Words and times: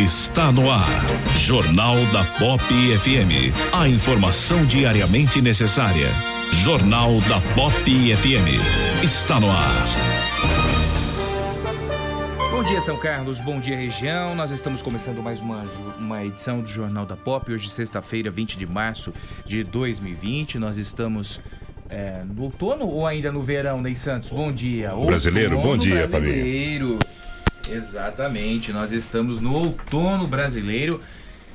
Está 0.00 0.50
no 0.50 0.70
ar. 0.70 0.88
Jornal 1.36 1.94
da 2.06 2.24
Pop 2.38 2.64
FM. 2.64 3.52
A 3.70 3.86
informação 3.86 4.64
diariamente 4.64 5.42
necessária. 5.42 6.06
Jornal 6.50 7.20
da 7.28 7.38
Pop 7.54 7.74
FM. 7.84 9.04
Está 9.04 9.38
no 9.38 9.50
ar. 9.50 9.86
Bom 12.50 12.62
dia, 12.62 12.80
São 12.80 12.96
Carlos. 12.96 13.40
Bom 13.40 13.60
dia, 13.60 13.76
região. 13.76 14.34
Nós 14.34 14.50
estamos 14.50 14.80
começando 14.80 15.22
mais 15.22 15.38
uma, 15.38 15.62
uma 15.98 16.24
edição 16.24 16.62
do 16.62 16.68
Jornal 16.68 17.04
da 17.04 17.14
Pop. 17.14 17.52
Hoje, 17.52 17.68
sexta-feira, 17.68 18.30
20 18.30 18.56
de 18.56 18.66
março 18.66 19.12
de 19.44 19.62
2020. 19.64 20.58
Nós 20.58 20.78
estamos 20.78 21.42
é, 21.90 22.22
no 22.24 22.44
outono 22.44 22.88
ou 22.88 23.06
ainda 23.06 23.30
no 23.30 23.42
verão, 23.42 23.82
Ney 23.82 23.96
Santos? 23.96 24.30
Bom 24.30 24.50
dia. 24.50 24.94
Brasileiro, 24.94 25.60
bom 25.60 25.76
dia, 25.76 25.96
brasileiro. 25.96 26.98
Exatamente. 27.72 28.72
Nós 28.72 28.92
estamos 28.92 29.40
no 29.40 29.54
outono 29.54 30.26
brasileiro. 30.26 31.00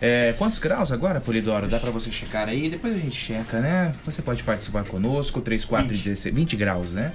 É, 0.01 0.33
quantos 0.37 0.59
graus 0.59 0.91
agora, 0.91 1.21
Polidoro? 1.21 1.67
Dá 1.67 1.79
pra 1.79 1.91
você 1.91 2.11
checar 2.11 2.49
aí? 2.49 2.69
Depois 2.69 2.93
a 2.93 2.97
gente 2.97 3.15
checa, 3.15 3.59
né? 3.59 3.93
Você 4.05 4.21
pode 4.21 4.43
participar 4.43 4.83
conosco, 4.83 5.41
3416, 5.41 6.35
20 6.35 6.55
graus, 6.55 6.93
né? 6.93 7.11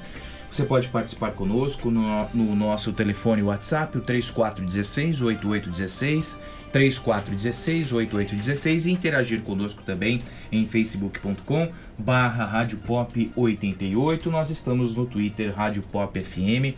Você 0.50 0.64
pode 0.64 0.88
participar 0.88 1.30
conosco 1.32 1.90
no, 1.92 2.28
no 2.34 2.56
nosso 2.56 2.92
telefone 2.92 3.40
WhatsApp, 3.42 3.98
o 3.98 4.00
3416-8816, 4.00 6.38
3416-8816 6.74 8.86
e 8.86 8.90
interagir 8.90 9.42
conosco 9.42 9.84
também 9.84 10.20
em 10.50 10.66
facebook.com 10.66 11.70
barra 11.96 12.44
Rádio 12.44 12.78
Pop 12.78 13.30
88. 13.36 14.28
Nós 14.28 14.50
estamos 14.50 14.96
no 14.96 15.06
Twitter 15.06 15.54
Rádio 15.54 15.82
Pop 15.82 16.18
FM. 16.18 16.74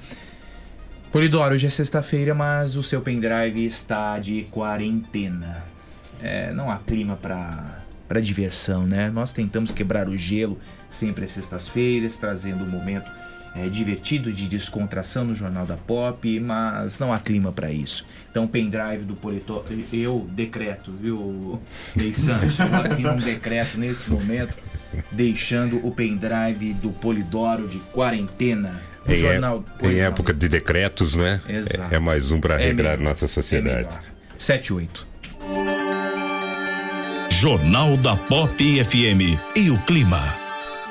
Polidoro, 1.12 1.55
hoje 1.55 1.67
é 1.67 1.71
sexta-feira, 1.71 2.33
mas 2.33 2.75
o 2.75 2.83
seu 2.83 3.03
pendrive 3.03 3.67
está 3.67 4.19
de 4.19 4.44
quarentena. 4.44 5.62
É, 6.23 6.50
não 6.55 6.70
há 6.70 6.79
clima 6.79 7.17
para 7.17 7.82
para 8.09 8.19
diversão, 8.19 8.87
né? 8.87 9.11
Nós 9.11 9.31
tentamos 9.31 9.73
quebrar 9.73 10.09
o 10.09 10.17
gelo 10.17 10.59
sempre 10.88 11.25
às 11.25 11.31
sextas-feiras, 11.31 12.17
trazendo 12.17 12.64
um 12.64 12.67
momento 12.67 13.11
é, 13.55 13.69
divertido 13.69 14.32
de 14.32 14.49
descontração 14.49 15.25
no 15.25 15.35
Jornal 15.35 15.67
da 15.67 15.76
Pop, 15.76 16.41
mas 16.41 16.99
não 16.99 17.12
há 17.12 17.19
clima 17.19 17.53
para 17.53 17.70
isso. 17.70 18.06
Então, 18.31 18.47
pendrive 18.47 19.05
do 19.05 19.14
Polito, 19.14 19.64
eu 19.93 20.26
decreto, 20.31 20.93
viu, 20.93 21.61
Ney 21.94 22.14
Santos? 22.14 22.59
Eu 22.59 22.75
assino 22.76 23.12
um 23.12 23.17
decreto 23.17 23.79
nesse 23.79 24.11
momento, 24.11 24.56
deixando 25.11 25.76
o 25.87 25.91
pendrive 25.91 26.73
do 26.75 26.91
Polidoro 26.91 27.69
de 27.69 27.79
quarentena. 27.79 28.92
O 29.06 29.10
Em, 29.12 29.16
jornal, 29.16 29.64
é- 29.81 29.87
em 29.87 29.99
época 30.00 30.32
de 30.32 30.49
decretos, 30.49 31.14
né? 31.16 31.40
Exato. 31.49 31.93
É, 31.93 31.96
é 31.96 31.99
mais 31.99 32.31
um 32.32 32.40
para 32.40 32.54
É 32.60 32.66
regrar 32.66 32.96
melhor. 32.96 33.10
nossa 33.10 33.26
sociedade. 33.26 33.76
É 33.78 33.82
melhor. 33.99 34.02
7 34.38 34.72
8. 34.72 35.06
Jornal 37.31 37.96
da 37.96 38.14
Pop 38.14 38.50
FM 38.84 39.37
e 39.56 39.70
o 39.70 39.78
clima. 39.84 40.20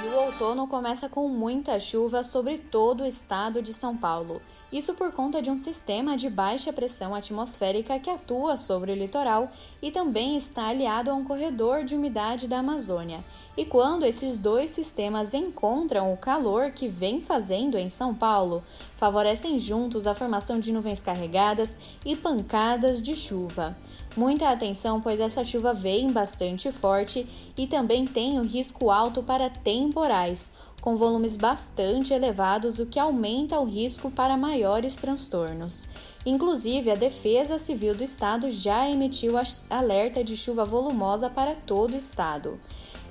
No 0.05 0.11
outono 0.25 0.67
começa 0.67 1.07
com 1.07 1.29
muita 1.29 1.79
chuva 1.79 2.23
sobre 2.23 2.57
todo 2.57 3.03
o 3.03 3.07
estado 3.07 3.61
de 3.61 3.73
São 3.73 3.95
Paulo. 3.95 4.41
Isso 4.71 4.94
por 4.94 5.12
conta 5.12 5.41
de 5.41 5.51
um 5.51 5.57
sistema 5.57 6.15
de 6.15 6.29
baixa 6.29 6.71
pressão 6.71 7.13
atmosférica 7.13 8.00
que 8.00 8.09
atua 8.09 8.56
sobre 8.56 8.94
o 8.94 8.95
litoral 8.95 9.51
e 9.81 9.91
também 9.91 10.38
está 10.38 10.68
aliado 10.68 11.12
a 11.12 11.13
um 11.13 11.25
corredor 11.25 11.83
de 11.83 11.94
umidade 11.94 12.47
da 12.47 12.59
Amazônia. 12.59 13.21
E 13.57 13.65
quando 13.65 14.06
esses 14.06 14.38
dois 14.38 14.71
sistemas 14.71 15.33
encontram 15.33 16.13
o 16.13 16.18
calor 16.18 16.71
que 16.71 16.88
vem 16.88 17.19
fazendo 17.19 17.77
em 17.77 17.89
São 17.89 18.15
Paulo, 18.15 18.63
favorecem 18.95 19.59
juntos 19.59 20.07
a 20.07 20.15
formação 20.15 20.57
de 20.57 20.71
nuvens 20.71 21.01
carregadas 21.01 21.75
e 22.06 22.15
pancadas 22.15 23.01
de 23.01 23.13
chuva. 23.13 23.75
Muita 24.15 24.50
atenção, 24.50 25.00
pois 25.00 25.19
essa 25.19 25.44
chuva 25.44 25.73
vem 25.73 26.12
bastante 26.12 26.71
forte 26.71 27.25
e 27.57 27.68
também 27.68 28.06
tem 28.06 28.39
o 28.39 28.44
risco 28.44 28.89
alto 28.89 29.23
para 29.23 29.50
temporais, 29.50 30.51
com 30.81 30.95
volumes 30.95 31.38
bastante 31.38 32.12
elevados, 32.12 32.80
o 32.80 32.88
que 32.88 33.00
aumenta 33.00 33.60
o 33.60 33.66
risco 33.66 34.10
para 34.10 34.36
maiores 34.36 34.95
transtornos. 34.95 35.88
Inclusive, 36.25 36.92
a 36.92 36.95
Defesa 36.95 37.60
Civil 37.60 37.95
do 37.95 38.04
Estado 38.04 38.50
já 38.50 38.89
emitiu 38.89 39.36
alerta 39.69 40.24
de 40.24 40.36
chuva 40.36 40.66
volumosa 40.66 41.30
para 41.30 41.54
todo 41.54 41.94
o 41.94 41.98
estado. 41.98 42.60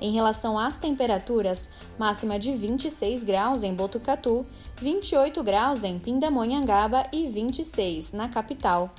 Em 0.00 0.12
relação 0.12 0.58
às 0.58 0.78
temperaturas, 0.78 1.68
máxima 1.98 2.38
de 2.38 2.52
26 2.52 3.22
graus 3.22 3.62
em 3.62 3.72
Botucatu, 3.72 4.44
28 4.80 5.42
graus 5.42 5.84
em 5.84 5.98
Pindamonhangaba 5.98 7.06
e 7.12 7.28
26 7.28 8.12
na 8.12 8.28
capital. 8.28 8.90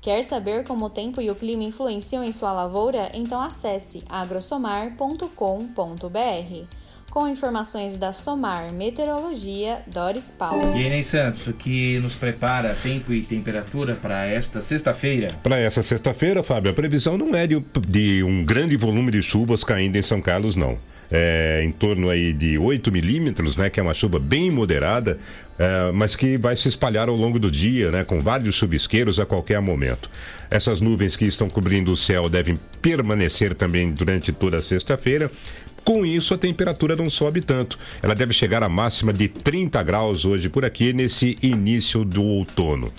Quer 0.00 0.22
saber 0.22 0.64
como 0.64 0.86
o 0.86 0.90
tempo 0.90 1.20
e 1.20 1.30
o 1.30 1.34
clima 1.34 1.64
influenciam 1.64 2.22
em 2.22 2.32
sua 2.32 2.52
lavoura? 2.52 3.10
Então 3.14 3.40
acesse 3.40 4.02
agrosomar.com.br. 4.08 6.87
Com 7.10 7.26
informações 7.26 7.96
da 7.96 8.12
Somar 8.12 8.72
Meteorologia, 8.72 9.78
Doris 9.86 10.30
Paulo. 10.30 10.76
E 10.76 10.84
aí, 10.84 10.90
Ney 10.90 11.02
Santos, 11.02 11.46
o 11.46 11.54
que 11.54 11.98
nos 12.00 12.14
prepara 12.14 12.76
tempo 12.82 13.12
e 13.12 13.22
temperatura 13.22 13.94
para 13.94 14.26
esta 14.26 14.60
sexta-feira? 14.60 15.32
Para 15.42 15.58
essa 15.58 15.82
sexta-feira, 15.82 16.42
Fábio, 16.42 16.70
a 16.70 16.74
previsão 16.74 17.16
não 17.16 17.34
é 17.34 17.46
de, 17.46 17.62
de 17.88 18.22
um 18.22 18.44
grande 18.44 18.76
volume 18.76 19.10
de 19.10 19.22
chuvas 19.22 19.64
caindo 19.64 19.96
em 19.96 20.02
São 20.02 20.20
Carlos, 20.20 20.54
não. 20.54 20.78
É, 21.10 21.62
em 21.64 21.72
torno 21.72 22.10
aí 22.10 22.34
de 22.34 22.58
8 22.58 22.92
milímetros, 22.92 23.56
né, 23.56 23.70
que 23.70 23.80
é 23.80 23.82
uma 23.82 23.94
chuva 23.94 24.18
bem 24.18 24.50
moderada, 24.50 25.18
é, 25.58 25.90
mas 25.90 26.14
que 26.14 26.36
vai 26.36 26.54
se 26.54 26.68
espalhar 26.68 27.08
ao 27.08 27.16
longo 27.16 27.38
do 27.38 27.50
dia, 27.50 27.90
né, 27.90 28.04
com 28.04 28.20
vários 28.20 28.54
chuvisqueiros 28.54 29.18
a 29.18 29.24
qualquer 29.24 29.62
momento. 29.62 30.10
Essas 30.50 30.82
nuvens 30.82 31.16
que 31.16 31.24
estão 31.24 31.48
cobrindo 31.48 31.90
o 31.90 31.96
céu 31.96 32.28
devem 32.28 32.60
permanecer 32.82 33.54
também 33.54 33.90
durante 33.90 34.30
toda 34.32 34.58
a 34.58 34.62
sexta-feira. 34.62 35.30
Com 35.88 36.04
isso, 36.04 36.34
a 36.34 36.36
temperatura 36.36 36.94
não 36.94 37.08
sobe 37.08 37.40
tanto. 37.40 37.78
Ela 38.02 38.14
deve 38.14 38.34
chegar 38.34 38.62
à 38.62 38.68
máxima 38.68 39.10
de 39.10 39.26
30 39.26 39.82
graus 39.82 40.26
hoje 40.26 40.50
por 40.50 40.62
aqui, 40.62 40.92
nesse 40.92 41.38
início 41.42 42.04
do 42.04 42.22
outono. 42.22 42.92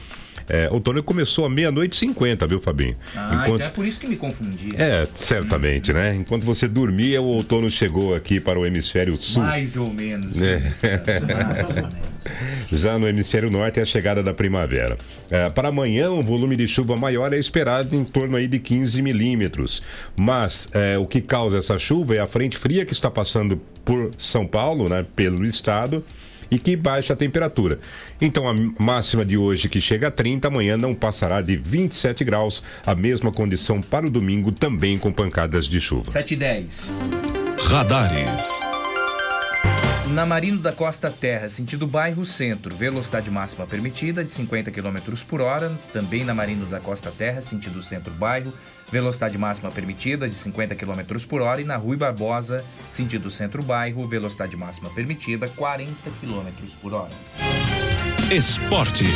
É, 0.50 0.68
outono 0.72 1.04
começou 1.04 1.46
à 1.46 1.50
meia-noite 1.50 1.94
e 1.94 1.98
50, 1.98 2.48
viu, 2.48 2.60
Fabinho? 2.60 2.96
Ah, 3.16 3.30
Enquanto... 3.34 3.56
então 3.56 3.68
é 3.68 3.70
por 3.70 3.86
isso 3.86 4.00
que 4.00 4.08
me 4.08 4.16
confundi. 4.16 4.74
É, 4.76 5.08
certamente, 5.16 5.94
né? 5.94 6.16
Enquanto 6.16 6.44
você 6.44 6.68
dormia, 6.68 7.22
o 7.22 7.26
outono 7.26 7.70
chegou 7.70 8.16
aqui 8.16 8.40
para 8.40 8.60
o 8.60 8.66
hemisfério 8.66 9.16
sul. 9.18 9.44
Mais 9.44 9.78
ou 9.78 9.92
menos. 9.94 10.42
É. 10.42 10.60
né, 10.60 10.74
Santos? 10.76 11.06
Mais 11.06 11.70
ou 11.70 11.76
menos. 11.76 12.10
Já 12.72 12.98
no 13.00 13.08
hemisfério 13.08 13.50
norte 13.50 13.80
é 13.80 13.84
a 13.84 13.86
chegada 13.86 14.22
da 14.22 14.34
primavera. 14.34 14.98
É, 15.30 15.50
para 15.50 15.70
amanhã, 15.70 16.12
um 16.12 16.22
volume 16.22 16.56
de 16.56 16.68
chuva 16.68 16.96
maior 16.96 17.34
é 17.34 17.38
esperado 17.38 17.96
em 17.96 18.04
torno 18.04 18.36
aí 18.36 18.48
de 18.48 18.60
15 18.60 19.02
milímetros. 19.02 19.82
Mas 20.20 20.70
é, 20.74 20.98
o 20.98 21.06
que 21.06 21.22
causa 21.22 21.58
essa 21.58 21.78
chuva 21.78 22.16
é 22.16 22.20
a 22.20 22.28
frente 22.28 22.58
fria 22.58 22.86
que 22.86 22.94
está 22.94 23.10
passando 23.10 23.60
por 23.86 24.12
São 24.18 24.46
Paulo, 24.46 24.88
né, 24.90 25.06
pelo 25.16 25.46
estado, 25.46 26.04
e 26.50 26.58
que 26.58 26.76
baixa 26.76 27.14
a 27.14 27.16
temperatura. 27.16 27.80
Então 28.22 28.48
a 28.48 28.54
máxima 28.82 29.26
de 29.26 29.38
hoje 29.38 29.70
que 29.70 29.82
chega 29.82 30.08
a 30.08 30.12
30, 30.12 30.48
amanhã 30.48 30.78
não 30.78 30.94
passará 30.96 31.42
de 31.42 31.56
27 31.56 32.24
graus, 32.24 32.64
a 32.86 32.96
mesma 32.96 33.32
condição 33.32 33.82
para 33.82 34.06
o 34.06 34.10
domingo 34.10 34.52
também 34.52 34.98
com 34.98 35.12
pancadas 35.12 35.66
de 35.66 35.80
chuva. 35.80 36.12
7 36.12 36.34
e 36.34 36.38
10. 36.38 36.92
Radares. 37.68 38.69
Na 40.14 40.26
Marino 40.26 40.58
da 40.58 40.74
Costa 40.74 41.12
Terra, 41.12 41.48
sentido 41.50 41.86
bairro 41.86 42.26
Centro, 42.26 42.76
velocidade 42.76 43.30
máxima 43.30 43.68
permitida 43.68 44.24
de 44.24 44.32
50 44.32 44.72
km 44.72 44.98
por 45.28 45.40
hora. 45.40 45.72
Também 45.94 46.26
na 46.26 46.34
Marino 46.34 46.66
da 46.66 46.80
Costa 46.80 47.12
Terra, 47.16 47.44
sentido 47.44 47.80
centro 47.84 48.12
bairro, 48.14 48.52
velocidade 48.92 49.38
máxima 49.38 49.70
permitida 49.70 50.28
de 50.28 50.34
50 50.34 50.74
km 50.74 51.24
por 51.28 51.42
hora. 51.42 51.62
E 51.62 51.64
na 51.64 51.78
Rui 51.78 51.96
Barbosa, 51.96 52.66
sentido 52.90 53.30
centro 53.30 53.62
bairro, 53.62 54.08
velocidade 54.08 54.58
máxima 54.58 54.90
permitida 54.90 55.48
40 55.48 55.94
km 56.20 56.48
por 56.82 56.94
hora. 56.96 57.14
Esportes. 58.32 59.14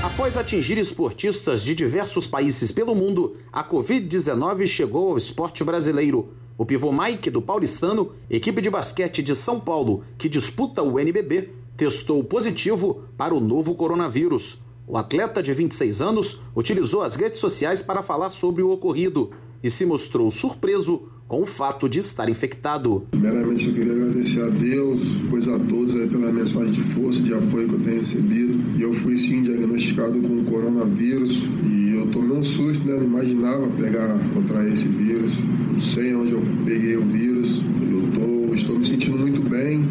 Após 0.00 0.36
atingir 0.36 0.78
esportistas 0.78 1.64
de 1.64 1.74
diversos 1.74 2.24
países 2.24 2.70
pelo 2.70 2.94
mundo, 2.94 3.36
a 3.52 3.64
Covid-19 3.64 4.64
chegou 4.64 5.10
ao 5.10 5.16
esporte 5.16 5.64
brasileiro. 5.64 6.32
O 6.58 6.66
pivô 6.66 6.90
Mike 6.92 7.30
do 7.30 7.40
Paulistano, 7.40 8.10
equipe 8.28 8.60
de 8.60 8.68
basquete 8.68 9.22
de 9.22 9.32
São 9.36 9.60
Paulo, 9.60 10.02
que 10.18 10.28
disputa 10.28 10.82
o 10.82 10.98
NBB, 10.98 11.50
testou 11.76 12.24
positivo 12.24 13.04
para 13.16 13.32
o 13.32 13.38
novo 13.38 13.76
coronavírus. 13.76 14.58
O 14.84 14.96
atleta 14.96 15.40
de 15.40 15.54
26 15.54 16.02
anos 16.02 16.40
utilizou 16.56 17.02
as 17.02 17.14
redes 17.14 17.38
sociais 17.38 17.80
para 17.80 18.02
falar 18.02 18.30
sobre 18.30 18.60
o 18.60 18.72
ocorrido 18.72 19.30
e 19.62 19.70
se 19.70 19.86
mostrou 19.86 20.32
surpreso 20.32 21.02
com 21.28 21.42
o 21.42 21.46
fato 21.46 21.88
de 21.88 22.00
estar 22.00 22.28
infectado. 22.28 23.06
Primeiramente, 23.12 23.68
eu 23.68 23.74
queria 23.74 23.92
agradecer 23.92 24.42
a 24.42 24.48
Deus, 24.48 25.00
depois 25.22 25.46
a 25.46 25.60
todos 25.60 25.94
aí 25.94 26.08
pela 26.08 26.32
mensagem 26.32 26.72
de 26.72 26.80
força, 26.80 27.20
de 27.20 27.34
apoio 27.34 27.68
que 27.68 27.74
eu 27.74 27.84
tenho 27.84 28.00
recebido. 28.00 28.76
E 28.76 28.82
eu 28.82 28.92
fui 28.94 29.16
sim 29.16 29.44
diagnosticado 29.44 30.20
com 30.20 30.42
coronavírus 30.42 31.44
e 31.70 31.94
eu 31.94 32.10
tomei 32.10 32.36
um 32.36 32.42
susto, 32.42 32.84
né? 32.84 32.96
Não 32.96 33.04
imaginava 33.04 33.68
pegar, 33.68 34.18
contrair 34.34 34.72
esse 34.72 34.88
vírus. 34.88 35.34
Não 35.78 35.84
sei 35.84 36.12
onde 36.12 36.32
eu 36.32 36.42
peguei 36.64 36.96
o 36.96 37.02
vírus. 37.02 37.60
Eu 37.80 38.10
tô, 38.12 38.52
estou 38.52 38.76
me 38.80 38.84
sentindo 38.84 39.16
muito 39.16 39.40
bem. 39.48 39.86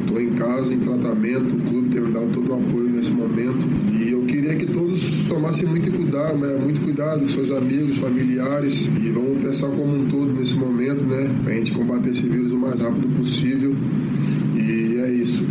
Estou 0.00 0.20
em 0.20 0.34
casa, 0.34 0.72
em 0.72 0.78
tratamento. 0.78 1.56
O 1.56 1.60
clube 1.68 1.88
tem 1.88 2.00
me 2.00 2.12
dado 2.12 2.32
todo 2.32 2.48
o 2.48 2.54
apoio 2.54 2.88
nesse 2.88 3.10
momento. 3.10 3.66
E 3.92 4.12
eu 4.12 4.22
queria 4.22 4.54
que 4.54 4.66
todos 4.66 5.24
tomassem 5.28 5.68
muito 5.68 5.90
cuidado, 5.90 6.38
né? 6.38 6.56
muito 6.62 6.80
cuidado 6.80 7.22
com 7.22 7.28
seus 7.28 7.50
amigos, 7.50 7.96
familiares. 7.96 8.82
E 8.82 9.10
vamos 9.10 9.42
pensar 9.42 9.66
como 9.70 9.92
um 9.92 10.08
todo 10.08 10.32
nesse 10.32 10.54
momento, 10.54 11.02
né? 11.06 11.28
Pra 11.42 11.54
gente 11.54 11.72
combater 11.72 12.10
esse 12.10 12.28
vírus 12.28 12.52
o 12.52 12.56
mais 12.56 12.78
rápido 12.78 13.08
possível. 13.16 13.74
E 14.54 14.98
é 15.00 15.10
isso. 15.10 15.44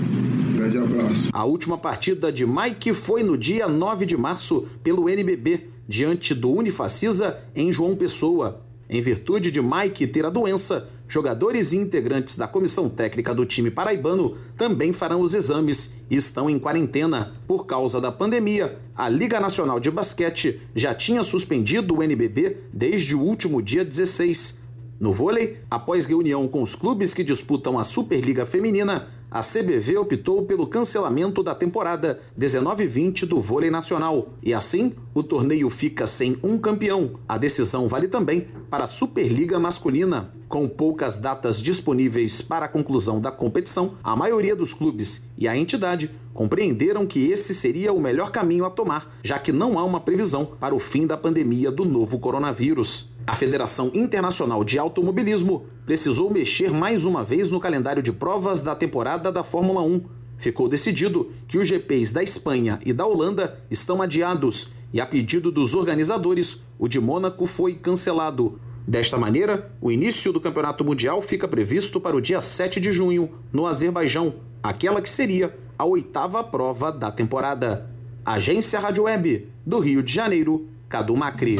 Grande 0.56 0.78
abraço. 0.78 1.30
A 1.34 1.44
última 1.44 1.78
partida 1.78 2.32
de 2.32 2.46
Mike 2.46 2.94
foi 2.94 3.24
no 3.24 3.38
dia 3.38 3.68
9 3.68 4.06
de 4.06 4.16
março 4.16 4.64
pelo 4.82 5.10
NBB, 5.10 5.68
diante 5.86 6.34
do 6.34 6.50
Unifacisa 6.50 7.40
em 7.54 7.74
João 7.74 7.94
Pessoa. 7.94 8.71
Em 8.94 9.00
virtude 9.00 9.50
de 9.50 9.62
Mike 9.62 10.06
ter 10.06 10.26
a 10.26 10.30
doença, 10.30 10.90
jogadores 11.08 11.72
e 11.72 11.78
integrantes 11.78 12.36
da 12.36 12.46
comissão 12.46 12.90
técnica 12.90 13.34
do 13.34 13.46
time 13.46 13.72
paraibano 13.72 14.36
também 14.58 14.92
farão 14.92 15.22
os 15.22 15.34
exames 15.34 15.94
e 16.10 16.18
estão 16.18 16.50
em 16.50 16.60
quarentena. 16.60 17.32
Por 17.48 17.66
causa 17.66 18.02
da 18.02 18.12
pandemia, 18.12 18.78
a 18.94 19.08
Liga 19.08 19.40
Nacional 19.40 19.80
de 19.80 19.90
Basquete 19.90 20.60
já 20.76 20.94
tinha 20.94 21.24
suspendido 21.24 21.96
o 21.96 22.04
NBB 22.04 22.58
desde 22.74 23.16
o 23.16 23.22
último 23.22 23.62
dia 23.62 23.86
16. 23.86 24.60
No 25.00 25.14
vôlei, 25.14 25.60
após 25.72 26.06
reunião 26.06 26.46
com 26.46 26.62
os 26.62 26.76
clubes 26.76 27.14
que 27.14 27.24
disputam 27.24 27.80
a 27.80 27.86
Superliga 27.86 28.46
Feminina, 28.46 29.08
a 29.32 29.40
CBV 29.40 29.98
optou 29.98 30.44
pelo 30.44 30.68
cancelamento 30.68 31.42
da 31.42 31.56
temporada 31.56 32.20
19-20 32.38 33.26
do 33.26 33.40
vôlei 33.40 33.72
nacional. 33.72 34.28
E 34.44 34.54
assim, 34.54 34.92
o 35.14 35.24
torneio 35.24 35.70
fica 35.70 36.06
sem 36.06 36.38
um 36.44 36.58
campeão. 36.58 37.12
A 37.30 37.38
decisão 37.38 37.88
vale 37.88 38.10
também 38.10 38.48
para 38.70 38.84
a 38.84 38.88
Superliga 38.88 39.58
Masculina. 39.58 40.34
Com 40.50 40.68
poucas 40.68 41.16
datas 41.16 41.62
disponíveis 41.62 42.42
para 42.42 42.66
a 42.66 42.70
conclusão 42.70 43.22
da 43.22 43.32
competição, 43.32 43.94
a 44.04 44.18
maioria 44.18 44.54
dos 44.54 44.74
clubes 44.74 45.30
e 45.38 45.48
a 45.48 45.56
entidade 45.56 46.12
compreenderam 46.34 47.06
que 47.06 47.32
esse 47.32 47.54
seria 47.54 47.94
o 47.94 48.02
melhor 48.02 48.32
caminho 48.32 48.66
a 48.66 48.70
tomar, 48.70 49.16
já 49.24 49.40
que 49.40 49.54
não 49.54 49.80
há 49.80 49.84
uma 49.86 50.02
previsão 50.02 50.46
para 50.46 50.76
o 50.76 50.80
fim 50.80 51.08
da 51.08 51.16
pandemia 51.16 51.72
do 51.72 51.86
novo 51.86 52.20
coronavírus. 52.20 53.11
A 53.26 53.36
Federação 53.36 53.92
Internacional 53.94 54.64
de 54.64 54.80
Automobilismo 54.80 55.66
precisou 55.86 56.32
mexer 56.32 56.72
mais 56.72 57.06
uma 57.06 57.24
vez 57.24 57.50
no 57.50 57.60
calendário 57.60 58.02
de 58.02 58.12
provas 58.12 58.62
da 58.62 58.76
temporada 58.76 59.32
da 59.32 59.44
Fórmula 59.44 59.82
1. 59.82 60.02
Ficou 60.38 60.68
decidido 60.68 61.32
que 61.48 61.58
os 61.58 61.68
GPs 61.68 62.12
da 62.12 62.24
Espanha 62.24 62.80
e 62.86 62.92
da 62.92 63.06
Holanda 63.06 63.60
estão 63.70 64.02
adiados 64.02 64.70
e, 64.92 65.00
a 65.00 65.06
pedido 65.06 65.52
dos 65.52 65.76
organizadores, 65.76 66.62
o 66.80 66.88
de 66.88 67.00
Mônaco 67.00 67.46
foi 67.46 67.76
cancelado. 67.76 68.60
Desta 68.88 69.18
maneira, 69.18 69.72
o 69.80 69.92
início 69.92 70.34
do 70.34 70.42
Campeonato 70.42 70.84
Mundial 70.84 71.22
fica 71.22 71.48
previsto 71.48 72.02
para 72.02 72.16
o 72.16 72.22
dia 72.22 72.42
7 72.42 72.80
de 72.80 72.92
junho, 72.92 73.30
no 73.54 73.68
Azerbaijão, 73.68 74.34
aquela 74.62 75.02
que 75.02 75.10
seria 75.10 75.56
a 75.78 75.86
oitava 75.86 76.44
prova 76.44 76.92
da 76.92 77.12
temporada. 77.12 77.90
Agência 78.26 78.80
Rádio 78.80 79.04
Web, 79.04 79.48
do 79.66 79.80
Rio 79.80 80.02
de 80.02 80.12
Janeiro, 80.12 80.68
Cadu 80.90 81.16
Macri. 81.16 81.58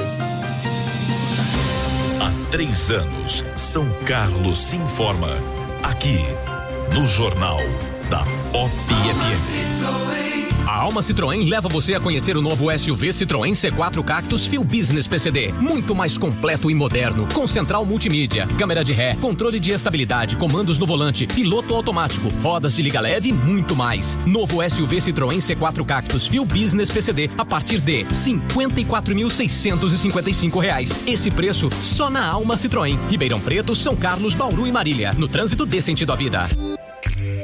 Três 2.52 2.92
anos, 2.92 3.46
São 3.56 3.90
Carlos 4.06 4.58
se 4.58 4.76
informa. 4.76 5.38
Aqui, 5.84 6.18
no 6.94 7.08
Jornal 7.08 7.62
da 8.10 8.26
Pop 8.52 8.70
FM. 8.76 10.21
Alma 10.82 11.02
Citroën 11.02 11.48
leva 11.48 11.70
você 11.70 11.94
a 11.94 12.00
conhecer 12.00 12.36
o 12.36 12.42
novo 12.42 12.76
SUV 12.76 13.10
Citroën 13.10 13.52
C4 13.52 14.04
Cactus 14.04 14.48
Fuel 14.48 14.64
Business 14.64 15.08
PCD. 15.08 15.52
Muito 15.52 15.94
mais 15.94 16.18
completo 16.18 16.72
e 16.72 16.74
moderno, 16.74 17.28
com 17.36 17.46
central 17.46 17.86
multimídia, 17.86 18.48
câmera 18.58 18.84
de 18.84 18.92
ré, 18.92 19.16
controle 19.22 19.60
de 19.60 19.72
estabilidade, 19.72 20.38
comandos 20.38 20.80
no 20.80 20.88
volante, 20.88 21.28
piloto 21.28 21.76
automático, 21.76 22.30
rodas 22.42 22.74
de 22.74 22.82
liga 22.82 23.00
leve 23.00 23.30
e 23.30 23.34
muito 23.34 23.76
mais. 23.76 24.18
Novo 24.26 24.68
SUV 24.68 24.98
Citroën 24.98 25.38
C4 25.38 25.86
Cactus 25.86 26.26
Fuel 26.26 26.46
Business 26.46 26.90
PCD 26.90 27.30
a 27.38 27.46
partir 27.46 27.80
de 27.80 28.04
54.655 28.06 30.60
reais. 30.60 31.04
Esse 31.06 31.30
preço 31.30 31.70
só 31.80 32.10
na 32.10 32.28
Alma 32.28 32.56
Citroën. 32.56 32.98
Ribeirão 33.08 33.40
Preto, 33.40 33.76
São 33.76 33.96
Carlos, 33.96 34.34
Bauru 34.34 34.66
e 34.66 34.72
Marília. 34.72 35.14
No 35.16 35.28
trânsito 35.28 35.64
dê 35.64 35.80
sentido 35.80 36.12
à 36.12 36.16
vida. 36.16 36.48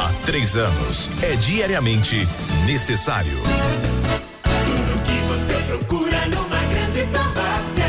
Há 0.00 0.12
três 0.24 0.56
anos, 0.56 1.10
é 1.22 1.34
diariamente 1.34 2.28
necessário. 2.64 3.42
Tudo 4.44 5.02
que 5.02 5.18
você 5.26 5.54
procura 5.66 6.18
numa 6.28 6.60
grande 6.72 7.04
farmácia. 7.06 7.84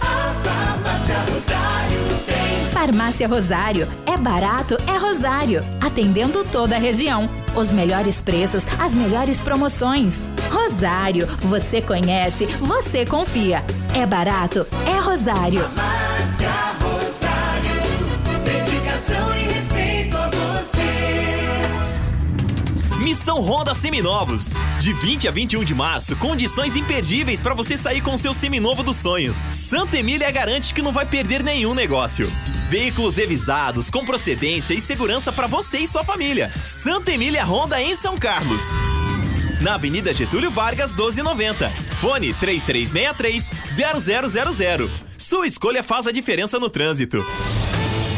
A 0.00 0.34
Farmácia 0.42 1.18
Rosário 1.30 2.00
tem. 2.26 2.68
Farmácia 2.68 3.28
Rosário. 3.28 3.88
É 4.06 4.16
barato, 4.16 4.76
é 4.92 4.98
Rosário. 4.98 5.64
Atendendo 5.80 6.44
toda 6.44 6.74
a 6.74 6.78
região. 6.80 7.30
Os 7.54 7.70
melhores 7.70 8.20
preços, 8.20 8.64
as 8.80 8.92
melhores 8.92 9.40
promoções. 9.40 10.24
Rosário, 10.50 11.28
você 11.42 11.80
conhece, 11.80 12.46
você 12.46 13.06
confia. 13.06 13.64
É 13.94 14.04
barato, 14.04 14.66
é 14.84 14.98
Rosário. 14.98 15.62
Farmácia 15.62 15.91
Missão 23.12 23.42
Honda 23.42 23.74
Seminovos. 23.74 24.54
De 24.78 24.94
20 24.94 25.28
a 25.28 25.30
21 25.30 25.64
de 25.64 25.74
março, 25.74 26.16
condições 26.16 26.76
imperdíveis 26.76 27.42
para 27.42 27.52
você 27.52 27.76
sair 27.76 28.00
com 28.00 28.16
seu 28.16 28.32
seminovo 28.32 28.82
dos 28.82 28.96
sonhos. 28.96 29.36
Santa 29.36 29.98
Emília 29.98 30.30
garante 30.30 30.72
que 30.72 30.80
não 30.80 30.92
vai 30.92 31.04
perder 31.04 31.42
nenhum 31.42 31.74
negócio. 31.74 32.26
Veículos 32.70 33.16
revisados, 33.16 33.90
com 33.90 34.02
procedência 34.02 34.72
e 34.72 34.80
segurança 34.80 35.30
para 35.30 35.46
você 35.46 35.80
e 35.80 35.86
sua 35.86 36.02
família. 36.02 36.50
Santa 36.64 37.12
Emília 37.12 37.44
Honda 37.44 37.82
em 37.82 37.94
São 37.94 38.16
Carlos. 38.16 38.62
Na 39.60 39.74
Avenida 39.74 40.14
Getúlio 40.14 40.50
Vargas, 40.50 40.94
1290. 40.94 41.68
Fone 42.00 42.32
3363-0000. 42.32 44.88
Sua 45.18 45.46
escolha 45.46 45.82
faz 45.82 46.06
a 46.06 46.12
diferença 46.12 46.58
no 46.58 46.70
trânsito. 46.70 47.22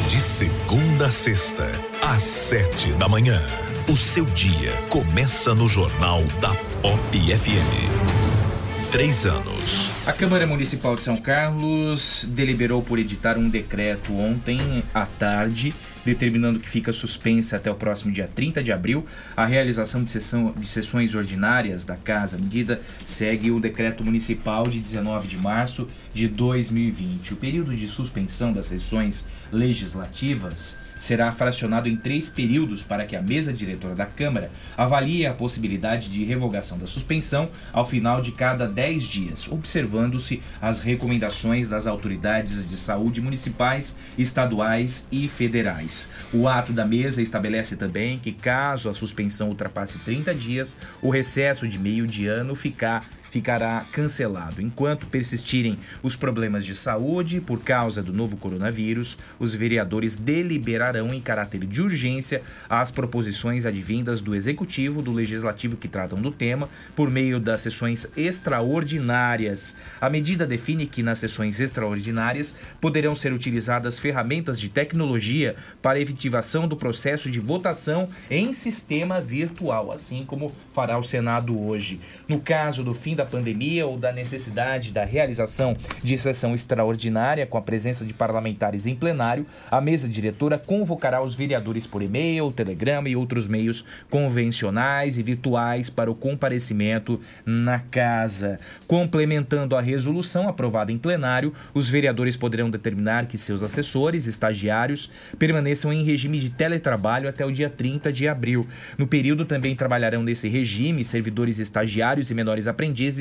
De 0.07 0.21
segunda 0.21 1.07
a 1.07 1.11
sexta, 1.11 1.69
às 2.01 2.23
sete 2.23 2.93
da 2.93 3.09
manhã. 3.09 3.43
O 3.87 3.95
seu 3.95 4.25
dia 4.25 4.73
começa 4.89 5.55
no 5.55 5.69
Jornal 5.69 6.23
da 6.41 6.55
Pop 6.81 7.19
FM. 7.19 8.91
Três 8.91 9.27
anos. 9.27 9.91
A 10.07 10.13
Câmara 10.13 10.47
Municipal 10.47 10.97
de 10.97 11.03
São 11.03 11.19
Carlos 11.19 12.25
deliberou 12.31 12.83
por 12.83 12.99
editar 12.99 13.37
um 13.37 13.47
decreto 13.47 14.17
ontem 14.17 14.83
à 14.95 15.05
tarde, 15.05 15.75
determinando 16.03 16.61
que 16.61 16.69
fica 16.69 16.95
suspensa 16.95 17.57
até 17.57 17.71
o 17.71 17.75
próximo 17.75 18.11
dia 18.11 18.27
30 18.27 18.63
de 18.63 18.73
abril 18.73 19.05
a 19.37 19.45
realização 19.45 20.03
de, 20.03 20.11
sessão, 20.11 20.55
de 20.57 20.67
sessões 20.67 21.15
ordinárias 21.15 21.85
da 21.85 21.97
Casa. 21.97 22.37
A 22.37 22.41
medida 22.41 22.81
segue 23.05 23.51
o 23.51 23.61
decreto 23.61 24.03
municipal 24.03 24.67
de 24.67 24.81
19 24.81 25.29
de 25.29 25.37
março 25.37 25.87
de 26.15 26.27
2020. 26.27 27.35
O 27.35 27.37
período 27.37 27.77
de 27.77 27.87
suspensão 27.87 28.51
das 28.51 28.65
sessões 28.65 29.27
legislativas 29.53 30.83
será 31.05 31.31
fracionado 31.33 31.89
em 31.89 31.97
três 31.97 32.31
períodos 32.31 32.83
para 32.83 33.05
que 33.05 33.15
a 33.15 33.21
mesa 33.21 33.53
diretora 33.53 33.95
da 33.95 34.07
Câmara 34.07 34.51
avalie 34.77 35.27
a 35.27 35.35
possibilidade 35.35 36.09
de 36.09 36.25
revogação 36.25 36.79
da 36.79 36.87
suspensão 36.87 37.51
ao 37.73 37.85
final 37.85 38.23
de 38.23 38.33
cada 38.33 38.67
10 38.67 39.05
dias, 39.05 39.49
observando-se 39.49 40.43
as 40.63 40.81
recomendações 40.81 41.69
das 41.69 41.87
autoridades 41.87 42.67
de 42.67 42.77
saúde 42.77 43.21
municipais, 43.21 43.97
estaduais 44.17 45.07
e 45.13 45.29
federais. 45.29 46.11
O 46.33 46.49
ato 46.49 46.73
da 46.73 46.87
mesa 46.87 47.21
estabelece 47.21 47.77
também 47.77 48.19
que, 48.19 48.33
caso 48.33 48.89
a 48.89 48.95
suspensão 48.95 49.49
ultrapasse 49.49 49.99
30 49.99 50.35
dias, 50.35 50.77
o 51.03 51.11
recesso 51.11 51.69
de 51.69 51.79
meio 51.79 52.07
de 52.07 52.27
ano 52.27 52.55
ficar 52.55 53.05
ficará 53.35 53.85
cancelado. 53.91 54.63
Enquanto 54.63 55.09
persistirem 55.09 55.77
os 56.05 56.15
problemas 56.15 56.65
de 56.65 56.73
saúde 56.73 57.41
por 57.41 57.61
causa 57.61 58.01
do 58.01 58.13
novo 58.13 58.37
coronavírus, 58.37 59.19
os 59.41 59.53
vereadores 59.57 60.15
deliberarão 60.15 61.13
em 61.13 61.21
caráter 61.21 61.67
de 61.67 61.83
urgência 61.83 62.43
as 62.69 62.93
proposições 62.93 63.67
advindas 63.67 64.21
do 64.21 64.37
Executivo, 64.37 65.03
do 65.03 65.11
Legislativo 65.11 65.77
que 65.77 65.89
tratam 65.89 66.23
do 66.23 66.31
tema, 66.31 66.69
por 66.95 67.11
meio 67.11 67.41
das 67.41 67.63
sessões 67.63 68.07
extraordinárias. 68.17 69.75
A 70.01 70.09
medida 70.09 70.47
define 70.47 70.87
que 70.87 71.03
nas 71.03 71.19
sessões 71.19 71.59
extraordinárias 71.59 72.57
poderão 72.81 73.17
ser 73.17 73.33
utilizadas 73.33 73.99
ferramentas 73.99 74.61
de 74.61 74.69
tecnologia 74.69 75.57
para 75.83 75.99
efetivação 75.99 76.69
do 76.69 76.77
processo 76.77 77.29
de 77.29 77.41
votação 77.41 78.09
em 78.31 78.53
sistema 78.53 79.21
virtual, 79.21 79.91
assim 79.91 80.25
como 80.25 80.55
fará 80.73 80.97
o 80.97 81.03
Senado 81.03 81.61
hoje. 81.61 82.01
No 82.29 82.39
caso 82.39 82.85
do 82.85 82.95
fim 82.95 83.17
da 83.17 83.24
pandemia 83.25 83.87
ou 83.87 83.99
da 83.99 84.13
necessidade 84.13 84.93
da 84.93 85.05
realização 85.05 85.75
de 86.03 86.17
sessão 86.19 86.55
extraordinária 86.55 87.47
com 87.47 87.59
a 87.59 87.63
presença 87.63 88.05
de 88.05 88.13
parlamentares 88.13 88.87
em 88.87 88.95
plenário, 88.95 89.47
a 89.71 89.81
mesa 89.81 90.09
diretora 90.09 90.59
convocará 90.59 91.23
os 91.23 91.35
vereadores 91.35 91.87
por 91.87 92.03
e-mail, 92.03 92.53
telegrama 92.53 93.09
e 93.09 93.17
outros 93.17 93.47
meios 93.47 93.85
convencionais 94.11 95.19
e 95.19 95.23
virtuais 95.23 95.91
para 95.91 96.11
o 96.11 96.15
comparecimento 96.15 97.21
na 97.45 97.79
casa. 97.79 98.59
Complementando 98.87 99.77
a 99.77 99.81
resolução 99.81 100.49
aprovada 100.49 100.93
em 100.93 100.99
plenário, 100.99 101.53
os 101.73 101.89
vereadores 101.89 102.37
poderão 102.37 102.71
determinar 102.71 103.27
que 103.27 103.39
seus 103.39 103.63
assessores, 103.63 104.27
estagiários, 104.27 105.11
permaneçam 105.39 105.93
em 105.93 106.05
regime 106.05 106.39
de 106.39 106.51
teletrabalho 106.51 107.29
até 107.29 107.45
o 107.45 107.53
dia 107.53 107.71
30 107.71 108.13
de 108.13 108.29
abril. 108.29 108.67
No 108.99 109.07
período 109.07 109.45
também 109.45 109.77
trabalharão 109.77 110.23
nesse 110.23 110.49
regime 110.49 111.05
servidores 111.05 111.59
estagiários 111.59 112.31
e 112.31 112.35
menores 112.35 112.67
aprendizes 112.67 113.14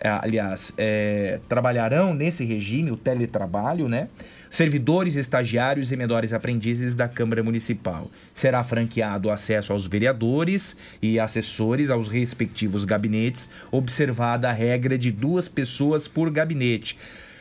é, 0.00 0.08
aliás, 0.08 0.72
é, 0.78 1.40
trabalharão 1.48 2.14
nesse 2.14 2.44
regime, 2.44 2.90
o 2.90 2.96
teletrabalho, 2.96 3.88
né? 3.88 4.08
Servidores, 4.48 5.16
estagiários 5.16 5.92
e 5.92 5.96
menores 5.96 6.32
aprendizes 6.32 6.94
da 6.94 7.08
Câmara 7.08 7.42
Municipal. 7.42 8.08
Será 8.32 8.62
franqueado 8.62 9.28
o 9.28 9.30
acesso 9.30 9.72
aos 9.72 9.86
vereadores 9.86 10.76
e 11.02 11.18
assessores 11.18 11.90
aos 11.90 12.08
respectivos 12.08 12.84
gabinetes, 12.84 13.50
observada 13.70 14.48
a 14.48 14.52
regra 14.52 14.96
de 14.96 15.10
duas 15.10 15.48
pessoas 15.48 16.08
por 16.08 16.30
gabinete. 16.30 16.96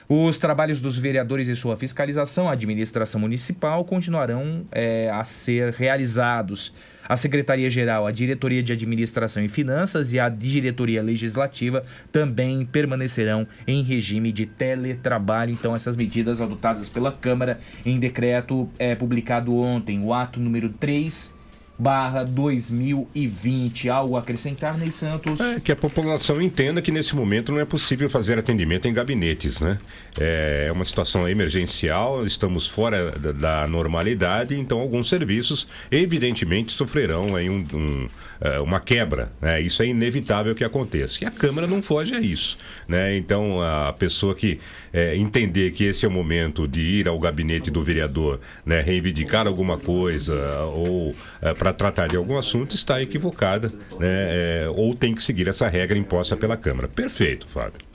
Os 0.09 0.37
trabalhos 0.37 0.79
dos 0.79 0.97
vereadores 0.97 1.49
e 1.49 1.55
sua 1.55 1.75
fiscalização 1.75 2.47
à 2.47 2.53
administração 2.53 3.19
municipal 3.19 3.83
continuarão 3.83 4.63
é, 4.71 5.09
a 5.09 5.25
ser 5.25 5.73
realizados. 5.73 6.73
A 7.09 7.17
Secretaria-Geral, 7.17 8.07
a 8.07 8.11
Diretoria 8.11 8.63
de 8.63 8.71
Administração 8.71 9.43
e 9.43 9.49
Finanças 9.49 10.13
e 10.13 10.19
a 10.19 10.29
Diretoria 10.29 11.03
Legislativa 11.03 11.83
também 12.09 12.63
permanecerão 12.65 13.45
em 13.67 13.83
regime 13.83 14.31
de 14.31 14.45
teletrabalho. 14.45 15.51
Então, 15.51 15.75
essas 15.75 15.97
medidas 15.97 16.39
adotadas 16.39 16.87
pela 16.87 17.11
Câmara 17.11 17.59
em 17.85 17.99
decreto 17.99 18.69
é, 18.79 18.95
publicado 18.95 19.57
ontem, 19.57 20.01
o 20.01 20.13
ato 20.13 20.39
número 20.39 20.69
3 20.69 21.36
barra 21.77 22.23
2020. 22.23 23.89
Algo 23.89 24.15
a 24.15 24.19
acrescentar, 24.19 24.77
Ney 24.77 24.91
Santos? 24.91 25.39
É, 25.39 25.59
que 25.59 25.71
a 25.71 25.75
população 25.75 26.41
entenda 26.41 26.81
que 26.81 26.91
nesse 26.91 27.15
momento 27.15 27.51
não 27.51 27.59
é 27.59 27.65
possível 27.65 28.09
fazer 28.09 28.39
atendimento 28.39 28.87
em 28.87 28.93
gabinetes, 28.93 29.59
né? 29.59 29.77
É 30.19 30.69
uma 30.71 30.85
situação 30.85 31.27
emergencial, 31.27 32.25
estamos 32.25 32.67
fora 32.67 33.11
da, 33.11 33.31
da 33.31 33.67
normalidade, 33.67 34.55
então 34.55 34.79
alguns 34.79 35.07
serviços 35.07 35.67
evidentemente 35.91 36.71
sofrerão 36.71 37.35
aí 37.35 37.49
um, 37.49 37.65
um, 37.73 38.09
é, 38.39 38.59
uma 38.59 38.79
quebra, 38.79 39.31
né? 39.41 39.59
Isso 39.61 39.81
é 39.81 39.87
inevitável 39.87 40.53
que 40.53 40.63
aconteça. 40.63 41.23
E 41.23 41.27
a 41.27 41.31
Câmara 41.31 41.67
não 41.67 41.81
foge 41.81 42.13
a 42.13 42.19
isso, 42.19 42.57
né? 42.87 43.15
Então 43.15 43.61
a 43.61 43.93
pessoa 43.93 44.35
que 44.35 44.59
é, 44.93 45.15
entender 45.15 45.71
que 45.71 45.83
esse 45.83 46.05
é 46.05 46.07
o 46.07 46.11
momento 46.11 46.67
de 46.67 46.81
ir 46.81 47.07
ao 47.07 47.19
gabinete 47.19 47.71
do 47.71 47.83
vereador, 47.83 48.39
né? 48.65 48.81
Reivindicar 48.81 49.47
alguma 49.47 49.77
coisa 49.77 50.35
ou 50.65 51.15
é, 51.41 51.53
para 51.53 51.73
tratar 51.73 52.07
de 52.07 52.15
algum 52.15 52.37
assunto 52.37 52.75
está 52.75 53.01
equivocada, 53.01 53.69
né? 53.99 54.07
É, 54.07 54.65
ou 54.69 54.95
tem 54.95 55.13
que 55.15 55.23
seguir 55.23 55.47
essa 55.47 55.67
regra 55.67 55.97
imposta 55.97 56.35
pela 56.35 56.57
Câmara. 56.57 56.87
Perfeito, 56.87 57.47
Fábio. 57.47 57.86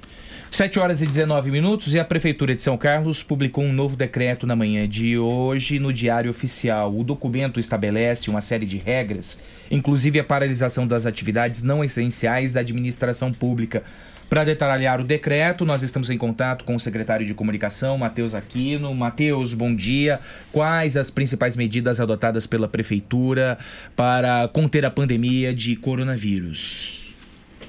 7 0.52 0.78
horas 0.78 1.00
e 1.00 1.06
19 1.06 1.50
minutos 1.50 1.94
e 1.94 1.98
a 1.98 2.04
Prefeitura 2.04 2.54
de 2.54 2.60
São 2.60 2.76
Carlos 2.76 3.22
publicou 3.22 3.64
um 3.64 3.72
novo 3.72 3.96
decreto 3.96 4.46
na 4.46 4.54
manhã 4.54 4.86
de 4.86 5.16
hoje 5.16 5.78
no 5.78 5.90
Diário 5.90 6.30
Oficial. 6.30 6.94
O 6.94 7.02
documento 7.02 7.58
estabelece 7.58 8.28
uma 8.28 8.42
série 8.42 8.66
de 8.66 8.76
regras, 8.76 9.40
inclusive 9.70 10.20
a 10.20 10.24
paralisação 10.24 10.86
das 10.86 11.06
atividades 11.06 11.62
não 11.62 11.82
essenciais 11.82 12.52
da 12.52 12.60
administração 12.60 13.32
pública. 13.32 13.82
Para 14.28 14.44
detalhar 14.44 15.00
o 15.00 15.04
decreto, 15.04 15.64
nós 15.64 15.82
estamos 15.82 16.10
em 16.10 16.18
contato 16.18 16.66
com 16.66 16.76
o 16.76 16.80
secretário 16.80 17.24
de 17.24 17.32
Comunicação, 17.32 17.96
Matheus 17.96 18.34
Aquino. 18.34 18.94
Matheus, 18.94 19.54
bom 19.54 19.74
dia. 19.74 20.20
Quais 20.52 20.98
as 20.98 21.08
principais 21.08 21.56
medidas 21.56 21.98
adotadas 21.98 22.46
pela 22.46 22.68
Prefeitura 22.68 23.56
para 23.96 24.46
conter 24.48 24.84
a 24.84 24.90
pandemia 24.90 25.54
de 25.54 25.76
coronavírus? 25.76 27.01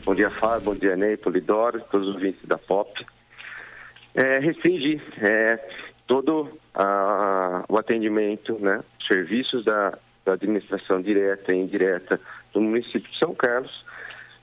Bom 0.06 0.14
dia, 0.14 0.30
Fábio. 0.30 0.66
Bom 0.66 0.76
dia, 0.76 0.98
Ney, 0.98 1.16
Polidoro, 1.16 1.80
todos 1.90 2.10
os 2.10 2.16
ouvintes 2.16 2.46
da 2.46 2.58
POP. 2.58 3.06
É, 4.14 4.40
é, 5.22 5.70
todo 6.06 6.60
a, 6.74 7.64
o 7.70 7.78
atendimento, 7.78 8.60
né, 8.60 8.84
serviços 9.08 9.64
da, 9.64 9.98
da 10.26 10.34
administração 10.34 11.02
direta 11.02 11.54
e 11.54 11.58
indireta 11.58 12.20
do 12.52 12.60
município 12.60 13.10
de 13.10 13.18
São 13.18 13.34
Carlos 13.34 13.86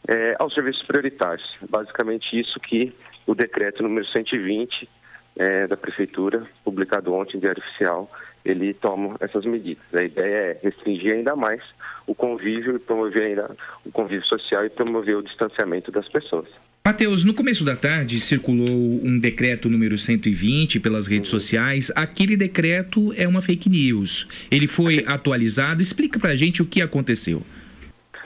é, 0.08 0.34
aos 0.38 0.54
serviços 0.54 0.82
prioritários. 0.84 1.54
Basicamente 1.68 2.40
isso 2.40 2.58
que 2.58 2.94
o 3.26 3.34
decreto 3.34 3.82
número 3.82 4.06
120 4.06 4.88
é, 5.36 5.66
da 5.66 5.76
Prefeitura, 5.76 6.46
publicado 6.64 7.12
ontem 7.12 7.36
em 7.36 7.40
Diário 7.40 7.62
Oficial, 7.62 8.10
ele 8.44 8.74
toma 8.74 9.16
essas 9.20 9.44
medidas. 9.44 9.84
A 9.92 10.02
ideia 10.02 10.34
é 10.34 10.60
restringir 10.62 11.14
ainda 11.14 11.36
mais 11.36 11.60
o 12.06 12.14
convívio 12.14 12.76
e 12.76 12.78
promover 12.78 13.22
ainda 13.22 13.56
o 13.84 13.90
convívio 13.90 14.26
social 14.26 14.64
e 14.64 14.70
promover 14.70 15.16
o 15.16 15.22
distanciamento 15.22 15.90
das 15.92 16.08
pessoas. 16.08 16.48
Matheus, 16.84 17.24
no 17.24 17.34
começo 17.34 17.62
da 17.62 17.76
tarde 17.76 18.18
circulou 18.18 18.66
um 18.66 19.18
decreto 19.18 19.68
número 19.68 19.98
120 19.98 20.80
pelas 20.80 21.06
redes 21.06 21.28
sociais. 21.28 21.92
Aquele 21.94 22.36
decreto 22.36 23.12
é 23.16 23.28
uma 23.28 23.42
fake 23.42 23.68
news. 23.68 24.46
Ele 24.50 24.66
foi 24.66 25.04
atualizado. 25.06 25.82
Explica 25.82 26.18
pra 26.18 26.34
gente 26.34 26.62
o 26.62 26.66
que 26.66 26.80
aconteceu. 26.80 27.42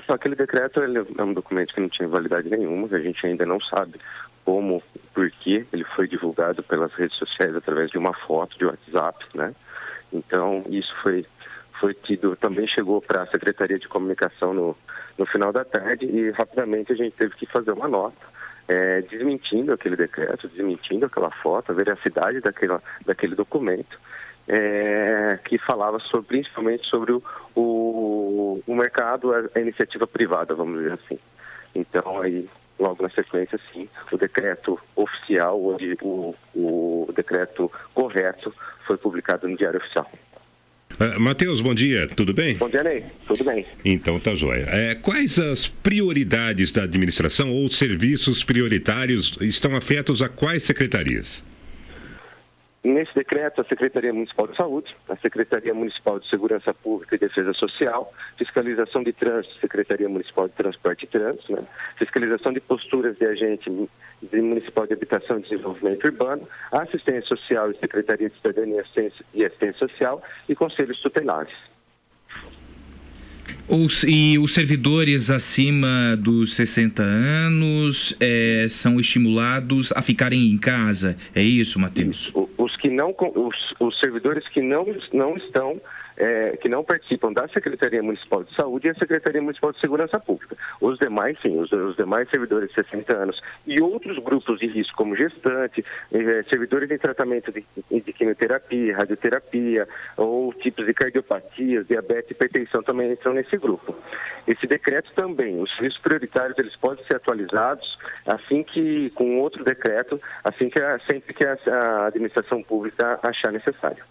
Aquele 0.06 0.36
decreto 0.36 0.80
é 0.80 1.22
um 1.24 1.32
documento 1.32 1.74
que 1.74 1.80
não 1.80 1.88
tinha 1.88 2.06
validade 2.06 2.48
nenhuma, 2.50 2.86
a 2.92 3.00
gente 3.00 3.26
ainda 3.26 3.46
não 3.46 3.58
sabe 3.60 3.94
como, 4.44 4.82
por 5.14 5.30
que 5.30 5.64
ele 5.72 5.84
foi 5.96 6.06
divulgado 6.06 6.62
pelas 6.62 6.92
redes 6.92 7.16
sociais 7.16 7.56
através 7.56 7.90
de 7.90 7.98
uma 7.98 8.12
foto 8.12 8.56
de 8.58 8.66
WhatsApp, 8.66 9.24
né? 9.34 9.54
Então, 10.14 10.64
isso 10.68 10.94
foi, 11.02 11.26
foi 11.80 11.92
tido, 11.92 12.36
também 12.36 12.66
chegou 12.68 13.02
para 13.02 13.22
a 13.22 13.26
Secretaria 13.26 13.78
de 13.78 13.88
Comunicação 13.88 14.54
no, 14.54 14.76
no 15.18 15.26
final 15.26 15.52
da 15.52 15.64
tarde 15.64 16.06
e 16.06 16.30
rapidamente 16.30 16.92
a 16.92 16.96
gente 16.96 17.16
teve 17.16 17.34
que 17.34 17.46
fazer 17.46 17.72
uma 17.72 17.88
nota 17.88 18.34
é, 18.68 19.02
desmentindo 19.02 19.72
aquele 19.72 19.96
decreto, 19.96 20.48
desmentindo 20.48 21.06
aquela 21.06 21.30
foto, 21.30 21.70
a 21.70 21.74
veracidade 21.74 22.40
daquela, 22.40 22.82
daquele 23.04 23.34
documento 23.34 23.98
é, 24.48 25.38
que 25.44 25.58
falava 25.58 25.98
sobre, 26.00 26.26
principalmente 26.28 26.86
sobre 26.86 27.12
o, 27.12 27.22
o, 27.54 28.62
o 28.66 28.74
mercado, 28.74 29.32
a, 29.32 29.48
a, 29.54 29.60
iniciativa 29.60 30.06
privada, 30.06 30.54
vamos 30.54 30.78
dizer 30.78 30.92
assim. 30.92 31.18
Então, 31.74 32.20
aí, 32.20 32.48
logo 32.78 33.02
na 33.02 33.10
sequência, 33.10 33.58
sim, 33.72 33.88
o 34.10 34.16
decreto 34.16 34.78
oficial, 34.96 35.60
o, 35.60 35.76
o, 36.02 36.34
o 36.54 37.12
decreto 37.14 37.70
correto, 37.92 38.54
foi 38.86 38.96
publicado 38.96 39.48
no 39.48 39.56
Diário 39.56 39.78
Oficial. 39.78 40.10
Uh, 40.92 41.18
Matheus, 41.18 41.60
bom 41.60 41.74
dia, 41.74 42.08
tudo 42.08 42.32
bem? 42.32 42.54
Bom 42.54 42.68
dia, 42.68 42.82
Ney, 42.82 43.04
tudo 43.26 43.42
bem. 43.42 43.66
Então 43.84 44.18
tá 44.20 44.34
joia. 44.34 44.66
É, 44.68 44.94
quais 44.94 45.38
as 45.38 45.66
prioridades 45.66 46.70
da 46.70 46.84
administração 46.84 47.50
ou 47.50 47.68
serviços 47.68 48.44
prioritários 48.44 49.36
estão 49.40 49.74
afetos 49.74 50.22
a 50.22 50.28
quais 50.28 50.62
secretarias? 50.62 51.44
Nesse 52.84 53.14
decreto, 53.14 53.62
a 53.62 53.64
Secretaria 53.64 54.12
Municipal 54.12 54.46
de 54.46 54.58
Saúde, 54.58 54.94
a 55.08 55.16
Secretaria 55.16 55.72
Municipal 55.72 56.20
de 56.20 56.28
Segurança 56.28 56.74
Pública 56.74 57.16
e 57.16 57.18
Defesa 57.18 57.54
Social, 57.54 58.12
Fiscalização 58.36 59.02
de 59.02 59.10
Trânsito, 59.14 59.58
Secretaria 59.58 60.06
Municipal 60.06 60.48
de 60.48 60.54
Transporte 60.54 61.04
e 61.04 61.08
Trânsito, 61.08 61.50
né? 61.50 61.64
Fiscalização 61.96 62.52
de 62.52 62.60
Posturas 62.60 63.16
de 63.16 63.24
Agente 63.24 63.70
Municipal 64.34 64.86
de 64.86 64.92
Habitação 64.92 65.38
e 65.38 65.42
Desenvolvimento 65.42 66.04
Urbano, 66.04 66.46
Assistência 66.70 67.22
Social 67.22 67.70
e 67.70 67.78
Secretaria 67.78 68.28
de 68.28 68.36
Cidadania 68.36 68.84
e 69.32 69.44
Assistência 69.46 69.78
Social 69.78 70.22
e 70.46 70.54
Conselhos 70.54 71.00
Tutelares. 71.00 71.73
E 74.06 74.38
os 74.38 74.52
servidores 74.52 75.30
acima 75.30 76.16
dos 76.18 76.54
60 76.54 77.02
anos 77.02 78.14
é, 78.20 78.66
são 78.68 79.00
estimulados 79.00 79.92
a 79.92 80.02
ficarem 80.02 80.50
em 80.50 80.58
casa, 80.58 81.16
é 81.34 81.42
isso, 81.42 81.78
Matheus? 81.78 82.32
Os 82.58 82.76
que 82.76 82.90
não, 82.90 83.14
os, 83.18 83.56
os 83.80 83.98
servidores 83.98 84.46
que 84.48 84.60
não, 84.60 84.86
não 85.12 85.36
estão 85.36 85.80
é, 86.16 86.56
que 86.56 86.68
não 86.68 86.84
participam 86.84 87.32
da 87.32 87.48
Secretaria 87.48 88.02
Municipal 88.02 88.44
de 88.44 88.54
Saúde 88.54 88.86
e 88.86 88.90
a 88.90 88.94
Secretaria 88.94 89.42
Municipal 89.42 89.72
de 89.72 89.80
Segurança 89.80 90.18
Pública. 90.18 90.56
Os 90.80 90.98
demais, 90.98 91.38
sim, 91.40 91.58
os, 91.58 91.70
os 91.72 91.96
demais 91.96 92.28
servidores 92.30 92.68
de 92.68 92.74
60 92.74 93.16
anos 93.16 93.40
e 93.66 93.82
outros 93.82 94.18
grupos 94.18 94.58
de 94.58 94.66
risco, 94.66 94.96
como 94.96 95.16
gestante, 95.16 95.84
é, 96.12 96.42
servidores 96.44 96.90
em 96.90 96.98
tratamento 96.98 97.52
de, 97.52 97.64
de 97.90 98.12
quimioterapia, 98.12 98.96
radioterapia 98.96 99.88
ou 100.16 100.52
tipos 100.54 100.86
de 100.86 100.94
cardiopatias, 100.94 101.86
diabetes 101.86 102.30
e 102.30 102.34
hipertensão 102.34 102.82
também 102.82 103.12
entram 103.12 103.34
nesse 103.34 103.56
grupo. 103.56 103.96
Esse 104.46 104.66
decreto 104.66 105.10
também, 105.14 105.60
os 105.60 105.70
serviços 105.76 106.00
prioritários, 106.00 106.58
eles 106.58 106.76
podem 106.76 107.04
ser 107.06 107.16
atualizados 107.16 107.98
assim 108.26 108.62
que, 108.62 109.10
com 109.10 109.38
outro 109.40 109.64
decreto, 109.64 110.20
assim 110.42 110.68
que 110.68 110.80
sempre 111.10 111.34
que 111.34 111.46
a, 111.46 111.56
a 111.72 112.06
administração 112.06 112.62
pública 112.62 113.18
achar 113.22 113.52
necessário. 113.52 114.04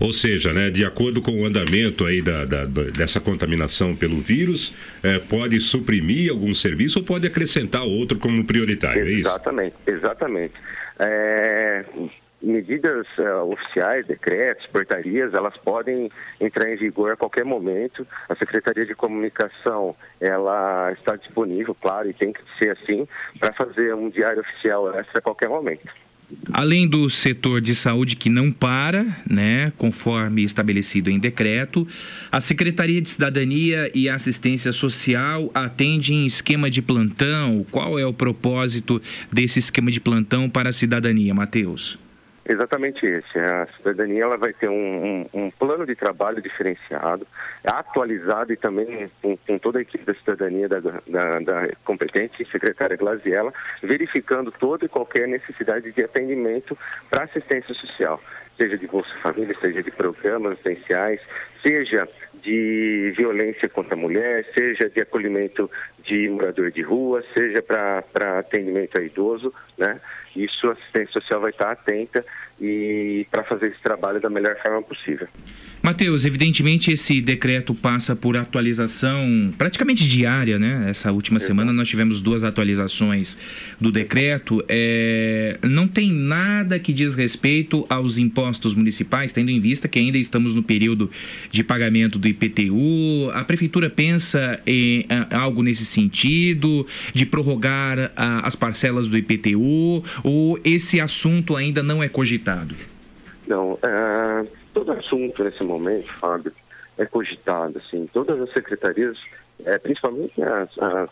Ou 0.00 0.12
seja, 0.14 0.52
né, 0.52 0.70
de 0.70 0.84
acordo 0.84 1.20
com 1.20 1.42
o 1.42 1.44
andamento 1.44 2.06
aí 2.06 2.22
da, 2.22 2.46
da 2.46 2.64
dessa 2.64 3.20
contaminação 3.20 3.94
pelo 3.94 4.18
vírus, 4.18 4.74
é, 5.02 5.18
pode 5.18 5.60
suprimir 5.60 6.30
algum 6.30 6.54
serviço 6.54 7.00
ou 7.00 7.04
pode 7.04 7.26
acrescentar 7.26 7.82
outro 7.82 8.18
como 8.18 8.44
prioritário, 8.44 9.06
é 9.06 9.10
isso? 9.10 9.28
Exatamente, 9.28 9.76
exatamente. 9.86 10.54
É, 10.98 11.84
medidas 12.42 13.06
uh, 13.18 13.44
oficiais, 13.52 14.06
decretos, 14.06 14.66
portarias, 14.68 15.34
elas 15.34 15.56
podem 15.58 16.10
entrar 16.40 16.70
em 16.70 16.76
vigor 16.76 17.12
a 17.12 17.16
qualquer 17.16 17.44
momento. 17.44 18.06
A 18.28 18.34
Secretaria 18.34 18.86
de 18.86 18.94
Comunicação, 18.94 19.94
ela 20.20 20.92
está 20.92 21.16
disponível, 21.16 21.74
claro, 21.74 22.08
e 22.08 22.14
tem 22.14 22.32
que 22.32 22.40
ser 22.58 22.70
assim, 22.70 23.06
para 23.38 23.52
fazer 23.52 23.94
um 23.94 24.08
diário 24.08 24.40
oficial 24.40 24.88
extra 24.98 25.18
a 25.18 25.22
qualquer 25.22 25.48
momento. 25.48 25.92
Além 26.52 26.86
do 26.86 27.08
setor 27.08 27.60
de 27.60 27.74
saúde 27.74 28.16
que 28.16 28.28
não 28.28 28.50
para, 28.50 29.22
né, 29.28 29.72
conforme 29.76 30.44
estabelecido 30.44 31.10
em 31.10 31.18
decreto, 31.18 31.86
a 32.30 32.40
Secretaria 32.40 33.00
de 33.00 33.08
Cidadania 33.08 33.90
e 33.94 34.08
Assistência 34.08 34.72
Social 34.72 35.50
atende 35.54 36.12
em 36.12 36.26
esquema 36.26 36.70
de 36.70 36.82
plantão. 36.82 37.64
Qual 37.70 37.98
é 37.98 38.06
o 38.06 38.12
propósito 38.12 39.00
desse 39.32 39.58
esquema 39.58 39.90
de 39.90 40.00
plantão 40.00 40.48
para 40.48 40.70
a 40.70 40.72
cidadania, 40.72 41.34
Matheus? 41.34 41.98
Exatamente 42.50 43.06
esse. 43.06 43.38
A 43.38 43.68
cidadania 43.76 44.24
ela 44.24 44.36
vai 44.36 44.52
ter 44.52 44.68
um, 44.68 44.74
um, 44.74 45.26
um 45.32 45.50
plano 45.52 45.86
de 45.86 45.94
trabalho 45.94 46.42
diferenciado, 46.42 47.24
atualizado 47.64 48.52
e 48.52 48.56
também 48.56 49.08
com, 49.22 49.36
com 49.36 49.56
toda 49.56 49.78
a 49.78 49.82
equipe 49.82 50.04
da 50.04 50.14
cidadania 50.14 50.68
da, 50.68 50.80
da, 50.80 51.38
da 51.38 51.68
competente 51.84 52.44
secretária 52.50 52.96
Glaziella, 52.96 53.54
verificando 53.80 54.50
toda 54.50 54.84
e 54.84 54.88
qualquer 54.88 55.28
necessidade 55.28 55.92
de 55.92 56.02
atendimento 56.02 56.76
para 57.08 57.22
assistência 57.22 57.72
social, 57.72 58.20
seja 58.58 58.76
de 58.76 58.86
Bolsa 58.88 59.14
Família, 59.22 59.54
seja 59.60 59.80
de 59.80 59.90
programas 59.92 60.54
assistenciais, 60.54 61.20
seja 61.64 62.08
de 62.42 63.14
violência 63.16 63.68
contra 63.68 63.94
a 63.94 63.96
mulher, 63.96 64.44
seja 64.58 64.90
de 64.90 65.00
acolhimento 65.00 65.70
de 66.02 66.28
morador 66.28 66.72
de 66.72 66.82
rua, 66.82 67.22
seja 67.32 67.62
para 67.62 68.38
atendimento 68.40 68.98
a 68.98 69.04
idoso, 69.04 69.54
né? 69.78 70.00
Isso 70.36 70.68
a 70.68 70.72
assistência 70.72 71.12
social 71.12 71.40
vai 71.40 71.50
estar 71.50 71.70
atenta 71.70 72.24
e 72.60 73.26
para 73.30 73.42
fazer 73.44 73.68
esse 73.68 73.82
trabalho 73.82 74.20
da 74.20 74.28
melhor 74.28 74.56
forma 74.62 74.82
possível. 74.82 75.26
Matheus, 75.82 76.26
evidentemente 76.26 76.92
esse 76.92 77.22
decreto 77.22 77.74
passa 77.74 78.14
por 78.14 78.36
atualização 78.36 79.50
praticamente 79.56 80.06
diária, 80.06 80.58
né? 80.58 80.90
Essa 80.90 81.10
última 81.10 81.40
semana 81.40 81.72
nós 81.72 81.88
tivemos 81.88 82.20
duas 82.20 82.44
atualizações 82.44 83.38
do 83.80 83.90
decreto. 83.90 84.62
É, 84.68 85.58
não 85.62 85.88
tem 85.88 86.12
nada 86.12 86.78
que 86.78 86.92
diz 86.92 87.14
respeito 87.14 87.86
aos 87.88 88.18
impostos 88.18 88.74
municipais, 88.74 89.32
tendo 89.32 89.50
em 89.50 89.58
vista 89.58 89.88
que 89.88 89.98
ainda 89.98 90.18
estamos 90.18 90.54
no 90.54 90.62
período 90.62 91.10
de 91.50 91.64
pagamento 91.64 92.18
do 92.18 92.28
IPTU. 92.28 93.30
A 93.32 93.42
prefeitura 93.42 93.88
pensa 93.88 94.60
em 94.66 95.06
algo 95.30 95.62
nesse 95.62 95.86
sentido, 95.86 96.86
de 97.14 97.24
prorrogar 97.24 98.12
ah, 98.14 98.46
as 98.46 98.54
parcelas 98.54 99.08
do 99.08 99.16
IPTU, 99.16 100.04
ou 100.24 100.58
esse 100.64 101.00
assunto 101.00 101.56
ainda 101.56 101.82
não 101.82 102.02
é 102.02 102.08
cogitado? 102.08 102.74
Não, 103.46 103.78
é, 103.82 104.46
todo 104.72 104.92
assunto 104.92 105.42
nesse 105.44 105.62
momento, 105.62 106.12
Fábio, 106.14 106.52
é 106.98 107.06
cogitado, 107.06 107.78
assim, 107.78 108.08
todas 108.12 108.40
as 108.40 108.52
secretarias, 108.52 109.18
é, 109.64 109.78
principalmente 109.78 110.40
as, 110.42 110.78
as 110.78 111.10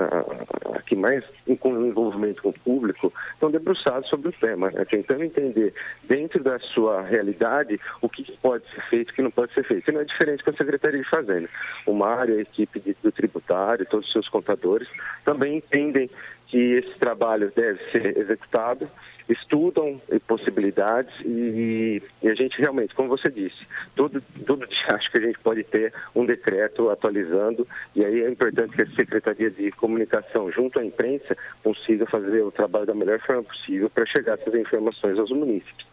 a, 0.00 0.76
a 0.78 0.82
que 0.82 0.96
mais 0.96 1.24
com 1.58 1.84
envolvimento 1.84 2.42
com 2.42 2.50
o 2.50 2.52
público, 2.52 3.12
estão 3.34 3.50
debruçados 3.50 4.08
sobre 4.08 4.28
o 4.28 4.32
tema, 4.32 4.70
né? 4.70 4.84
tentando 4.84 5.24
entender 5.24 5.74
dentro 6.04 6.42
da 6.42 6.58
sua 6.58 7.02
realidade 7.02 7.78
o 8.00 8.08
que 8.08 8.30
pode 8.38 8.64
ser 8.70 8.82
feito 8.88 9.08
e 9.08 9.12
o 9.12 9.14
que 9.14 9.22
não 9.22 9.30
pode 9.30 9.52
ser 9.52 9.64
feito. 9.64 9.88
E 9.88 9.92
não 9.92 10.00
é 10.00 10.04
diferente 10.04 10.42
com 10.44 10.50
a 10.50 10.54
Secretaria 10.54 11.02
de 11.02 11.08
Fazenda. 11.08 11.48
O 11.86 11.92
Mário, 11.92 12.38
a 12.38 12.42
equipe 12.42 12.80
de, 12.80 12.96
do 13.02 13.12
tributário, 13.12 13.86
todos 13.86 14.06
os 14.06 14.12
seus 14.12 14.28
contadores, 14.28 14.88
também 15.24 15.56
entendem 15.56 16.10
que 16.50 16.58
esse 16.58 16.98
trabalho 16.98 17.52
deve 17.54 17.78
ser 17.92 18.18
executado, 18.18 18.88
estudam 19.28 20.00
possibilidades 20.26 21.14
e, 21.24 22.02
e, 22.20 22.28
a 22.28 22.34
gente 22.34 22.60
realmente, 22.60 22.92
como 22.94 23.08
você 23.08 23.30
disse, 23.30 23.64
todo, 23.94 24.20
todo 24.44 24.66
dia 24.66 24.86
acho 24.94 25.10
que 25.12 25.18
a 25.18 25.22
gente 25.22 25.38
pode 25.38 25.62
ter 25.62 25.94
um 26.14 26.26
decreto 26.26 26.90
atualizando 26.90 27.66
e 27.94 28.04
aí 28.04 28.22
é 28.22 28.28
importante 28.28 28.74
que 28.74 28.82
a 28.82 28.90
Secretaria 28.96 29.50
de 29.50 29.70
Comunicação, 29.72 30.50
junto 30.50 30.80
à 30.80 30.84
imprensa, 30.84 31.36
consiga 31.62 32.04
fazer 32.06 32.42
o 32.42 32.50
trabalho 32.50 32.86
da 32.86 32.94
melhor 32.94 33.20
forma 33.20 33.44
possível 33.44 33.88
para 33.88 34.04
chegar 34.06 34.34
essas 34.34 34.54
informações 34.54 35.16
aos 35.18 35.30
munícipes. 35.30 35.89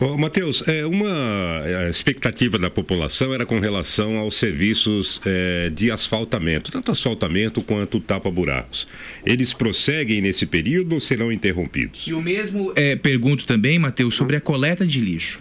Ô, 0.00 0.16
Matheus, 0.16 0.66
é, 0.66 0.84
uma 0.84 1.62
é, 1.64 1.88
expectativa 1.88 2.58
da 2.58 2.68
população 2.68 3.32
era 3.32 3.46
com 3.46 3.60
relação 3.60 4.16
aos 4.16 4.36
serviços 4.36 5.20
é, 5.24 5.70
de 5.70 5.90
asfaltamento, 5.90 6.72
tanto 6.72 6.90
asfaltamento 6.90 7.62
quanto 7.62 8.00
tapa-buracos. 8.00 8.88
Eles 9.24 9.54
prosseguem 9.54 10.20
nesse 10.20 10.46
período 10.46 10.94
ou 10.94 11.00
serão 11.00 11.30
interrompidos? 11.30 12.06
E 12.06 12.14
o 12.14 12.20
mesmo 12.20 12.72
é, 12.74 12.96
pergunto 12.96 13.46
também, 13.46 13.78
Matheus, 13.78 14.14
sobre 14.14 14.34
a 14.34 14.40
coleta 14.40 14.84
de 14.84 15.00
lixo. 15.00 15.40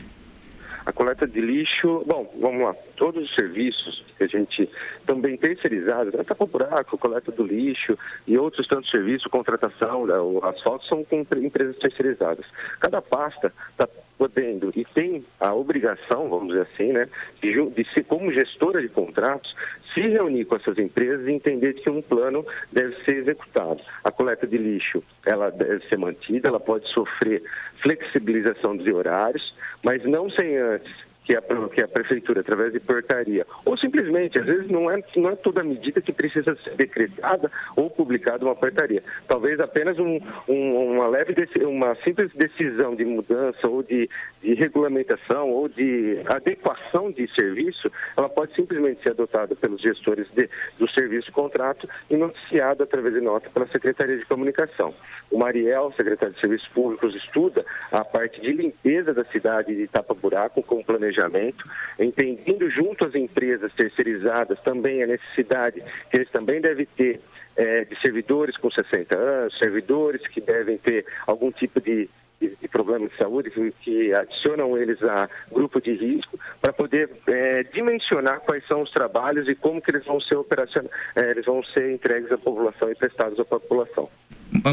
A 0.85 0.91
coleta 0.91 1.27
de 1.27 1.39
lixo, 1.39 2.03
bom, 2.07 2.31
vamos 2.39 2.61
lá. 2.63 2.75
Todos 2.95 3.23
os 3.23 3.35
serviços 3.35 4.03
que 4.17 4.23
a 4.23 4.27
gente 4.27 4.69
também 5.05 5.37
terceirizados, 5.37 6.13
né, 6.13 6.23
tapa 6.23 6.45
buraco, 6.45 6.97
coleta 6.97 7.31
do 7.31 7.43
lixo 7.43 7.97
e 8.27 8.37
outros 8.37 8.67
tantos 8.67 8.89
serviços, 8.89 9.25
contratação, 9.27 10.05
né, 10.05 10.17
o 10.19 10.39
asfalto 10.43 10.85
são 10.85 11.03
com 11.03 11.25
empresas 11.37 11.77
terceirizadas. 11.77 12.45
Cada 12.79 13.01
pasta 13.01 13.53
está 13.71 13.87
podendo 14.21 14.71
e 14.75 14.85
tem 14.93 15.25
a 15.39 15.51
obrigação, 15.51 16.29
vamos 16.29 16.49
dizer 16.49 16.67
assim, 16.71 16.91
né, 16.91 17.09
de, 17.41 17.53
de 17.71 17.91
ser 17.91 18.03
como 18.03 18.31
gestora 18.31 18.79
de 18.79 18.87
contratos, 18.87 19.55
se 19.95 20.01
reunir 20.01 20.45
com 20.45 20.57
essas 20.57 20.77
empresas 20.77 21.27
e 21.27 21.31
entender 21.31 21.73
que 21.73 21.89
um 21.89 22.03
plano 22.03 22.45
deve 22.71 22.95
ser 23.03 23.15
executado. 23.15 23.81
A 24.03 24.11
coleta 24.11 24.45
de 24.45 24.59
lixo, 24.59 25.03
ela 25.25 25.49
deve 25.49 25.83
ser 25.87 25.97
mantida, 25.97 26.49
ela 26.49 26.59
pode 26.59 26.87
sofrer 26.89 27.41
flexibilização 27.81 28.77
de 28.77 28.93
horários, 28.93 29.55
mas 29.83 30.03
não 30.03 30.29
sem 30.29 30.55
antes 30.55 31.10
que 31.23 31.35
a, 31.35 31.41
que 31.41 31.83
a 31.83 31.87
prefeitura, 31.87 32.41
através 32.41 32.73
de 32.73 32.79
portaria, 32.79 33.45
ou 33.63 33.77
simplesmente, 33.77 34.39
às 34.39 34.45
vezes 34.45 34.67
não 34.69 34.89
é, 34.89 35.01
não 35.15 35.29
é 35.29 35.35
toda 35.35 35.63
medida 35.63 36.01
que 36.01 36.11
precisa 36.11 36.55
ser 36.63 36.75
decretada 36.75 37.51
ou 37.75 37.89
publicada 37.89 38.43
uma 38.43 38.55
portaria. 38.55 39.03
Talvez 39.27 39.59
apenas 39.59 39.99
um, 39.99 40.19
um, 40.47 40.93
uma 40.93 41.07
leve, 41.07 41.35
uma 41.63 41.95
simples 42.03 42.31
decisão 42.33 42.95
de 42.95 43.05
mudança 43.05 43.69
ou 43.69 43.83
de, 43.83 44.09
de 44.41 44.53
regulamentação 44.55 45.49
ou 45.49 45.69
de 45.69 46.21
adequação 46.25 47.11
de 47.11 47.31
serviço, 47.35 47.91
ela 48.17 48.29
pode 48.29 48.55
simplesmente 48.55 49.03
ser 49.03 49.11
adotada 49.11 49.55
pelos 49.55 49.81
gestores 49.81 50.27
de, 50.31 50.49
do 50.79 50.89
serviço 50.89 51.27
de 51.27 51.31
contrato 51.31 51.87
e 52.09 52.17
noticiada 52.17 52.83
através 52.83 53.13
de 53.13 53.21
nota 53.21 53.49
pela 53.49 53.67
Secretaria 53.67 54.17
de 54.17 54.25
Comunicação. 54.25 54.93
O 55.29 55.37
Mariel, 55.37 55.93
secretário 55.95 56.33
de 56.33 56.41
Serviços 56.41 56.67
Públicos, 56.69 57.15
estuda 57.15 57.63
a 57.91 58.03
parte 58.03 58.41
de 58.41 58.51
limpeza 58.51 59.13
da 59.13 59.23
cidade 59.25 59.75
de 59.75 59.87
tapa-buraco 59.87 60.63
com 60.63 60.83
planejamento 60.83 61.10
planejamento, 61.11 61.65
entendendo 61.99 62.69
junto 62.69 63.05
às 63.05 63.15
empresas 63.15 63.71
terceirizadas 63.73 64.59
também 64.61 65.03
a 65.03 65.07
necessidade 65.07 65.83
que 66.09 66.17
eles 66.17 66.29
também 66.31 66.61
devem 66.61 66.87
ter 66.97 67.19
é, 67.55 67.85
de 67.85 67.99
servidores 67.99 68.57
com 68.57 68.71
60 68.71 69.17
anos, 69.17 69.57
servidores 69.59 70.25
que 70.27 70.39
devem 70.39 70.77
ter 70.77 71.05
algum 71.27 71.51
tipo 71.51 71.81
de, 71.81 72.09
de, 72.39 72.55
de 72.55 72.67
problema 72.67 73.07
de 73.07 73.15
saúde 73.17 73.51
que, 73.81 74.13
adicionam 74.13 74.77
eles 74.77 75.01
a 75.03 75.29
grupo 75.51 75.81
de 75.81 75.93
risco 75.93 76.39
para 76.61 76.71
poder 76.71 77.09
é, 77.27 77.63
dimensionar 77.63 78.39
quais 78.41 78.65
são 78.67 78.81
os 78.81 78.91
trabalhos 78.91 79.47
e 79.47 79.55
como 79.55 79.81
que 79.81 79.91
eles 79.91 80.05
vão 80.05 80.19
ser 80.21 80.35
operacionais, 80.35 80.91
é, 81.15 81.31
eles 81.31 81.45
vão 81.45 81.61
ser 81.63 81.91
entregues 81.91 82.31
à 82.31 82.37
população 82.37 82.89
e 82.89 82.95
prestados 82.95 83.39
à 83.39 83.45
população. 83.45 84.09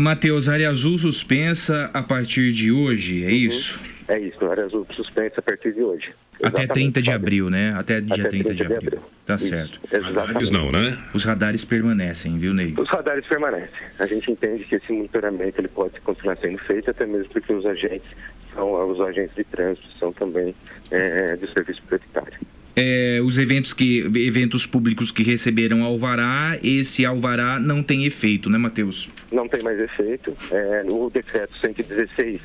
Matheus, 0.01 0.49
área 0.49 0.69
azul 0.69 0.99
suspensa 0.99 1.91
a 1.95 2.03
partir 2.03 2.53
de 2.53 2.73
hoje, 2.73 3.23
é 3.23 3.29
uhum. 3.29 3.33
isso? 3.33 3.98
É 4.09 4.19
isso, 4.19 4.39
azul 4.45 4.87
suspensa 4.97 5.35
a 5.39 5.43
partir 5.43 5.75
de 5.75 5.83
hoje. 5.83 6.09
Até 6.43 6.67
30 6.67 7.03
de 7.03 7.11
abril, 7.11 7.51
né? 7.51 7.75
Até 7.77 8.01
dia 8.01 8.15
Até 8.15 8.29
30, 8.31 8.55
de 8.55 8.63
abril. 8.63 8.79
abril. 8.79 9.01
Tá 9.27 9.35
Isso, 9.35 9.49
certo. 9.49 9.81
exatamente. 9.93 10.53
não, 10.53 10.73
né? 10.73 10.97
Os 11.13 11.25
radares 11.25 11.65
permanecem, 11.65 12.39
viu, 12.39 12.55
Ney? 12.55 12.75
Os 12.79 12.89
radares 12.89 13.27
permanecem. 13.27 13.69
A 13.99 14.07
gente 14.07 14.31
entende 14.31 14.65
que 14.65 14.77
esse 14.77 14.91
monitoramento 14.91 15.61
ele 15.61 15.69
pode 15.69 16.01
continuar 16.01 16.37
sendo 16.39 16.57
feito, 16.59 16.91
até 16.91 17.05
mesmo 17.05 17.29
porque 17.33 17.53
os 17.53 17.67
agentes 17.67 18.09
são 18.55 18.91
os 18.91 19.01
agentes 19.01 19.35
de 19.37 19.45
trânsito, 19.45 19.87
são 19.99 20.13
também 20.13 20.55
é, 20.91 21.37
de 21.37 21.53
serviço 21.53 21.83
prioritário. 21.83 22.39
É, 22.75 23.21
os 23.23 23.37
eventos 23.39 23.73
que 23.73 23.99
eventos 24.15 24.65
públicos 24.65 25.11
que 25.11 25.25
receberam 25.25 25.83
alvará, 25.83 26.57
esse 26.63 27.05
alvará 27.05 27.59
não 27.59 27.83
tem 27.83 28.07
efeito, 28.07 28.49
né, 28.49 28.57
Matheus? 28.57 29.11
Não 29.33 29.49
tem 29.49 29.61
mais 29.63 29.79
efeito. 29.81 30.33
É, 30.53 30.85
o 30.89 31.11
decreto 31.11 31.53
116 31.61 32.41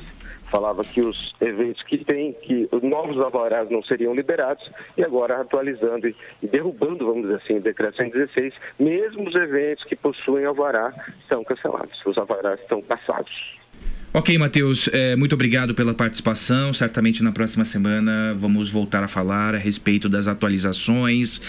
falava 0.54 0.84
que 0.84 1.00
os 1.00 1.34
eventos 1.40 1.82
que 1.82 1.98
têm, 2.04 2.32
que 2.32 2.68
os 2.70 2.82
novos 2.82 3.18
alvarás 3.18 3.68
não 3.70 3.82
seriam 3.82 4.14
liberados, 4.14 4.64
e 4.96 5.02
agora 5.02 5.40
atualizando 5.40 6.06
e, 6.06 6.14
e 6.40 6.46
derrubando, 6.46 7.04
vamos 7.04 7.22
dizer 7.22 7.42
assim, 7.42 7.56
o 7.56 7.60
decreto 7.60 7.96
116, 7.96 8.54
mesmo 8.78 9.28
os 9.28 9.34
eventos 9.34 9.82
que 9.84 9.96
possuem 9.96 10.44
alvará 10.44 10.94
são 11.28 11.42
cancelados, 11.42 12.00
os 12.06 12.16
alvarás 12.16 12.60
estão 12.60 12.80
passados. 12.80 13.32
Ok, 14.12 14.38
Matheus, 14.38 14.88
é, 14.92 15.16
muito 15.16 15.34
obrigado 15.34 15.74
pela 15.74 15.92
participação. 15.92 16.72
Certamente 16.72 17.20
na 17.20 17.32
próxima 17.32 17.64
semana 17.64 18.32
vamos 18.38 18.70
voltar 18.70 19.02
a 19.02 19.08
falar 19.08 19.56
a 19.56 19.58
respeito 19.58 20.08
das 20.08 20.28
atualizações, 20.28 21.40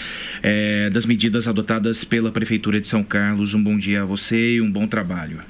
é, 0.42 0.90
das 0.90 1.06
medidas 1.06 1.46
adotadas 1.46 2.02
pela 2.02 2.32
Prefeitura 2.32 2.80
de 2.80 2.88
São 2.88 3.04
Carlos. 3.04 3.54
Um 3.54 3.62
bom 3.62 3.78
dia 3.78 4.02
a 4.02 4.04
você 4.04 4.54
e 4.54 4.60
um 4.60 4.68
bom 4.68 4.88
trabalho. 4.88 5.42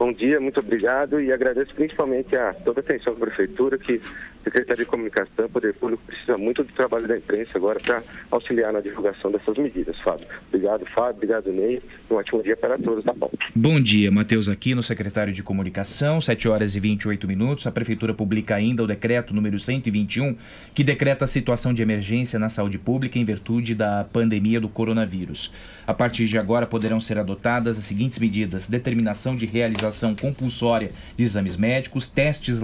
Bom 0.00 0.14
dia, 0.14 0.40
muito 0.40 0.58
obrigado 0.60 1.20
e 1.20 1.30
agradeço 1.30 1.74
principalmente 1.74 2.34
a 2.34 2.54
toda 2.54 2.80
a 2.80 2.82
atenção 2.82 3.12
da 3.12 3.20
Prefeitura 3.20 3.76
que 3.76 4.00
Secretaria 4.42 4.82
de 4.82 4.90
Comunicação, 4.90 5.46
Poder 5.50 5.74
Público 5.74 6.02
precisa 6.06 6.38
muito 6.38 6.64
do 6.64 6.72
trabalho 6.72 7.06
da 7.06 7.18
imprensa 7.18 7.50
agora 7.56 7.78
para 7.78 8.02
auxiliar 8.30 8.72
na 8.72 8.80
divulgação 8.80 9.30
dessas 9.30 9.58
medidas, 9.58 10.00
Fábio. 10.00 10.26
Obrigado, 10.48 10.86
Fábio. 10.86 11.16
Obrigado, 11.16 11.52
Ney. 11.52 11.82
Um 12.10 12.14
ótimo 12.14 12.42
dia 12.42 12.56
para 12.56 12.78
todos 12.78 13.04
da 13.04 13.12
pauta. 13.12 13.36
Bom 13.54 13.78
dia, 13.78 14.10
Matheus 14.10 14.48
Aquino, 14.48 14.82
secretário 14.82 15.34
de 15.34 15.42
Comunicação, 15.42 16.18
7 16.18 16.48
horas 16.48 16.74
e 16.74 16.80
28 16.80 17.28
minutos. 17.28 17.66
A 17.66 17.70
Prefeitura 17.70 18.14
publica 18.14 18.54
ainda 18.54 18.82
o 18.82 18.86
decreto 18.86 19.34
número 19.34 19.58
121, 19.58 20.34
que 20.74 20.82
decreta 20.82 21.26
a 21.26 21.28
situação 21.28 21.74
de 21.74 21.82
emergência 21.82 22.38
na 22.38 22.48
saúde 22.48 22.78
pública 22.78 23.18
em 23.18 23.24
virtude 23.24 23.74
da 23.74 24.06
pandemia 24.10 24.58
do 24.58 24.68
coronavírus. 24.70 25.52
A 25.86 25.92
partir 25.92 26.24
de 26.24 26.38
agora 26.38 26.66
poderão 26.66 26.98
ser 26.98 27.18
adotadas 27.18 27.76
as 27.76 27.84
seguintes 27.84 28.18
medidas: 28.18 28.66
determinação 28.66 29.36
de 29.36 29.44
realização 29.44 29.89
compulsória 30.14 30.90
de 31.16 31.24
exames 31.24 31.56
médicos, 31.56 32.06
testes 32.06 32.60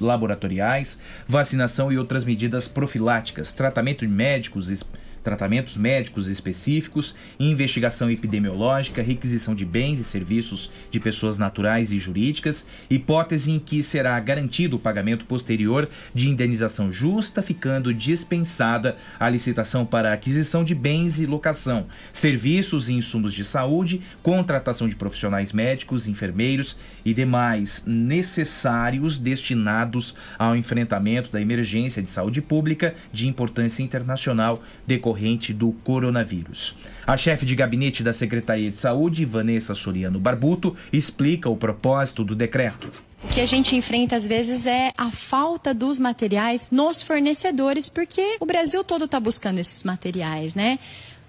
laboratoriais, 0.00 1.00
vacinação 1.26 1.92
e 1.92 1.98
outras 1.98 2.24
medidas 2.24 2.68
profiláticas, 2.68 3.52
tratamento 3.52 4.06
de 4.06 4.12
médicos. 4.12 4.84
Tratamentos 5.22 5.76
médicos 5.76 6.26
específicos, 6.28 7.14
investigação 7.38 8.10
epidemiológica, 8.10 9.02
requisição 9.02 9.54
de 9.54 9.64
bens 9.64 9.98
e 9.98 10.04
serviços 10.04 10.70
de 10.90 11.00
pessoas 11.00 11.38
naturais 11.38 11.92
e 11.92 11.98
jurídicas, 11.98 12.66
hipótese 12.88 13.50
em 13.50 13.58
que 13.58 13.82
será 13.82 14.18
garantido 14.20 14.76
o 14.76 14.78
pagamento 14.78 15.24
posterior 15.24 15.88
de 16.14 16.28
indenização 16.28 16.92
justa, 16.92 17.42
ficando 17.42 17.92
dispensada 17.92 18.96
a 19.18 19.28
licitação 19.28 19.84
para 19.84 20.12
aquisição 20.12 20.64
de 20.64 20.74
bens 20.74 21.20
e 21.20 21.26
locação, 21.26 21.86
serviços 22.12 22.88
e 22.88 22.94
insumos 22.94 23.34
de 23.34 23.44
saúde, 23.44 24.00
contratação 24.22 24.88
de 24.88 24.96
profissionais 24.96 25.52
médicos, 25.52 26.08
enfermeiros 26.08 26.76
e 27.08 27.14
demais 27.14 27.84
necessários 27.86 29.18
destinados 29.18 30.14
ao 30.38 30.54
enfrentamento 30.54 31.30
da 31.30 31.40
emergência 31.40 32.02
de 32.02 32.10
saúde 32.10 32.42
pública 32.42 32.94
de 33.10 33.26
importância 33.26 33.82
internacional 33.82 34.62
decorrente 34.86 35.54
do 35.54 35.72
coronavírus. 35.72 36.76
A 37.06 37.16
chefe 37.16 37.46
de 37.46 37.54
gabinete 37.54 38.02
da 38.02 38.12
Secretaria 38.12 38.70
de 38.70 38.76
Saúde, 38.76 39.24
Vanessa 39.24 39.74
Soriano 39.74 40.20
Barbuto, 40.20 40.76
explica 40.92 41.48
o 41.48 41.56
propósito 41.56 42.22
do 42.22 42.36
decreto. 42.36 42.90
O 43.24 43.28
que 43.28 43.40
a 43.40 43.46
gente 43.46 43.74
enfrenta 43.74 44.14
às 44.14 44.26
vezes 44.26 44.66
é 44.66 44.92
a 44.96 45.10
falta 45.10 45.72
dos 45.72 45.98
materiais 45.98 46.68
nos 46.70 47.02
fornecedores, 47.02 47.88
porque 47.88 48.36
o 48.38 48.46
Brasil 48.46 48.84
todo 48.84 49.06
está 49.06 49.18
buscando 49.18 49.58
esses 49.58 49.82
materiais, 49.82 50.54
né? 50.54 50.78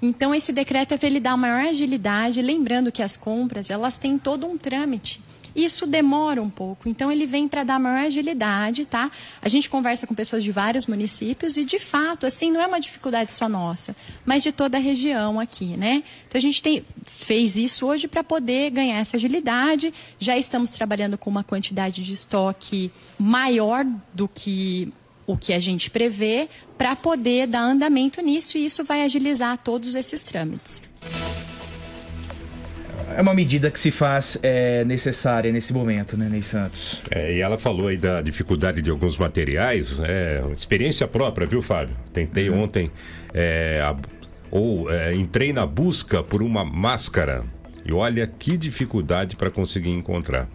Então 0.01 0.35
esse 0.35 0.53
decreto 0.53 0.93
é 0.93 0.97
para 0.97 1.07
ele 1.07 1.19
dar 1.19 1.35
maior 1.35 1.67
agilidade, 1.67 2.41
lembrando 2.41 2.91
que 2.91 3.01
as 3.01 3.17
compras 3.17 3.69
elas 3.69 3.97
têm 3.97 4.17
todo 4.17 4.45
um 4.45 4.57
trâmite. 4.57 5.21
Isso 5.63 5.85
demora 5.85 6.41
um 6.41 6.49
pouco, 6.49 6.87
então 6.87 7.11
ele 7.11 7.25
vem 7.25 7.47
para 7.47 7.65
dar 7.65 7.79
maior 7.79 8.05
agilidade, 8.05 8.85
tá? 8.85 9.11
A 9.41 9.49
gente 9.49 9.69
conversa 9.69 10.07
com 10.07 10.15
pessoas 10.15 10.41
de 10.41 10.53
vários 10.53 10.87
municípios 10.87 11.57
e, 11.57 11.65
de 11.65 11.77
fato, 11.77 12.25
assim, 12.25 12.49
não 12.49 12.61
é 12.61 12.67
uma 12.67 12.79
dificuldade 12.79 13.33
só 13.33 13.49
nossa, 13.49 13.93
mas 14.25 14.41
de 14.41 14.53
toda 14.53 14.77
a 14.77 14.79
região 14.79 15.37
aqui, 15.37 15.75
né? 15.75 16.01
Então 16.27 16.39
a 16.39 16.41
gente 16.41 16.63
tem, 16.63 16.85
fez 17.03 17.57
isso 17.57 17.85
hoje 17.85 18.07
para 18.07 18.23
poder 18.23 18.71
ganhar 18.71 18.99
essa 18.99 19.17
agilidade. 19.17 19.93
Já 20.17 20.37
estamos 20.37 20.71
trabalhando 20.71 21.17
com 21.17 21.29
uma 21.29 21.43
quantidade 21.43 22.05
de 22.05 22.13
estoque 22.13 22.89
maior 23.17 23.85
do 24.13 24.29
que 24.29 24.93
o 25.27 25.37
que 25.37 25.51
a 25.51 25.59
gente 25.59 25.91
prevê 25.91 26.47
para 26.77 26.95
poder 26.95 27.47
dar 27.47 27.61
andamento 27.61 28.21
nisso 28.21 28.57
e 28.57 28.63
isso 28.63 28.83
vai 28.83 29.03
agilizar 29.03 29.57
todos 29.57 29.93
esses 29.93 30.23
trâmites. 30.23 30.83
É 33.17 33.21
uma 33.21 33.33
medida 33.33 33.69
que 33.71 33.79
se 33.79 33.91
faz 33.91 34.37
é, 34.43 34.83
necessária 34.85 35.51
nesse 35.51 35.73
momento, 35.73 36.15
né, 36.17 36.27
Ney 36.29 36.41
Santos? 36.43 37.01
É, 37.11 37.35
e 37.35 37.41
ela 37.41 37.57
falou 37.57 37.87
aí 37.87 37.97
da 37.97 38.21
dificuldade 38.21 38.81
de 38.81 38.89
alguns 38.89 39.17
materiais, 39.17 39.99
é 40.03 40.41
experiência 40.55 41.07
própria, 41.07 41.45
viu, 41.47 41.61
Fábio? 41.61 41.95
Tentei 42.13 42.49
ontem, 42.49 42.91
é, 43.33 43.81
a- 43.83 43.95
ou 44.51 44.91
é, 44.91 45.13
entrei 45.13 45.53
na 45.53 45.65
busca 45.65 46.23
por 46.23 46.41
uma 46.41 46.63
máscara 46.65 47.43
e 47.85 47.91
olha 47.93 48.25
que 48.27 48.57
dificuldade 48.57 49.35
para 49.35 49.49
conseguir 49.49 49.89
encontrar. 49.91 50.47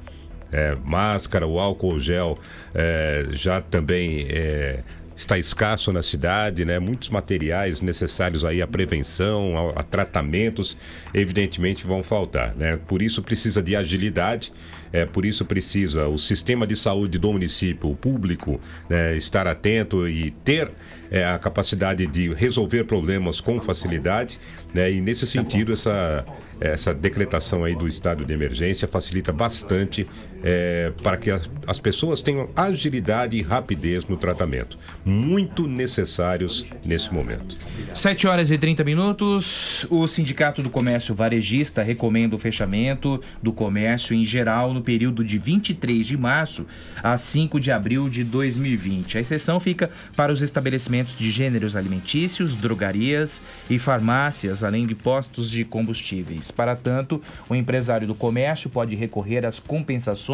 É, 0.53 0.77
máscara, 0.85 1.47
o 1.47 1.59
álcool 1.59 1.99
gel 1.99 2.39
é, 2.75 3.27
já 3.33 3.61
também 3.61 4.27
é, 4.31 4.81
está 5.17 5.39
escasso 5.39 5.93
na 5.93 6.03
cidade, 6.03 6.65
né? 6.65 6.79
Muitos 6.79 7.09
materiais 7.09 7.81
necessários 7.81 8.45
aí 8.45 8.61
à 8.61 8.67
prevenção, 8.67 9.73
a, 9.77 9.81
a 9.81 9.83
tratamentos, 9.83 10.77
evidentemente 11.13 11.87
vão 11.87 12.03
faltar, 12.03 12.55
né? 12.57 12.79
Por 12.89 13.01
isso 13.01 13.23
precisa 13.23 13.63
de 13.63 13.77
agilidade, 13.77 14.53
é, 14.93 15.05
por 15.05 15.25
isso 15.25 15.45
precisa 15.45 16.07
o 16.07 16.19
sistema 16.19 16.67
de 16.67 16.77
saúde 16.77 17.19
do 17.19 17.33
município, 17.33 17.91
o 17.91 17.97
público, 17.97 18.61
né, 18.89 19.17
estar 19.17 19.47
atento 19.47 20.09
e 20.09 20.31
ter 20.31 20.71
é, 21.11 21.25
a 21.25 21.39
capacidade 21.39 22.07
de 22.07 22.33
resolver 22.33 22.85
problemas 22.85 23.41
com 23.41 23.61
facilidade, 23.61 24.39
né? 24.73 24.91
E 24.91 25.01
nesse 25.01 25.27
sentido 25.27 25.73
essa 25.73 26.25
essa 26.61 26.95
decretação 26.95 27.65
aí 27.65 27.75
do 27.75 27.87
estado 27.87 28.25
de 28.25 28.33
emergência 28.33 28.87
facilita 28.87 29.33
bastante 29.33 30.09
é, 30.47 30.93
para 31.03 31.17
que 31.17 31.31
as, 31.31 31.51
as 31.67 31.81
pessoas 31.81 32.21
tenham 32.21 32.51
agilidade 32.55 33.35
e 33.35 33.41
rapidez 33.41 34.05
no 34.05 34.19
tratamento, 34.19 34.79
muito 35.03 35.67
necessários 35.67 36.67
nesse 36.85 37.13
momento. 37.13 37.57
7 37.95 38.27
horas 38.27 38.51
e 38.51 38.59
30 38.59 38.85
minutos. 38.85 39.87
O 39.89 40.07
Sindicato 40.07 40.61
do 40.61 40.69
Comércio 40.69 41.15
Varejista 41.15 41.83
recomenda 41.83 42.37
o 42.37 42.39
fechamento 42.39 43.21
do 43.43 43.53
comércio 43.53 44.15
em 44.15 44.25
geral 44.25 44.75
no 44.75 44.83
período 44.83 45.25
de 45.25 45.39
23 45.39 46.07
de 46.07 46.17
março 46.17 46.67
a 47.03 47.17
5 47.17 47.59
de 47.59 47.71
abril 47.71 48.11
de 48.11 48.23
2020. 48.23 49.17
A 49.17 49.21
exceção 49.23 49.59
fica 49.59 49.91
para 50.15 50.33
os 50.33 50.43
estabelecimentos 50.43 51.17
de 51.17 51.31
gêneros 51.31 51.75
alimentícios, 51.75 52.55
drogarias 52.55 53.41
e 53.71 53.79
farmácias, 53.79 54.63
além 54.63 54.87
de 54.87 54.95
postos 54.95 55.51
de 55.51 55.65
combustíveis. 55.65 56.51
Para 56.51 56.77
tanto, 56.77 57.23
o 57.49 57.55
empresário 57.55 58.07
do 58.07 58.15
comércio 58.15 58.69
pode 58.69 58.95
recorrer 58.95 59.47
às 59.47 59.59
compensações 59.59 60.34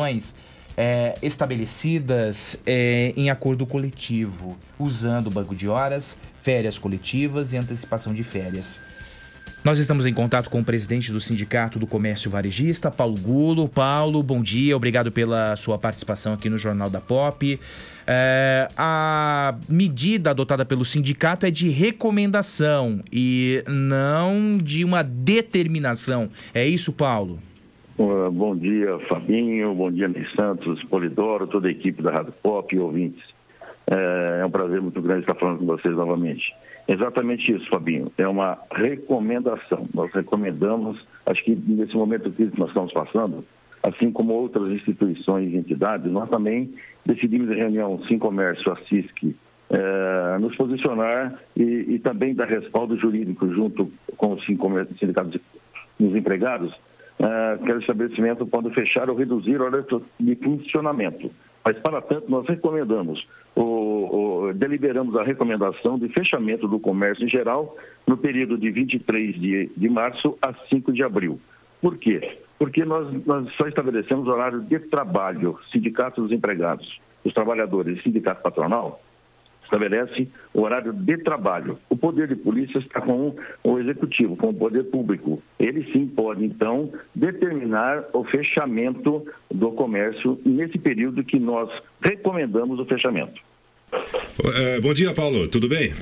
é, 0.77 1.15
estabelecidas 1.23 2.59
é, 2.67 3.13
em 3.17 3.31
acordo 3.31 3.67
coletivo, 3.67 4.57
usando 4.79 5.31
banco 5.31 5.55
de 5.55 5.69
horas, 5.69 6.19
férias 6.41 6.79
coletivas 6.79 7.53
e 7.53 7.57
antecipação 7.57 8.15
de 8.15 8.23
férias. 8.23 8.81
Nós 9.63 9.79
estamos 9.79 10.07
em 10.07 10.15
contato 10.15 10.49
com 10.49 10.61
o 10.61 10.65
presidente 10.65 11.13
do 11.13 11.21
Sindicato 11.21 11.79
do 11.79 11.87
Comércio 11.87 12.31
Varejista, 12.31 12.91
Paulo 12.91 13.19
Gulo. 13.19 13.69
Paulo, 13.69 14.23
bom 14.23 14.41
dia, 14.41 14.75
obrigado 14.75 15.13
pela 15.13 15.55
sua 15.55 15.79
participação 15.79 16.33
aqui 16.33 16.49
no 16.49 16.57
Jornal 16.57 16.89
da 16.89 17.01
Pop. 17.01 17.61
É, 18.07 18.69
a 18.75 19.55
medida 19.69 20.31
adotada 20.31 20.65
pelo 20.65 20.85
sindicato 20.85 21.45
é 21.45 21.51
de 21.51 21.69
recomendação 21.69 23.01
e 23.13 23.63
não 23.69 24.57
de 24.57 24.83
uma 24.83 25.03
determinação. 25.03 26.31
É 26.55 26.67
isso, 26.67 26.91
Paulo? 26.91 27.39
Uh, 28.01 28.31
Bom 28.31 28.57
dia, 28.57 28.99
Fabinho. 29.11 29.75
Bom 29.75 29.91
dia, 29.93 30.09
Ney 30.09 30.25
Santos, 30.35 30.83
Polidoro, 30.85 31.47
toda 31.47 31.69
a 31.69 31.71
equipe 31.71 32.03
da 32.03 32.11
Rádio 32.11 32.33
Pop 32.43 32.75
e 32.75 32.79
ouvintes. 32.79 33.23
É 33.87 34.39
é 34.41 34.47
um 34.47 34.51
prazer 34.51 34.81
muito 34.81 35.03
grande 35.03 35.21
estar 35.21 35.35
falando 35.35 35.59
com 35.59 35.67
vocês 35.67 35.95
novamente. 35.95 36.51
Exatamente 36.89 37.53
isso, 37.53 37.69
Fabinho. 37.69 38.11
É 38.17 38.27
uma 38.27 38.57
recomendação. 38.73 39.87
Nós 39.93 40.11
recomendamos, 40.13 40.99
acho 41.27 41.45
que 41.45 41.55
nesse 41.55 41.95
momento 41.95 42.31
que 42.33 42.51
nós 42.59 42.69
estamos 42.69 42.91
passando, 42.95 43.45
assim 43.83 44.11
como 44.11 44.33
outras 44.33 44.71
instituições 44.73 45.53
e 45.53 45.57
entidades, 45.59 46.11
nós 46.11 46.31
também 46.31 46.73
decidimos 47.05 47.51
em 47.51 47.57
reunião 47.57 48.01
Sim 48.09 48.19
Comércio, 48.19 48.73
a 48.73 48.77
CISC, 48.89 49.37
eh, 49.71 50.39
nos 50.41 50.57
posicionar 50.57 51.39
e, 51.55 51.63
e 51.89 51.99
também 51.99 52.35
dar 52.35 52.47
respaldo 52.49 52.97
jurídico 52.97 53.47
junto 53.53 53.93
com 54.17 54.33
o 54.33 54.41
Sim 54.43 54.57
Comércio, 54.57 54.97
Sindicato 54.99 55.29
de- 55.31 55.41
dos 55.99 56.17
Empregados, 56.17 56.73
que 57.65 57.73
o 57.73 57.79
estabelecimento 57.79 58.47
pode 58.47 58.71
fechar 58.75 59.11
ou 59.11 59.17
reduzir 59.17 59.61
a 59.61 59.65
hora 59.65 59.87
de 60.19 60.35
funcionamento. 60.37 61.31
Mas, 61.65 61.79
para 61.79 62.01
tanto, 62.01 62.31
nós 62.31 62.47
recomendamos, 62.47 63.27
deliberamos 64.55 65.15
a 65.17 65.23
recomendação 65.23 65.99
de 65.99 66.09
fechamento 66.09 66.67
do 66.67 66.81
comércio 66.81 67.25
em 67.25 67.29
geral 67.29 67.77
no 68.07 68.17
período 68.17 68.57
de 68.57 68.71
23 68.71 69.39
de, 69.39 69.71
de 69.77 69.89
março 69.89 70.39
a 70.41 70.55
5 70.71 70.93
de 70.93 71.03
abril. 71.03 71.39
Por 71.83 71.99
quê? 71.99 72.39
Porque 72.59 72.85
nós, 72.85 73.09
nós 73.27 73.53
só 73.55 73.67
estabelecemos 73.67 74.27
horário 74.27 74.63
de 74.63 74.79
trabalho, 74.79 75.59
sindicato 75.71 76.23
dos 76.23 76.33
empregados, 76.33 77.01
os 77.25 77.35
trabalhadores 77.35 77.99
e 77.99 78.03
sindicato 78.03 78.43
patronal, 78.43 79.03
estabelece 79.71 80.29
o 80.53 80.63
horário 80.63 80.93
de 80.93 81.17
trabalho. 81.19 81.79
O 81.89 81.97
poder 81.97 82.27
de 82.27 82.35
polícia 82.35 82.79
está 82.79 83.01
com 83.01 83.35
o 83.63 83.79
executivo, 83.79 84.37
com 84.37 84.49
o 84.49 84.55
poder 84.55 84.85
público. 84.85 85.41
Ele 85.59 85.87
sim 85.93 86.07
pode, 86.07 86.45
então, 86.45 86.93
determinar 87.15 88.05
o 88.13 88.25
fechamento 88.25 89.25
do 89.51 89.71
comércio 89.71 90.41
nesse 90.45 90.79
período 90.79 91.25
que 91.25 91.39
nós 91.39 91.71
recomendamos 92.03 92.81
o 92.81 92.85
fechamento. 92.85 93.41
É, 94.55 94.81
bom 94.81 94.93
dia, 94.93 95.13
Paulo, 95.13 95.49
tudo 95.49 95.69
bem? 95.69 95.93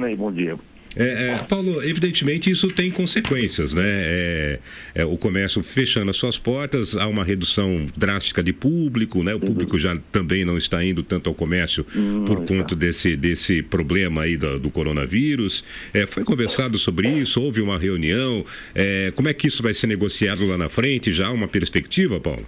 Ney, 0.00 0.16
bom 0.16 0.32
dia. 0.32 0.56
É, 0.96 1.04
é, 1.04 1.38
Paulo, 1.48 1.82
evidentemente 1.84 2.50
isso 2.50 2.68
tem 2.68 2.90
consequências, 2.90 3.72
né? 3.72 3.84
É, 3.86 4.58
é, 4.96 5.04
o 5.04 5.16
comércio 5.16 5.62
fechando 5.62 6.10
as 6.10 6.16
suas 6.16 6.36
portas, 6.36 6.96
há 6.96 7.06
uma 7.06 7.22
redução 7.22 7.86
drástica 7.96 8.42
de 8.42 8.52
público, 8.52 9.22
né? 9.22 9.34
O 9.34 9.40
público 9.40 9.78
já 9.78 9.96
também 10.10 10.44
não 10.44 10.58
está 10.58 10.84
indo 10.84 11.02
tanto 11.02 11.28
ao 11.28 11.34
comércio 11.34 11.84
por 12.26 12.44
conta 12.44 12.74
desse, 12.74 13.16
desse 13.16 13.62
problema 13.62 14.22
aí 14.22 14.36
do, 14.36 14.58
do 14.58 14.70
coronavírus. 14.70 15.64
É, 15.94 16.06
foi 16.06 16.24
conversado 16.24 16.76
sobre 16.78 17.08
isso? 17.08 17.40
Houve 17.40 17.60
uma 17.60 17.78
reunião? 17.78 18.44
É, 18.74 19.12
como 19.14 19.28
é 19.28 19.34
que 19.34 19.46
isso 19.46 19.62
vai 19.62 19.74
ser 19.74 19.86
negociado 19.86 20.44
lá 20.44 20.58
na 20.58 20.68
frente? 20.68 21.12
Já 21.12 21.28
há 21.28 21.32
uma 21.32 21.46
perspectiva, 21.46 22.18
Paulo? 22.18 22.44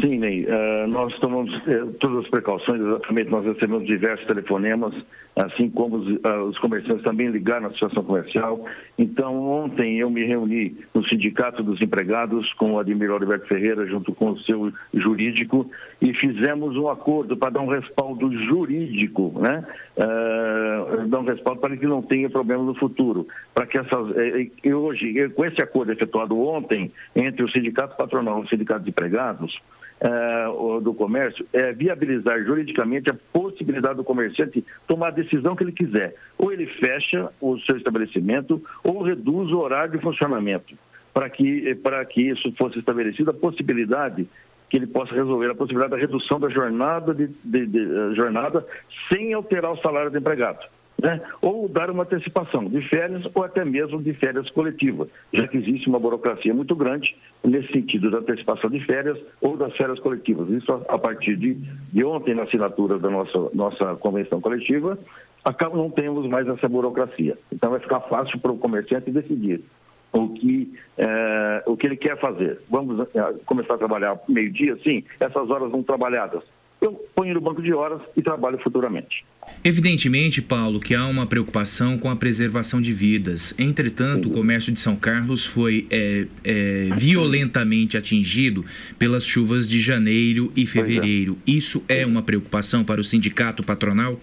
Sim, 0.00 0.18
Ney. 0.18 0.46
Uh, 0.46 0.88
nós 0.88 1.14
tomamos 1.18 1.52
eh, 1.66 1.84
todas 2.00 2.24
as 2.24 2.30
precauções, 2.30 2.80
exatamente. 2.80 3.30
Nós 3.30 3.44
recebemos 3.44 3.86
diversos 3.86 4.26
telefonemas, 4.26 4.94
assim 5.36 5.68
como 5.68 5.96
os, 5.96 6.08
uh, 6.08 6.44
os, 6.48 6.58
comerciantes 6.58 7.04
também 7.04 7.28
ligaram 7.28 7.68
na 7.68 7.72
situação 7.74 8.02
comercial. 8.02 8.64
Então, 8.98 9.38
ontem 9.46 9.98
eu 9.98 10.08
me 10.08 10.24
reuni 10.24 10.78
no 10.94 11.06
Sindicato 11.06 11.62
dos 11.62 11.78
Empregados 11.82 12.50
com 12.54 12.72
o 12.72 12.78
Admir 12.78 13.10
Alberto 13.10 13.46
Ferreira, 13.46 13.86
junto 13.86 14.14
com 14.14 14.30
o 14.30 14.40
seu 14.40 14.72
jurídico, 14.94 15.70
e 16.00 16.14
fizemos 16.14 16.74
um 16.74 16.88
acordo 16.88 17.36
para 17.36 17.50
dar 17.50 17.60
um 17.60 17.68
respaldo 17.68 18.32
jurídico, 18.46 19.34
né? 19.40 19.62
Uh, 19.98 21.06
dar 21.06 21.20
um 21.20 21.24
respaldo 21.26 21.60
para 21.60 21.76
que 21.76 21.86
não 21.86 22.00
tenha 22.00 22.30
problema 22.30 22.64
no 22.64 22.74
futuro. 22.76 23.26
Para 23.54 23.66
que 23.66 23.76
essas. 23.76 24.06
E 24.64 24.72
hoje, 24.72 25.28
com 25.36 25.44
esse 25.44 25.60
acordo 25.62 25.92
efetuado 25.92 26.40
ontem 26.40 26.90
entre 27.14 27.44
o 27.44 27.50
Sindicato 27.50 27.94
Patronal 27.94 28.40
e 28.40 28.46
o 28.46 28.48
Sindicato 28.48 28.84
de 28.84 28.88
Empregados, 28.88 29.54
uh, 30.02 30.80
do 30.80 30.92
comércio 30.92 31.46
é 31.52 31.72
viabilizar 31.72 32.42
juridicamente 32.44 33.10
a 33.10 33.16
possibilidade 33.32 33.96
do 33.96 34.04
comerciante 34.04 34.64
tomar 34.86 35.08
a 35.08 35.12
decisão 35.12 35.54
que 35.54 35.62
ele 35.62 35.72
quiser. 35.72 36.14
Ou 36.36 36.52
ele 36.52 36.66
fecha 36.66 37.30
o 37.40 37.58
seu 37.60 37.76
estabelecimento 37.76 38.62
ou 38.82 39.02
reduz 39.02 39.50
o 39.52 39.58
horário 39.58 39.92
de 39.92 40.02
funcionamento. 40.02 40.74
Para 41.14 41.28
que, 41.28 41.74
para 41.76 42.04
que 42.04 42.22
isso 42.22 42.52
fosse 42.56 42.78
estabelecida 42.78 43.30
a 43.30 43.34
possibilidade 43.34 44.26
que 44.70 44.78
ele 44.78 44.86
possa 44.86 45.14
resolver 45.14 45.50
a 45.50 45.54
possibilidade 45.54 45.90
da 45.90 45.98
redução 45.98 46.40
da 46.40 46.48
jornada, 46.48 47.14
de, 47.14 47.28
de, 47.44 47.66
de, 47.66 47.78
eh, 47.78 48.14
jornada 48.14 48.66
sem 49.12 49.34
alterar 49.34 49.72
o 49.72 49.76
salário 49.82 50.10
do 50.10 50.16
empregado 50.16 50.60
né? 51.02 51.20
ou 51.40 51.68
dar 51.68 51.90
uma 51.90 52.04
antecipação 52.04 52.64
de 52.64 52.80
férias 52.88 53.24
ou 53.34 53.42
até 53.42 53.64
mesmo 53.64 54.00
de 54.00 54.14
férias 54.14 54.48
coletivas, 54.50 55.08
já 55.32 55.48
que 55.48 55.56
existe 55.56 55.88
uma 55.88 55.98
burocracia 55.98 56.54
muito 56.54 56.76
grande 56.76 57.16
nesse 57.44 57.72
sentido 57.72 58.10
da 58.10 58.18
antecipação 58.18 58.70
de 58.70 58.78
férias 58.86 59.18
ou 59.40 59.56
das 59.56 59.76
férias 59.76 59.98
coletivas. 59.98 60.48
Isso 60.50 60.72
a 60.72 60.98
partir 60.98 61.36
de, 61.36 61.54
de 61.92 62.04
ontem, 62.04 62.34
na 62.34 62.44
assinatura 62.44 62.98
da 62.98 63.10
nossa, 63.10 63.50
nossa 63.52 63.96
convenção 63.96 64.40
coletiva, 64.40 64.96
acaba, 65.44 65.76
não 65.76 65.90
temos 65.90 66.26
mais 66.28 66.46
essa 66.46 66.68
burocracia. 66.68 67.36
Então 67.52 67.70
vai 67.70 67.80
ficar 67.80 68.00
fácil 68.02 68.38
para 68.38 68.52
o 68.52 68.58
comerciante 68.58 69.10
decidir 69.10 69.60
o 70.12 70.28
que, 70.28 70.72
é, 70.96 71.64
o 71.66 71.76
que 71.76 71.86
ele 71.86 71.96
quer 71.96 72.16
fazer. 72.20 72.60
Vamos 72.70 73.08
é, 73.12 73.34
começar 73.44 73.74
a 73.74 73.78
trabalhar 73.78 74.20
meio-dia? 74.28 74.78
Sim, 74.84 75.02
essas 75.18 75.50
horas 75.50 75.72
não 75.72 75.82
trabalhadas 75.82 76.44
eu 76.82 76.92
ponho 77.14 77.32
no 77.32 77.40
banco 77.40 77.62
de 77.62 77.72
horas 77.72 78.02
e 78.16 78.22
trabalho 78.22 78.58
futuramente. 78.58 79.24
Evidentemente, 79.64 80.42
Paulo, 80.42 80.80
que 80.80 80.94
há 80.94 81.06
uma 81.06 81.26
preocupação 81.26 81.96
com 81.96 82.10
a 82.10 82.16
preservação 82.16 82.80
de 82.80 82.92
vidas. 82.92 83.54
Entretanto, 83.56 84.28
o 84.28 84.32
comércio 84.32 84.72
de 84.72 84.80
São 84.80 84.96
Carlos 84.96 85.46
foi 85.46 85.86
é, 85.90 86.26
é, 86.44 86.88
violentamente 86.96 87.96
atingido 87.96 88.64
pelas 88.98 89.24
chuvas 89.24 89.68
de 89.68 89.78
janeiro 89.78 90.52
e 90.56 90.66
fevereiro. 90.66 91.38
É. 91.46 91.50
Isso 91.52 91.84
é 91.88 92.04
uma 92.04 92.22
preocupação 92.22 92.84
para 92.84 93.00
o 93.00 93.04
sindicato 93.04 93.62
patronal? 93.62 94.20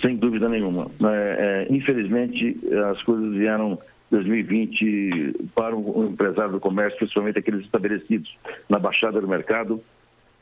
Sem 0.00 0.16
dúvida 0.16 0.48
nenhuma. 0.48 0.90
É, 1.04 1.66
é, 1.68 1.74
infelizmente, 1.74 2.58
as 2.90 3.02
coisas 3.02 3.34
vieram 3.34 3.78
2020 4.10 5.50
para 5.54 5.76
o 5.76 6.08
empresário 6.10 6.52
do 6.52 6.60
comércio, 6.60 6.98
principalmente 6.98 7.38
aqueles 7.38 7.64
estabelecidos 7.64 8.34
na 8.68 8.78
baixada 8.78 9.20
do 9.20 9.28
mercado, 9.28 9.82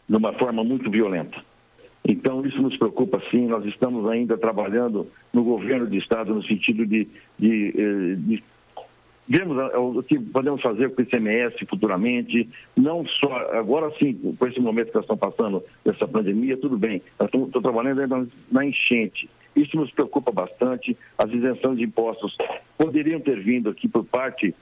de 0.08 0.16
uma 0.16 0.32
forma 0.32 0.64
muito 0.64 0.90
violenta. 0.90 1.38
Então, 2.06 2.44
isso 2.46 2.60
nos 2.62 2.76
preocupa 2.76 3.22
sim. 3.30 3.46
Nós 3.46 3.64
estamos 3.66 4.08
ainda 4.08 4.38
trabalhando 4.38 5.06
no 5.32 5.44
governo 5.44 5.86
do 5.86 5.96
Estado 5.96 6.34
no 6.34 6.42
sentido 6.42 6.86
de, 6.86 7.06
de, 7.38 7.74
eh, 7.76 8.14
de 8.16 8.42
vemos 9.28 9.56
o 9.74 10.02
que 10.02 10.18
podemos 10.18 10.62
fazer 10.62 10.94
com 10.94 11.02
o 11.02 11.04
ICMS 11.04 11.66
futuramente, 11.66 12.48
não 12.74 13.04
só, 13.06 13.36
agora 13.52 13.92
sim, 13.98 14.14
com 14.38 14.46
esse 14.46 14.58
momento 14.58 14.88
que 14.88 14.94
nós 14.94 15.04
estamos 15.04 15.20
passando, 15.20 15.62
dessa 15.84 16.08
pandemia, 16.08 16.56
tudo 16.56 16.78
bem, 16.78 17.02
estou 17.20 17.60
trabalhando 17.60 18.00
ainda 18.00 18.26
na 18.50 18.64
enchente. 18.64 19.28
Isso 19.54 19.76
nos 19.76 19.90
preocupa 19.90 20.30
bastante. 20.30 20.96
As 21.18 21.30
isenções 21.30 21.78
de 21.78 21.84
impostos 21.84 22.36
poderiam 22.78 23.20
ter 23.20 23.40
vindo 23.40 23.68
aqui 23.68 23.88
por 23.88 24.04
parte 24.04 24.54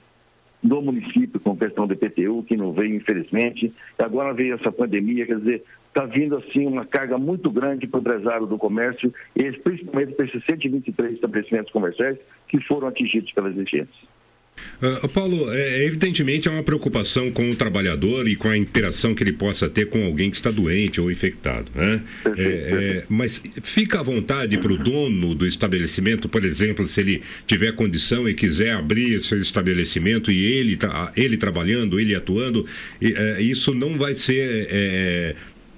do 0.62 0.82
município 0.82 1.38
com 1.40 1.56
questão 1.56 1.86
do 1.86 1.94
IPTU, 1.94 2.44
que 2.44 2.56
não 2.56 2.72
veio, 2.72 2.96
infelizmente. 2.96 3.72
Agora 3.98 4.32
veio 4.32 4.54
essa 4.54 4.72
pandemia, 4.72 5.26
quer 5.26 5.38
dizer, 5.38 5.64
está 5.88 6.04
vindo 6.04 6.36
assim 6.36 6.66
uma 6.66 6.84
carga 6.84 7.18
muito 7.18 7.50
grande 7.50 7.86
para 7.86 7.98
o 7.98 8.00
empresário 8.00 8.46
do 8.46 8.58
comércio, 8.58 9.12
e 9.34 9.50
principalmente 9.52 10.12
para 10.14 10.26
esses 10.26 10.44
123 10.44 11.14
estabelecimentos 11.14 11.72
comerciais 11.72 12.18
que 12.48 12.60
foram 12.60 12.88
atingidos 12.88 13.32
pelas 13.32 13.56
enchentes. 13.56 13.96
Uh, 14.80 15.08
Paulo, 15.08 15.52
é, 15.52 15.84
evidentemente 15.84 16.48
é 16.48 16.50
uma 16.50 16.62
preocupação 16.62 17.30
com 17.30 17.50
o 17.50 17.56
trabalhador 17.56 18.28
e 18.28 18.36
com 18.36 18.48
a 18.48 18.56
interação 18.56 19.14
que 19.14 19.22
ele 19.22 19.32
possa 19.32 19.68
ter 19.68 19.86
com 19.86 20.04
alguém 20.04 20.30
que 20.30 20.36
está 20.36 20.50
doente 20.50 21.00
ou 21.00 21.10
infectado, 21.10 21.70
né? 21.74 22.02
É, 22.36 22.42
é, 22.42 23.04
mas 23.08 23.42
fica 23.62 24.00
à 24.00 24.02
vontade 24.02 24.58
para 24.58 24.72
o 24.72 24.78
dono 24.78 25.34
do 25.34 25.46
estabelecimento, 25.46 26.28
por 26.28 26.44
exemplo, 26.44 26.86
se 26.86 27.00
ele 27.00 27.22
tiver 27.46 27.72
condição 27.72 28.28
e 28.28 28.34
quiser 28.34 28.72
abrir 28.72 29.20
seu 29.20 29.40
estabelecimento 29.40 30.30
e 30.30 30.44
ele, 30.44 30.78
ele 31.16 31.36
trabalhando, 31.36 31.98
ele 31.98 32.14
atuando, 32.14 32.66
é, 33.00 33.40
isso 33.40 33.74
não 33.74 33.96
vai 33.96 34.14
ser 34.14 34.68
é, 34.70 35.36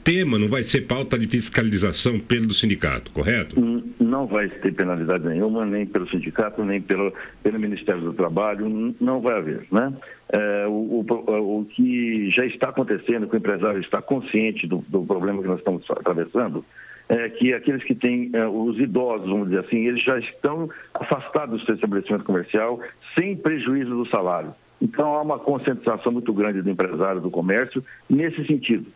tema 0.08 0.38
não 0.38 0.48
vai 0.48 0.62
ser 0.62 0.86
pauta 0.86 1.18
de 1.18 1.26
fiscalização 1.26 2.18
pelo 2.18 2.50
sindicato, 2.52 3.12
correto? 3.12 3.60
Não 4.00 4.26
vai 4.26 4.48
ter 4.48 4.72
penalidade 4.72 5.28
nenhuma, 5.28 5.66
nem 5.66 5.84
pelo 5.84 6.08
sindicato, 6.08 6.64
nem 6.64 6.80
pelo, 6.80 7.12
pelo 7.42 7.60
Ministério 7.60 8.00
do 8.00 8.14
Trabalho, 8.14 8.94
não 8.98 9.20
vai 9.20 9.36
haver, 9.36 9.66
né? 9.70 9.92
É, 10.32 10.66
o, 10.66 11.04
o, 11.06 11.58
o, 11.58 11.64
que 11.66 12.30
já 12.30 12.46
está 12.46 12.70
acontecendo, 12.70 13.28
que 13.28 13.34
o 13.34 13.36
empresário 13.36 13.80
está 13.82 14.00
consciente 14.00 14.66
do, 14.66 14.82
do 14.88 15.04
problema 15.04 15.42
que 15.42 15.48
nós 15.48 15.58
estamos 15.58 15.84
atravessando, 15.90 16.64
é 17.10 17.28
que 17.28 17.52
aqueles 17.52 17.84
que 17.84 17.94
têm 17.94 18.30
é, 18.32 18.46
os 18.46 18.78
idosos, 18.78 19.28
vamos 19.28 19.50
dizer 19.50 19.66
assim, 19.66 19.86
eles 19.86 20.02
já 20.02 20.18
estão 20.18 20.70
afastados 20.94 21.60
do 21.60 21.66
seu 21.66 21.74
estabelecimento 21.74 22.24
comercial 22.24 22.80
sem 23.18 23.36
prejuízo 23.36 23.90
do 23.90 24.08
salário. 24.08 24.54
Então 24.80 25.14
há 25.14 25.20
uma 25.20 25.38
conscientização 25.38 26.12
muito 26.12 26.32
grande 26.32 26.62
do 26.62 26.70
empresário 26.70 27.20
do 27.20 27.30
comércio 27.30 27.84
nesse 28.08 28.46
sentido 28.46 28.86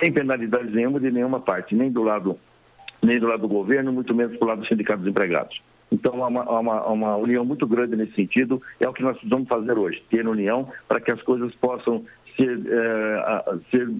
sem 0.00 0.12
penalidade 0.12 0.70
nenhuma 0.70 1.00
de 1.00 1.10
nenhuma 1.10 1.40
parte, 1.40 1.74
nem 1.74 1.90
do 1.90 2.02
lado, 2.02 2.38
nem 3.02 3.18
do 3.18 3.26
lado 3.26 3.42
do 3.42 3.48
governo, 3.48 3.92
muito 3.92 4.14
menos 4.14 4.38
do 4.38 4.44
lado 4.44 4.60
do 4.60 4.66
sindicato 4.66 5.00
dos 5.00 5.10
empregados. 5.10 5.60
Então, 5.90 6.24
há 6.24 6.28
uma, 6.28 6.60
uma, 6.60 6.86
uma, 6.86 7.16
união 7.16 7.44
muito 7.44 7.66
grande 7.66 7.96
nesse 7.96 8.14
sentido, 8.14 8.62
é 8.80 8.88
o 8.88 8.94
que 8.94 9.02
nós 9.02 9.16
precisamos 9.18 9.46
fazer 9.46 9.76
hoje, 9.76 10.02
ter 10.10 10.26
união 10.26 10.68
para 10.88 11.00
que 11.00 11.12
as 11.12 11.20
coisas 11.22 11.54
possam 11.56 12.04
ser, 12.34 12.60
é, 12.66 13.58
ser, 13.70 13.90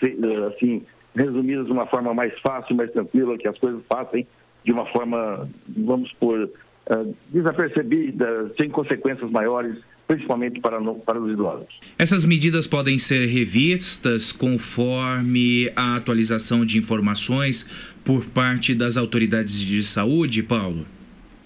ser 0.00 0.18
eh, 0.24 0.46
assim, 0.48 0.82
resumidas 1.14 1.66
de 1.66 1.72
uma 1.72 1.86
forma 1.86 2.12
mais 2.12 2.36
fácil, 2.40 2.74
mais 2.74 2.90
tranquila, 2.90 3.38
que 3.38 3.46
as 3.46 3.56
coisas 3.58 3.80
passem 3.88 4.26
de 4.64 4.72
uma 4.72 4.86
forma, 4.86 5.48
vamos 5.68 6.12
por 6.14 6.38
uh, 6.38 7.16
desapercebida, 7.28 8.52
sem 8.60 8.68
consequências 8.68 9.30
maiores, 9.30 9.76
principalmente 10.10 10.60
para, 10.60 10.80
no, 10.80 10.96
para 10.96 11.20
os 11.20 11.32
idosos. 11.32 11.68
Essas 11.96 12.24
medidas 12.24 12.66
podem 12.66 12.98
ser 12.98 13.26
revistas 13.26 14.32
conforme 14.32 15.70
a 15.76 15.94
atualização 15.94 16.66
de 16.66 16.76
informações 16.76 17.64
por 18.04 18.24
parte 18.24 18.74
das 18.74 18.96
autoridades 18.96 19.60
de 19.60 19.80
saúde, 19.84 20.42
Paulo? 20.42 20.84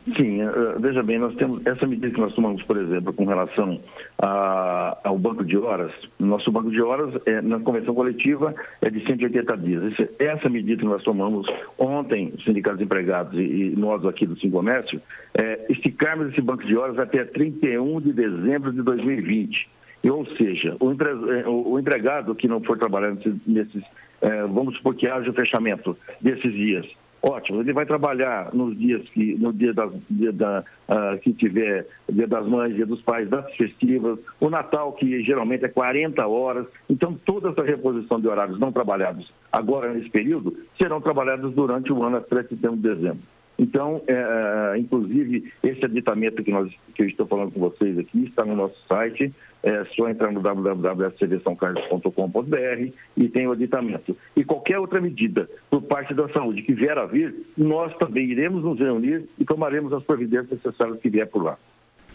Sim, 0.04 0.42
eh, 0.42 0.76
veja 0.78 1.02
bem, 1.02 1.18
nós 1.18 1.34
temos 1.36 1.64
essa 1.64 1.86
medida 1.86 2.10
que 2.10 2.20
nós 2.20 2.34
tomamos, 2.34 2.62
por 2.64 2.76
exemplo, 2.76 3.10
com 3.14 3.24
relação 3.24 3.80
a, 4.18 4.98
ao 5.02 5.18
banco 5.18 5.42
de 5.42 5.56
horas. 5.56 5.92
Nosso 6.18 6.52
banco 6.52 6.70
de 6.70 6.82
horas 6.82 7.14
é, 7.24 7.40
na 7.40 7.58
convenção 7.60 7.94
coletiva 7.94 8.54
é 8.82 8.90
de 8.90 9.02
180 9.06 9.56
dias. 9.56 9.94
Essa 10.18 10.50
medida 10.50 10.82
que 10.82 10.86
nós 10.86 11.02
tomamos 11.02 11.46
ontem, 11.78 12.34
os 12.36 12.44
sindicatos 12.44 12.82
empregados 12.82 13.32
e, 13.38 13.72
e 13.72 13.76
nós 13.76 14.04
aqui 14.04 14.26
do 14.26 14.38
Sim 14.38 14.50
Comércio, 14.50 15.00
é 15.40 15.64
esticarmos 15.70 16.32
esse 16.32 16.42
banco 16.42 16.64
de 16.66 16.76
horas 16.76 16.98
até 16.98 17.24
31 17.24 18.02
de 18.02 18.12
dezembro 18.12 18.72
de 18.72 18.82
2020. 18.82 19.70
Ou 20.04 20.26
seja, 20.36 20.76
o, 20.80 20.92
empre, 20.92 21.08
o 21.46 21.78
empregado 21.78 22.34
que 22.34 22.46
não 22.46 22.60
for 22.60 22.76
trabalhar 22.76 23.12
nesses, 23.12 23.34
nesses 23.46 23.82
é, 24.20 24.42
vamos 24.42 24.76
supor 24.76 24.94
que 24.94 25.06
haja 25.06 25.30
o 25.30 25.34
fechamento 25.34 25.96
desses 26.20 26.52
dias 26.52 26.86
Ótimo, 27.26 27.60
ele 27.60 27.72
vai 27.72 27.86
trabalhar 27.86 28.52
nos 28.52 28.78
dias 28.78 29.00
que, 29.08 29.34
no 29.36 29.50
dia, 29.50 29.72
das, 29.72 29.90
dia 30.10 30.30
da, 30.30 30.62
uh, 30.90 31.18
que 31.20 31.32
tiver 31.32 31.86
dia 32.06 32.26
das 32.26 32.46
mães, 32.46 32.74
dia 32.74 32.84
dos 32.84 33.00
pais, 33.00 33.30
das 33.30 33.50
festivas, 33.56 34.18
o 34.38 34.50
Natal, 34.50 34.92
que 34.92 35.22
geralmente 35.22 35.64
é 35.64 35.68
40 35.68 36.26
horas. 36.26 36.66
Então, 36.86 37.18
toda 37.24 37.48
essa 37.48 37.62
reposição 37.62 38.20
de 38.20 38.28
horários 38.28 38.60
não 38.60 38.70
trabalhados 38.70 39.32
agora 39.50 39.94
nesse 39.94 40.10
período 40.10 40.54
serão 40.78 41.00
trabalhados 41.00 41.54
durante 41.54 41.90
o 41.90 42.02
ano 42.02 42.18
até 42.18 42.42
setembro 42.42 42.76
de 42.76 42.94
dezembro. 42.94 43.22
Então, 43.58 44.02
é, 44.06 44.76
inclusive, 44.78 45.52
esse 45.62 45.84
aditamento 45.84 46.42
que, 46.42 46.50
nós, 46.50 46.72
que 46.94 47.02
eu 47.02 47.06
estou 47.06 47.26
falando 47.26 47.52
com 47.52 47.60
vocês 47.60 47.98
aqui 47.98 48.24
está 48.24 48.42
no 48.44 48.56
nosso 48.56 48.74
site. 48.86 49.32
É 49.62 49.84
só 49.96 50.08
entrar 50.10 50.30
no 50.30 50.42
www.cvsãocarlos.com.br 50.42 52.92
e 53.16 53.28
tem 53.28 53.46
o 53.46 53.52
aditamento. 53.52 54.14
E 54.36 54.44
qualquer 54.44 54.78
outra 54.78 55.00
medida 55.00 55.48
por 55.70 55.80
parte 55.82 56.12
da 56.12 56.28
saúde 56.28 56.60
que 56.62 56.74
vier 56.74 56.98
a 56.98 57.06
vir, 57.06 57.34
nós 57.56 57.96
também 57.96 58.30
iremos 58.30 58.62
nos 58.62 58.78
reunir 58.78 59.26
e 59.38 59.44
tomaremos 59.44 59.94
as 59.94 60.02
providências 60.02 60.50
necessárias 60.50 61.00
que 61.00 61.08
vier 61.08 61.28
por 61.28 61.42
lá. 61.42 61.56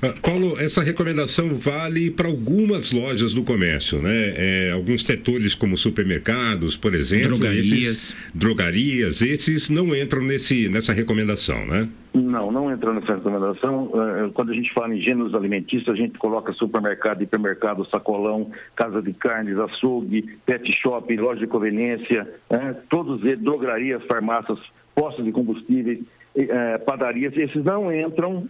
Ah, 0.02 0.14
Paulo, 0.22 0.58
essa 0.58 0.82
recomendação 0.82 1.56
vale 1.56 2.10
para 2.10 2.28
algumas 2.28 2.94
lojas 2.94 3.34
do 3.34 3.44
comércio, 3.44 4.02
né? 4.02 4.34
É, 4.38 4.72
alguns 4.72 5.04
setores 5.04 5.54
como 5.54 5.76
supermercados, 5.76 6.78
por 6.78 6.96
exemplo, 6.96 7.38
Drogarias. 7.38 7.66
esses, 7.66 8.18
drogarias, 8.34 9.22
esses 9.22 9.70
não 9.70 9.94
entram 9.94 10.22
nesse, 10.22 10.70
nessa 10.70 10.94
recomendação, 10.94 11.66
né? 11.66 11.90
Não, 12.14 12.50
não 12.50 12.72
entra 12.72 12.94
nessa 12.94 13.16
recomendação. 13.16 13.92
Eh, 13.94 14.30
Quando 14.34 14.52
a 14.52 14.56
gente 14.56 14.74
fala 14.74 14.96
em 14.96 15.02
gêneros 15.02 15.36
alimentícios, 15.36 15.90
a 15.90 15.96
gente 15.96 16.18
coloca 16.18 16.54
supermercado, 16.54 17.22
hipermercado, 17.22 17.86
sacolão, 17.90 18.52
casa 18.78 19.02
de 19.02 19.12
carnes, 19.14 19.58
açougue, 19.60 20.22
pet 20.46 20.72
shop, 20.82 21.14
loja 21.18 21.42
de 21.42 21.48
conveniência, 21.48 22.26
né? 22.50 22.76
todos 22.90 23.22
eles, 23.24 23.40
drogarias, 23.44 24.02
farmácias, 24.06 24.58
postos 24.96 25.26
de 25.26 25.32
combustíveis, 25.32 26.00
eh, 26.36 26.78
padarias, 26.80 27.36
esses 27.36 27.64
não 27.64 27.94
entram 27.94 28.50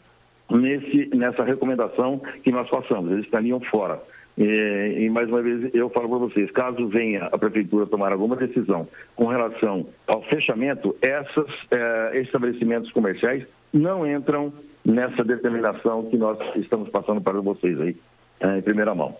nesse, 0.50 1.10
nessa 1.16 1.43
recomendação 1.43 2.20
que 2.43 2.52
nós 2.52 2.70
passamos, 2.70 3.12
eles 3.12 3.26
estariam 3.26 3.60
fora. 3.62 4.02
E, 4.38 5.06
e, 5.06 5.10
mais 5.10 5.28
uma 5.28 5.41
vez 5.41 5.74
eu 5.74 5.89
falo 5.89 6.08
para 6.08 6.18
vocês, 6.20 6.50
caso 6.52 6.88
venha 6.88 7.26
a 7.26 7.38
prefeitura 7.38 7.86
tomar 7.86 8.14
alguma 8.14 8.38
decisão 8.38 8.88
com 9.16 9.26
relação 9.26 9.88
ao 10.08 10.22
fechamento, 10.24 10.95
esses 11.02 12.26
estabelecimentos 12.26 12.89
comerciais 12.91 13.45
não 13.74 14.08
entram 14.10 14.54
nessa 14.86 15.24
determinação 15.24 16.06
que 16.10 16.18
nós 16.18 16.38
estamos 16.56 16.89
passando 16.89 17.22
para 17.22 17.39
vocês 17.41 17.80
aí, 17.82 17.97
eh, 18.39 18.58
em 18.60 18.62
primeira 18.62 18.95
mão. 18.95 19.16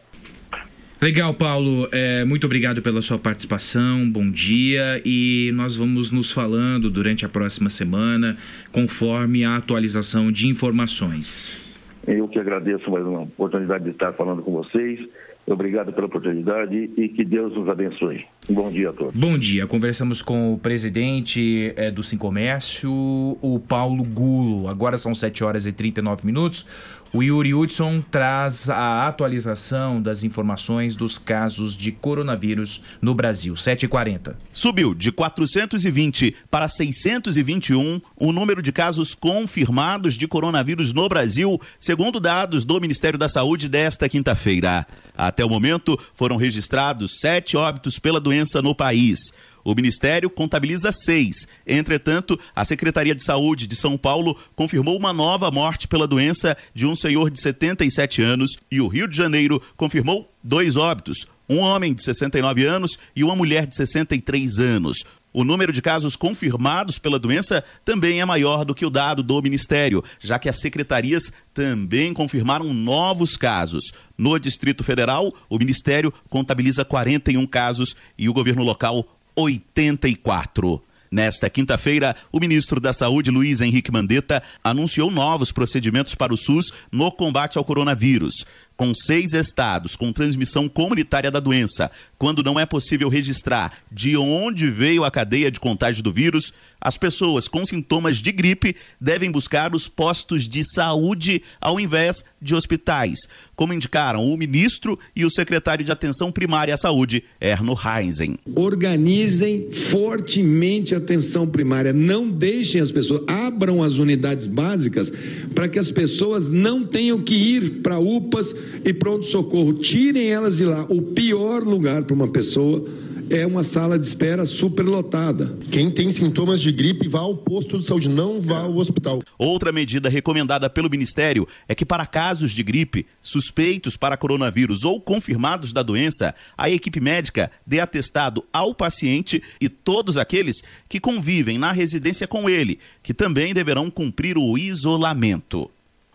Legal, 1.02 1.34
Paulo. 1.34 1.88
É, 1.94 2.26
muito 2.26 2.46
obrigado 2.46 2.82
pela 2.82 3.02
sua 3.02 3.18
participação. 3.18 4.10
Bom 4.10 4.30
dia. 4.30 5.02
E 5.06 5.50
nós 5.56 5.74
vamos 5.74 6.12
nos 6.12 6.30
falando 6.30 6.90
durante 6.90 7.26
a 7.26 7.30
próxima 7.30 7.70
semana, 7.70 8.36
conforme 8.70 9.46
a 9.46 9.56
atualização 9.56 10.30
de 10.30 10.48
informações. 10.48 11.74
Eu 12.06 12.28
que 12.28 12.38
agradeço 12.38 12.92
mais 12.92 13.06
uma 13.06 13.22
oportunidade 13.22 13.86
de 13.86 13.92
estar 13.92 14.12
falando 14.12 14.42
com 14.42 14.52
vocês. 14.52 15.00
Obrigado 15.48 15.92
pela 15.92 16.06
oportunidade 16.06 16.92
e 16.96 17.10
que 17.10 17.26
Deus 17.26 17.56
nos 17.56 17.68
abençoe. 17.68 18.24
Bom 18.48 18.70
dia 18.70 18.92
a 18.92 18.94
todos. 18.94 19.16
Bom 19.16 19.36
dia. 19.36 19.66
Conversamos 19.66 20.22
com 20.22 20.54
o 20.54 20.60
presidente 20.60 21.74
é, 21.76 21.90
do 21.90 22.04
Sim 22.04 22.18
Comércio, 22.18 22.92
o 22.92 23.60
Paulo 23.68 24.04
Gulo. 24.04 24.68
Agora 24.68 24.96
são 24.96 25.16
7 25.16 25.44
horas 25.44 25.66
e 25.66 25.72
39 25.72 26.24
minutos. 26.24 26.99
O 27.12 27.24
Yuri 27.24 27.56
Hudson 27.56 28.02
traz 28.02 28.70
a 28.70 29.08
atualização 29.08 30.00
das 30.00 30.24
informações 30.24 30.96
dos 30.96 31.18
casos 31.18 31.76
de 31.76 31.92
coronavírus 31.92 32.84
no 33.02 33.16
Brasil. 33.16 33.56
7h40. 33.56 34.36
Subiu 34.54 34.94
de 34.94 35.12
420 35.12 36.36
para 36.52 36.68
621 36.68 38.00
o 38.16 38.32
número 38.32 38.62
de 38.62 38.72
casos 38.72 39.16
confirmados 39.16 40.14
de 40.14 40.28
coronavírus 40.28 40.94
no 40.94 41.10
Brasil, 41.10 41.60
segundo 41.80 42.20
dados 42.20 42.64
do 42.64 42.80
Ministério 42.80 43.18
da 43.18 43.28
Saúde 43.28 43.68
desta 43.68 44.08
quinta-feira. 44.08 44.86
Até 45.18 45.44
o 45.44 45.50
momento, 45.50 46.00
foram 46.14 46.38
registrados 46.38 47.20
sete 47.20 47.58
óbitos 47.58 47.98
pela 47.98 48.20
doença 48.20 48.62
no 48.62 48.76
país. 48.76 49.34
O 49.64 49.76
Ministério 49.76 50.30
contabiliza 50.30 50.92
seis. 50.92 51.48
Entretanto, 51.66 52.40
a 52.56 52.64
Secretaria 52.66 53.16
de 53.16 53.24
Saúde 53.24 53.68
de 53.68 53.76
São 53.76 53.98
Paulo 53.98 54.38
confirmou 54.56 54.98
uma 54.98 55.14
nova 55.14 55.52
morte 55.52 55.88
pela 55.88 56.08
doença 56.08 56.58
de 56.74 56.86
um 56.86 56.96
senhor 56.96 57.30
de 57.30 57.40
77 57.40 58.22
anos 58.22 58.58
e 58.72 58.82
o 58.82 58.88
Rio 58.88 59.08
de 59.08 59.18
Janeiro 59.18 59.62
confirmou 59.76 60.32
dois 60.44 60.76
óbitos: 60.76 61.28
um 61.48 61.60
homem 61.60 61.94
de 61.94 62.04
69 62.04 62.66
anos 62.66 62.98
e 63.16 63.24
uma 63.24 63.36
mulher 63.36 63.66
de 63.66 63.76
63 63.76 64.60
anos. 64.60 65.04
O 65.32 65.44
número 65.44 65.72
de 65.72 65.80
casos 65.80 66.16
confirmados 66.16 66.98
pela 66.98 67.20
doença 67.20 67.64
também 67.86 68.20
é 68.20 68.26
maior 68.26 68.66
do 68.66 68.74
que 68.74 68.86
o 68.86 68.90
dado 68.90 69.22
do 69.22 69.40
Ministério, 69.42 70.04
já 70.20 70.40
que 70.40 70.50
as 70.50 70.60
secretarias 70.60 71.32
também 71.54 72.14
confirmaram 72.14 72.74
novos 72.74 73.38
casos. 73.38 73.92
No 74.18 74.40
Distrito 74.40 74.84
Federal, 74.84 75.32
o 75.48 75.60
Ministério 75.60 76.12
contabiliza 76.30 76.84
41 76.84 77.46
casos 77.46 77.96
e 78.18 78.28
o 78.28 78.34
governo 78.34 78.64
local 78.64 79.06
84. 79.42 80.84
Nesta 81.12 81.50
quinta-feira, 81.50 82.16
o 82.32 82.40
ministro 82.40 82.80
da 82.80 82.94
Saúde, 82.94 83.32
Luiz 83.32 83.62
Henrique 83.62 83.92
Mandetta, 83.92 84.44
anunciou 84.64 85.10
novos 85.10 85.52
procedimentos 85.52 86.14
para 86.14 86.34
o 86.34 86.38
SUS 86.38 86.72
no 86.92 87.12
combate 87.12 87.58
ao 87.58 87.66
coronavírus. 87.66 88.46
Com 88.78 88.94
seis 88.94 89.34
estados 89.34 89.96
com 89.96 90.14
transmissão 90.14 90.70
comunitária 90.70 91.32
da 91.32 91.40
doença, 91.40 91.90
quando 92.20 92.44
não 92.44 92.60
é 92.60 92.66
possível 92.66 93.08
registrar 93.08 93.74
de 93.90 94.18
onde 94.18 94.70
veio 94.70 95.06
a 95.06 95.10
cadeia 95.10 95.50
de 95.50 95.60
contágio 95.60 96.04
do 96.04 96.12
vírus, 96.12 96.54
as 96.82 96.98
pessoas 96.98 97.48
com 97.48 97.66
sintomas 97.66 98.18
de 98.18 98.32
gripe 98.32 98.76
devem 99.00 99.32
buscar 99.32 99.74
os 99.74 99.88
postos 99.88 100.48
de 100.48 100.64
saúde 100.64 101.42
ao 101.60 101.80
invés 101.80 102.24
de 102.42 102.56
hospitais, 102.56 103.20
como 103.56 103.74
indicaram 103.74 104.26
o 104.26 104.38
ministro 104.38 104.98
e 105.16 105.26
o 105.26 105.30
secretário 105.30 105.84
de 105.84 105.92
Atenção 105.92 106.32
Primária 106.32 106.74
à 106.74 106.78
Saúde, 106.78 107.24
Erno 107.40 107.74
Heisen. 107.74 108.38
Organizem 108.56 109.70
fortemente 109.92 110.94
a 110.96 110.98
atenção 110.98 111.48
primária. 111.48 111.92
Não 111.92 112.30
deixem 112.30 112.80
as 112.80 112.92
pessoas, 112.92 113.24
abram 113.28 113.84
as 113.84 113.94
unidades 113.94 114.48
básicas 114.48 115.12
para 115.54 115.68
que 115.68 115.80
as 115.80 115.92
pessoas 115.92 116.50
não 116.50 116.86
tenham 116.86 117.22
que 117.22 117.36
ir 117.36 117.82
para 117.82 118.00
UPAs 118.00 118.46
e 118.86 118.94
pronto-socorro. 118.94 119.74
Tirem 119.74 120.30
elas 120.30 120.58
de 120.58 120.66
lá. 120.66 120.86
O 120.90 121.02
pior 121.14 121.64
lugar 121.64 122.04
para 122.10 122.16
uma 122.16 122.28
pessoa 122.28 122.84
é 123.30 123.46
uma 123.46 123.64
sala 123.64 124.00
de 124.00 124.08
espera 124.08 124.44
superlotada. 124.44 125.56
Quem 125.72 125.92
tem 125.92 126.12
sintomas 126.12 126.60
de 126.60 126.72
gripe 126.72 127.08
vá 127.08 127.20
ao 127.20 127.38
posto 127.38 127.78
de 127.78 127.86
saúde, 127.86 128.10
não 128.10 128.42
vá 128.42 128.62
ao 128.62 128.76
hospital. 128.76 129.22
Outra 129.38 129.72
medida 129.72 130.10
recomendada 130.10 130.68
pelo 130.68 130.90
Ministério 130.90 131.48
é 131.68 131.76
que, 131.76 131.86
para 131.86 132.08
casos 132.08 132.52
de 132.52 132.64
gripe, 132.64 133.06
suspeitos 133.22 133.96
para 133.96 134.18
coronavírus 134.18 134.84
ou 134.84 135.00
confirmados 135.00 135.72
da 135.72 135.84
doença, 135.84 136.34
a 136.58 136.68
equipe 136.68 137.00
médica 137.00 137.52
dê 137.68 137.80
atestado 137.80 138.44
ao 138.52 138.74
paciente 138.74 139.44
e 139.62 139.70
todos 139.70 140.18
aqueles 140.18 140.64
que 140.88 141.00
convivem 141.00 141.60
na 141.60 141.72
residência 141.72 142.26
com 142.26 142.50
ele, 142.50 142.80
que 143.04 143.14
também 143.14 143.54
deverão 143.54 143.92
cumprir 143.92 144.36
o 144.40 144.58
isolamento. 144.58 145.70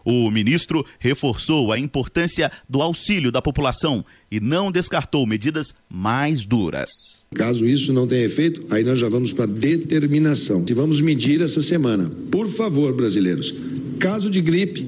O 0.04 0.30
ministro 0.30 0.84
reforçou 0.98 1.72
a 1.72 1.78
importância 1.78 2.50
do 2.68 2.82
auxílio 2.82 3.32
da 3.32 3.40
população 3.40 4.04
e 4.30 4.38
não 4.38 4.70
descartou 4.70 5.26
medidas 5.26 5.74
mais 5.88 6.44
duras. 6.44 6.90
Caso 7.34 7.66
isso 7.66 7.92
não 7.92 8.06
tenha 8.06 8.26
efeito, 8.26 8.64
aí 8.70 8.84
nós 8.84 8.98
já 8.98 9.08
vamos 9.08 9.32
para 9.32 9.46
determinação. 9.46 10.64
E 10.68 10.74
vamos 10.74 11.00
medir 11.00 11.40
essa 11.40 11.62
semana. 11.62 12.10
Por 12.30 12.54
favor, 12.54 12.94
brasileiros, 12.94 13.54
caso 13.98 14.30
de 14.30 14.40
gripe, 14.40 14.86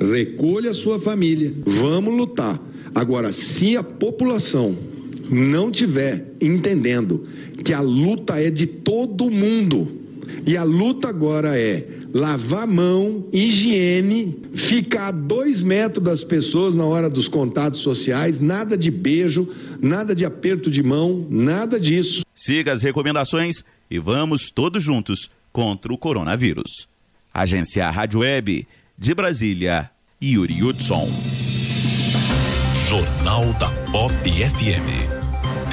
recolha 0.00 0.70
a 0.70 0.74
sua 0.74 1.00
família. 1.00 1.52
Vamos 1.66 2.16
lutar. 2.16 2.60
Agora, 2.94 3.32
se 3.32 3.76
a 3.76 3.82
população 3.82 4.76
não 5.30 5.70
tiver 5.70 6.32
entendendo 6.40 7.26
que 7.64 7.72
a 7.72 7.80
luta 7.80 8.38
é 8.40 8.50
de 8.50 8.66
todo 8.66 9.30
mundo 9.30 9.88
e 10.46 10.56
a 10.56 10.62
luta 10.62 11.08
agora 11.08 11.58
é 11.58 11.86
lavar 12.14 12.62
a 12.62 12.66
mão, 12.66 13.28
higiene, 13.32 14.40
ficar 14.68 15.08
a 15.08 15.10
dois 15.10 15.60
metros 15.60 16.04
das 16.04 16.22
pessoas 16.22 16.72
na 16.72 16.84
hora 16.84 17.10
dos 17.10 17.26
contatos 17.26 17.82
sociais, 17.82 18.40
nada 18.40 18.78
de 18.78 18.88
beijo, 18.88 19.48
nada 19.82 20.14
de 20.14 20.24
aperto 20.24 20.70
de 20.70 20.80
mão, 20.80 21.26
nada 21.28 21.80
disso. 21.80 22.22
Siga 22.32 22.72
as 22.72 22.82
recomendações 22.82 23.64
e 23.90 23.98
vamos 23.98 24.48
todos 24.48 24.82
juntos 24.82 25.28
contra 25.52 25.92
o 25.92 25.98
coronavírus. 25.98 26.86
Agência 27.32 27.90
Rádio 27.90 28.20
Web 28.20 28.66
de 28.96 29.12
Brasília, 29.12 29.90
Yuri 30.22 30.62
Hudson. 30.62 31.08
Jornal 32.88 33.52
da 33.54 33.70
Pop 33.90 34.14
FM. 34.24 35.13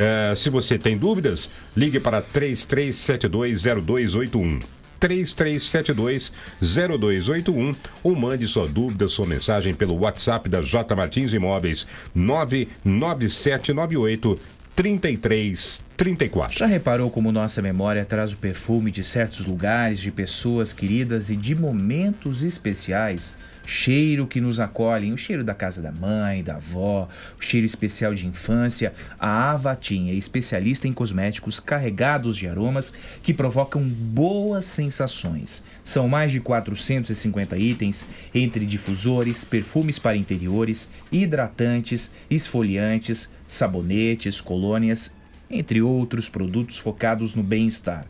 Eh, 0.00 0.32
se 0.36 0.48
você 0.48 0.78
tem 0.78 0.96
dúvidas, 0.96 1.50
ligue 1.76 1.98
para 1.98 2.22
33720281. 2.22 4.62
33720281 5.00 7.76
ou 8.02 8.16
mande 8.16 8.48
sua 8.48 8.66
dúvida, 8.68 9.08
sua 9.08 9.26
mensagem 9.26 9.74
pelo 9.74 9.98
WhatsApp 9.98 10.48
da 10.48 10.62
J 10.62 10.94
Martins 10.94 11.32
Imóveis 11.32 11.88
99798 12.14 14.38
3334. 14.74 16.58
Já 16.58 16.66
reparou 16.66 17.10
como 17.10 17.32
nossa 17.32 17.60
memória 17.60 18.04
traz 18.04 18.30
o 18.32 18.36
perfume 18.36 18.92
de 18.92 19.02
certos 19.02 19.44
lugares, 19.44 19.98
de 19.98 20.12
pessoas 20.12 20.72
queridas 20.72 21.30
e 21.30 21.36
de 21.36 21.56
momentos 21.56 22.44
especiais? 22.44 23.34
Cheiro 23.70 24.26
que 24.26 24.40
nos 24.40 24.60
acolhem, 24.60 25.12
o 25.12 25.18
cheiro 25.18 25.44
da 25.44 25.52
casa 25.52 25.82
da 25.82 25.92
mãe, 25.92 26.42
da 26.42 26.54
avó, 26.54 27.06
o 27.38 27.44
cheiro 27.44 27.66
especial 27.66 28.14
de 28.14 28.26
infância. 28.26 28.94
A 29.20 29.50
Avatim 29.50 30.08
é 30.08 30.14
especialista 30.14 30.88
em 30.88 30.92
cosméticos 30.94 31.60
carregados 31.60 32.34
de 32.38 32.48
aromas 32.48 32.94
que 33.22 33.34
provocam 33.34 33.86
boas 33.86 34.64
sensações. 34.64 35.62
São 35.84 36.08
mais 36.08 36.32
de 36.32 36.40
450 36.40 37.58
itens, 37.58 38.06
entre 38.34 38.64
difusores, 38.64 39.44
perfumes 39.44 39.98
para 39.98 40.16
interiores, 40.16 40.88
hidratantes, 41.12 42.10
esfoliantes, 42.30 43.34
sabonetes, 43.46 44.40
colônias, 44.40 45.14
entre 45.50 45.82
outros 45.82 46.30
produtos 46.30 46.78
focados 46.78 47.34
no 47.34 47.42
bem-estar. 47.42 48.06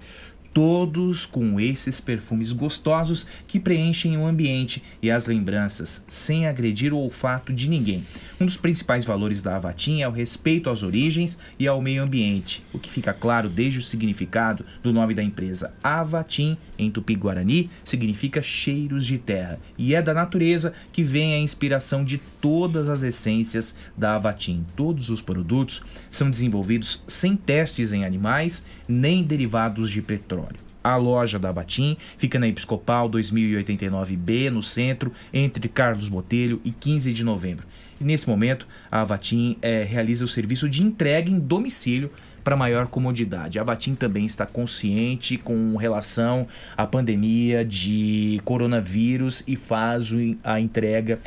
Todos 0.59 1.25
com 1.25 1.61
esses 1.61 2.01
perfumes 2.01 2.51
gostosos 2.51 3.29
que 3.47 3.61
preenchem 3.61 4.19
o 4.19 4.27
ambiente 4.27 4.83
e 5.01 5.09
as 5.09 5.29
lembranças, 5.29 6.05
sem 6.09 6.49
agredir 6.49 6.93
o 6.93 6.99
olfato 6.99 7.53
de 7.53 7.69
ninguém. 7.69 8.05
Um 8.41 8.45
dos 8.45 8.57
principais 8.57 9.05
valores 9.05 9.41
da 9.41 9.55
Avatim 9.55 10.01
é 10.01 10.09
o 10.09 10.11
respeito 10.11 10.69
às 10.69 10.83
origens 10.83 11.39
e 11.61 11.69
ao 11.69 11.81
meio 11.81 12.03
ambiente, 12.03 12.65
o 12.73 12.79
que 12.79 12.91
fica 12.91 13.13
claro 13.13 13.49
desde 13.49 13.79
o 13.79 13.83
significado 13.83 14.65
do 14.83 14.93
nome 14.93 15.15
da 15.15 15.23
empresa. 15.23 15.73
Avatim, 15.81 16.57
em 16.77 16.91
tupi-guarani, 16.91 17.71
significa 17.85 18.43
cheiros 18.43 19.07
de 19.07 19.17
terra, 19.17 19.61
e 19.77 19.95
é 19.95 20.03
da 20.03 20.13
natureza 20.13 20.75
que 20.91 21.05
vem 21.05 21.35
a 21.35 21.39
inspiração 21.39 22.05
de 22.05 22.19
todas 22.41 22.89
as 22.89 23.05
essências 23.05 23.77
da 23.97 24.17
Avatim. 24.17 24.67
Todos 24.75 25.09
os 25.09 25.23
produtos 25.23 25.85
são 26.11 26.29
desenvolvidos 26.29 27.05
sem 27.07 27.37
testes 27.37 27.93
em 27.93 28.05
animais 28.05 28.67
nem 28.89 29.23
derivados 29.23 29.89
de 29.89 30.03
petróleo. 30.03 30.48
A 30.89 30.97
loja 30.97 31.39
da 31.39 31.53
Batim 31.53 31.99
fica 32.17 32.39
na 32.39 32.49
Episcopal 32.49 33.11
2089B, 33.11 34.49
no 34.49 34.63
centro, 34.63 35.13
entre 35.35 35.69
Carlos 35.69 36.09
Botelho 36.09 36.63
e 36.65 36.71
15 36.71 37.13
de 37.13 37.23
novembro. 37.23 37.67
E 38.01 38.05
nesse 38.05 38.27
momento, 38.27 38.67
a 38.91 39.03
Avatim 39.03 39.59
eh, 39.61 39.85
realiza 39.87 40.25
o 40.25 40.29
serviço 40.29 40.67
de 40.67 40.83
entrega 40.83 41.31
em 41.31 41.39
domicílio 41.39 42.11
para 42.43 42.57
maior 42.57 42.87
comodidade. 42.87 43.59
A 43.59 43.63
Avatim 43.63 43.95
também 43.95 44.25
está 44.25 44.47
consciente 44.47 45.37
com 45.37 45.77
relação 45.77 46.47
à 46.75 46.87
pandemia 46.87 47.67
de 47.67 48.41
coronavírus 48.43 49.45
e 49.47 49.57
faz 49.57 50.11
a 50.43 50.59
entrega 50.59 51.19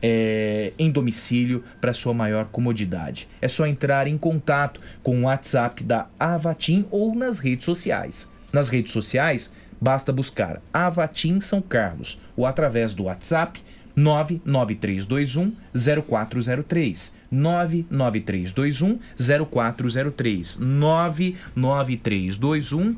é, 0.00 0.72
em 0.78 0.92
domicílio 0.92 1.64
para 1.80 1.92
sua 1.92 2.14
maior 2.14 2.44
comodidade. 2.44 3.26
É 3.42 3.48
só 3.48 3.66
entrar 3.66 4.06
em 4.06 4.16
contato 4.16 4.80
com 5.02 5.18
o 5.18 5.22
WhatsApp 5.24 5.82
da 5.82 6.06
Avatim 6.20 6.86
ou 6.88 7.16
nas 7.16 7.40
redes 7.40 7.64
sociais. 7.64 8.30
Nas 8.52 8.68
redes 8.68 8.92
sociais, 8.92 9.52
basta 9.80 10.12
buscar 10.12 10.60
Avatim 10.72 11.40
São 11.40 11.60
Carlos 11.60 12.20
ou 12.36 12.46
através 12.46 12.94
do 12.94 13.04
WhatsApp 13.04 13.62
99321 13.94 15.52
0403. 15.74 17.17
99321 17.30 18.98
0403. 19.46 20.58
99321 20.58 22.96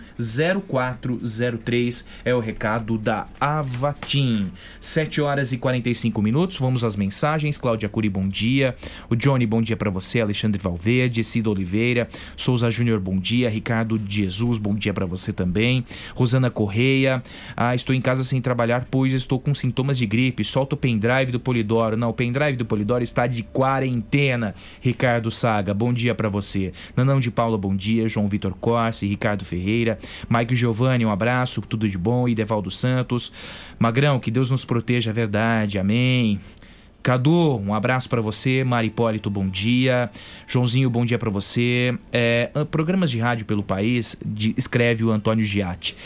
0403 0.71 2.07
é 2.25 2.35
o 2.35 2.41
recado 2.41 2.99
da 2.99 3.27
Avatim. 3.41 4.51
7 4.81 5.21
horas 5.21 5.53
e 5.53 5.59
45 5.59 6.23
minutos. 6.23 6.57
Vamos 6.59 6.85
às 6.85 6.97
mensagens. 6.97 7.59
Cláudia 7.59 7.89
Curi, 7.89 8.09
bom 8.09 8.29
dia. 8.29 8.75
O 9.09 9.17
Johnny, 9.17 9.47
bom 9.47 9.61
dia 9.61 9.77
para 9.77 9.91
você. 9.91 10.21
Alexandre 10.21 10.61
Valverde, 10.61 11.25
Cida 11.25 11.51
Oliveira, 11.51 12.09
Souza 12.37 12.71
Júnior, 12.71 13.01
bom 13.01 13.19
dia. 13.19 13.51
Ricardo 13.51 14.01
Jesus, 14.07 14.59
bom 14.59 14.75
dia 14.75 14.95
para 14.95 15.07
você 15.07 15.33
também. 15.33 15.85
Rosana 16.15 16.51
Correia, 16.51 17.23
ah, 17.57 17.75
estou 17.75 17.95
em 17.95 18.01
casa 18.01 18.23
sem 18.23 18.41
trabalhar, 18.41 18.87
pois 18.91 19.13
estou 19.13 19.41
com 19.41 19.55
sintomas 19.55 19.99
de 19.99 20.07
gripe. 20.07 20.45
Solta 20.45 20.75
o 20.75 20.79
pendrive 20.79 21.33
do 21.33 21.41
Polidoro. 21.41 21.97
Não, 21.97 22.11
o 22.11 22.15
pendrive 22.15 22.57
do 22.57 22.65
Polidoro 22.65 23.03
está 23.03 23.27
de 23.27 23.43
quarentena. 23.43 24.20
Ricardo 24.81 25.31
Saga, 25.31 25.73
bom 25.73 25.93
dia 25.93 26.15
para 26.15 26.29
você. 26.29 26.73
Nanão 26.95 27.21
de 27.21 27.31
Paula, 27.31 27.57
bom 27.57 27.75
dia. 27.75 28.09
João 28.09 28.29
Vitor 28.29 28.55
Corsi, 28.55 29.07
Ricardo 29.07 29.45
Ferreira, 29.45 29.99
Mike 30.29 30.55
Giovanni, 30.55 31.07
um 31.07 31.11
abraço, 31.11 31.63
tudo 31.63 31.89
de 31.89 31.97
bom. 31.97 32.29
E 32.29 32.35
Devaldo 32.35 32.71
Santos. 32.71 33.33
Magrão, 33.79 34.21
que 34.21 34.31
Deus 34.31 34.51
nos 34.51 34.65
proteja, 34.65 35.11
a 35.11 35.15
verdade. 35.15 35.79
Amém. 35.79 36.39
Cadu, 37.03 37.57
um 37.59 37.73
abraço 37.75 38.09
pra 38.11 38.21
você. 38.21 38.63
Mari 38.63 38.89
Hipólito, 38.89 39.31
bom 39.31 39.49
dia. 39.49 40.11
Joãozinho, 40.47 40.91
bom 40.91 41.05
dia 41.05 41.19
pra 41.19 41.31
você. 41.31 41.97
É, 42.13 42.51
ah, 42.55 42.65
programas 42.67 43.11
de 43.11 43.19
rádio 43.19 43.47
pelo 43.47 43.63
país, 43.63 44.17
de- 44.25 44.55
escreve 44.57 45.03
o 45.03 45.11
Antônio 45.11 45.43
Giatti. 45.45 45.97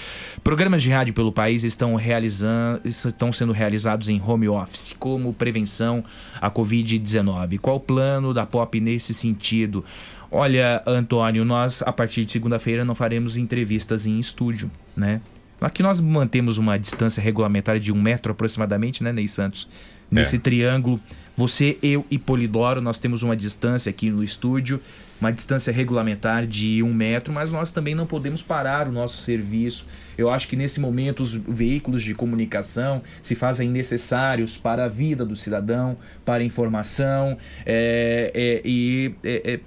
Programas 0.45 0.83
de 0.83 0.91
rádio 0.91 1.13
pelo 1.13 1.33
país 1.33 1.65
estão, 1.65 1.97
realizando, 1.97 2.81
estão 2.85 3.33
sendo 3.33 3.53
realizados 3.53 4.09
em 4.09 4.23
home 4.25 4.49
office, 4.49 4.95
como 4.99 5.33
prevenção 5.33 6.05
à 6.41 6.49
Covid-19. 6.49 7.59
Qual 7.59 7.77
o 7.77 7.81
plano 7.81 8.33
da 8.33 8.47
POP 8.47 8.79
nesse 8.81 9.13
sentido? 9.13 9.85
Olha, 10.31 10.81
Antônio, 10.87 11.45
nós 11.45 11.83
a 11.83 11.93
partir 11.93 12.25
de 12.25 12.31
segunda-feira 12.31 12.85
não 12.85 12.95
faremos 12.95 13.37
entrevistas 13.37 14.07
em 14.07 14.19
estúdio, 14.21 14.71
né? 14.97 15.21
Aqui 15.61 15.83
nós 15.83 15.99
mantemos 16.01 16.59
uma 16.59 16.79
distância 16.79 17.23
regulamentar 17.23 17.79
de 17.79 17.91
um 17.93 18.01
metro 18.01 18.33
aproximadamente, 18.33 19.03
né, 19.03 19.13
Ney 19.13 19.27
Santos? 19.27 19.69
Nesse 20.11 20.39
triângulo, 20.39 21.01
você, 21.37 21.77
eu 21.83 22.07
e 22.11 22.19
Polidoro, 22.19 22.81
nós 22.81 22.99
temos 22.99 23.23
uma 23.25 23.35
distância 23.35 23.91
aqui 23.91 24.09
no 24.09 24.23
estúdio, 24.23 24.81
uma 25.21 25.33
distância 25.33 25.73
regulamentar 25.73 26.47
de 26.47 26.81
um 26.83 26.95
metro, 26.95 27.33
mas 27.33 27.51
nós 27.51 27.73
também 27.73 27.95
não 27.95 28.07
podemos 28.07 28.41
parar 28.41 28.87
o 28.87 28.93
nosso 28.93 29.23
serviço. 29.23 29.87
Eu 30.17 30.31
acho 30.31 30.47
que 30.47 30.55
nesse 30.55 30.79
momento 30.79 31.21
os 31.21 31.33
veículos 31.33 32.03
de 32.03 32.15
comunicação 32.15 33.03
se 33.21 33.35
fazem 33.35 33.69
necessários 33.69 34.57
para 34.57 34.85
a 34.85 34.89
vida 34.89 35.25
do 35.25 35.35
cidadão, 35.35 35.97
para 36.25 36.43
a 36.43 36.47
informação 36.47 37.37
é, 37.67 38.31
é, 38.33 38.63
e 38.65 39.15
é, 39.25 39.55
é, 39.55 39.61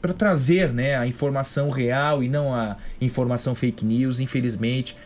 para 0.00 0.14
trazer 0.14 0.72
né, 0.72 0.96
a 0.96 1.06
informação 1.06 1.68
real 1.68 2.22
e 2.22 2.28
não 2.28 2.54
a 2.54 2.76
informação 3.00 3.54
fake 3.54 3.84
news, 3.84 4.18
infelizmente. 4.18 4.96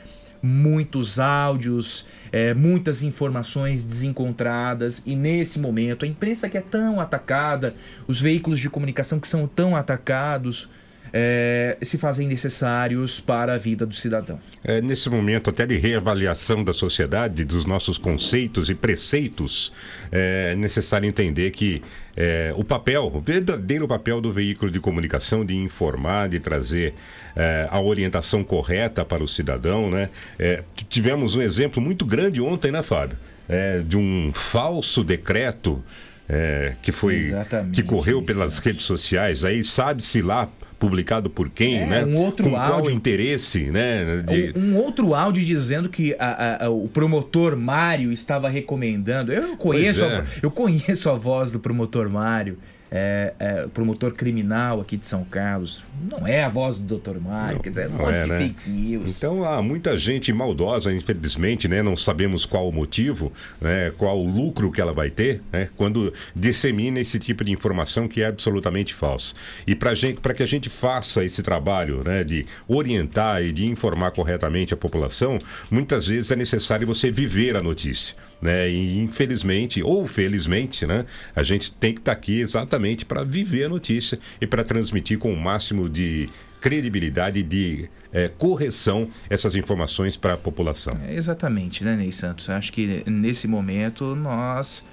Muitos 0.43 1.19
áudios, 1.19 2.07
é, 2.33 2.55
muitas 2.55 3.03
informações 3.03 3.85
desencontradas, 3.85 5.03
e 5.05 5.15
nesse 5.15 5.59
momento 5.59 6.05
a 6.05 6.09
imprensa 6.09 6.49
que 6.49 6.57
é 6.57 6.61
tão 6.61 7.01
atacada, 7.01 7.75
os 8.07 8.21
veículos 8.21 8.59
de 8.59 8.71
comunicação 8.71 9.21
que 9.21 9.29
são 9.29 9.47
tão 9.47 9.77
atacados, 9.77 10.71
é, 11.13 11.77
se 11.83 11.99
fazem 11.99 12.27
necessários 12.27 13.21
para 13.21 13.55
a 13.55 13.59
vida 13.59 13.87
do 13.87 13.95
cidadão. 13.95 14.41
É, 14.63 14.81
nesse 14.81 15.09
momento 15.09 15.51
até 15.51 15.67
de 15.67 15.77
reavaliação 15.77 16.63
da 16.63 16.73
sociedade, 16.73 17.45
dos 17.45 17.65
nossos 17.65 17.99
conceitos 17.99 18.69
e 18.69 18.75
preceitos, 18.75 19.73
é 20.13 20.55
necessário 20.57 21.09
entender 21.09 21.51
que 21.51 21.83
é, 22.17 22.53
o 22.57 22.65
papel, 22.65 23.11
o 23.15 23.21
verdadeiro 23.21 23.89
papel 23.89 24.21
do 24.21 24.33
veículo 24.33 24.71
de 24.71 24.81
comunicação, 24.81 25.45
de 25.45 25.55
informar, 25.55 26.29
de 26.29 26.39
trazer 26.39 26.95
é, 27.35 27.67
a 27.71 27.81
orientação 27.81 28.45
correta 28.45 29.05
para 29.05 29.23
o 29.23 29.29
cidadão, 29.29 29.91
né? 29.91 30.09
É, 30.39 30.63
tivemos 30.89 31.37
um 31.37 31.43
exemplo 31.43 31.81
muito 31.81 32.05
grande 32.05 32.41
ontem, 32.41 32.71
né, 32.71 32.83
Fábio? 32.83 33.17
é, 33.51 33.81
de 33.81 33.97
um 33.97 34.31
falso 34.33 35.03
decreto 35.03 35.83
é, 36.29 36.75
que 36.81 36.93
foi 36.93 37.17
Exatamente 37.17 37.75
que 37.75 37.83
correu 37.83 38.23
pelas 38.23 38.61
redes 38.61 38.85
sociais. 38.85 39.45
Aí 39.45 39.65
sabe-se 39.65 40.23
lá 40.23 40.49
publicado 40.81 41.31
por 41.31 41.49
quem, 41.51 41.79
É, 41.81 41.87
né? 41.87 42.05
um 42.05 42.17
outro 42.17 42.45
Com 42.47 42.51
qual 42.53 42.73
áudio. 42.73 42.91
interesse, 42.91 43.71
né? 43.71 44.25
de- 44.27 44.53
Um, 44.59 44.73
um 44.73 44.77
outro 44.79 45.15
áudio 45.15 45.45
dizendo 45.45 45.89
que 45.89 46.17
a- 46.19 46.57
a- 46.63 46.65
a- 46.67 46.71
o 46.71 46.89
promotor 46.89 47.57
Mário 47.57 48.11
estava 48.11 48.49
recomendando. 48.49 49.33
Eu 49.33 49.57
conheço, 49.57 50.03
é. 50.03 50.25
eu 50.43 50.51
conheço 50.51 51.09
a 51.11 51.15
voz 51.15 51.53
do 51.53 51.61
promotor 51.61 52.09
Mário, 52.11 52.59
é, 52.91 53.35
é, 53.39 53.67
promotor 53.69 54.13
criminal 54.13 54.81
aqui 54.81 54.97
de 54.97 55.07
São 55.07 55.25
Carlos. 55.25 55.85
Não 56.11 56.27
é 56.27 56.43
a 56.43 56.49
voz 56.49 56.79
do 56.79 56.99
Dr. 56.99 57.19
Mário, 57.21 57.61
quer 57.61 57.71
dizer, 57.71 57.85
é 57.85 57.89
um 57.89 57.93
Não 57.93 57.99
monte 57.99 58.15
é, 58.15 58.23
de 58.25 58.29
né? 58.29 58.39
fake 58.39 58.71
news. 58.71 59.17
Então 59.17 59.45
há 59.45 59.63
muita 59.63 59.97
gente 59.97 60.33
maldosa, 60.33 60.93
infelizmente, 60.93 61.69
né? 61.69 61.83
Não 61.83 61.97
sabemos 61.97 62.45
qual 62.45 62.69
o 62.69 62.73
motivo, 62.73 63.33
né? 63.61 63.93
qual 63.97 64.19
o 64.19 64.27
lucro 64.27 64.73
que 64.73 64.81
ela 64.81 64.93
vai 64.93 65.11
ter, 65.11 65.41
né? 65.53 65.69
Quando 65.77 66.13
dissemina 66.35 66.99
esse 66.99 67.19
tipo 67.19 67.45
de 67.45 67.53
informação 67.53 68.09
que 68.09 68.23
é 68.23 68.27
absolutamente 68.27 68.93
falsa. 68.93 69.35
E 69.67 69.75
para 69.77 70.35
que 70.35 70.43
a 70.43 70.47
gente 70.47 70.69
faça 70.69 71.25
esse 71.25 71.43
trabalho, 71.43 72.03
né? 72.05 72.25
De 72.25 72.45
orientar 72.67 73.43
e 73.43 73.53
de 73.53 73.67
informar 73.67 74.11
corretamente 74.11 74.75
a 74.75 74.77
população, 74.77 75.39
muitas 75.71 76.09
vezes 76.09 76.31
é 76.31 76.37
necessário 76.37 76.87
você 76.87 77.11
viver 77.11 77.57
a 77.57 77.63
notícia. 77.63 78.17
Né? 78.41 78.71
E 78.71 78.99
infelizmente 78.99 79.83
ou 79.83 80.07
felizmente, 80.07 80.87
né, 80.87 81.05
a 81.37 81.43
gente 81.43 81.73
tem 81.73 81.93
que 81.93 82.01
estar 82.01 82.13
aqui 82.13 82.41
exatamente 82.41 83.05
para 83.05 83.23
viver 83.23 83.65
a 83.65 83.69
notícia 83.69 84.19
e 84.41 84.47
para 84.47 84.65
transmitir 84.65 85.19
com 85.19 85.33
o 85.33 85.37
máximo 85.37 85.89
de 85.89 86.29
credibilidade 86.61 87.41
e 87.41 87.43
de 87.43 87.89
eh, 88.13 88.31
correção 88.39 89.09
essas 89.29 89.55
informações 89.55 90.17
para 90.17 90.35
a 90.35 90.37
população. 90.37 90.95
É, 91.07 91.15
exatamente, 91.15 91.85
né, 91.85 91.97
Ney 91.97 92.13
Santos? 92.13 92.49
Eu 92.49 92.55
Acho 92.55 92.73
que 92.73 93.03
nesse 93.07 93.49
momento 93.49 94.15
nós. 94.15 94.85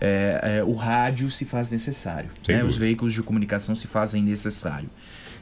é, 0.00 0.58
é, 0.58 0.64
o 0.64 0.72
rádio 0.72 1.30
se 1.30 1.44
faz 1.44 1.70
necessário. 1.70 2.30
Né? 2.48 2.64
Os 2.64 2.76
veículos 2.76 3.12
de 3.12 3.22
comunicação 3.22 3.74
se 3.74 3.86
fazem 3.86 4.22
necessário. 4.22 4.90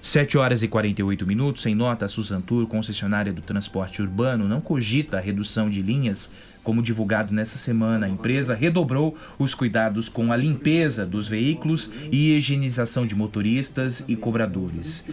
7 0.01 0.39
horas 0.39 0.63
e 0.63 0.69
48 0.69 1.27
minutos. 1.27 1.65
Em 1.67 1.75
nota, 1.75 2.05
a 2.05 2.09
Suzantur, 2.09 2.67
concessionária 2.67 3.33
do 3.33 3.43
transporte 3.43 4.01
urbano, 4.01 4.49
não 4.49 4.61
cogita 4.61 5.19
a 5.19 5.21
redução 5.21 5.69
de 5.69 5.83
linhas. 5.83 6.33
Como 6.63 6.83
divulgado 6.83 7.33
nessa 7.33 7.57
semana, 7.57 8.07
a 8.07 8.09
empresa 8.09 8.55
redobrou 8.55 9.17
os 9.39 9.55
cuidados 9.55 10.09
com 10.09 10.33
a 10.33 10.37
limpeza 10.37 11.07
dos 11.07 11.27
veículos 11.27 11.91
e 12.11 12.37
higienização 12.37 13.07
de 13.07 13.15
motoristas 13.15 14.05
e 14.07 14.17
cobradores. 14.17 15.05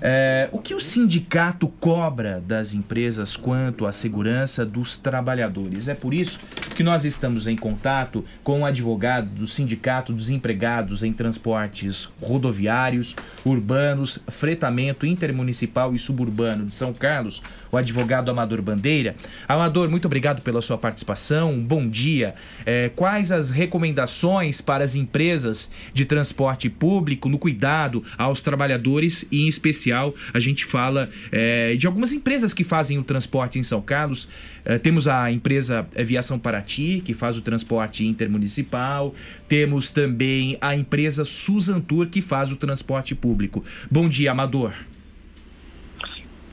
É, 0.00 0.48
o 0.52 0.58
que 0.58 0.74
o 0.74 0.80
sindicato 0.80 1.68
cobra 1.80 2.42
das 2.46 2.74
empresas 2.74 3.36
quanto 3.36 3.86
à 3.86 3.92
segurança 3.92 4.64
dos 4.64 4.98
trabalhadores? 4.98 5.88
É 5.88 5.94
por 5.94 6.14
isso 6.14 6.40
que 6.74 6.82
nós 6.82 7.04
estamos 7.04 7.46
em 7.46 7.56
contato 7.56 8.24
com 8.42 8.60
o 8.60 8.64
advogado 8.64 9.28
do 9.28 9.46
Sindicato 9.46 10.12
dos 10.12 10.30
Empregados 10.30 11.02
em 11.02 11.12
Transportes 11.12 12.08
Rodoviários, 12.20 13.16
Urbanos, 13.44 14.20
Fretamento 14.28 15.06
Intermunicipal 15.06 15.94
e 15.94 15.98
Suburbano 15.98 16.66
de 16.66 16.74
São 16.74 16.92
Carlos, 16.92 17.42
o 17.70 17.76
advogado 17.76 18.30
Amador 18.30 18.62
Bandeira. 18.62 19.14
Amador, 19.46 19.90
muito 19.90 20.06
obrigado 20.06 20.42
pela 20.42 20.60
sua 20.60 20.78
participação. 20.78 21.58
Bom 21.58 21.88
dia. 21.88 22.34
É, 22.64 22.90
quais 22.94 23.30
as 23.32 23.50
recomendações 23.50 24.60
para 24.60 24.84
as 24.84 24.94
empresas 24.94 25.70
de 25.92 26.04
transporte 26.04 26.68
público 26.68 27.28
no 27.28 27.38
cuidado 27.38 28.04
aos 28.16 28.42
trabalhadores 28.42 29.24
e, 29.30 29.42
em 29.42 29.48
especial, 29.48 30.14
a 30.32 30.40
gente 30.40 30.64
fala 30.64 31.08
é, 31.30 31.74
de 31.74 31.86
algumas 31.86 32.12
empresas 32.12 32.52
que 32.52 32.64
fazem 32.64 32.98
o 32.98 33.02
transporte 33.02 33.58
em 33.58 33.62
São 33.62 33.80
Carlos. 33.80 34.28
É, 34.64 34.78
temos 34.78 35.08
a 35.08 35.30
empresa 35.30 35.86
Viação 35.96 36.38
Paraty, 36.38 37.02
que 37.04 37.14
faz 37.14 37.36
o 37.36 37.40
transporte 37.40 38.06
intermunicipal. 38.06 39.14
Temos 39.46 39.92
também 39.92 40.56
a 40.60 40.74
empresa 40.74 41.24
Suzantur, 41.24 42.08
que 42.08 42.20
faz 42.20 42.50
o 42.50 42.56
transporte 42.56 43.14
público. 43.14 43.64
Bom 43.90 44.08
dia, 44.08 44.30
Amador. 44.30 44.74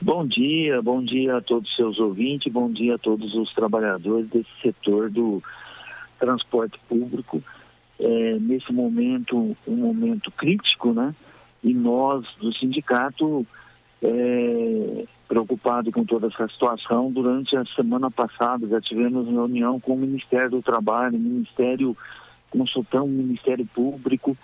Bom 0.00 0.26
dia, 0.26 0.82
bom 0.82 1.02
dia 1.02 1.38
a 1.38 1.40
todos 1.40 1.70
os 1.70 1.76
seus 1.76 1.98
ouvintes, 1.98 2.52
bom 2.52 2.70
dia 2.70 2.96
a 2.96 2.98
todos 2.98 3.34
os 3.34 3.52
trabalhadores 3.54 4.28
desse 4.28 4.50
setor 4.60 5.10
do 5.10 5.42
transporte 6.18 6.78
público. 6.86 7.42
É, 7.98 8.38
nesse 8.38 8.70
momento, 8.74 9.56
um 9.66 9.76
momento 9.76 10.30
crítico, 10.30 10.92
né? 10.92 11.14
E 11.64 11.72
nós, 11.72 12.26
do 12.38 12.52
sindicato, 12.54 13.46
é, 14.02 15.04
preocupado 15.26 15.90
com 15.90 16.04
toda 16.04 16.26
essa 16.26 16.46
situação, 16.48 17.10
durante 17.10 17.56
a 17.56 17.64
semana 17.74 18.10
passada 18.10 18.68
já 18.68 18.80
tivemos 18.82 19.26
reunião 19.26 19.80
com 19.80 19.94
o 19.94 19.98
Ministério 19.98 20.50
do 20.50 20.62
Trabalho, 20.62 21.18
Ministério, 21.18 21.96
consultando 22.50 23.06
o 23.06 23.08
Ministério 23.08 23.64
Público, 23.74 24.36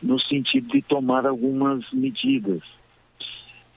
no 0.00 0.20
sentido 0.20 0.68
de 0.68 0.80
tomar 0.80 1.26
algumas 1.26 1.84
medidas. 1.92 2.62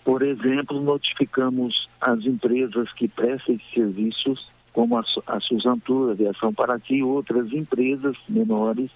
Por 0.06 0.22
exemplo, 0.22 0.80
notificamos 0.80 1.89
as 1.99 2.24
empresas 2.26 2.93
que 2.93 3.08
prestam 3.08 3.56
esses 3.56 3.74
serviços, 3.74 4.51
como 4.72 4.97
a, 4.97 5.03
a 5.26 5.39
Suzantur, 5.39 6.10
a 6.10 6.12
Aviação 6.12 6.53
Paraty 6.53 6.97
e 6.97 7.03
outras 7.03 7.51
empresas 7.51 8.16
menores, 8.30 8.91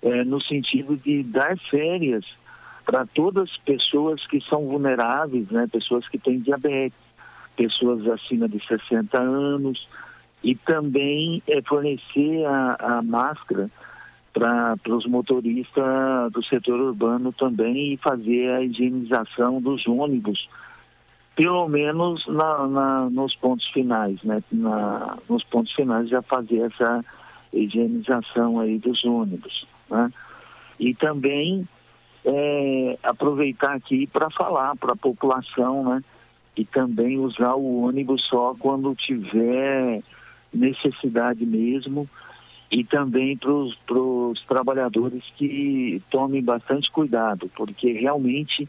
eh, 0.00 0.24
no 0.24 0.40
sentido 0.40 0.96
de 0.96 1.22
dar 1.24 1.58
férias 1.70 2.24
para 2.86 3.04
todas 3.04 3.50
as 3.50 3.56
pessoas 3.58 4.26
que 4.26 4.40
são 4.40 4.64
vulneráveis, 4.64 5.50
né? 5.50 5.68
pessoas 5.70 6.08
que 6.08 6.18
têm 6.18 6.40
diabetes, 6.40 6.98
pessoas 7.54 8.08
acima 8.08 8.48
de 8.48 8.66
60 8.66 9.20
anos, 9.20 9.86
e 10.42 10.54
também 10.54 11.42
eh, 11.46 11.60
fornecer 11.68 12.46
a, 12.46 12.98
a 12.98 13.02
máscara 13.02 13.70
para 14.34 14.76
os 14.88 15.06
motoristas 15.06 16.32
do 16.32 16.42
setor 16.44 16.80
urbano 16.80 17.32
também 17.32 17.94
e 17.94 17.96
fazer 17.96 18.50
a 18.50 18.62
higienização 18.62 19.60
dos 19.62 19.86
ônibus, 19.86 20.48
pelo 21.36 21.68
menos 21.68 22.26
na, 22.26 22.66
na- 22.66 23.10
nos 23.10 23.34
pontos 23.36 23.66
finais, 23.68 24.20
né? 24.24 24.42
Na, 24.50 25.16
nos 25.28 25.44
pontos 25.44 25.72
finais 25.72 26.08
já 26.08 26.20
fazer 26.20 26.58
essa 26.62 27.04
higienização 27.52 28.58
aí 28.58 28.78
dos 28.78 29.04
ônibus, 29.04 29.66
né? 29.88 30.12
E 30.80 30.92
também 30.94 31.66
é, 32.24 32.98
aproveitar 33.04 33.74
aqui 33.74 34.06
para 34.08 34.28
falar 34.30 34.74
para 34.76 34.94
a 34.94 34.96
população, 34.96 35.84
né? 35.84 36.02
E 36.56 36.64
também 36.64 37.18
usar 37.18 37.54
o 37.54 37.84
ônibus 37.84 38.24
só 38.28 38.54
quando 38.58 38.94
tiver 38.96 40.02
necessidade 40.52 41.46
mesmo 41.46 42.08
e 42.70 42.82
também 42.84 43.36
para 43.36 43.50
os 43.52 44.42
trabalhadores 44.46 45.22
que 45.36 46.02
tomem 46.10 46.42
bastante 46.42 46.90
cuidado, 46.90 47.50
porque 47.56 47.92
realmente 47.92 48.68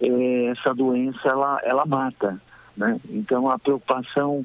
eh, 0.00 0.46
essa 0.46 0.74
doença 0.74 1.28
ela, 1.28 1.60
ela 1.64 1.86
mata, 1.86 2.40
né? 2.76 3.00
Então 3.08 3.48
a 3.48 3.58
preocupação 3.58 4.44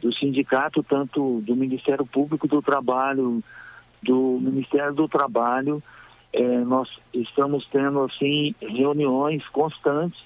do 0.00 0.12
sindicato, 0.14 0.82
tanto 0.82 1.40
do 1.40 1.56
Ministério 1.56 2.06
Público 2.06 2.46
do 2.46 2.62
Trabalho, 2.62 3.42
do 4.02 4.38
Ministério 4.40 4.94
do 4.94 5.08
Trabalho, 5.08 5.82
eh, 6.32 6.58
nós 6.58 6.88
estamos 7.12 7.66
tendo 7.72 8.02
assim 8.04 8.54
reuniões 8.60 9.46
constantes 9.48 10.22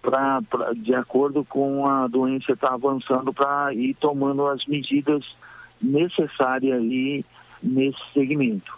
para 0.00 0.40
de 0.76 0.94
acordo 0.94 1.44
com 1.44 1.86
a 1.86 2.06
doença 2.06 2.52
estar 2.52 2.72
avançando 2.72 3.32
para 3.32 3.74
ir 3.74 3.94
tomando 3.94 4.46
as 4.46 4.64
medidas 4.66 5.24
necessárias 5.82 6.80
aí 6.80 7.24
nesse 7.62 7.98
segmento. 8.14 8.74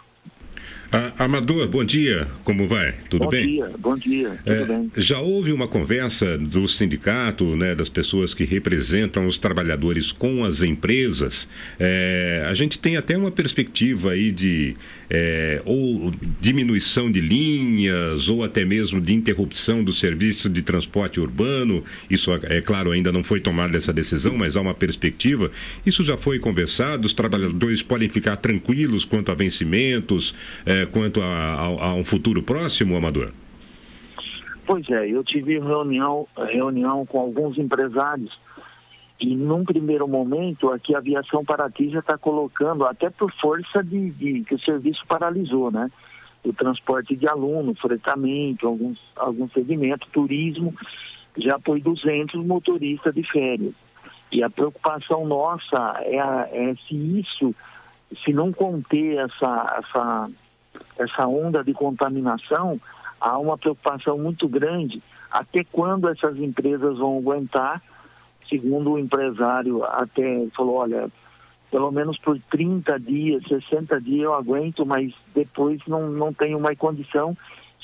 Ah, 0.91 1.25
Amador, 1.25 1.67
bom 1.69 1.83
dia. 1.83 2.27
Como 2.43 2.67
vai? 2.67 2.93
Tudo 3.09 3.25
bom 3.25 3.29
bem? 3.29 3.45
dia, 3.45 3.71
bom 3.77 3.95
dia, 3.95 4.39
tudo 4.43 4.51
É, 4.51 4.65
bem. 4.65 4.91
já 4.97 5.19
houve 5.19 5.53
uma 5.53 5.67
conversa 5.67 6.35
do 6.37 6.67
sindicato, 6.67 7.55
né, 7.55 7.75
das 7.75 7.89
pessoas 7.89 8.33
que 8.33 8.43
representam 8.43 9.27
os 9.27 9.37
trabalhadores 9.37 10.11
com 10.11 10.43
as 10.43 10.63
empresas. 10.63 11.47
É, 11.79 12.43
a 12.49 12.53
gente 12.55 12.79
tem 12.79 12.97
até 12.97 13.15
uma 13.17 13.29
perspectiva 13.31 14.11
aí 14.11 14.31
de 14.31 14.75
é, 15.09 15.61
ou 15.65 16.11
diminuição 16.39 17.11
de 17.11 17.19
linhas 17.19 18.29
ou 18.29 18.43
até 18.43 18.63
mesmo 18.63 19.01
de 19.01 19.13
interrupção 19.13 19.83
do 19.83 19.91
serviço 19.91 20.49
de 20.49 20.61
transporte 20.61 21.19
urbano. 21.19 21.83
Isso, 22.09 22.31
é 22.43 22.61
claro, 22.61 22.91
ainda 22.91 23.11
não 23.11 23.23
foi 23.23 23.39
tomada 23.39 23.75
essa 23.77 23.91
decisão, 23.91 24.37
mas 24.37 24.55
há 24.55 24.61
uma 24.61 24.73
perspectiva. 24.73 25.49
Isso 25.85 26.03
já 26.03 26.17
foi 26.17 26.39
conversado. 26.39 27.05
Os 27.05 27.13
trabalhadores 27.13 27.81
podem 27.81 28.09
ficar 28.09 28.35
tranquilos 28.37 29.05
quanto 29.05 29.31
a 29.31 29.35
vencimentos, 29.35 30.35
é, 30.65 30.85
quanto 30.85 31.21
a, 31.21 31.25
a- 31.25 31.85
a 31.87 31.93
um 31.95 32.03
futuro 32.03 32.43
próximo, 32.43 32.95
Amador. 32.95 33.31
Pois 34.65 34.87
é, 34.91 35.09
eu 35.09 35.23
tive 35.23 35.57
reunião, 35.59 36.27
reunião 36.51 37.03
com 37.05 37.19
alguns 37.19 37.57
empresários 37.57 38.29
e 39.19 39.35
num 39.35 39.65
primeiro 39.65 40.07
momento 40.07 40.71
aqui 40.71 40.95
a 40.95 40.99
aviação 40.99 41.43
Paraty 41.43 41.89
já 41.89 41.99
está 41.99 42.17
colocando, 42.17 42.85
até 42.85 43.09
por 43.09 43.31
força 43.33 43.83
de, 43.83 44.11
de- 44.11 44.43
que 44.43 44.55
o 44.55 44.59
serviço 44.59 45.01
paralisou, 45.07 45.69
né? 45.71 45.91
O 46.43 46.53
transporte 46.53 47.15
de 47.17 47.27
aluno, 47.27 47.75
fretamento, 47.75 48.65
alguns, 48.65 48.97
algum 49.17 49.49
segmento, 49.49 50.07
turismo, 50.13 50.73
já 51.37 51.59
foi 51.59 51.81
200 51.81 52.45
motoristas 52.45 53.13
de 53.13 53.23
férias. 53.23 53.73
E 54.31 54.41
a 54.41 54.49
preocupação 54.49 55.27
nossa 55.27 55.99
é, 56.03 56.17
é 56.71 56.75
se 56.87 56.95
isso 56.95 57.53
se 58.23 58.33
não 58.33 58.51
conter 58.51 59.17
essa, 59.17 59.77
essa, 59.79 60.29
essa 60.97 61.27
onda 61.27 61.63
de 61.63 61.73
contaminação, 61.73 62.79
há 63.19 63.37
uma 63.37 63.57
preocupação 63.57 64.17
muito 64.17 64.47
grande 64.47 65.01
até 65.29 65.63
quando 65.63 66.09
essas 66.09 66.37
empresas 66.37 66.97
vão 66.97 67.17
aguentar, 67.17 67.83
segundo 68.49 68.91
o 68.91 68.99
empresário 68.99 69.83
até 69.83 70.47
falou, 70.55 70.75
olha, 70.77 71.09
pelo 71.71 71.91
menos 71.91 72.17
por 72.17 72.39
30 72.51 72.99
dias, 72.99 73.43
60 73.47 74.01
dias 74.01 74.23
eu 74.23 74.33
aguento, 74.33 74.85
mas 74.85 75.13
depois 75.35 75.79
não, 75.87 76.09
não 76.09 76.33
tenho 76.33 76.59
mais 76.59 76.77
condição 76.77 77.37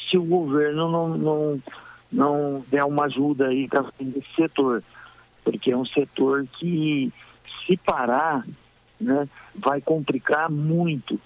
se 0.09 0.17
o 0.17 0.23
governo 0.23 0.89
não, 0.89 1.17
não, 1.17 1.63
não 2.11 2.65
der 2.69 2.83
uma 2.83 3.05
ajuda 3.05 3.47
aí 3.47 3.67
para 3.67 3.85
esse 3.99 4.35
setor. 4.35 4.83
Porque 5.43 5.71
é 5.71 5.77
um 5.77 5.85
setor 5.85 6.47
que, 6.57 7.13
se 7.65 7.77
parar, 7.77 8.43
né, 8.99 9.27
vai 9.53 9.79
complicar 9.81 10.49
muito. 10.49 11.19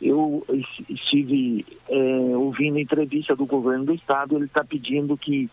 Eu 0.00 0.44
es- 0.50 0.88
estive 0.88 1.66
é, 1.88 1.96
ouvindo 2.36 2.78
entrevista 2.78 3.36
do 3.36 3.44
governo 3.44 3.84
do 3.84 3.94
estado, 3.94 4.36
ele 4.36 4.46
está 4.46 4.64
pedindo 4.64 5.16
que 5.16 5.50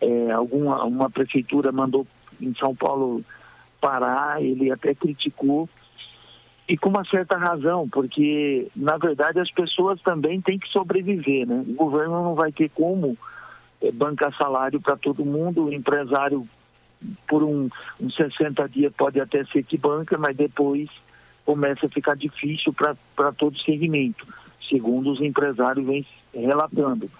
é, 0.00 0.30
alguma 0.30 0.84
uma 0.84 1.10
prefeitura 1.10 1.72
mandou 1.72 2.06
em 2.40 2.54
São 2.54 2.74
Paulo 2.74 3.24
parar, 3.80 4.42
ele 4.42 4.70
até 4.70 4.94
criticou 4.94 5.68
e 6.68 6.76
com 6.76 6.90
uma 6.90 7.04
certa 7.06 7.36
razão, 7.36 7.88
porque 7.88 8.68
na 8.76 8.98
verdade 8.98 9.40
as 9.40 9.50
pessoas 9.50 10.00
também 10.02 10.40
têm 10.40 10.58
que 10.58 10.68
sobreviver, 10.68 11.46
né? 11.46 11.64
O 11.66 11.74
governo 11.74 12.22
não 12.22 12.34
vai 12.34 12.52
ter 12.52 12.68
como 12.70 13.16
eh, 13.80 13.90
bancar 13.90 14.36
salário 14.36 14.78
para 14.78 14.96
todo 14.96 15.24
mundo, 15.24 15.64
o 15.64 15.72
empresário 15.72 16.46
por 17.26 17.42
um, 17.42 17.70
uns 17.98 18.14
60 18.16 18.68
dias 18.68 18.92
pode 18.92 19.18
até 19.18 19.44
ser 19.46 19.62
que 19.62 19.78
banca, 19.78 20.18
mas 20.18 20.36
depois 20.36 20.90
começa 21.46 21.86
a 21.86 21.88
ficar 21.88 22.14
difícil 22.14 22.74
para 22.74 23.32
todo 23.32 23.58
segmento, 23.60 24.26
segundo 24.68 25.12
os 25.12 25.22
empresários 25.22 25.86
vêm 25.86 26.06
relatando. 26.34 27.10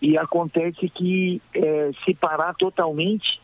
E 0.00 0.16
acontece 0.16 0.88
que 0.88 1.42
eh, 1.52 1.90
se 2.04 2.14
parar 2.14 2.54
totalmente, 2.54 3.40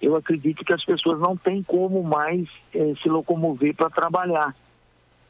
eu 0.00 0.14
acredito 0.16 0.64
que 0.64 0.72
as 0.72 0.84
pessoas 0.84 1.18
não 1.18 1.36
têm 1.36 1.62
como 1.62 2.02
mais 2.02 2.48
eh, 2.74 2.94
se 3.02 3.08
locomover 3.08 3.74
para 3.74 3.90
trabalhar. 3.90 4.54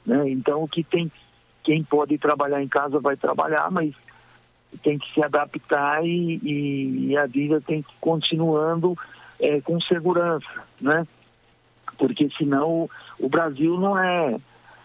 Né? 0.04 0.30
Então, 0.30 0.66
que 0.68 0.82
tem, 0.84 1.10
quem 1.64 1.82
pode 1.82 2.18
trabalhar 2.18 2.62
em 2.62 2.68
casa 2.68 2.98
vai 3.00 3.16
trabalhar, 3.16 3.70
mas 3.70 3.94
tem 4.82 4.98
que 4.98 5.12
se 5.14 5.22
adaptar 5.22 6.04
e, 6.04 6.38
e- 6.42 7.06
e 7.08 7.16
a 7.16 7.26
vida 7.26 7.60
tem 7.60 7.82
que 7.82 7.90
ir 7.90 7.96
continuando 8.00 8.96
eh, 9.40 9.60
com 9.62 9.80
segurança, 9.80 10.62
né? 10.80 11.06
Porque 11.96 12.28
senão 12.36 12.70
o, 12.70 12.90
o 13.18 13.28
Brasil 13.28 13.78
não 13.78 13.98
é 13.98 14.36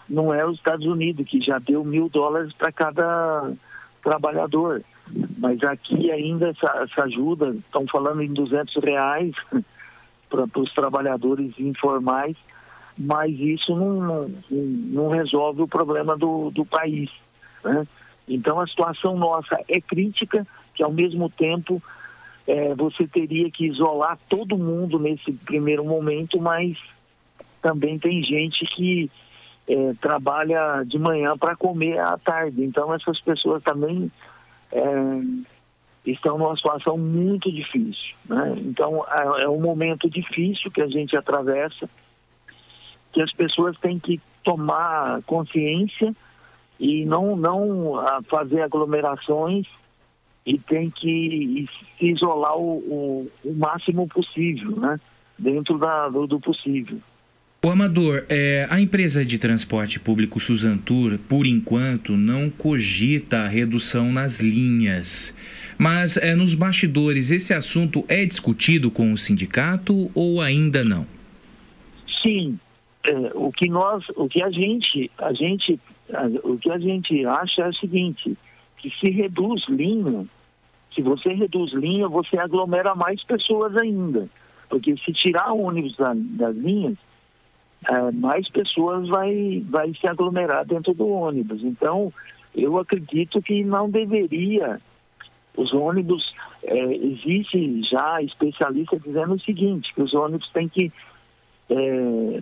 não 0.09 0.33
é 0.33 0.45
os 0.45 0.57
Estados 0.57 0.85
Unidos 0.85 1.27
que 1.27 1.39
já 1.41 1.59
deu 1.59 1.83
mil 1.83 2.09
dólares 2.09 2.51
para 2.53 2.71
cada 2.71 3.51
trabalhador, 4.03 4.83
mas 5.37 5.61
aqui 5.63 6.11
ainda 6.11 6.49
essa, 6.49 6.83
essa 6.83 7.03
ajuda 7.05 7.49
estão 7.51 7.85
falando 7.87 8.21
em 8.21 8.33
200 8.33 8.83
reais 8.83 9.31
para 10.33 10.61
os 10.61 10.73
trabalhadores 10.73 11.53
informais, 11.59 12.35
mas 12.97 13.31
isso 13.39 13.75
não, 13.75 14.01
não, 14.01 14.31
não 14.49 15.09
resolve 15.09 15.61
o 15.61 15.67
problema 15.67 16.17
do, 16.17 16.49
do 16.51 16.65
país. 16.65 17.09
Né? 17.63 17.87
Então 18.27 18.59
a 18.59 18.67
situação 18.67 19.17
nossa 19.17 19.59
é 19.67 19.79
crítica, 19.79 20.45
que 20.73 20.83
ao 20.83 20.91
mesmo 20.91 21.29
tempo 21.29 21.81
eh, 22.47 22.73
você 22.75 23.07
teria 23.07 23.49
que 23.51 23.67
isolar 23.67 24.17
todo 24.27 24.57
mundo 24.57 24.97
nesse 24.97 25.31
primeiro 25.31 25.83
momento, 25.85 26.39
mas 26.41 26.77
também 27.61 27.99
tem 27.99 28.23
gente 28.23 28.65
que 28.75 29.11
eh, 29.67 29.93
trabalha 30.01 30.83
de 30.83 30.97
manhã 30.97 31.37
para 31.37 31.55
comer 31.55 31.99
à 31.99 32.17
tarde. 32.17 32.63
Então 32.63 32.93
essas 32.93 33.19
pessoas 33.21 33.61
também 33.63 34.11
eh, 34.71 35.21
estão 36.11 36.37
numa 36.37 36.55
situação 36.55 36.97
muito 36.97 37.51
difícil. 37.51 38.15
Né? 38.27 38.55
Então 38.57 39.05
é, 39.09 39.43
é 39.43 39.49
um 39.49 39.61
momento 39.61 40.09
difícil 40.09 40.69
que 40.71 40.81
a 40.81 40.87
gente 40.87 41.15
atravessa, 41.15 41.89
que 43.11 43.21
as 43.21 43.31
pessoas 43.31 43.77
têm 43.79 43.99
que 43.99 44.19
tomar 44.43 45.21
consciência 45.23 46.13
e 46.79 47.05
não, 47.05 47.35
não 47.35 47.97
ah, 47.99 48.19
fazer 48.29 48.61
aglomerações 48.61 49.65
e 50.45 50.57
tem 50.57 50.89
que 50.89 51.67
se 51.97 52.05
isolar 52.05 52.57
o, 52.57 52.77
o, 52.79 53.31
o 53.45 53.53
máximo 53.53 54.07
possível, 54.07 54.71
né? 54.77 54.99
dentro 55.37 55.77
da, 55.77 56.09
do, 56.09 56.27
do 56.27 56.39
possível. 56.39 56.99
O 57.65 57.69
Amador, 57.69 58.25
é, 58.27 58.67
a 58.69 58.81
empresa 58.81 59.23
de 59.23 59.37
transporte 59.37 59.97
público 59.97 60.37
Suzantur, 60.37 61.17
por 61.29 61.45
enquanto, 61.45 62.17
não 62.17 62.49
cogita 62.49 63.39
a 63.39 63.47
redução 63.47 64.11
nas 64.11 64.41
linhas. 64.41 65.33
Mas 65.83 66.15
é, 66.15 66.33
nos 66.33 66.53
bastidores, 66.53 67.29
esse 67.29 67.53
assunto 67.53 68.05
é 68.07 68.23
discutido 68.23 68.89
com 68.89 69.11
o 69.11 69.17
sindicato 69.17 70.09
ou 70.15 70.39
ainda 70.39 70.81
não? 70.81 71.05
Sim, 72.25 72.57
é, 73.05 73.13
o 73.35 73.51
que 73.51 73.69
nós, 73.69 74.01
o 74.15 74.29
que 74.29 74.41
a 74.41 74.49
gente, 74.49 75.11
a 75.17 75.33
gente, 75.33 75.77
o 76.41 76.57
que 76.57 76.71
a 76.71 76.79
gente 76.79 77.25
acha 77.25 77.63
é 77.63 77.67
o 77.67 77.73
seguinte, 77.73 78.37
que 78.77 78.89
se 78.91 79.11
reduz 79.11 79.67
linha, 79.67 80.25
se 80.95 81.01
você 81.01 81.33
reduz 81.33 81.73
linha, 81.73 82.07
você 82.07 82.37
aglomera 82.37 82.95
mais 82.95 83.21
pessoas 83.21 83.75
ainda, 83.75 84.29
porque 84.69 84.95
se 85.03 85.11
tirar 85.11 85.51
ônibus 85.51 85.97
da- 85.97 86.13
das 86.15 86.55
linhas, 86.55 86.95
é, 87.89 88.09
mais 88.13 88.47
pessoas 88.47 89.09
vai, 89.09 89.61
vai 89.69 89.93
se 89.99 90.07
aglomerar 90.07 90.65
dentro 90.65 90.93
do 90.93 91.09
ônibus. 91.09 91.61
Então, 91.61 92.13
eu 92.55 92.77
acredito 92.77 93.41
que 93.41 93.65
não 93.65 93.89
deveria 93.89 94.79
os 95.55 95.73
ônibus, 95.73 96.33
é, 96.63 96.95
existe 96.95 97.83
já 97.83 98.21
especialista 98.21 98.99
dizendo 98.99 99.35
o 99.35 99.39
seguinte, 99.39 99.93
que 99.93 100.01
os 100.01 100.13
ônibus 100.13 100.49
têm 100.49 100.67
que 100.67 100.91
é, 101.69 102.41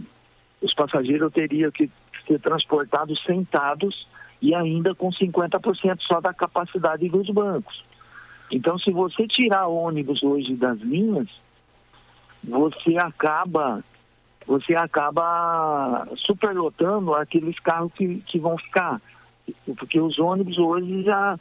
os 0.61 0.73
passageiros 0.73 1.33
teriam 1.33 1.71
que 1.71 1.89
ser 2.27 2.39
transportados 2.39 3.21
sentados 3.23 4.07
e 4.41 4.55
ainda 4.55 4.95
com 4.95 5.09
50% 5.09 5.99
só 6.01 6.19
da 6.21 6.33
capacidade 6.33 7.07
dos 7.09 7.29
bancos. 7.29 7.83
Então, 8.51 8.77
se 8.77 8.91
você 8.91 9.27
tirar 9.27 9.67
ônibus 9.67 10.21
hoje 10.23 10.55
das 10.55 10.79
linhas, 10.79 11.27
você 12.43 12.97
acaba 12.97 13.83
você 14.45 14.75
acaba 14.75 16.07
superlotando 16.17 17.13
aqueles 17.13 17.57
carros 17.59 17.91
que, 17.93 18.17
que 18.27 18.39
vão 18.39 18.57
ficar. 18.57 18.99
Porque 19.77 19.99
os 19.99 20.17
ônibus 20.19 20.57
hoje 20.57 21.03
já, 21.03 21.39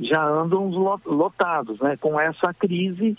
já 0.00 0.24
andam 0.24 0.68
lo- 0.68 1.00
lotados, 1.04 1.78
né? 1.80 1.96
Com 1.96 2.18
essa 2.18 2.52
crise, 2.54 3.16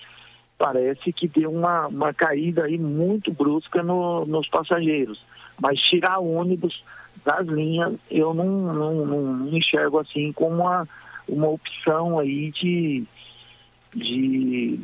parece 0.57 1.13
que 1.13 1.27
deu 1.27 1.51
uma, 1.51 1.87
uma 1.87 2.13
caída 2.13 2.65
aí 2.65 2.77
muito 2.77 3.31
brusca 3.31 3.83
no- 3.83 4.25
nos 4.25 4.47
passageiros. 4.47 5.23
Mas 5.61 5.79
tirar 5.79 6.19
ônibus 6.19 6.83
das 7.25 7.47
linhas, 7.47 7.93
eu 8.09 8.33
não, 8.33 8.73
não, 8.73 9.05
não 9.05 9.57
enxergo 9.57 9.99
assim 9.99 10.31
como 10.33 10.55
uma, 10.63 10.87
uma 11.27 11.47
opção 11.49 12.17
aí 12.17 12.51
de, 12.51 13.03
de, 13.93 14.79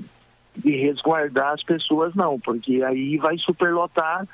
de 0.56 0.72
resguardar 0.78 1.54
as 1.54 1.64
pessoas, 1.64 2.14
não, 2.14 2.40
porque 2.40 2.84
aí 2.84 3.18
vai 3.18 3.38
superlotar 3.40 4.28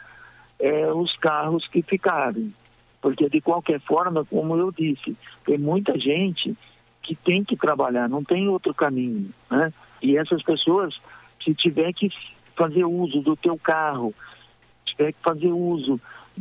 eh, 0.60 0.92
os 0.92 1.16
carros 1.18 1.68
que 1.68 1.82
ficarem. 1.82 2.54
Porque, 3.02 3.30
de 3.30 3.42
qualquer 3.42 3.80
forma, 3.82 4.26
como 4.26 4.56
eu 4.58 4.72
disse, 4.72 5.16
tem 5.46 5.58
muita 5.58 5.98
gente 6.00 6.56
que 7.04 7.16
tem 7.16 7.44
que 7.44 7.58
trabalhar, 7.58 8.10
não 8.10 8.24
tem 8.24 8.48
outro 8.48 8.74
caminho, 8.74 9.30
né? 9.52 9.72
E 10.02 10.18
essas 10.18 10.42
pessoas, 10.42 10.96
se 11.44 11.54
tiver 11.54 11.94
que 11.94 12.10
fazer 12.56 12.86
uso 12.86 13.22
do 13.22 13.36
teu 13.36 13.58
carro, 13.58 14.14
tiver 14.86 15.12
que 15.12 15.20
fazer 15.22 15.52
uso 15.52 16.00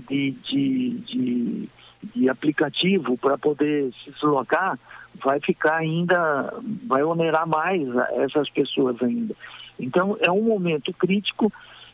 de, 0.08 0.30
de, 0.30 0.90
de, 1.00 1.68
de 2.14 2.28
aplicativo 2.28 3.18
para 3.18 3.36
poder 3.36 3.92
se 4.04 4.10
deslocar, 4.12 4.78
vai 5.22 5.40
ficar 5.40 5.76
ainda, 5.76 6.54
vai 6.86 7.02
onerar 7.02 7.46
mais 7.46 7.82
essas 8.16 8.48
pessoas 8.50 9.00
ainda. 9.02 9.34
Então, 9.78 10.16
é 10.24 10.30
um 10.30 10.42
momento 10.42 10.92
crítico 10.92 11.52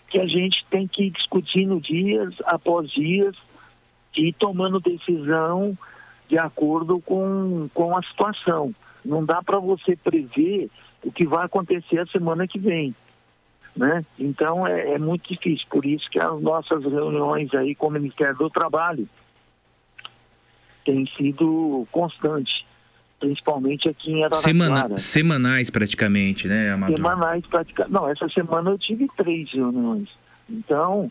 que 0.09 0.19
a 0.19 0.27
gente 0.27 0.65
tem 0.71 0.87
que 0.87 1.05
ir 1.05 1.11
discutindo 1.11 1.81
dias 1.81 2.35
após 2.45 2.91
dias 2.91 3.35
e 4.17 4.33
tomando 4.33 4.81
decisão 4.81 5.77
de 6.29 6.39
acordo 6.39 7.01
com, 7.01 7.69
com 7.73 7.97
a 7.97 8.03
situação. 8.03 8.75
Não 9.05 9.25
dá 9.25 9.43
para 9.43 9.59
você 9.59 9.97
prever 9.97 10.69
o 11.03 11.11
que 11.11 11.27
vai 11.27 11.47
acontecer 11.47 11.99
a 11.99 12.07
semana 12.07 12.47
que 12.47 12.59
vem. 12.59 12.95
Né? 13.77 14.05
Então 14.19 14.67
é, 14.67 14.95
é 14.95 14.99
muito 14.99 15.33
difícil, 15.33 15.67
por 15.71 15.85
isso 15.85 16.09
que 16.11 16.19
as 16.19 16.41
nossas 16.41 16.83
reuniões 16.83 17.55
aí 17.55 17.75
com 17.75 17.87
o 17.87 17.91
Ministério 17.91 18.37
do 18.37 18.51
Trabalho 18.51 19.09
têm 20.85 21.07
sido 21.17 21.87
constantes, 21.93 22.65
principalmente 23.21 23.89
aqui 23.89 24.11
em 24.11 24.25
Araraquara. 24.25 24.43
Semana, 24.43 24.99
semanais 24.99 25.71
praticamente, 25.71 26.49
né, 26.49 26.73
Amador? 26.73 26.97
Semanais 26.97 27.47
praticamente. 27.47 27.93
Não, 27.93 28.09
essa 28.09 28.29
semana 28.31 28.71
eu 28.71 28.79
tive 28.79 29.07
três 29.17 29.51
reuniões. 29.53 30.09
Então, 30.51 31.11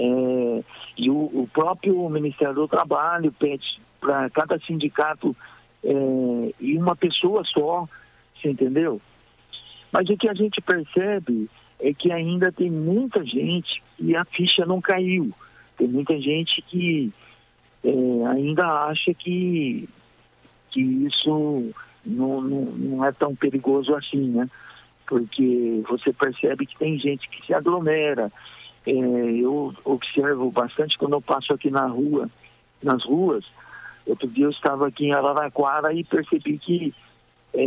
É, 0.00 0.64
e 0.96 1.10
o, 1.10 1.16
o 1.16 1.48
próprio 1.52 2.08
Ministério 2.08 2.54
do 2.54 2.68
Trabalho 2.68 3.32
pede 3.32 3.80
para 4.00 4.30
cada 4.30 4.58
sindicato 4.60 5.36
é, 5.82 6.54
e 6.60 6.76
uma 6.76 6.96
pessoa 6.96 7.42
só, 7.44 7.88
você 8.34 8.50
entendeu? 8.50 9.00
Mas 9.92 10.08
o 10.08 10.16
que 10.16 10.28
a 10.28 10.34
gente 10.34 10.60
percebe 10.60 11.48
é 11.80 11.94
que 11.94 12.10
ainda 12.10 12.52
tem 12.52 12.70
muita 12.70 13.24
gente 13.24 13.82
e 13.98 14.14
a 14.16 14.24
ficha 14.24 14.66
não 14.66 14.80
caiu. 14.80 15.32
Tem 15.76 15.88
muita 15.88 16.18
gente 16.20 16.60
que 16.62 17.12
é, 17.84 18.26
ainda 18.28 18.66
acha 18.86 19.14
que, 19.14 19.88
que 20.70 20.80
isso 20.80 21.72
não, 22.04 22.40
não, 22.40 22.64
não 22.64 23.04
é 23.04 23.12
tão 23.12 23.34
perigoso 23.34 23.94
assim, 23.94 24.30
né? 24.30 24.48
Porque 25.06 25.82
você 25.88 26.12
percebe 26.12 26.66
que 26.66 26.76
tem 26.76 26.98
gente 26.98 27.28
que 27.28 27.46
se 27.46 27.54
aglomera. 27.54 28.30
É, 28.84 28.90
eu 28.90 29.72
observo 29.84 30.50
bastante 30.50 30.98
quando 30.98 31.14
eu 31.14 31.22
passo 31.22 31.52
aqui 31.52 31.70
na 31.70 31.86
rua, 31.86 32.28
nas 32.82 33.04
ruas. 33.04 33.44
Outro 34.08 34.26
dia 34.26 34.46
eu 34.46 34.50
estava 34.50 34.88
aqui 34.88 35.06
em 35.06 35.12
Araraquara 35.12 35.92
e 35.92 36.02
percebi 36.02 36.58
que 36.58 36.94
é, 37.52 37.64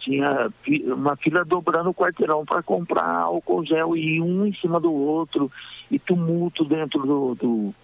tinha 0.00 0.50
uma 0.86 1.16
fila 1.16 1.44
dobrando 1.44 1.90
o 1.90 1.94
quarteirão 1.94 2.44
para 2.44 2.62
comprar 2.62 3.08
álcool 3.08 3.64
gel 3.64 3.96
e 3.96 4.20
um 4.20 4.44
em 4.44 4.52
cima 4.54 4.80
do 4.80 4.92
outro 4.92 5.50
e 5.90 5.98
tumulto 5.98 6.64
dentro 6.64 7.00
do, 7.00 7.34
do, 7.36 7.74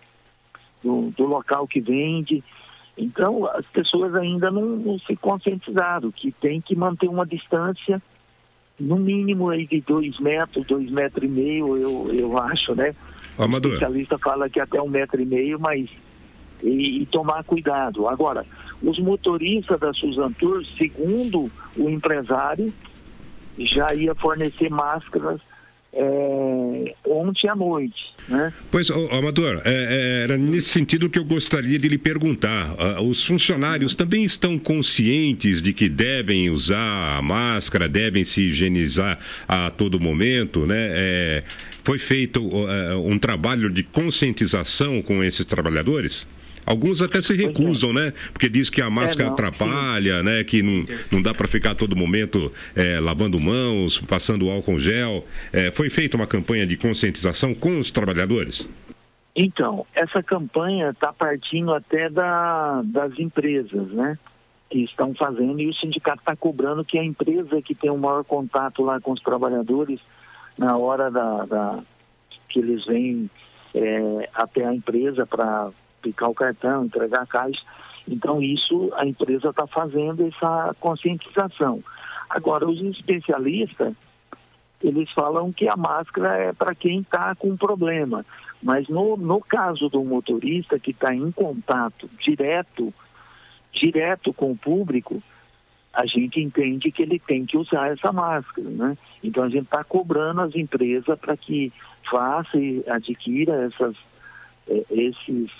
do, 0.82 1.11
do 1.16 1.24
local 1.24 1.68
que 1.68 1.80
vende. 1.80 2.42
Então 2.98 3.46
as 3.46 3.64
pessoas 3.66 4.14
ainda 4.16 4.50
não, 4.50 4.64
não 4.76 4.98
se 4.98 5.14
conscientizaram 5.16 6.11
que 6.11 6.32
tem 6.32 6.61
que 6.61 6.74
manter 6.74 7.08
uma 7.08 7.24
distância 7.24 8.02
no 8.78 8.96
mínimo 8.96 9.50
aí 9.50 9.66
de 9.66 9.80
dois 9.82 10.18
metros, 10.18 10.66
dois 10.66 10.90
metros 10.90 11.24
e 11.24 11.28
meio, 11.28 11.76
eu, 11.76 12.12
eu 12.12 12.38
acho, 12.38 12.74
né? 12.74 12.94
Amador. 13.38 13.70
O 13.70 13.74
especialista 13.74 14.18
fala 14.18 14.48
que 14.48 14.58
até 14.58 14.80
um 14.80 14.88
metro 14.88 15.20
e 15.20 15.26
meio, 15.26 15.61
mas 15.61 15.88
e, 16.62 17.02
e 17.02 17.06
tomar 17.06 17.44
cuidado. 17.44 18.08
Agora, 18.08 18.44
os 18.82 18.98
motoristas 18.98 19.78
da 19.78 19.92
Suzan 19.92 20.32
Tour, 20.32 20.64
segundo 20.78 21.50
o 21.76 21.88
empresário, 21.88 22.72
já 23.58 23.94
ia 23.94 24.14
fornecer 24.14 24.70
máscaras 24.70 25.40
é, 25.92 26.94
ontem 27.04 27.48
à 27.48 27.56
noite, 27.56 28.14
né? 28.28 28.52
Pois, 28.70 28.90
ô, 28.90 29.08
Amador, 29.11 29.61
é, 29.64 29.72
é, 29.72 30.22
era 30.22 30.38
nesse 30.38 30.68
sentido 30.68 31.11
que 31.11 31.18
eu 31.18 31.24
gostaria 31.24 31.78
de 31.78 31.88
lhe 31.88 31.98
perguntar. 31.98 32.74
Ah, 32.78 33.02
os 33.02 33.26
funcionários 33.26 33.92
também 33.92 34.22
estão 34.22 34.56
conscientes 34.56 35.61
de 35.61 35.72
que 35.72 35.88
devem 35.88 36.48
usar 36.48 37.18
a 37.18 37.22
máscara, 37.22 37.88
devem 37.88 38.24
se 38.24 38.42
higienizar 38.42 39.18
a 39.48 39.68
todo 39.70 39.98
momento, 39.98 40.64
né? 40.64 40.76
É, 40.92 41.44
foi 41.82 41.98
feito 41.98 42.40
é, 42.68 42.94
um 42.94 43.18
trabalho 43.18 43.68
de 43.68 43.82
conscientização 43.82 45.02
com 45.02 45.24
esses 45.24 45.44
trabalhadores? 45.44 46.26
Alguns 46.70 47.02
até 47.02 47.20
se 47.20 47.34
recusam, 47.34 47.92
né? 47.92 48.12
Porque 48.32 48.48
diz 48.48 48.70
que 48.70 48.80
a 48.80 48.88
máscara 48.88 49.24
não, 49.26 49.32
atrapalha, 49.32 50.22
né? 50.22 50.44
Que 50.44 50.62
não, 50.62 50.86
não 51.10 51.20
dá 51.20 51.34
para 51.34 51.48
ficar 51.48 51.72
a 51.72 51.74
todo 51.74 51.96
momento 51.96 52.52
é, 52.76 53.00
lavando 53.00 53.40
mãos, 53.40 53.98
passando 53.98 54.48
álcool 54.48 54.78
gel. 54.78 55.24
É, 55.52 55.72
foi 55.72 55.90
feita 55.90 56.16
uma 56.16 56.28
campanha 56.28 56.64
de 56.64 56.76
conscientização 56.76 57.52
com 57.52 57.80
os 57.80 57.90
trabalhadores? 57.90 58.68
Então, 59.34 59.84
essa 59.92 60.22
campanha 60.22 60.90
está 60.90 61.12
partindo 61.12 61.74
até 61.74 62.08
da, 62.08 62.82
das 62.84 63.18
empresas, 63.18 63.88
né? 63.88 64.16
Que 64.70 64.84
estão 64.84 65.12
fazendo, 65.12 65.60
e 65.60 65.68
o 65.68 65.74
sindicato 65.74 66.20
está 66.20 66.36
cobrando 66.36 66.84
que 66.84 66.96
a 66.96 67.04
empresa 67.04 67.60
que 67.60 67.74
tem 67.74 67.90
o 67.90 67.98
maior 67.98 68.22
contato 68.22 68.84
lá 68.84 69.00
com 69.00 69.10
os 69.10 69.20
trabalhadores, 69.20 69.98
na 70.56 70.76
hora 70.76 71.10
da, 71.10 71.44
da- 71.46 71.80
que 72.48 72.60
eles 72.60 72.84
vêm 72.86 73.28
é, 73.74 74.28
até 74.32 74.64
a 74.64 74.72
empresa 74.72 75.26
para 75.26 75.70
picar 76.03 76.30
o 76.30 76.34
cartão, 76.34 76.84
entregar 76.84 77.22
a 77.22 77.26
caixa. 77.26 77.62
Então, 78.09 78.42
isso 78.42 78.90
a 78.94 79.07
empresa 79.07 79.51
está 79.51 79.66
fazendo 79.66 80.26
essa 80.26 80.74
conscientização. 80.80 81.82
Agora, 82.28 82.66
os 82.66 82.80
especialistas, 82.80 83.94
eles 84.82 85.11
falam 85.12 85.53
que 85.53 85.68
a 85.68 85.76
máscara 85.76 86.36
é 86.36 86.53
para 86.53 86.74
quem 86.74 87.01
está 87.01 87.34
com 87.34 87.57
problema. 87.57 88.24
Mas 88.62 88.88
no, 88.88 89.16
no 89.16 89.40
caso 89.40 89.88
do 89.88 90.05
motorista 90.05 90.78
que 90.78 90.90
está 90.90 91.14
em 91.14 91.30
contato 91.32 92.09
direto, 92.18 92.92
direto 93.72 94.32
com 94.32 94.53
o 94.53 94.57
público, 94.57 95.22
a 95.92 96.07
gente 96.07 96.40
entende 96.40 96.92
que 96.92 97.03
ele 97.03 97.18
tem 97.18 97.44
que 97.44 97.57
usar 97.57 97.90
essa 97.92 98.12
máscara, 98.12 98.68
né? 98.68 98.98
Então 99.22 99.42
a 99.42 99.48
gente 99.48 99.64
está 99.64 99.82
cobrando 99.82 100.40
as 100.42 100.55
empresas 100.55 101.18
para 101.18 101.36
que 101.36 101.72
faça 102.09 102.57
e 102.57 102.84
adquira 102.88 103.64
essas, 103.64 103.96
eh, 104.68 104.84
esses, 104.90 105.51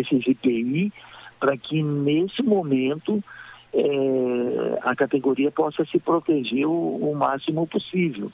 esses 0.00 0.26
IPI 0.26 0.92
para 1.38 1.56
que 1.56 1.82
nesse 1.82 2.42
momento 2.42 3.22
eh, 3.74 4.78
a 4.82 4.94
categoria 4.94 5.50
possa 5.50 5.84
se 5.86 5.98
proteger 5.98 6.66
o, 6.66 7.10
o 7.10 7.16
máximo 7.16 7.66
possível, 7.66 8.30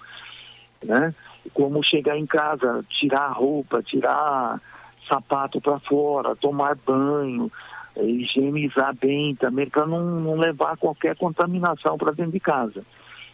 né? 0.84 1.14
Como 1.54 1.82
chegar 1.82 2.18
em 2.18 2.26
casa, 2.26 2.84
tirar 2.90 3.22
a 3.22 3.32
roupa, 3.32 3.82
tirar 3.82 4.60
sapato 5.08 5.60
para 5.60 5.78
fora, 5.80 6.36
tomar 6.36 6.76
banho, 6.76 7.50
higienizar 7.96 8.94
bem 8.94 9.34
também 9.34 9.68
para 9.68 9.86
não, 9.86 10.04
não 10.20 10.34
levar 10.36 10.76
qualquer 10.76 11.16
contaminação 11.16 11.96
para 11.96 12.12
dentro 12.12 12.32
de 12.32 12.40
casa. 12.40 12.84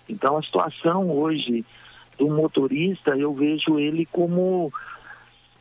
Então 0.09 0.37
a 0.37 0.43
situação 0.43 1.11
hoje 1.11 1.65
do 2.19 2.29
motorista, 2.29 3.17
eu 3.17 3.35
vejo 3.35 3.79
ele 3.79 4.07
como 4.07 4.73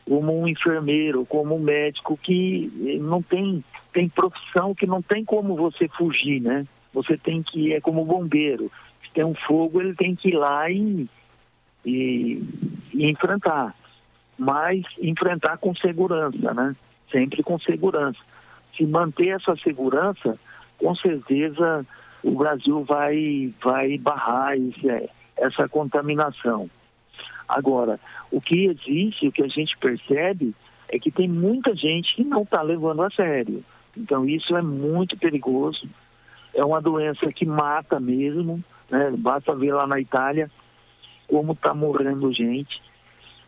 como 0.06 0.38
um 0.38 0.46
enfermeiro, 0.46 1.24
como 1.26 1.56
um 1.56 1.60
médico 1.60 2.16
que 2.16 2.70
eh, 2.86 2.98
não 2.98 3.22
tem 3.22 3.64
tem 3.92 4.08
profissão 4.08 4.74
que 4.74 4.86
não 4.86 5.00
tem 5.00 5.24
como 5.24 5.54
você 5.54 5.88
fugir, 5.88 6.40
né? 6.40 6.66
Você 6.92 7.16
tem 7.16 7.42
que 7.42 7.72
é 7.72 7.80
como 7.80 8.04
bombeiro, 8.04 8.70
se 9.02 9.10
tem 9.12 9.24
um 9.24 9.34
fogo 9.34 9.80
ele 9.80 9.94
tem 9.94 10.14
que 10.14 10.28
ir 10.28 10.36
lá 10.36 10.70
e, 10.70 11.08
e, 11.86 12.42
e 12.92 13.10
enfrentar, 13.10 13.74
mas 14.38 14.84
enfrentar 15.00 15.58
com 15.58 15.74
segurança, 15.76 16.52
né? 16.52 16.76
Sempre 17.10 17.42
com 17.42 17.58
segurança. 17.58 18.18
Se 18.76 18.84
manter 18.84 19.28
essa 19.28 19.54
segurança, 19.56 20.38
com 20.78 20.94
certeza 20.96 21.86
o 22.22 22.32
Brasil 22.32 22.82
vai 22.84 23.52
vai 23.62 23.96
barrar 23.98 24.56
esse, 24.56 25.10
essa 25.36 25.68
contaminação. 25.68 26.68
Agora, 27.48 28.00
o 28.30 28.40
que 28.40 28.66
existe, 28.66 29.28
o 29.28 29.32
que 29.32 29.42
a 29.42 29.48
gente 29.48 29.76
percebe, 29.78 30.54
é 30.88 30.98
que 30.98 31.10
tem 31.10 31.28
muita 31.28 31.74
gente 31.74 32.14
que 32.16 32.24
não 32.24 32.42
está 32.42 32.62
levando 32.62 33.02
a 33.02 33.10
sério. 33.10 33.64
Então, 33.96 34.26
isso 34.28 34.56
é 34.56 34.62
muito 34.62 35.16
perigoso. 35.16 35.88
É 36.54 36.64
uma 36.64 36.80
doença 36.80 37.30
que 37.32 37.44
mata 37.44 37.98
mesmo. 38.00 38.62
Né? 38.90 39.12
Basta 39.16 39.54
ver 39.54 39.72
lá 39.72 39.86
na 39.86 40.00
Itália 40.00 40.50
como 41.26 41.52
está 41.52 41.74
morrendo 41.74 42.32
gente. 42.32 42.82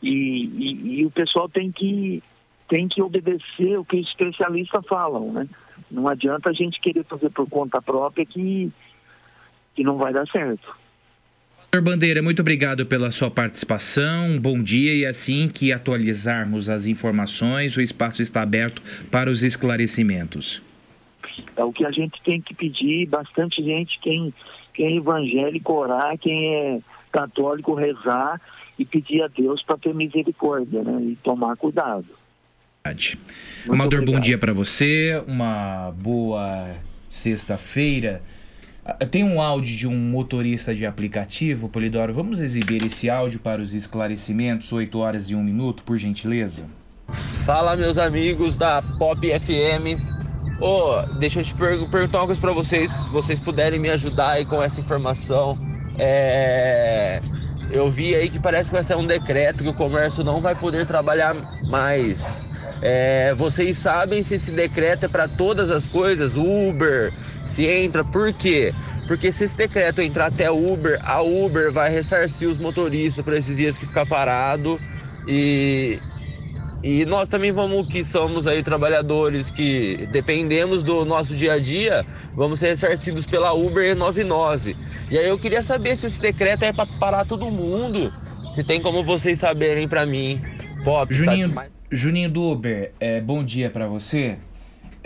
E, 0.03 0.11
e- 0.11 1.01
e 1.01 1.07
o 1.07 1.11
pessoal 1.11 1.49
tem 1.49 1.71
que, 1.73 2.23
tem 2.69 2.89
que 2.89 3.03
obedecer 3.03 3.79
o 3.79 3.85
que 3.85 4.01
os 4.01 4.09
especialistas 4.09 4.85
falam. 4.87 5.33
Né? 5.33 5.49
Não 5.91 6.09
adianta 6.09 6.51
a 6.51 6.53
gente 6.53 6.81
querer 6.81 7.05
fazer 7.05 7.31
por 7.31 7.49
conta 7.49 7.81
própria 7.83 8.25
que, 8.25 8.71
que 9.75 9.83
não 9.83 9.97
vai 9.97 10.13
dar 10.13 10.27
certo. 10.29 10.77
Doutor 11.77 11.93
Bandeira, 11.93 12.23
muito 12.23 12.41
obrigado 12.41 12.87
pela 12.87 13.11
sua 13.11 13.31
participação. 13.31 14.39
Bom 14.39 14.63
dia 14.63 14.95
e 14.95 15.05
assim 15.05 15.47
que 15.47 15.75
atualizarmos 15.75 16.71
as 16.71 16.87
informações, 16.87 17.77
o 17.77 17.83
espaço 17.83 18.23
está 18.23 18.41
aberto 18.41 18.81
para 19.11 19.31
os 19.31 19.43
esclarecimentos. 19.43 20.63
É 21.55 21.63
o 21.63 21.71
que 21.71 21.85
a 21.85 21.91
gente 21.91 22.19
tem 22.23 22.41
que 22.41 22.55
pedir, 22.55 23.07
bastante 23.07 23.63
gente, 23.63 23.99
quem, 24.01 24.33
quem 24.73 24.87
é 24.87 24.97
evangélico 24.97 25.75
orar, 25.75 26.17
quem 26.17 26.55
é 26.55 26.79
católico 27.13 27.75
rezar 27.75 28.41
e 28.79 28.85
pedir 28.87 29.21
a 29.21 29.29
Deus 29.29 29.63
para 29.63 29.77
ter 29.77 29.95
misericórdia, 29.95 30.83
né? 30.83 30.99
E 31.03 31.17
tomar 31.17 31.57
cuidado. 31.57 32.07
Verdade. 32.87 33.19
Amador, 33.69 34.03
bom 34.03 34.19
dia 34.19 34.39
para 34.39 34.55
você. 34.55 35.23
Uma 35.29 35.91
boa 35.91 36.75
sexta-feira. 37.11 38.23
Tem 39.11 39.25
um 39.25 39.41
áudio 39.41 39.77
de 39.77 39.87
um 39.89 39.97
motorista 39.97 40.75
de 40.75 40.87
aplicativo, 40.87 41.69
Polidoro. 41.69 42.13
Vamos 42.15 42.41
exibir 42.41 42.85
esse 42.85 43.11
áudio 43.11 43.41
para 43.41 43.61
os 43.61 43.73
esclarecimentos, 43.75 44.73
8 44.73 44.99
horas 44.99 45.29
e 45.31 45.35
1 45.35 45.43
minuto, 45.43 45.83
por 45.83 45.99
gentileza? 45.99 46.65
Fala, 47.45 47.77
meus 47.77 47.99
amigos 47.99 48.55
da 48.57 48.83
Pop 48.99 49.21
FM. 49.21 50.01
Ô, 50.61 51.03
deixa 51.19 51.41
eu 51.41 51.45
te 51.45 51.55
per- 51.55 51.89
perguntar 51.91 52.19
uma 52.19 52.27
coisa 52.27 52.41
pra 52.41 52.53
vocês, 52.53 52.91
se 52.91 53.11
vocês 53.11 53.39
puderem 53.41 53.79
me 53.79 53.91
ajudar 53.91 54.31
aí 54.33 54.45
com 54.45 54.63
essa 54.63 54.81
informação. 54.81 55.59
É, 55.99 57.21
Eu 57.73 57.89
vi 57.89 58.15
aí 58.15 58.29
que 58.31 58.39
parece 58.39 58.71
que 58.71 58.75
vai 58.77 58.85
sair 58.85 58.97
um 58.97 59.07
decreto 59.07 59.63
que 59.65 59.69
o 59.69 59.75
comércio 59.75 60.23
não 60.23 60.41
vai 60.41 60.55
poder 60.55 60.87
trabalhar 60.87 61.35
mais. 61.69 62.45
É, 62.81 63.35
Vocês 63.35 63.79
sabem 63.79 64.23
se 64.23 64.35
esse 64.37 64.51
decreto 64.53 65.07
é 65.07 65.09
para 65.09 65.27
todas 65.27 65.71
as 65.71 65.87
coisas? 65.87 66.35
Uber, 66.37 67.13
se 67.47 67.67
entra, 67.67 68.05
por 68.05 68.33
quê? 68.33 68.75
Porque 69.07 69.31
se 69.31 69.45
esse 69.45 69.57
decreto 69.57 70.01
entrar 70.01 70.27
até 70.27 70.51
Uber, 70.51 70.99
a 71.05 71.23
Uber 71.23 71.73
vai 71.73 71.91
ressarcir 71.91 72.49
os 72.49 72.59
motoristas 72.59 73.25
por 73.25 73.35
esses 73.35 73.57
dias 73.57 73.79
que 73.79 73.87
ficar 73.87 74.05
parado 74.05 74.81
e, 75.29 75.99
E 76.83 77.05
nós 77.05 77.29
também 77.29 77.53
vamos, 77.53 77.89
que 77.89 78.05
somos 78.05 78.47
aí 78.47 78.63
trabalhadores 78.63 79.51
que 79.51 80.09
dependemos 80.13 80.83
do 80.83 81.05
nosso 81.05 81.35
dia 81.35 81.55
a 81.55 81.59
dia, 81.59 82.05
vamos 82.35 82.61
ser 82.61 82.69
ressarcidos 82.69 83.27
pela 83.27 83.53
Uber 83.53 83.97
99. 83.97 84.77
E 85.11 85.19
aí 85.19 85.29
eu 85.29 85.39
queria 85.39 85.63
saber 85.63 85.97
se 85.97 86.07
esse 86.07 86.21
decreto 86.21 86.65
é 86.65 86.73
para 86.73 86.87
parar 87.01 87.25
todo 87.25 87.51
mundo. 87.51 88.13
Se 88.55 88.65
tem 88.65 88.81
como 88.81 89.03
vocês 89.05 89.39
saberem 89.39 89.89
para 89.89 90.07
mim. 90.07 90.41
Pop, 90.85 91.13
Juninho, 91.13 91.51
tá... 91.53 91.67
Juninho 91.91 92.31
do 92.31 92.43
Uber, 92.43 92.93
é, 93.01 93.21
bom 93.21 93.45
dia 93.45 93.71
para 93.71 93.87
você. 93.87 94.37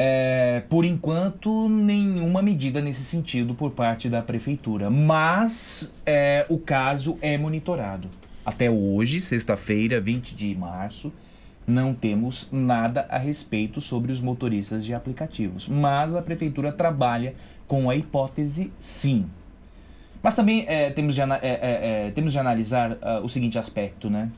É, 0.03 0.63
por 0.67 0.87
enquanto, 0.87 1.69
nenhuma 1.69 2.41
medida 2.41 2.81
nesse 2.81 3.05
sentido 3.05 3.55
por 3.55 3.73
parte 3.73 4.09
da 4.09 4.23
prefeitura, 4.23 4.89
mas 4.89 5.93
é, 6.07 6.47
o 6.49 6.57
caso 6.57 7.19
é 7.21 7.37
monitorado. 7.37 8.09
Até 8.43 8.71
hoje, 8.71 9.21
sexta-feira, 9.21 10.01
20 10.01 10.35
de 10.35 10.55
março, 10.55 11.13
não 11.67 11.93
temos 11.93 12.49
nada 12.51 13.07
a 13.11 13.19
respeito 13.19 13.79
sobre 13.79 14.11
os 14.11 14.23
motoristas 14.23 14.87
de 14.87 14.95
aplicativos, 14.95 15.69
mas 15.69 16.15
a 16.15 16.23
prefeitura 16.23 16.73
trabalha 16.73 17.35
com 17.69 17.91
a 17.91 17.95
hipótese 17.95 18.73
sim. 18.81 19.27
Mas 20.23 20.35
também 20.35 20.65
é, 20.67 20.89
temos, 20.89 21.15
de, 21.15 21.21
é, 21.21 21.27
é, 21.43 22.07
é, 22.07 22.11
temos 22.13 22.33
de 22.33 22.39
analisar 22.39 22.97
ah, 23.03 23.21
o 23.23 23.29
seguinte 23.29 23.59
aspecto, 23.59 24.09
né? 24.09 24.31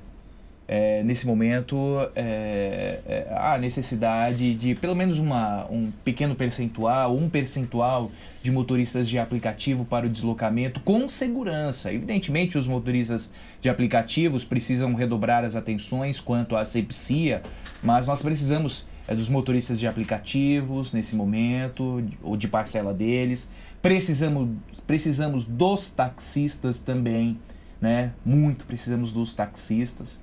É, 0.75 1.03
nesse 1.03 1.27
momento, 1.27 1.77
é, 2.17 2.99
é, 3.07 3.27
há 3.37 3.59
necessidade 3.59 4.55
de 4.55 4.75
pelo 4.75 4.97
menos 4.97 5.19
uma, 5.19 5.67
um 5.71 5.93
pequeno 6.03 6.35
percentual, 6.35 7.15
um 7.15 7.29
percentual 7.29 8.11
de 8.43 8.51
motoristas 8.51 9.07
de 9.07 9.19
aplicativo 9.19 9.85
para 9.85 10.07
o 10.07 10.09
deslocamento 10.09 10.81
com 10.81 11.11
segurança. 11.11 11.93
Evidentemente, 11.93 12.57
os 12.57 12.67
motoristas 12.67 13.31
de 13.61 13.69
aplicativos 13.69 14.47
precisam 14.47 14.95
redobrar 14.95 15.45
as 15.45 15.55
atenções 15.57 16.21
quanto 16.21 16.57
à 16.57 16.63
asepsia, 16.63 17.43
mas 17.83 18.07
nós 18.07 18.23
precisamos 18.23 18.87
é, 19.07 19.15
dos 19.15 19.29
motoristas 19.29 19.79
de 19.79 19.87
aplicativos 19.87 20.95
nesse 20.95 21.15
momento, 21.15 22.03
ou 22.23 22.35
de 22.35 22.49
parcela 22.49 22.95
deles. 22.95 23.51
Precisamos, 23.83 24.49
precisamos 24.87 25.45
dos 25.45 25.91
taxistas 25.91 26.81
também, 26.81 27.39
né? 27.79 28.15
Muito 28.25 28.65
precisamos 28.65 29.13
dos 29.13 29.35
taxistas 29.35 30.22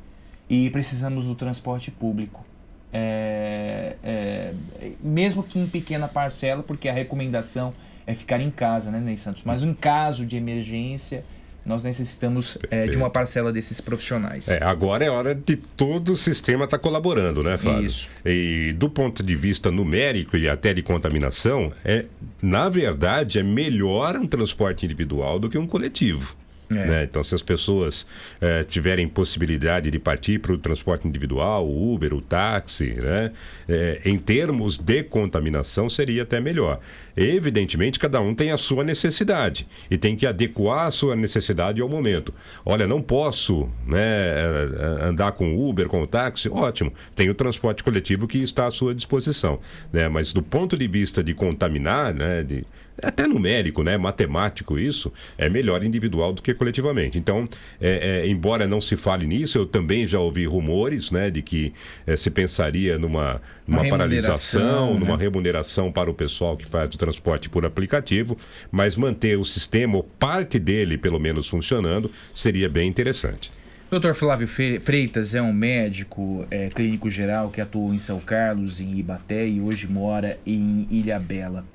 e 0.49 0.69
precisamos 0.69 1.27
do 1.27 1.35
transporte 1.35 1.91
público. 1.91 2.45
É, 2.91 3.95
é, 4.03 4.53
mesmo 5.01 5.43
que 5.43 5.59
em 5.59 5.67
pequena 5.67 6.07
parcela, 6.07 6.63
porque 6.63 6.89
a 6.89 6.93
recomendação 6.93 7.73
é 8.07 8.15
ficar 8.15 8.41
em 8.41 8.49
casa, 8.49 8.89
né, 8.89 8.99
Ney 8.99 9.17
Santos? 9.17 9.43
Mas 9.43 9.61
em 9.61 9.73
caso 9.73 10.25
de 10.25 10.35
emergência, 10.35 11.23
nós 11.63 11.83
necessitamos 11.83 12.57
é, 12.71 12.87
de 12.87 12.97
uma 12.97 13.11
parcela 13.11 13.53
desses 13.53 13.79
profissionais. 13.79 14.47
É, 14.47 14.63
agora 14.63 15.05
é 15.05 15.09
hora 15.09 15.35
de 15.35 15.55
todo 15.55 16.13
o 16.13 16.15
sistema 16.15 16.65
estar 16.65 16.79
colaborando, 16.79 17.43
né, 17.43 17.57
Fábio? 17.59 17.85
Isso. 17.85 18.09
E 18.25 18.73
do 18.77 18.89
ponto 18.89 19.21
de 19.21 19.35
vista 19.35 19.69
numérico 19.69 20.35
e 20.35 20.49
até 20.49 20.73
de 20.73 20.81
contaminação, 20.81 21.71
é, 21.85 22.05
na 22.41 22.69
verdade, 22.69 23.37
é 23.37 23.43
melhor 23.43 24.15
um 24.15 24.25
transporte 24.25 24.85
individual 24.85 25.37
do 25.37 25.47
que 25.47 25.59
um 25.59 25.67
coletivo. 25.67 26.35
É. 26.71 26.85
né? 26.85 27.03
Então, 27.03 27.23
se 27.23 27.33
as 27.33 27.41
pessoas 27.41 28.05
eh, 28.39 28.63
tiverem 28.63 29.07
possibilidade 29.07 29.89
de 29.89 29.97
partir 29.97 30.39
para 30.39 30.53
o 30.53 30.57
transporte 30.57 31.07
individual, 31.07 31.67
o 31.67 31.93
Uber, 31.93 32.13
o 32.13 32.21
táxi, 32.21 32.93
né? 32.93 33.31
Eh, 33.67 34.01
em 34.05 34.17
termos 34.19 34.77
de 34.77 35.03
contaminação, 35.03 35.89
seria 35.89 36.23
até 36.23 36.39
melhor. 36.39 36.79
Evidentemente, 37.17 37.97
cada 37.97 38.21
um 38.21 38.35
tem 38.35 38.51
a 38.51 38.57
sua 38.57 38.83
necessidade 38.83 39.67
e 39.89 39.97
tem 39.97 40.15
que 40.15 40.27
adequar 40.27 40.87
a 40.87 40.91
sua 40.91 41.15
necessidade 41.15 41.81
ao 41.81 41.89
momento. 41.89 42.33
Olha, 42.63 42.87
não 42.87 43.01
posso 43.01 43.69
né, 43.85 43.99
eh, 43.99 45.07
andar 45.07 45.31
com 45.31 45.55
o 45.55 45.69
Uber, 45.69 45.87
com 45.87 46.03
o 46.03 46.07
táxi, 46.07 46.49
ótimo. 46.49 46.93
Tem 47.15 47.29
o 47.29 47.35
transporte 47.35 47.83
coletivo 47.83 48.27
que 48.27 48.37
está 48.37 48.67
à 48.67 48.71
sua 48.71 48.93
disposição. 48.93 49.59
Né? 49.91 50.07
Mas 50.07 50.31
do 50.31 50.43
ponto 50.43 50.77
de 50.77 50.87
vista 50.87 51.23
de 51.23 51.33
contaminar, 51.33 52.13
né, 52.13 52.43
de, 52.43 52.63
até 53.01 53.27
numérico, 53.27 53.83
né, 53.83 53.97
matemático 53.97 54.77
isso, 54.77 55.11
é 55.37 55.49
melhor 55.49 55.83
individual 55.83 56.33
do 56.33 56.41
que 56.41 56.53
coletivamente. 56.53 57.17
Então, 57.17 57.47
é, 57.79 58.23
é, 58.23 58.27
embora 58.27 58.67
não 58.67 58.81
se 58.81 58.95
fale 58.95 59.25
nisso, 59.25 59.57
eu 59.57 59.65
também 59.65 60.07
já 60.07 60.19
ouvi 60.19 60.45
rumores, 60.45 61.11
né, 61.11 61.29
de 61.29 61.41
que 61.41 61.73
é, 62.05 62.15
se 62.15 62.29
pensaria 62.29 62.97
numa, 62.97 63.41
numa 63.67 63.81
Uma 63.81 63.89
paralisação, 63.89 64.93
né? 64.93 64.99
numa 64.99 65.17
remuneração 65.17 65.91
para 65.91 66.09
o 66.09 66.13
pessoal 66.13 66.57
que 66.57 66.65
faz 66.65 66.93
o 66.93 66.97
transporte 66.97 67.49
por 67.49 67.65
aplicativo, 67.65 68.37
mas 68.71 68.95
manter 68.95 69.37
o 69.37 69.45
sistema, 69.45 69.97
ou 69.97 70.03
parte 70.03 70.59
dele 70.59 70.97
pelo 70.97 71.19
menos 71.19 71.47
funcionando, 71.47 72.11
seria 72.33 72.69
bem 72.69 72.87
interessante. 72.87 73.51
Dr. 73.91 74.13
Flávio 74.13 74.47
Freitas 74.47 75.33
é 75.33 75.41
um 75.41 75.51
médico 75.51 76.45
é, 76.51 76.67
clínico 76.67 77.09
geral 77.09 77.49
que 77.49 77.59
atuou 77.59 77.91
em 77.91 77.97
São 77.97 78.19
Carlos, 78.19 78.79
em 78.79 78.99
Ibaté 78.99 79.47
e 79.47 79.59
hoje 79.59 79.87
mora 79.87 80.37
em 80.45 80.87
Ilha 80.91 81.19
Bela. 81.19 81.65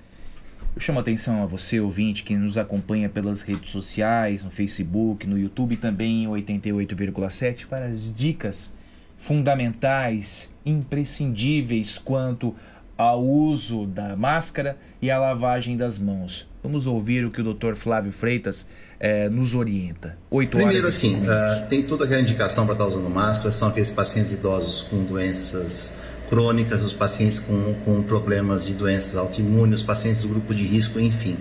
Eu 0.75 0.81
chamo 0.81 0.99
a 0.99 1.03
atenção 1.03 1.41
a 1.41 1.47
você, 1.47 1.79
ouvinte, 1.79 2.25
que 2.25 2.37
nos 2.37 2.59
acompanha 2.59 3.09
pelas 3.09 3.43
redes 3.43 3.71
sociais, 3.71 4.43
no 4.43 4.51
Facebook, 4.51 5.25
no 5.25 5.39
YouTube 5.39 5.77
também 5.77 6.25
em 6.25 6.27
88,7 6.27 7.67
para 7.67 7.87
as 7.87 8.13
dicas 8.13 8.73
fundamentais, 9.17 10.51
imprescindíveis 10.67 11.97
quanto 11.97 12.53
ao 12.99 13.23
uso 13.25 13.87
da 13.87 14.17
máscara 14.17 14.77
e 15.01 15.13
à 15.13 15.19
lavagem 15.19 15.77
das 15.77 15.97
mãos. 15.97 16.49
Vamos 16.61 16.89
ouvir 16.89 17.25
o 17.25 17.31
que 17.31 17.41
o 17.41 17.55
Dr. 17.55 17.75
Flávio 17.75 18.11
Freitas 18.11 18.67
eh, 18.99 19.29
nos 19.29 19.55
orienta. 19.55 20.19
8 20.29 20.57
horas 20.57 20.67
Primeiro, 20.67 20.89
assim, 20.89 21.23
ah, 21.29 21.67
tem 21.69 21.85
toda 21.85 22.05
aquela 22.05 22.21
indicação 22.21 22.65
para 22.65 22.75
estar 22.75 22.87
usando 22.87 23.09
máscara, 23.09 23.53
são 23.53 23.69
aqueles 23.69 23.93
pacientes 23.93 24.33
idosos 24.33 24.83
com 24.83 25.05
doenças 25.05 25.99
crônicas, 26.35 26.83
os 26.83 26.93
pacientes 26.93 27.39
com, 27.39 27.75
com 27.85 28.03
problemas 28.03 28.65
de 28.65 28.75
doenças 28.75 29.17
autoimunes, 29.17 29.77
os 29.77 29.83
pacientes 29.87 30.23
do 30.23 30.27
grupo 30.27 30.53
de 30.53 30.65
risco, 30.65 30.99
enfim. 30.99 31.37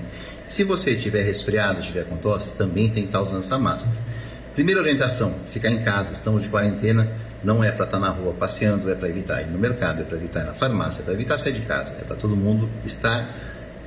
Se 0.47 0.63
você 0.63 0.91
estiver 0.91 1.23
resfriado, 1.23 1.79
estiver 1.79 2.03
com 2.03 2.15
tosse, 2.15 2.53
também 2.53 2.89
tem 2.89 3.01
que 3.01 3.09
estar 3.09 3.19
usando 3.19 3.39
essa 3.39 3.57
máscara. 3.57 3.97
Primeira 4.53 4.79
orientação, 4.79 5.33
ficar 5.49 5.71
em 5.71 5.81
casa, 5.81 6.13
estamos 6.13 6.43
de 6.43 6.49
quarentena, 6.49 7.11
não 7.43 7.63
é 7.63 7.71
para 7.71 7.85
estar 7.85 7.97
na 7.97 8.09
rua 8.09 8.35
passeando, 8.35 8.87
é 8.91 8.93
para 8.93 9.09
evitar 9.09 9.41
ir 9.41 9.47
no 9.47 9.57
mercado, 9.57 10.01
é 10.01 10.03
para 10.03 10.15
evitar 10.15 10.41
ir 10.41 10.45
na 10.45 10.53
farmácia, 10.53 11.01
é 11.01 11.05
para 11.05 11.15
evitar 11.15 11.39
sair 11.39 11.53
de 11.53 11.61
casa, 11.61 11.95
é 11.99 12.03
para 12.03 12.15
todo 12.15 12.35
mundo 12.35 12.69
estar 12.85 13.27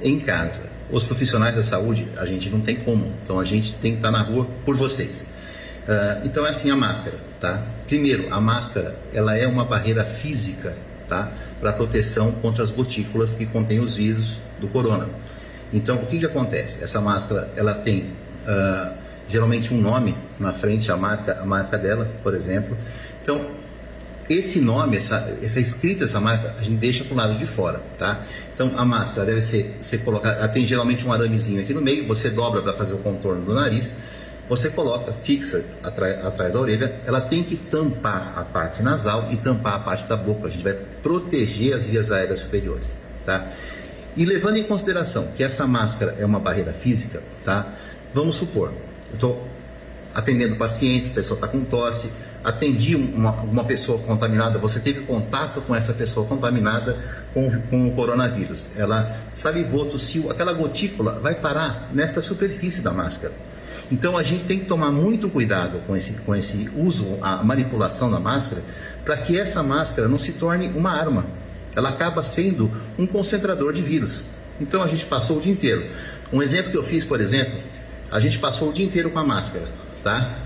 em 0.03 0.19
casa. 0.19 0.65
Os 0.91 1.05
profissionais 1.05 1.55
da 1.55 1.63
saúde, 1.63 2.09
a 2.17 2.27
gente 2.27 2.51
não 2.51 2.61
tem 2.61 2.75
como, 2.75 3.13
então 3.23 3.39
a 3.39 3.45
gente 3.45 3.77
tem 3.77 3.93
que 3.93 3.99
estar 3.99 4.11
na 4.11 4.23
rua 4.23 4.49
por 4.65 4.75
vocês. 4.75 5.25
Ah, 5.89 6.21
então 6.25 6.45
é 6.45 6.51
assim 6.51 6.69
a 6.69 6.77
máscara, 6.77 7.17
tá? 7.41 7.63
Primeiro, 7.87 8.27
a 8.35 8.41
máscara, 8.41 8.97
ela 9.15 9.39
é 9.39 9.47
uma 9.47 9.65
barreira 9.65 10.05
física, 10.05 10.77
tá? 11.09 11.33
Para 11.61 11.73
proteção 11.73 12.33
contra 12.33 12.63
as 12.63 12.71
gotículas 12.71 13.35
que 13.35 13.47
contêm 13.47 13.81
os 13.81 13.97
vírus 13.97 14.39
do 14.61 14.69
corona. 14.69 15.09
Então, 15.73 15.97
o 15.97 16.07
que 16.07 16.19
que 16.19 16.27
acontece? 16.27 16.83
Essa 16.83 17.01
máscara, 17.01 17.51
ela 17.57 17.75
tem 17.75 18.07
ah, 18.47 18.93
geralmente 19.29 19.75
um 19.75 19.81
nome 19.81 20.17
na 20.39 20.53
frente, 20.53 20.91
a 20.91 20.97
marca, 20.97 21.41
a 21.41 21.47
marca 21.47 21.77
dela, 21.77 22.11
por 22.23 22.35
exemplo. 22.35 22.77
Então, 23.23 23.45
esse 24.29 24.61
nome, 24.61 24.97
essa, 24.97 25.37
essa 25.43 25.61
escrita, 25.61 26.05
essa 26.05 26.21
marca, 26.21 26.55
a 26.59 26.63
gente 26.63 26.79
deixa 26.79 27.05
para 27.05 27.15
o 27.15 27.17
lado 27.17 27.39
de 27.39 27.47
fora, 27.47 27.81
tá? 27.99 28.21
Então, 28.55 28.73
a 28.77 28.85
máscara 28.85 29.27
deve 29.27 29.41
ser, 29.41 29.77
ser 29.81 29.99
colocada, 29.99 30.39
ela 30.39 30.49
tem 30.49 30.67
geralmente 30.67 31.07
um 31.07 31.13
aramezinho 31.13 31.61
aqui 31.61 31.73
no 31.73 31.81
meio, 31.81 32.07
você 32.07 32.31
dobra 32.31 32.63
para 32.63 32.73
fazer 32.73 32.95
o 32.95 32.99
contorno 32.99 33.45
do 33.45 33.55
nariz, 33.55 33.95
você 34.49 34.71
coloca, 34.71 35.13
fixa 35.23 35.65
atrás, 35.83 36.25
atrás 36.25 36.53
da 36.53 36.61
orelha, 36.61 37.01
ela 37.05 37.21
tem 37.21 37.43
que 37.43 37.57
tampar 37.57 38.35
a 38.37 38.43
parte 38.43 38.83
nasal 38.83 39.29
e 39.33 39.37
tampar 39.37 39.75
a 39.75 39.79
parte 39.79 40.07
da 40.07 40.17
boca, 40.17 40.49
a 40.49 40.51
gente 40.51 40.63
vai 40.63 40.75
proteger 41.03 41.75
as 41.75 41.87
vias 41.87 42.13
aéreas 42.13 42.41
superiores, 42.41 42.99
tá? 43.25 43.49
E 44.17 44.25
levando 44.25 44.57
em 44.57 44.65
consideração 44.65 45.29
que 45.37 45.43
essa 45.43 45.67
máscara 45.67 46.17
é 46.19 46.25
uma 46.25 46.39
barreira 46.39 46.73
física, 46.73 47.23
tá? 47.45 47.75
Vamos 48.15 48.37
supor, 48.37 48.73
eu 49.09 49.15
estou 49.15 49.47
atendendo 50.15 50.57
pacientes, 50.57 51.11
a 51.11 51.13
pessoa 51.13 51.37
está 51.37 51.49
com 51.49 51.63
tosse, 51.65 52.09
atendi 52.43 52.95
uma, 52.95 53.33
uma 53.43 53.65
pessoa 53.65 53.99
contaminada, 53.99 54.59
você 54.59 54.79
teve 54.79 55.01
contato 55.01 55.61
com 55.61 55.75
essa 55.75 55.93
pessoa 55.93 56.27
contaminada 56.27 56.97
com, 57.35 57.51
com 57.63 57.89
o 57.89 57.93
coronavírus. 57.93 58.69
Ela 58.77 59.19
salivou, 59.35 59.85
tossiu, 59.87 60.31
aquela 60.31 60.53
gotícula 60.53 61.19
vai 61.21 61.35
parar 61.35 61.91
nessa 61.93 62.23
superfície 62.23 62.81
da 62.81 62.93
máscara. 62.93 63.35
Então 63.91 64.17
a 64.17 64.23
gente 64.23 64.45
tem 64.45 64.59
que 64.59 64.65
tomar 64.65 64.91
muito 64.91 65.29
cuidado 65.29 65.81
com 65.87 65.97
esse, 65.97 66.13
com 66.13 66.35
esse 66.35 66.69
uso, 66.77 67.19
a 67.23 67.43
manipulação 67.45 68.11
da 68.11 68.19
máscara, 68.19 68.63
para 69.05 69.17
que 69.17 69.39
essa 69.39 69.63
máscara 69.63 70.09
não 70.09 70.19
se 70.19 70.33
torne 70.33 70.69
uma 70.69 70.91
arma. 70.91 71.27
Ela 71.75 71.91
acaba 71.91 72.23
sendo 72.23 72.71
um 72.99 73.07
concentrador 73.07 73.73
de 73.73 73.83
vírus. 73.83 74.23
Então 74.61 74.83
a 74.83 74.87
gente 74.87 75.07
passou 75.07 75.37
o 75.37 75.41
dia 75.41 75.53
inteiro. 75.53 75.87
Um 76.33 76.43
exemplo 76.43 76.71
que 76.71 76.77
eu 76.77 76.83
fiz, 76.83 77.05
por 77.05 77.21
exemplo, 77.21 77.61
a 78.11 78.19
gente 78.19 78.39
passou 78.39 78.71
o 78.71 78.73
dia 78.73 78.85
inteiro 78.85 79.11
com 79.11 79.19
a 79.19 79.25
máscara, 79.25 79.69
tá? 80.03 80.39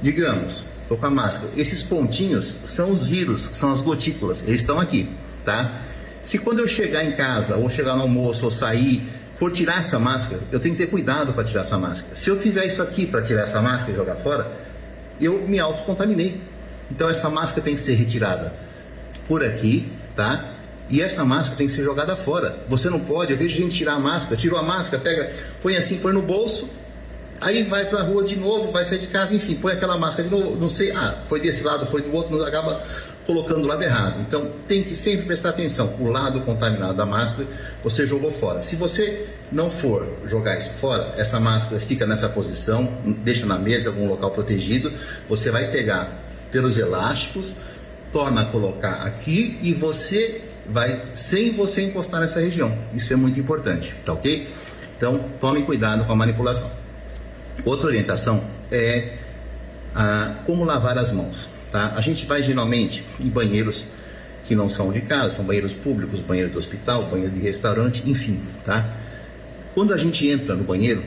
Digamos, 0.00 0.64
estou 0.82 0.96
com 0.96 1.06
a 1.06 1.10
máscara. 1.10 1.50
Esses 1.56 1.82
pontinhos 1.82 2.54
são 2.64 2.90
os 2.90 3.06
vírus, 3.06 3.50
são 3.52 3.70
as 3.70 3.80
gotículas. 3.80 4.42
Eles 4.46 4.60
estão 4.60 4.78
aqui, 4.78 5.08
tá? 5.44 5.82
Se 6.22 6.38
quando 6.38 6.60
eu 6.60 6.68
chegar 6.68 7.04
em 7.04 7.12
casa, 7.12 7.56
ou 7.56 7.68
chegar 7.68 7.94
no 7.94 8.02
almoço, 8.02 8.44
ou 8.44 8.50
sair, 8.50 9.06
for 9.36 9.52
tirar 9.52 9.80
essa 9.80 9.98
máscara, 9.98 10.40
eu 10.50 10.58
tenho 10.58 10.74
que 10.74 10.82
ter 10.82 10.90
cuidado 10.90 11.32
para 11.32 11.44
tirar 11.44 11.60
essa 11.60 11.78
máscara. 11.78 12.16
Se 12.16 12.28
eu 12.30 12.38
fizer 12.40 12.64
isso 12.64 12.82
aqui 12.82 13.06
para 13.06 13.22
tirar 13.22 13.42
essa 13.42 13.60
máscara 13.60 13.92
e 13.92 13.94
jogar 13.94 14.16
fora, 14.16 14.50
eu 15.20 15.46
me 15.46 15.58
autocontaminei. 15.58 16.40
Então 16.90 17.08
essa 17.08 17.28
máscara 17.28 17.62
tem 17.62 17.74
que 17.74 17.80
ser 17.80 17.94
retirada. 17.94 18.52
por 19.28 19.44
aqui, 19.44 19.88
tá? 20.14 20.52
E 20.88 21.02
essa 21.02 21.24
máscara 21.24 21.56
tem 21.56 21.66
que 21.66 21.72
ser 21.72 21.82
jogada 21.82 22.14
fora. 22.14 22.60
Você 22.68 22.88
não 22.88 23.00
pode, 23.00 23.32
eu 23.32 23.38
vejo 23.38 23.56
gente 23.56 23.76
tirar 23.76 23.94
a 23.94 23.98
máscara, 23.98 24.36
tirou 24.36 24.58
a 24.58 24.62
máscara, 24.62 25.02
pega, 25.02 25.32
põe 25.60 25.76
assim, 25.76 25.98
põe 25.98 26.12
no 26.12 26.22
bolso, 26.22 26.68
aí 27.40 27.64
vai 27.64 27.86
pra 27.86 28.02
rua 28.02 28.22
de 28.22 28.36
novo, 28.36 28.70
vai 28.70 28.84
sair 28.84 29.00
de 29.00 29.08
casa, 29.08 29.34
enfim, 29.34 29.56
põe 29.56 29.72
aquela 29.72 29.98
máscara 29.98 30.28
de 30.28 30.34
novo, 30.34 30.56
não 30.56 30.68
sei, 30.68 30.92
ah, 30.92 31.16
foi 31.24 31.40
desse 31.40 31.64
lado, 31.64 31.86
foi 31.86 32.02
do 32.02 32.12
outro, 32.14 32.36
não 32.36 32.46
acaba 32.46 32.80
colocando 33.26 33.62
do 33.62 33.68
lado 33.68 33.82
errado. 33.82 34.20
Então 34.20 34.50
tem 34.68 34.84
que 34.84 34.94
sempre 34.94 35.26
prestar 35.26 35.50
atenção. 35.50 35.94
O 35.98 36.06
lado 36.06 36.40
contaminado 36.42 36.94
da 36.94 37.04
máscara, 37.04 37.46
você 37.82 38.06
jogou 38.06 38.30
fora. 38.30 38.62
Se 38.62 38.76
você 38.76 39.26
não 39.50 39.68
for 39.68 40.06
jogar 40.26 40.56
isso 40.56 40.70
fora, 40.70 41.12
essa 41.16 41.40
máscara 41.40 41.80
fica 41.80 42.06
nessa 42.06 42.28
posição, 42.28 42.88
deixa 43.24 43.44
na 43.44 43.58
mesa, 43.58 43.88
algum 43.90 44.08
local 44.08 44.30
protegido, 44.30 44.92
você 45.28 45.50
vai 45.50 45.70
pegar 45.70 46.22
pelos 46.50 46.78
elásticos, 46.78 47.52
torna 48.12 48.42
a 48.42 48.44
colocar 48.46 49.02
aqui 49.02 49.58
e 49.60 49.72
você 49.72 50.42
vai 50.68 51.02
sem 51.12 51.52
você 51.52 51.82
encostar 51.82 52.20
nessa 52.20 52.40
região. 52.40 52.76
Isso 52.94 53.12
é 53.12 53.16
muito 53.16 53.38
importante, 53.38 53.94
tá 54.04 54.12
ok? 54.12 54.48
Então 54.96 55.24
tome 55.40 55.62
cuidado 55.62 56.04
com 56.04 56.12
a 56.12 56.16
manipulação. 56.16 56.70
Outra 57.64 57.88
orientação 57.88 58.42
é 58.70 59.14
a 59.94 60.34
como 60.44 60.64
lavar 60.64 60.96
as 60.98 61.10
mãos. 61.10 61.48
Tá? 61.70 61.92
A 61.96 62.00
gente 62.00 62.26
vai 62.26 62.42
geralmente 62.42 63.04
em 63.20 63.28
banheiros 63.28 63.86
que 64.44 64.54
não 64.54 64.68
são 64.68 64.92
de 64.92 65.00
casa, 65.00 65.30
são 65.30 65.44
banheiros 65.44 65.74
públicos, 65.74 66.20
banheiro 66.22 66.50
do 66.50 66.58
hospital, 66.58 67.06
banheiro 67.06 67.32
de 67.32 67.40
restaurante, 67.40 68.02
enfim, 68.06 68.40
tá? 68.64 68.94
Quando 69.74 69.92
a 69.92 69.96
gente 69.96 70.26
entra 70.28 70.54
no 70.54 70.62
banheiro, 70.62 71.02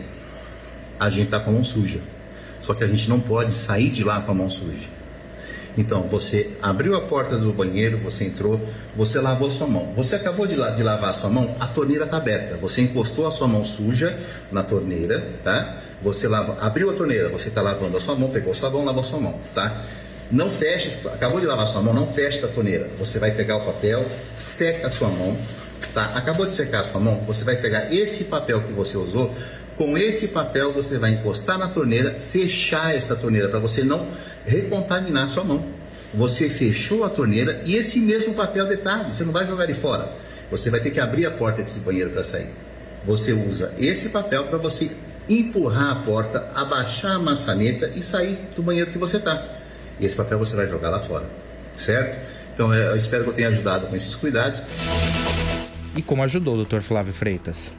a 0.99 1.10
gente 1.10 1.30
tá 1.30 1.39
com 1.39 1.49
a 1.49 1.53
mão 1.53 1.64
suja. 1.64 2.01
Só 2.62 2.74
que 2.74 2.84
a 2.84 2.88
gente 2.88 3.10
não 3.10 3.20
pode 3.20 3.53
sair 3.53 3.89
de 3.89 4.03
lá 4.03 4.22
com 4.22 4.32
a 4.32 4.36
mão 4.36 4.49
suja. 4.49 4.89
Então, 5.78 6.03
você 6.03 6.51
abriu 6.62 6.95
a 6.95 7.01
porta 7.01 7.38
do 7.38 7.53
banheiro, 7.53 7.97
você 7.99 8.26
entrou, 8.26 8.60
você 8.97 9.20
lavou 9.20 9.49
sua 9.49 9.66
mão. 9.66 9.93
Você 9.95 10.16
acabou 10.16 10.45
de, 10.45 10.55
la 10.55 10.72
de 10.72 10.84
lavar 10.84 11.12
a 11.12 11.14
sua 11.14 11.30
mão, 11.30 11.55
a 11.60 11.68
torneira 11.68 12.03
está 12.03 12.18
aberta. 12.18 12.57
Você 12.57 12.82
encostou 12.82 13.26
a 13.26 13.32
sua 13.32 13.47
mão 13.47 13.64
suja 13.64 14.20
na 14.51 14.62
torneira, 14.62 15.26
tá? 15.43 15.78
Você 16.01 16.28
lava, 16.28 16.57
abriu 16.60 16.89
a 16.89 16.93
torneira, 16.93 17.30
você 17.30 17.49
está 17.49 17.62
lavando 17.62 17.95
a 17.95 17.99
sua 17.99 18.16
mão, 18.16 18.30
pegou 18.30 18.51
o 18.51 18.55
sabão, 18.55 18.84
lavou 18.84 19.03
sua 19.03 19.22
mão, 19.22 19.39
tá? 19.55 19.86
Não 20.32 20.49
feche, 20.49 20.89
acabou 21.07 21.39
de 21.39 21.47
lavar 21.47 21.65
sua 21.65 21.82
mão, 21.82 21.93
não 21.93 22.07
feche 22.07 22.38
essa 22.38 22.47
torneira. 22.47 22.88
Você 22.99 23.17
vai 23.17 23.32
pegar 23.32 23.57
o 23.57 23.65
papel, 23.65 24.05
seca 24.38 24.88
a 24.88 24.91
sua 24.91 25.09
mão, 25.09 25.36
tá? 25.93 26.05
Acabou 26.15 26.45
de 26.45 26.53
secar 26.53 26.82
a 26.82 26.84
sua 26.84 26.99
mão, 26.99 27.21
você 27.25 27.43
vai 27.43 27.55
pegar 27.55 27.91
esse 27.91 28.25
papel 28.25 28.61
que 28.61 28.71
você 28.71 28.95
usou, 28.95 29.34
com 29.75 29.97
esse 29.97 30.27
papel 30.27 30.71
você 30.71 30.97
vai 30.99 31.11
encostar 31.11 31.57
na 31.57 31.67
torneira, 31.67 32.11
fechar 32.11 32.95
essa 32.95 33.15
torneira 33.15 33.49
para 33.49 33.59
você 33.59 33.84
não 33.84 34.07
recontaminar 34.45 35.23
a 35.23 35.27
sua 35.27 35.43
mão. 35.43 35.65
Você 36.13 36.49
fechou 36.49 37.03
a 37.03 37.09
torneira 37.09 37.61
e 37.65 37.75
esse 37.75 37.99
mesmo 37.99 38.34
papel 38.34 38.67
detalhe, 38.67 39.13
você 39.13 39.23
não 39.23 39.32
vai 39.32 39.47
jogar 39.47 39.63
ele 39.63 39.73
fora. 39.73 40.11
Você 40.51 40.69
vai 40.69 40.80
ter 40.80 40.91
que 40.91 40.99
abrir 40.99 41.25
a 41.25 41.32
porta 41.32 41.63
desse 41.63 41.80
banheiro 41.80 42.09
para 42.11 42.23
sair. 42.23 42.49
Você 43.05 43.32
usa 43.34 43.71
esse 43.80 44.09
papel 44.09 44.43
para 44.45 44.57
você 44.57 44.91
empurrar 45.27 45.91
a 45.91 45.95
porta, 45.95 46.51
abaixar 46.55 47.13
a 47.13 47.19
maçaneta 47.19 47.91
e 47.95 48.03
sair 48.03 48.38
do 48.55 48.61
banheiro 48.61 48.91
que 48.91 48.97
você 48.97 49.17
está. 49.17 49.59
E 49.99 50.05
esse 50.05 50.15
papel 50.15 50.39
você 50.39 50.55
vai 50.55 50.67
jogar 50.67 50.89
lá 50.89 50.99
fora, 50.99 51.25
certo? 51.75 52.19
Então 52.53 52.73
eu 52.73 52.95
espero 52.95 53.23
que 53.23 53.29
eu 53.29 53.33
tenha 53.33 53.49
ajudado 53.49 53.87
com 53.87 53.95
esses 53.95 54.15
cuidados. 54.15 54.63
E 55.95 56.01
como 56.01 56.23
ajudou 56.23 56.57
o 56.57 56.65
Dr. 56.65 56.81
Flávio 56.81 57.13
Freitas? 57.13 57.73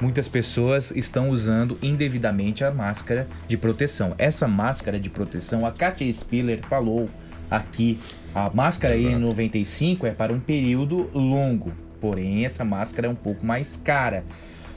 Muitas 0.00 0.28
pessoas 0.28 0.90
estão 0.92 1.28
usando 1.28 1.76
indevidamente 1.82 2.64
a 2.64 2.70
máscara 2.70 3.28
de 3.46 3.56
proteção. 3.56 4.14
Essa 4.16 4.48
máscara 4.48 4.98
de 4.98 5.10
proteção, 5.10 5.66
a 5.66 5.72
Katia 5.72 6.10
Spiller 6.12 6.60
falou 6.66 7.10
aqui, 7.50 7.98
a 8.34 8.48
máscara 8.48 8.96
N95 8.96 10.04
é 10.04 10.10
para 10.10 10.32
um 10.32 10.40
período 10.40 11.10
longo, 11.12 11.72
porém 12.00 12.46
essa 12.46 12.64
máscara 12.64 13.08
é 13.08 13.10
um 13.10 13.14
pouco 13.14 13.44
mais 13.44 13.76
cara. 13.76 14.24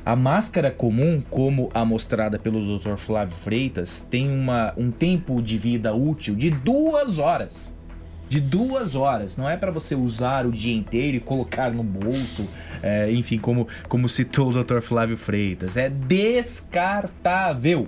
A 0.06 0.18
máscara 0.18 0.70
comum, 0.70 1.22
como 1.30 1.72
a 1.74 1.86
mostrada 1.86 2.38
pelo 2.38 2.78
Dr. 2.78 2.98
Flávio 2.98 3.34
Freitas, 3.34 4.02
tem 4.02 4.30
uma, 4.30 4.74
um 4.76 4.92
tempo 4.92 5.42
de 5.42 5.58
vida 5.58 5.94
útil 5.94 6.36
de 6.36 6.50
duas 6.50 7.20
horas. 7.20 7.74
De 8.28 8.42
duas 8.42 8.96
horas. 8.96 9.38
Não 9.38 9.50
é 9.50 9.56
para 9.56 9.72
você 9.72 9.96
usar 9.96 10.46
o 10.46 10.52
dia 10.52 10.76
inteiro 10.76 11.16
e 11.16 11.20
colocar 11.22 11.72
no 11.72 11.84
bolso, 11.84 12.46
é, 12.82 13.10
enfim, 13.12 13.38
como, 13.38 13.66
como 13.88 14.10
citou 14.10 14.50
o 14.50 14.64
Dr. 14.64 14.82
Flávio 14.82 15.16
Freitas. 15.16 15.78
É 15.78 15.90
descartável. 15.90 17.88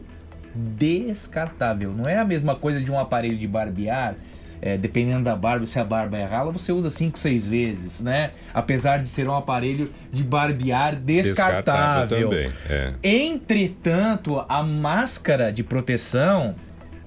Descartável. 0.55 1.91
Não 1.91 2.07
é 2.07 2.18
a 2.18 2.24
mesma 2.24 2.55
coisa 2.55 2.80
de 2.80 2.89
um 2.89 2.97
aparelho 2.97 3.38
de 3.38 3.47
barbear 3.47 4.16
é, 4.66 4.76
dependendo 4.80 5.24
da 5.24 5.36
barba, 5.36 5.68
se 5.68 5.78
a 5.80 5.84
barba 5.86 6.18
é 6.18 6.26
rala, 6.26 6.51
você 6.51 6.72
usa 6.72 6.89
5, 6.89 7.20
6 7.20 7.47
vezes, 7.47 8.01
né? 8.01 8.32
Apesar 8.51 8.97
de 8.97 9.07
ser 9.07 9.30
um 9.30 9.36
aparelho 9.36 9.88
de 10.11 10.24
barbear 10.24 10.95
descartável. 10.95 12.30
Descartável 12.30 12.30
também, 12.30 12.51
é. 12.68 12.93
Entretanto, 13.03 14.43
a 14.49 14.63
máscara 14.63 15.53
de 15.53 15.63
proteção 15.63 16.55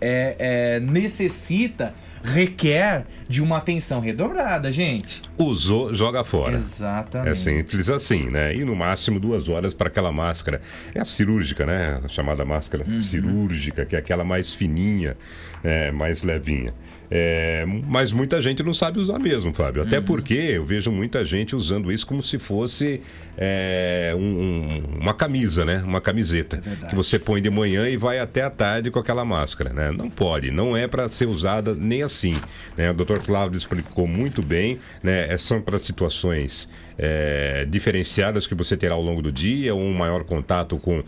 é, 0.01 0.37
é, 0.39 0.81
necessita, 0.81 1.93
requer 2.23 3.05
de 3.29 3.43
uma 3.43 3.57
atenção 3.57 4.01
redobrada, 4.01 4.71
gente. 4.71 5.23
Usou, 5.37 5.93
joga 5.93 6.23
fora. 6.23 6.55
Exatamente. 6.55 7.31
É 7.31 7.35
simples 7.35 7.89
assim, 7.91 8.31
né? 8.31 8.55
E 8.55 8.65
no 8.65 8.77
máximo 8.77 9.19
duas 9.19 9.49
horas 9.49 9.75
para 9.75 9.89
aquela 9.89 10.13
máscara. 10.13 10.61
É 10.95 11.01
a 11.01 11.05
cirúrgica, 11.05 11.67
né? 11.67 12.01
A 12.05 12.09
chamada 12.09 12.45
máscara 12.45 12.85
Uhum. 12.87 13.01
cirúrgica, 13.01 13.85
que 13.85 13.97
é 13.97 13.99
aquela 13.99 14.23
mais 14.23 14.53
fininha, 14.53 15.17
é, 15.65 15.91
mais 15.91 16.23
levinha. 16.23 16.73
É, 17.11 17.65
mas 17.87 18.13
muita 18.13 18.41
gente 18.43 18.63
não 18.63 18.75
sabe 18.75 18.99
usar 19.01 19.19
mesmo, 19.19 19.53
Fábio. 19.55 19.83
Até 19.83 19.99
porque 20.01 20.35
eu 20.35 20.65
vejo 20.65 20.91
muita 20.93 21.25
gente 21.25 21.57
usando 21.57 21.91
isso 21.91 22.07
como 22.07 22.23
se 22.23 22.39
fosse 22.39 23.01
é, 23.41 24.13
um- 24.17 24.21
um- 24.21 24.99
uma 25.01 25.15
camisa, 25.15 25.65
né? 25.65 25.83
Uma 25.85 26.01
camiseta. 26.01 26.59
que 26.89 26.95
você 26.95 27.19
põe 27.19 27.41
de 27.41 27.49
manhã 27.51 27.89
e 27.89 27.97
vai 27.97 28.19
até 28.19 28.43
a 28.43 28.51
tarde 28.51 28.91
com 28.91 28.99
aquela 28.99 29.25
máscara, 29.25 29.73
né? 29.73 29.91
Não 29.93 30.11
pode, 30.11 30.51
não 30.51 30.77
é 30.77 30.87
para 30.89 31.09
ser 31.09 31.27
usada 31.27 31.75
nem 31.75 32.03
assim. 32.03 32.37
Né? 32.77 32.91
O 32.91 32.95
Dr. 32.95 33.21
Flávio 33.21 33.57
explicou 33.57 34.07
muito 34.07 34.43
bem, 34.43 34.79
né? 35.03 35.33
É, 35.33 35.39
São 35.39 35.61
para 35.63 35.79
situações 35.79 36.69
é, 36.99 37.65
diferenciadas 37.69 38.47
que 38.47 38.55
você 38.55 38.77
terá 38.77 38.95
ao 38.95 39.03
longo 39.03 39.23
do 39.23 39.31
dia, 39.31 39.75
um 39.75 39.95
maior 39.95 40.25
contato 40.25 40.77
com 40.77 41.03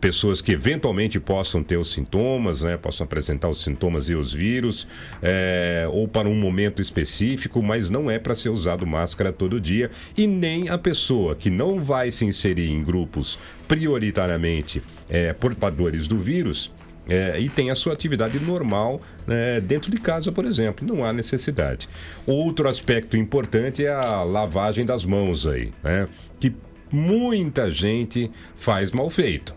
pessoas 0.00 0.40
que 0.40 0.52
eventualmente 0.52 1.18
possam 1.18 1.62
ter 1.62 1.76
os 1.76 1.92
sintomas, 1.92 2.62
né? 2.62 2.76
Possam 2.76 3.04
apresentar 3.04 3.48
os 3.48 3.62
sintomas 3.62 4.08
e 4.08 4.14
os 4.14 4.32
vírus, 4.32 4.86
é, 5.20 5.86
ou 5.90 6.06
para 6.06 6.28
um 6.28 6.34
momento 6.34 6.80
específico, 6.80 7.62
mas 7.62 7.90
não 7.90 8.10
é 8.10 8.18
para 8.18 8.34
ser 8.34 8.50
usado 8.50 8.86
máscara 8.86 9.32
todo 9.32 9.60
dia 9.60 9.90
e 10.16 10.26
nem 10.26 10.68
a 10.68 10.78
pessoa 10.78 11.34
que 11.34 11.50
não 11.50 11.82
vai 11.82 12.10
se 12.10 12.24
inserir 12.24 12.70
em 12.70 12.82
grupos 12.82 13.38
prioritariamente 13.66 14.82
é, 15.08 15.32
portadores 15.32 16.06
do 16.06 16.18
vírus. 16.18 16.70
É, 17.08 17.38
e 17.40 17.48
tem 17.48 17.70
a 17.70 17.74
sua 17.74 17.92
atividade 17.92 18.38
normal 18.38 19.00
né, 19.26 19.60
dentro 19.60 19.90
de 19.90 19.98
casa, 19.98 20.30
por 20.30 20.44
exemplo. 20.44 20.86
Não 20.86 21.04
há 21.04 21.12
necessidade. 21.12 21.88
Outro 22.26 22.68
aspecto 22.68 23.16
importante 23.16 23.84
é 23.84 23.92
a 23.92 24.22
lavagem 24.22 24.86
das 24.86 25.04
mãos 25.04 25.46
aí, 25.46 25.72
né? 25.82 26.08
Que 26.38 26.54
muita 26.90 27.70
gente 27.70 28.30
faz 28.54 28.92
mal 28.92 29.10
feito. 29.10 29.54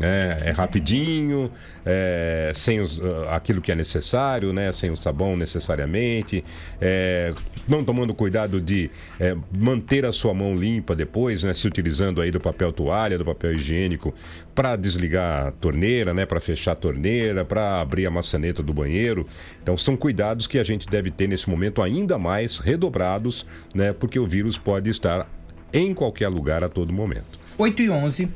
É, 0.00 0.50
é 0.50 0.50
rapidinho, 0.52 1.50
é, 1.84 2.52
sem 2.54 2.80
os- 2.80 3.00
ah, 3.02 3.34
aquilo 3.34 3.60
que 3.60 3.72
é 3.72 3.74
necessário, 3.74 4.52
né? 4.52 4.70
sem 4.70 4.90
o 4.90 4.96
sabão 4.96 5.36
necessariamente, 5.36 6.44
é, 6.80 7.34
não 7.68 7.82
tomando 7.84 8.14
cuidado 8.14 8.60
de 8.60 8.90
é, 9.18 9.36
manter 9.52 10.06
a 10.06 10.12
sua 10.12 10.32
mão 10.32 10.54
limpa 10.56 10.94
depois, 10.94 11.42
né? 11.42 11.52
se 11.52 11.66
utilizando 11.66 12.20
aí 12.20 12.30
do 12.30 12.38
papel 12.38 12.72
toalha, 12.72 13.18
do 13.18 13.24
papel 13.24 13.54
higiênico 13.54 14.14
para 14.54 14.76
desligar 14.76 15.48
a 15.48 15.50
torneira, 15.50 16.14
né? 16.14 16.24
para 16.24 16.40
fechar 16.40 16.72
a 16.72 16.76
torneira, 16.76 17.44
para 17.44 17.80
abrir 17.80 18.06
a 18.06 18.10
maçaneta 18.10 18.62
do 18.62 18.72
banheiro. 18.72 19.26
Então 19.60 19.76
são 19.76 19.96
cuidados 19.96 20.46
que 20.46 20.60
a 20.60 20.64
gente 20.64 20.86
deve 20.88 21.10
ter 21.10 21.26
nesse 21.26 21.50
momento 21.50 21.82
ainda 21.82 22.16
mais 22.18 22.58
redobrados, 22.58 23.46
né? 23.74 23.92
porque 23.92 24.18
o 24.18 24.26
vírus 24.28 24.56
pode 24.56 24.90
estar 24.90 25.28
em 25.72 25.92
qualquer 25.92 26.28
lugar 26.28 26.62
a 26.62 26.68
todo 26.68 26.92
momento. 26.92 27.36
8 27.58 27.82
e 27.82 27.90
11. 27.90 28.28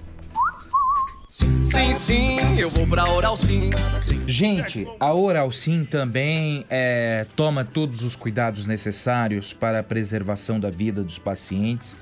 Sim, 1.33 1.95
sim, 1.95 2.59
eu 2.59 2.69
vou 2.69 2.87
pra 2.87 3.11
Oral 3.11 3.39
Sim. 3.39 3.71
Gente, 4.27 4.87
a 5.01 5.15
Oral 5.15 5.51
Sim 5.51 5.83
também 5.83 6.67
é, 6.69 7.25
toma 7.35 7.65
todos 7.65 8.05
os 8.05 8.15
cuidados 8.15 8.67
necessários 8.67 9.51
para 9.55 9.79
a 9.79 9.83
preservação 9.83 10.61
da 10.61 10.69
vida 10.69 11.03
dos 11.03 11.19
pacientes. 11.19 11.97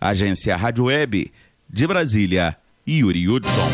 Agência 0.00 0.56
Rádio 0.56 0.84
Web, 0.84 1.30
de 1.68 1.86
Brasília, 1.86 2.56
Yuri 2.88 3.28
Hudson. 3.28 3.68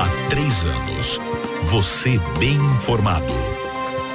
Há 0.00 0.28
três 0.30 0.64
anos, 0.64 1.20
você 1.64 2.18
bem 2.38 2.56
informado. 2.56 3.53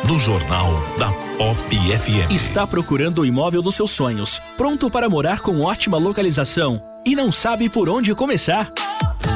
No 0.10 0.18
Jornal 0.18 0.74
da 0.98 1.12
Pop 1.38 1.56
FM. 1.70 2.32
Está 2.32 2.66
procurando 2.66 3.22
o 3.22 3.26
imóvel 3.28 3.62
dos 3.62 3.76
seus 3.76 3.92
sonhos, 3.92 4.42
pronto 4.58 4.90
para 4.90 5.08
morar 5.08 5.40
com 5.40 5.62
ótima 5.62 6.00
localização 6.00 6.82
e 7.06 7.16
não 7.16 7.32
sabe 7.32 7.70
por 7.70 7.88
onde 7.88 8.16
começar? 8.16 8.72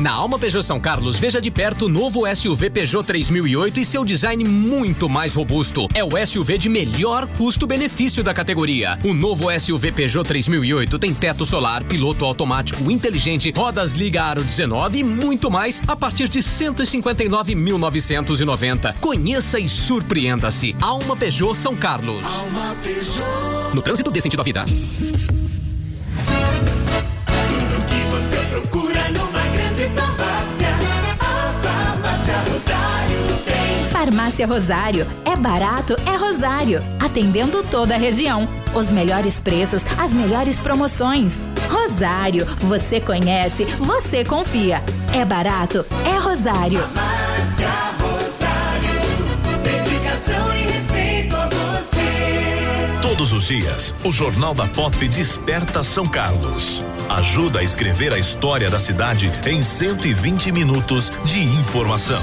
Na 0.00 0.12
Alma 0.12 0.38
Peugeot 0.38 0.64
São 0.64 0.80
Carlos, 0.80 1.18
veja 1.18 1.38
de 1.38 1.50
perto 1.50 1.84
o 1.84 1.88
novo 1.88 2.22
SUV 2.34 2.70
Peugeot 2.70 3.04
3008 3.04 3.80
e 3.80 3.84
seu 3.84 4.06
design 4.06 4.42
muito 4.42 5.06
mais 5.06 5.34
robusto. 5.34 5.86
É 5.94 6.02
o 6.02 6.08
SUV 6.26 6.29
de 6.30 6.68
melhor 6.68 7.26
custo-benefício 7.26 8.22
da 8.22 8.32
categoria. 8.32 8.96
O 9.04 9.12
novo 9.12 9.48
SUV 9.58 9.90
Peugeot 9.90 10.24
3008 10.24 10.96
tem 10.96 11.12
teto 11.12 11.44
solar, 11.44 11.82
piloto 11.82 12.24
automático 12.24 12.88
inteligente, 12.88 13.50
rodas 13.50 13.94
liga 13.94 14.22
aro 14.22 14.44
19 14.44 14.98
e 14.98 15.04
muito 15.04 15.50
mais 15.50 15.82
a 15.88 15.96
partir 15.96 16.28
de 16.28 16.38
159.990. 16.38 18.94
Conheça 19.00 19.58
e 19.58 19.68
surpreenda-se. 19.68 20.76
Alma 20.80 21.16
Peugeot 21.16 21.56
São 21.56 21.74
Carlos. 21.74 22.24
Alma 22.24 22.76
Peugeot. 22.80 23.74
No 23.74 23.82
trânsito 23.82 24.12
dê 24.12 24.20
sentido 24.20 24.38
à 24.38 24.44
vida. 24.44 24.64
Tudo 24.64 24.76
que 27.86 28.04
você 28.12 28.36
procura 28.50 29.10
numa 29.10 29.48
grande 29.48 29.88
farmácia. 29.88 30.68
A 31.18 31.52
Farmácia 31.60 32.38
Rosário. 32.52 33.09
Farmácia 34.00 34.46
Rosário. 34.46 35.06
É 35.26 35.36
barato, 35.36 35.94
é 36.10 36.16
Rosário. 36.16 36.82
Atendendo 36.98 37.62
toda 37.62 37.94
a 37.94 37.98
região. 37.98 38.48
Os 38.74 38.90
melhores 38.90 39.38
preços, 39.38 39.82
as 39.98 40.10
melhores 40.10 40.58
promoções. 40.58 41.42
Rosário. 41.68 42.46
Você 42.62 42.98
conhece, 42.98 43.66
você 43.78 44.24
confia. 44.24 44.82
É 45.12 45.22
barato, 45.22 45.84
é 46.06 46.18
Rosário. 46.18 46.80
Farmácia 46.80 47.68
Rosário. 48.00 48.90
Dedicação 49.62 50.56
e 50.56 50.72
respeito 50.72 51.36
a 51.36 51.46
você. 51.48 53.02
Todos 53.02 53.34
os 53.34 53.48
dias, 53.48 53.94
o 54.02 54.10
Jornal 54.10 54.54
da 54.54 54.66
Pop 54.66 54.96
desperta 55.08 55.84
São 55.84 56.06
Carlos. 56.06 56.82
Ajuda 57.06 57.58
a 57.58 57.62
escrever 57.62 58.14
a 58.14 58.18
história 58.18 58.70
da 58.70 58.80
cidade 58.80 59.30
em 59.44 59.62
120 59.62 60.52
minutos 60.52 61.12
de 61.22 61.40
informação. 61.40 62.22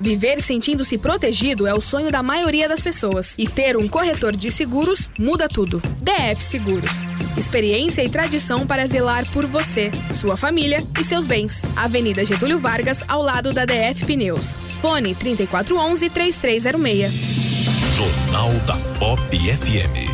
Viver 0.00 0.40
sentindo-se 0.40 0.96
protegido 0.96 1.66
é 1.66 1.74
o 1.74 1.80
sonho 1.80 2.10
da 2.10 2.22
maioria 2.22 2.68
das 2.68 2.80
pessoas. 2.80 3.34
E 3.36 3.46
ter 3.48 3.76
um 3.76 3.88
corretor 3.88 4.36
de 4.36 4.50
seguros 4.50 5.08
muda 5.18 5.48
tudo. 5.48 5.82
DF 6.02 6.42
Seguros. 6.42 7.06
Experiência 7.36 8.02
e 8.02 8.08
tradição 8.08 8.66
para 8.66 8.86
zelar 8.86 9.30
por 9.30 9.46
você, 9.46 9.90
sua 10.12 10.36
família 10.36 10.84
e 10.98 11.04
seus 11.04 11.26
bens. 11.26 11.62
Avenida 11.76 12.24
Getúlio 12.24 12.58
Vargas, 12.58 13.04
ao 13.08 13.22
lado 13.22 13.52
da 13.52 13.64
DF 13.64 14.04
Pneus. 14.06 14.54
Fone 14.80 15.14
3411-3306. 15.14 17.10
Jornal 17.96 18.52
da 18.66 18.76
Pop 18.98 19.20
FM. 19.36 20.08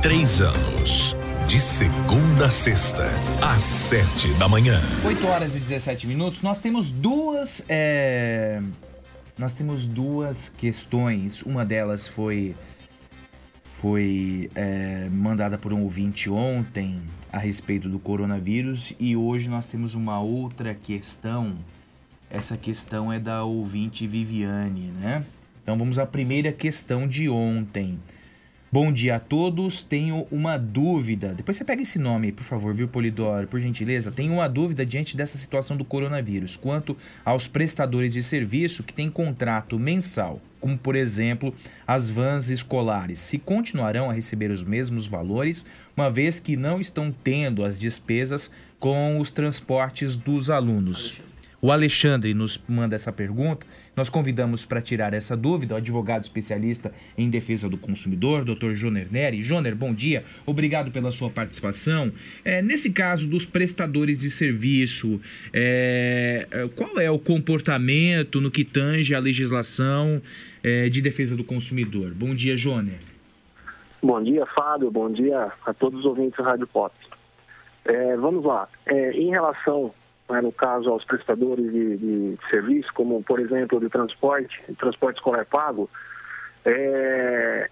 Três 0.00 0.40
anos. 0.40 1.16
De 1.46 1.60
segunda 1.60 2.46
a 2.46 2.50
sexta, 2.50 3.10
às 3.42 3.62
sete 3.62 4.28
da 4.34 4.48
manhã. 4.48 4.80
8 5.04 5.26
horas 5.26 5.54
e 5.54 5.60
17 5.60 6.06
minutos. 6.06 6.40
Nós 6.40 6.58
temos 6.58 6.90
duas. 6.90 7.62
é, 7.68 8.62
Nós 9.38 9.54
temos 9.54 9.86
duas 9.86 10.48
questões. 10.48 11.42
Uma 11.42 11.64
delas 11.64 12.06
foi. 12.06 12.54
Foi 13.74 14.48
é, 14.54 15.08
mandada 15.10 15.58
por 15.58 15.72
um 15.72 15.82
ouvinte 15.82 16.30
ontem 16.30 17.02
a 17.32 17.38
respeito 17.38 17.88
do 17.88 17.98
coronavírus. 17.98 18.94
E 19.00 19.16
hoje 19.16 19.48
nós 19.48 19.66
temos 19.66 19.94
uma 19.94 20.20
outra 20.20 20.74
questão. 20.74 21.56
Essa 22.30 22.56
questão 22.56 23.12
é 23.12 23.18
da 23.18 23.42
ouvinte 23.42 24.06
Viviane, 24.06 24.92
né? 25.00 25.24
Então 25.62 25.76
vamos 25.76 25.98
à 25.98 26.06
primeira 26.06 26.52
questão 26.52 27.08
de 27.08 27.28
ontem. 27.28 27.98
Bom 28.74 28.90
dia 28.90 29.16
a 29.16 29.20
todos. 29.20 29.84
Tenho 29.84 30.26
uma 30.30 30.56
dúvida. 30.56 31.34
Depois 31.34 31.58
você 31.58 31.62
pega 31.62 31.82
esse 31.82 31.98
nome 31.98 32.32
por 32.32 32.42
favor, 32.42 32.72
viu, 32.72 32.88
Polidoro? 32.88 33.46
Por 33.46 33.60
gentileza. 33.60 34.10
Tenho 34.10 34.32
uma 34.32 34.48
dúvida 34.48 34.86
diante 34.86 35.14
dessa 35.14 35.36
situação 35.36 35.76
do 35.76 35.84
coronavírus 35.84 36.56
quanto 36.56 36.96
aos 37.22 37.46
prestadores 37.46 38.14
de 38.14 38.22
serviço 38.22 38.82
que 38.82 38.94
têm 38.94 39.10
contrato 39.10 39.78
mensal, 39.78 40.40
como 40.58 40.78
por 40.78 40.96
exemplo 40.96 41.54
as 41.86 42.08
vans 42.08 42.48
escolares, 42.48 43.20
se 43.20 43.36
continuarão 43.36 44.08
a 44.08 44.14
receber 44.14 44.50
os 44.50 44.64
mesmos 44.64 45.06
valores, 45.06 45.66
uma 45.94 46.10
vez 46.10 46.40
que 46.40 46.56
não 46.56 46.80
estão 46.80 47.12
tendo 47.12 47.66
as 47.66 47.78
despesas 47.78 48.50
com 48.80 49.20
os 49.20 49.30
transportes 49.30 50.16
dos 50.16 50.48
alunos. 50.48 51.20
O 51.64 51.70
Alexandre 51.70 52.34
nos 52.34 52.60
manda 52.68 52.96
essa 52.96 53.12
pergunta. 53.12 53.64
Nós 53.94 54.10
convidamos 54.10 54.64
para 54.64 54.82
tirar 54.82 55.14
essa 55.14 55.36
dúvida 55.36 55.74
o 55.74 55.76
advogado 55.76 56.24
especialista 56.24 56.90
em 57.16 57.30
defesa 57.30 57.68
do 57.68 57.78
consumidor, 57.78 58.44
Dr. 58.44 58.72
Joner 58.72 59.06
Neri. 59.12 59.44
Joner, 59.44 59.76
bom 59.76 59.94
dia. 59.94 60.24
Obrigado 60.44 60.90
pela 60.90 61.12
sua 61.12 61.30
participação. 61.30 62.10
É, 62.44 62.60
nesse 62.60 62.90
caso 62.90 63.28
dos 63.28 63.46
prestadores 63.46 64.18
de 64.18 64.28
serviço, 64.28 65.20
é, 65.52 66.48
é, 66.50 66.68
qual 66.74 66.98
é 66.98 67.08
o 67.08 67.18
comportamento 67.18 68.40
no 68.40 68.50
que 68.50 68.64
tange 68.64 69.14
a 69.14 69.20
legislação 69.20 70.20
é, 70.64 70.88
de 70.88 71.00
defesa 71.00 71.36
do 71.36 71.44
consumidor? 71.44 72.10
Bom 72.12 72.34
dia, 72.34 72.56
Joner. 72.56 72.98
Bom 74.02 74.20
dia, 74.20 74.44
Fábio. 74.58 74.90
Bom 74.90 75.12
dia 75.12 75.52
a 75.64 75.72
todos 75.72 76.00
os 76.00 76.06
ouvintes 76.06 76.36
da 76.38 76.50
Rádio 76.50 76.66
Pop. 76.66 76.92
É, 77.84 78.16
vamos 78.16 78.44
lá. 78.44 78.68
É, 78.84 79.12
em 79.12 79.30
relação, 79.30 79.94
no 80.28 80.52
caso, 80.52 80.88
aos 80.90 81.04
prestadores 81.04 81.70
de, 81.72 81.96
de 81.96 82.38
serviço, 82.50 82.88
como, 82.94 83.22
por 83.22 83.38
exemplo, 83.40 83.78
de 83.80 83.88
transporte, 83.88 84.58
transporte 84.78 85.16
escolar 85.16 85.44
pago, 85.46 85.90
é, 86.64 87.68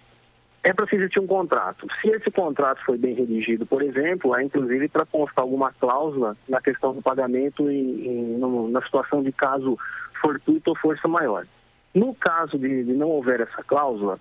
é 0.63 0.73
para 0.73 0.85
se 0.87 0.95
existir 0.95 1.19
um 1.19 1.27
contrato. 1.27 1.87
Se 2.01 2.09
esse 2.09 2.29
contrato 2.29 2.83
foi 2.85 2.97
bem 2.97 3.13
redigido, 3.15 3.65
por 3.65 3.81
exemplo, 3.81 4.35
é 4.35 4.43
inclusive 4.43 4.87
para 4.89 5.05
constar 5.05 5.43
alguma 5.43 5.71
cláusula 5.73 6.37
na 6.47 6.61
questão 6.61 6.93
do 6.93 7.01
pagamento 7.01 7.69
em, 7.69 8.05
em- 8.07 8.37
no- 8.37 8.69
na 8.69 8.81
situação 8.83 9.23
de 9.23 9.31
caso 9.31 9.77
fortuito 10.21 10.69
ou 10.69 10.75
força 10.77 11.07
maior. 11.07 11.47
No 11.95 12.13
caso 12.13 12.57
de, 12.59 12.83
de 12.83 12.93
não 12.93 13.09
houver 13.09 13.41
essa 13.41 13.63
cláusula, 13.63 14.19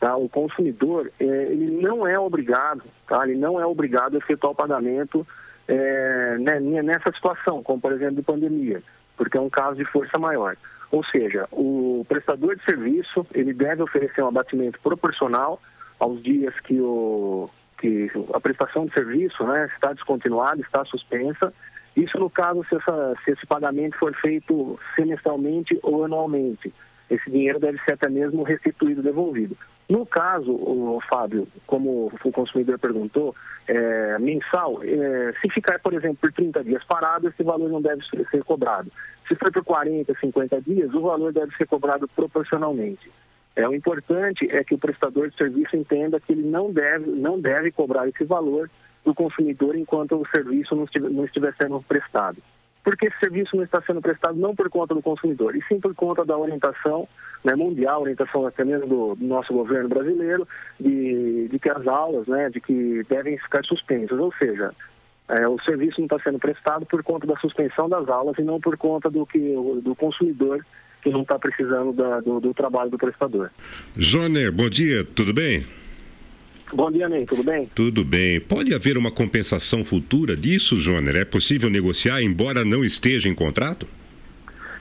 tá, 0.00 0.16
o 0.16 0.28
consumidor 0.28 1.10
eh, 1.20 1.24
ele 1.50 1.70
não 1.82 2.06
é 2.06 2.18
obrigado, 2.18 2.82
tá, 3.06 3.22
ele 3.28 3.38
não 3.38 3.60
é 3.60 3.66
obrigado 3.66 4.14
a 4.14 4.18
efetuar 4.18 4.52
o 4.52 4.56
pagamento 4.56 5.26
eh, 5.68 6.36
né, 6.38 6.60
nessa 6.82 7.12
situação, 7.12 7.62
como 7.62 7.80
por 7.80 7.92
exemplo 7.92 8.16
de 8.16 8.22
pandemia, 8.22 8.82
porque 9.16 9.36
é 9.36 9.40
um 9.40 9.50
caso 9.50 9.76
de 9.76 9.84
força 9.84 10.18
maior. 10.18 10.56
Ou 10.90 11.02
seja, 11.04 11.48
o 11.50 12.04
prestador 12.08 12.56
de 12.56 12.64
serviço 12.64 13.26
ele 13.34 13.54
deve 13.54 13.82
oferecer 13.82 14.22
um 14.22 14.28
abatimento 14.28 14.78
proporcional 14.80 15.60
aos 15.98 16.22
dias 16.22 16.54
que, 16.60 16.78
o, 16.80 17.48
que 17.78 18.10
a 18.34 18.40
prestação 18.40 18.84
de 18.86 18.92
serviço 18.92 19.42
né, 19.44 19.70
está 19.74 19.92
descontinuada, 19.92 20.60
está 20.60 20.84
suspensa. 20.84 21.52
Isso 21.96 22.18
no 22.18 22.28
caso 22.28 22.64
se, 22.68 22.76
essa- 22.76 23.14
se 23.24 23.30
esse 23.30 23.46
pagamento 23.46 23.96
for 23.98 24.14
feito 24.16 24.78
semestralmente 24.94 25.78
ou 25.82 26.04
anualmente. 26.04 26.72
Esse 27.08 27.30
dinheiro 27.30 27.58
deve 27.58 27.78
ser 27.84 27.94
até 27.94 28.08
mesmo 28.08 28.42
restituído, 28.42 29.02
devolvido. 29.02 29.56
No 29.88 30.06
caso, 30.06 30.52
o 30.52 31.00
Fábio, 31.08 31.46
como 31.66 32.10
o 32.24 32.32
consumidor 32.32 32.78
perguntou, 32.78 33.34
é, 33.68 34.18
mensal, 34.18 34.80
é, 34.82 35.32
se 35.40 35.50
ficar, 35.50 35.78
por 35.80 35.92
exemplo, 35.92 36.18
por 36.20 36.32
30 36.32 36.64
dias 36.64 36.84
parado, 36.84 37.28
esse 37.28 37.42
valor 37.42 37.68
não 37.68 37.82
deve 37.82 38.02
ser 38.30 38.44
cobrado. 38.44 38.90
Se 39.28 39.34
for 39.34 39.52
por 39.52 39.64
40, 39.64 40.14
50 40.18 40.60
dias, 40.62 40.92
o 40.94 41.00
valor 41.02 41.32
deve 41.32 41.54
ser 41.56 41.66
cobrado 41.66 42.08
proporcionalmente. 42.08 43.10
É, 43.54 43.68
o 43.68 43.74
importante 43.74 44.48
é 44.50 44.64
que 44.64 44.74
o 44.74 44.78
prestador 44.78 45.28
de 45.28 45.36
serviço 45.36 45.76
entenda 45.76 46.18
que 46.18 46.32
ele 46.32 46.48
não 46.48 46.72
deve, 46.72 47.10
não 47.10 47.38
deve 47.38 47.70
cobrar 47.70 48.08
esse 48.08 48.24
valor 48.24 48.70
do 49.04 49.14
consumidor 49.14 49.76
enquanto 49.76 50.16
o 50.16 50.26
serviço 50.28 50.74
não 50.74 50.84
estiver, 50.84 51.10
não 51.10 51.24
estiver 51.24 51.54
sendo 51.60 51.82
prestado. 51.82 52.38
Porque 52.84 53.06
esse 53.06 53.18
serviço 53.18 53.56
não 53.56 53.62
está 53.64 53.80
sendo 53.82 54.00
prestado 54.00 54.34
não 54.36 54.54
por 54.56 54.68
conta 54.68 54.94
do 54.94 55.02
consumidor, 55.02 55.54
e 55.54 55.62
sim 55.68 55.78
por 55.78 55.94
conta 55.94 56.24
da 56.24 56.36
orientação 56.36 57.06
né, 57.44 57.54
mundial, 57.54 58.02
orientação 58.02 58.46
até 58.46 58.64
mesmo 58.64 58.86
do, 58.86 59.14
do 59.14 59.24
nosso 59.24 59.52
governo 59.52 59.88
brasileiro, 59.88 60.46
de, 60.80 61.48
de 61.48 61.58
que 61.58 61.68
as 61.68 61.86
aulas, 61.86 62.26
né, 62.26 62.50
de 62.50 62.60
que 62.60 63.02
devem 63.08 63.38
ficar 63.38 63.64
suspensas. 63.64 64.18
Ou 64.18 64.32
seja, 64.34 64.72
é, 65.28 65.46
o 65.46 65.58
serviço 65.60 66.00
não 66.00 66.06
está 66.06 66.18
sendo 66.20 66.38
prestado 66.38 66.84
por 66.86 67.02
conta 67.02 67.26
da 67.26 67.36
suspensão 67.36 67.88
das 67.88 68.08
aulas 68.08 68.36
e 68.38 68.42
não 68.42 68.60
por 68.60 68.76
conta 68.76 69.08
do, 69.08 69.24
que, 69.26 69.38
do 69.82 69.94
consumidor 69.94 70.64
que 71.02 71.10
não 71.10 71.22
está 71.22 71.38
precisando 71.38 71.92
da- 71.92 72.20
do, 72.20 72.40
do 72.40 72.54
trabalho 72.54 72.90
do 72.90 72.98
prestador. 72.98 73.50
Joner, 73.96 74.52
bom 74.52 74.68
dia, 74.68 75.04
tudo 75.04 75.32
bem? 75.32 75.66
Bom 76.74 76.90
dia, 76.90 77.06
Ney, 77.06 77.26
tudo 77.26 77.42
bem? 77.42 77.66
Tudo 77.66 78.02
bem. 78.02 78.40
Pode 78.40 78.74
haver 78.74 78.96
uma 78.96 79.10
compensação 79.10 79.84
futura 79.84 80.34
disso, 80.34 80.76
Joner? 80.76 81.16
É 81.16 81.24
possível 81.24 81.68
negociar, 81.68 82.22
embora 82.22 82.64
não 82.64 82.82
esteja 82.82 83.28
em 83.28 83.34
contrato? 83.34 83.86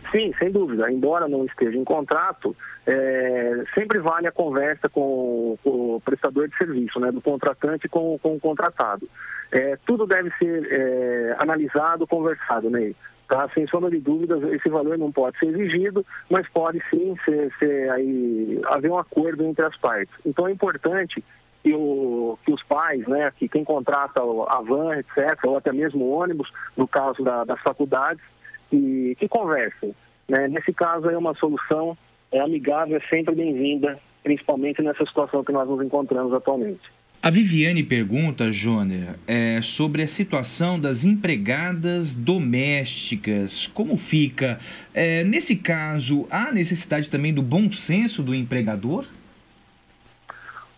Sim, 0.09 0.33
sem 0.39 0.49
dúvida. 0.51 0.89
Embora 0.89 1.27
não 1.27 1.45
esteja 1.45 1.77
em 1.77 1.83
contrato, 1.83 2.55
é, 2.87 3.63
sempre 3.77 3.99
vale 3.99 4.25
a 4.25 4.31
conversa 4.31 4.87
com, 4.87 5.57
com 5.61 5.95
o 5.95 6.01
prestador 6.01 6.47
de 6.47 6.55
serviço, 6.57 6.97
né, 6.97 7.11
do 7.11 7.21
contratante 7.21 7.89
com, 7.89 8.17
com 8.19 8.35
o 8.35 8.39
contratado. 8.39 9.09
É, 9.51 9.77
tudo 9.85 10.07
deve 10.07 10.31
ser 10.39 10.67
é, 10.71 11.35
analisado, 11.39 12.07
conversado, 12.07 12.69
Ney. 12.69 12.95
Tá? 13.27 13.49
Sem 13.53 13.67
sombra 13.67 13.89
de 13.89 13.99
dúvidas, 13.99 14.41
esse 14.53 14.69
valor 14.69 14.97
não 14.97 15.11
pode 15.11 15.37
ser 15.39 15.47
exigido, 15.47 16.05
mas 16.29 16.47
pode 16.49 16.81
sim 16.89 17.17
ser, 17.25 17.51
ser 17.59 17.89
aí, 17.91 18.61
haver 18.65 18.91
um 18.91 18.97
acordo 18.97 19.43
entre 19.43 19.65
as 19.65 19.75
partes. 19.77 20.13
Então 20.25 20.47
é 20.47 20.51
importante 20.51 21.23
que, 21.63 21.73
o- 21.73 22.37
que 22.45 22.51
os 22.51 22.63
pais, 22.63 23.05
né, 23.07 23.31
que 23.37 23.47
quem 23.47 23.63
contrata 23.63 24.21
a 24.21 24.61
van, 24.61 24.95
etc., 24.97 25.37
ou 25.45 25.57
até 25.57 25.71
mesmo 25.71 26.03
o 26.05 26.11
ônibus, 26.11 26.51
no 26.75 26.87
caso 26.87 27.23
da- 27.23 27.43
das 27.43 27.61
faculdades, 27.61 28.21
que, 28.69 29.15
que 29.19 29.27
conversem. 29.27 29.93
né? 30.29 30.47
Nesse 30.47 30.71
caso, 30.71 31.09
é 31.09 31.17
uma 31.17 31.33
solução 31.35 31.97
é 32.31 32.39
amigável, 32.39 32.95
é 32.95 33.01
sempre 33.13 33.35
bem-vinda, 33.35 33.99
principalmente 34.23 34.81
nessa 34.81 35.05
situação 35.05 35.43
que 35.43 35.51
nós 35.51 35.67
nos 35.67 35.85
encontramos 35.85 36.33
atualmente. 36.33 36.79
A 37.21 37.29
Viviane 37.29 37.83
pergunta, 37.83 38.51
Joner, 38.51 39.15
é, 39.27 39.61
sobre 39.61 40.01
a 40.01 40.07
situação 40.07 40.79
das 40.79 41.03
empregadas 41.03 42.15
domésticas. 42.15 43.67
Como 43.67 43.97
fica? 43.97 44.59
É, 44.93 45.23
nesse 45.23 45.55
caso, 45.55 46.25
há 46.31 46.51
necessidade 46.51 47.09
também 47.09 47.33
do 47.33 47.41
bom 47.41 47.71
senso 47.71 48.23
do 48.23 48.33
empregador? 48.33 49.05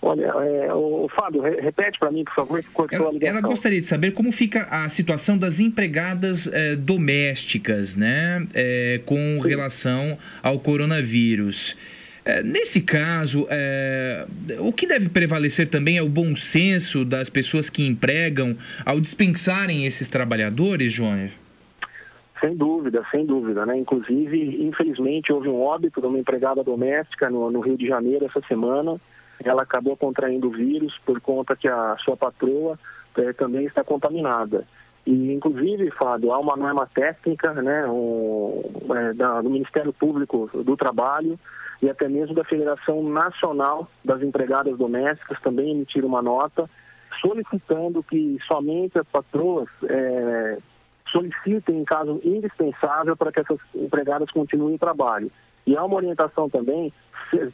Olha, 0.06 0.26
é, 0.26 0.74
o, 0.74 1.08
Fábio, 1.16 1.42
re- 1.42 1.62
repete 1.62 1.98
para 1.98 2.12
mim, 2.12 2.26
por 2.26 2.36
favor, 2.36 2.62
que 2.62 2.70
cortou 2.72 3.00
a 3.00 3.04
Ela, 3.04 3.14
ligação. 3.14 3.38
ela 3.38 3.48
gostaria 3.48 3.80
de 3.80 3.86
saber 3.86 4.12
como 4.12 4.34
fica 4.34 4.68
a 4.70 4.90
situação 4.90 5.38
das 5.38 5.62
empregadas 5.62 6.46
é, 6.48 6.76
domésticas, 6.76 7.96
né? 7.96 8.46
é, 8.54 9.00
com 9.06 9.40
relação 9.40 10.18
ao 10.42 10.60
coronavírus. 10.60 11.78
É, 12.26 12.44
nesse 12.44 12.82
caso, 12.82 13.48
é, 13.50 14.26
o 14.60 14.74
que 14.74 14.86
deve 14.86 15.08
prevalecer 15.08 15.70
também 15.70 15.98
é 15.98 16.02
o 16.04 16.10
bom 16.10 16.36
senso 16.36 17.06
das 17.06 17.30
pessoas 17.30 17.70
que 17.70 17.88
empregam 17.88 18.58
ao 18.86 19.00
dispensarem 19.00 19.86
esses 19.86 20.10
trabalhadores, 20.10 20.92
Jônior? 20.92 21.30
Sem 22.42 22.58
dúvida, 22.58 23.06
sem 23.10 23.26
dúvida, 23.26 23.66
né? 23.66 23.78
Inclusive, 23.78 24.66
infelizmente, 24.66 25.32
houve 25.32 25.48
um 25.48 25.62
óbito 25.62 26.02
de 26.02 26.08
uma 26.08 26.20
empregada 26.20 26.62
doméstica 26.62 27.30
no, 27.30 27.50
no 27.50 27.62
Rio 27.62 27.78
de 27.78 27.88
Janeiro 27.88 28.26
essa 28.26 28.42
semana. 28.50 29.00
Ela 29.44 29.64
acabou 29.64 29.96
contraindo 29.96 30.48
o 30.48 30.52
vírus 30.52 30.98
por 31.06 31.20
conta 31.22 31.56
que 31.56 31.68
a 31.68 31.96
sua 32.04 32.18
patroa 32.18 32.78
eh, 33.18 33.34
também 33.34 33.66
está 33.66 33.84
contaminada. 33.84 34.66
E, 35.06 35.34
inclusive, 35.34 35.92
Fábio, 35.92 36.32
há 36.32 36.40
uma 36.40 36.56
norma 36.56 36.88
técnica 36.88 37.54
né, 37.62 37.86
um, 37.88 38.64
é, 38.96 39.14
da, 39.14 39.42
do 39.42 39.50
Ministério 39.50 39.92
Público 39.92 40.50
do 40.54 40.78
Trabalho 40.78 41.38
e 41.82 41.90
até 41.90 42.08
mesmo 42.08 42.34
da 42.34 42.46
Federação 42.46 43.04
Nacional 43.04 43.90
das 44.04 44.22
Empregadas 44.22 44.78
Domésticas 44.78 45.42
também 45.42 45.72
emitiram 45.72 46.08
uma 46.08 46.22
nota 46.22 46.70
solicitando 47.20 48.02
que 48.02 48.38
somente 48.48 48.98
as 48.98 49.08
patroas 49.08 49.68
é, 49.90 50.58
solicitem 51.12 51.82
em 51.82 51.86
caso 51.86 52.22
indispensável 52.24 53.16
para 53.18 53.32
que 53.32 53.42
essas 53.42 53.60
empregadas 53.76 54.32
continuem 54.32 54.76
o 54.76 54.80
trabalho. 54.80 55.30
E 55.68 55.76
há 55.76 55.84
uma 55.84 55.96
orientação 55.96 56.50
também, 56.50 56.92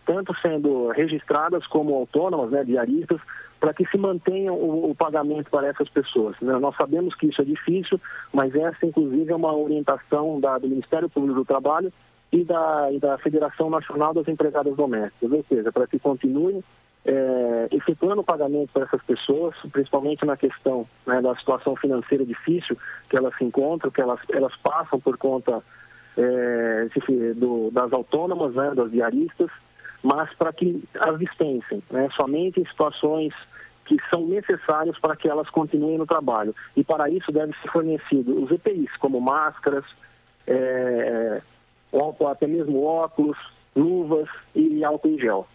tanto 0.05 0.35
sendo 0.41 0.89
registradas 0.89 1.65
como 1.67 1.95
autônomas, 1.95 2.51
né, 2.51 2.63
diaristas, 2.63 3.19
para 3.59 3.73
que 3.73 3.85
se 3.87 3.97
mantenha 3.97 4.53
o, 4.53 4.91
o, 4.91 4.95
pagamento 4.95 5.49
para 5.49 5.67
essas 5.67 5.89
pessoas. 5.89 6.35
Né? 6.41 6.57
Nós 6.59 6.75
sabemos 6.75 7.13
que 7.15 7.27
isso 7.27 7.41
é 7.41 7.45
difícil, 7.45 7.99
mas 8.31 8.55
essa, 8.55 8.85
inclusive, 8.85 9.31
é 9.31 9.35
uma 9.35 9.53
orientação 9.53 10.39
da, 10.39 10.57
do 10.57 10.69
Ministério 10.69 11.09
Público 11.09 11.39
do 11.39 11.45
Trabalho 11.45 11.91
e 12.31 12.43
da, 12.43 12.89
e 12.91 12.99
da 12.99 13.17
Federação 13.17 13.69
Nacional 13.69 14.13
das 14.13 14.27
Empregadas 14.27 14.75
Domésticas, 14.75 15.31
ou 15.31 15.43
seja, 15.49 15.71
para 15.71 15.87
que 15.87 15.99
continue 15.99 16.63
é, 17.05 17.67
efetuando 17.71 18.21
o 18.21 18.23
pagamento 18.25 18.71
para 18.71 18.83
essas 18.83 19.01
pessoas, 19.03 19.55
principalmente 19.71 20.25
na 20.25 20.37
questão 20.37 20.87
né, 21.05 21.21
da 21.21 21.35
situação 21.35 21.75
financeira 21.75 22.25
difícil 22.25 22.77
que 23.09 23.17
elas 23.17 23.35
se 23.37 23.43
encontram, 23.43 23.91
que 23.91 24.01
elas, 24.01 24.19
elas 24.31 24.55
passam 24.57 24.99
por 24.99 25.17
conta 25.17 25.63
é, 26.17 26.87
do, 27.35 27.71
das 27.71 27.91
autônomas, 27.93 28.53
né, 28.53 28.73
das 28.75 28.91
diaristas, 28.91 29.49
mas 30.03 30.33
para 30.35 30.53
que 30.53 30.83
as 30.99 31.19
dispensem, 31.19 31.83
né, 31.89 32.09
somente 32.15 32.59
em 32.59 32.65
situações 32.65 33.33
que 33.85 33.97
são 34.13 34.27
necessárias 34.27 34.97
para 34.99 35.15
que 35.15 35.27
elas 35.27 35.49
continuem 35.49 35.97
no 35.97 36.05
trabalho. 36.05 36.55
E 36.77 36.83
para 36.83 37.09
isso 37.09 37.31
deve 37.31 37.53
ser 37.61 37.71
fornecido 37.71 38.43
os 38.43 38.51
EPIs, 38.51 38.95
como 38.97 39.19
máscaras, 39.19 39.95
é, 40.47 41.41
até 42.29 42.45
mesmo 42.45 42.83
óculos, 42.83 43.37
luvas 43.75 44.29
e 44.53 44.83
álcool 44.83 45.09
em 45.09 45.19
gel. 45.19 45.47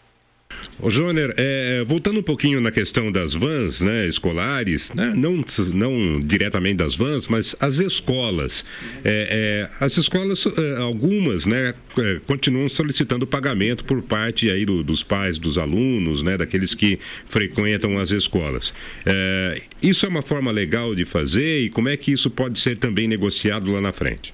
Ô, 0.79 0.89
Joner, 0.89 1.33
é, 1.37 1.83
voltando 1.85 2.19
um 2.19 2.23
pouquinho 2.23 2.59
na 2.59 2.69
questão 2.69 3.09
das 3.11 3.33
vans 3.33 3.79
né, 3.79 4.07
escolares, 4.07 4.93
né, 4.93 5.13
não, 5.15 5.43
não 5.73 6.19
diretamente 6.19 6.75
das 6.75 6.95
vans, 6.95 7.27
mas 7.29 7.55
as 7.61 7.77
escolas. 7.77 8.65
É, 9.03 9.69
é, 9.79 9.85
as 9.85 9.97
escolas, 9.97 10.45
é, 10.45 10.77
algumas, 10.81 11.45
né, 11.45 11.73
é, 11.97 12.19
continuam 12.27 12.67
solicitando 12.67 13.25
pagamento 13.25 13.85
por 13.85 14.01
parte 14.01 14.49
aí 14.49 14.65
do, 14.65 14.83
dos 14.83 15.01
pais 15.01 15.39
dos 15.39 15.57
alunos, 15.57 16.21
né, 16.21 16.37
daqueles 16.37 16.73
que 16.73 16.99
frequentam 17.25 17.97
as 17.97 18.11
escolas. 18.11 18.73
É, 19.05 19.61
isso 19.81 20.05
é 20.05 20.09
uma 20.09 20.21
forma 20.21 20.51
legal 20.51 20.93
de 20.93 21.05
fazer 21.05 21.61
e 21.61 21.69
como 21.69 21.87
é 21.87 21.95
que 21.95 22.11
isso 22.11 22.29
pode 22.29 22.59
ser 22.59 22.77
também 22.77 23.07
negociado 23.07 23.71
lá 23.71 23.79
na 23.79 23.93
frente? 23.93 24.33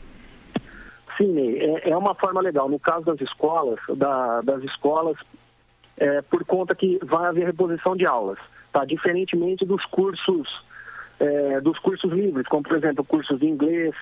Sim, 1.18 1.36
é, 1.84 1.96
uma 1.96 2.16
forma 2.16 2.42
legal. 2.42 2.68
No 2.68 2.80
caso 2.80 3.06
das 3.06 3.22
escolas, 3.22 3.80
da, 3.96 4.42
das 4.42 4.64
escolas 4.64 5.18
é, 5.98 6.22
por 6.22 6.44
conta 6.46 6.76
que 6.76 7.00
vai 7.04 7.26
haver 7.26 7.46
reposição 7.46 7.96
de 7.96 8.06
aulas, 8.06 8.40
tá? 8.72 8.86
Diferentemente 8.86 9.66
dos 9.66 9.86
cursos, 9.86 10.48
é, 11.20 11.62
dos 11.62 11.78
cursos 11.80 12.12
livres, 12.12 12.48
como 12.48 12.64
por 12.64 12.78
exemplo 12.78 13.04
cursos 13.04 13.40
de 13.40 13.48
inglês, 13.48 13.94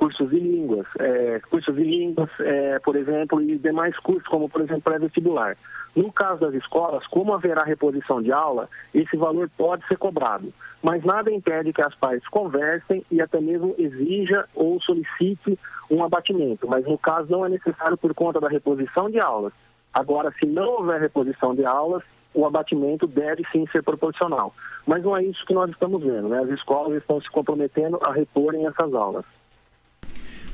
cursos 0.00 0.30
de 0.30 0.40
línguas, 0.40 0.86
é, 0.98 1.40
cursos 1.50 1.74
de 1.74 1.82
línguas, 1.82 2.30
é, 2.40 2.78
por 2.78 2.96
exemplo, 2.96 3.40
e 3.42 3.58
demais 3.58 3.96
cursos, 3.98 4.26
como 4.28 4.48
por 4.48 4.62
exemplo 4.62 4.82
pré-vestibular. 4.82 5.56
No 5.94 6.12
caso 6.12 6.40
das 6.40 6.54
escolas, 6.54 7.06
como 7.08 7.34
haverá 7.34 7.64
reposição 7.64 8.22
de 8.22 8.32
aula, 8.32 8.68
esse 8.94 9.16
valor 9.16 9.50
pode 9.58 9.86
ser 9.88 9.98
cobrado, 9.98 10.54
mas 10.82 11.04
nada 11.04 11.30
impede 11.30 11.72
que 11.72 11.82
as 11.82 11.94
partes 11.96 12.26
conversem 12.28 13.04
e 13.10 13.20
até 13.20 13.40
mesmo 13.40 13.74
exija 13.76 14.46
ou 14.54 14.80
solicite 14.80 15.58
um 15.90 16.04
abatimento, 16.04 16.68
mas 16.68 16.86
no 16.86 16.96
caso 16.96 17.30
não 17.30 17.44
é 17.44 17.48
necessário 17.48 17.98
por 17.98 18.14
conta 18.14 18.40
da 18.40 18.48
reposição 18.48 19.10
de 19.10 19.20
aulas. 19.20 19.52
Agora, 19.92 20.32
se 20.38 20.46
não 20.46 20.78
houver 20.78 21.00
reposição 21.00 21.54
de 21.54 21.64
aulas, 21.64 22.02
o 22.32 22.46
abatimento 22.46 23.06
deve 23.06 23.42
sim 23.50 23.66
ser 23.72 23.82
proporcional. 23.82 24.52
Mas 24.86 25.02
não 25.02 25.16
é 25.16 25.24
isso 25.24 25.44
que 25.46 25.54
nós 25.54 25.70
estamos 25.70 26.02
vendo, 26.02 26.28
né? 26.28 26.40
As 26.40 26.48
escolas 26.50 26.96
estão 26.96 27.20
se 27.20 27.28
comprometendo 27.30 27.98
a 28.02 28.12
reporem 28.12 28.66
essas 28.66 28.94
aulas. 28.94 29.24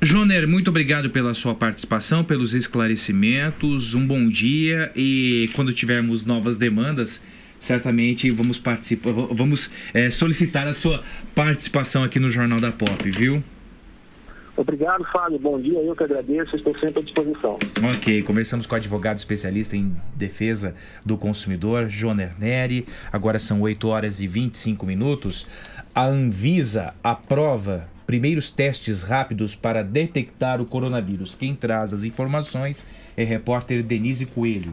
Joner, 0.00 0.46
muito 0.46 0.68
obrigado 0.68 1.08
pela 1.10 1.32
sua 1.32 1.54
participação, 1.54 2.22
pelos 2.22 2.52
esclarecimentos. 2.52 3.94
Um 3.94 4.06
bom 4.06 4.28
dia 4.28 4.92
e 4.94 5.50
quando 5.54 5.72
tivermos 5.72 6.24
novas 6.24 6.58
demandas, 6.58 7.24
certamente 7.58 8.30
vamos 8.30 8.58
participar, 8.58 9.12
vamos 9.12 9.70
é, 9.94 10.10
solicitar 10.10 10.66
a 10.66 10.74
sua 10.74 11.02
participação 11.34 12.04
aqui 12.04 12.20
no 12.20 12.28
Jornal 12.28 12.60
da 12.60 12.72
Pop, 12.72 13.10
viu? 13.10 13.42
Obrigado, 14.56 15.04
Fábio. 15.12 15.38
Bom 15.38 15.60
dia. 15.60 15.78
Eu 15.78 15.94
que 15.94 16.02
agradeço. 16.02 16.56
Estou 16.56 16.76
sempre 16.78 17.00
à 17.00 17.02
disposição. 17.02 17.58
Ok. 17.96 18.22
Conversamos 18.22 18.66
com 18.66 18.74
o 18.74 18.76
advogado 18.76 19.18
especialista 19.18 19.76
em 19.76 19.94
defesa 20.14 20.74
do 21.04 21.18
consumidor, 21.18 21.88
Joner 21.88 22.30
Neri. 22.38 22.86
Agora 23.12 23.38
são 23.38 23.60
8 23.60 23.88
horas 23.88 24.20
e 24.20 24.26
25 24.26 24.86
minutos. 24.86 25.46
A 25.94 26.06
Anvisa 26.06 26.94
aprova 27.02 27.88
primeiros 28.06 28.50
testes 28.50 29.02
rápidos 29.02 29.54
para 29.54 29.82
detectar 29.82 30.60
o 30.60 30.66
coronavírus. 30.66 31.34
Quem 31.34 31.54
traz 31.54 31.92
as 31.92 32.04
informações 32.04 32.86
é 33.16 33.24
repórter 33.24 33.82
Denise 33.82 34.24
Coelho 34.24 34.72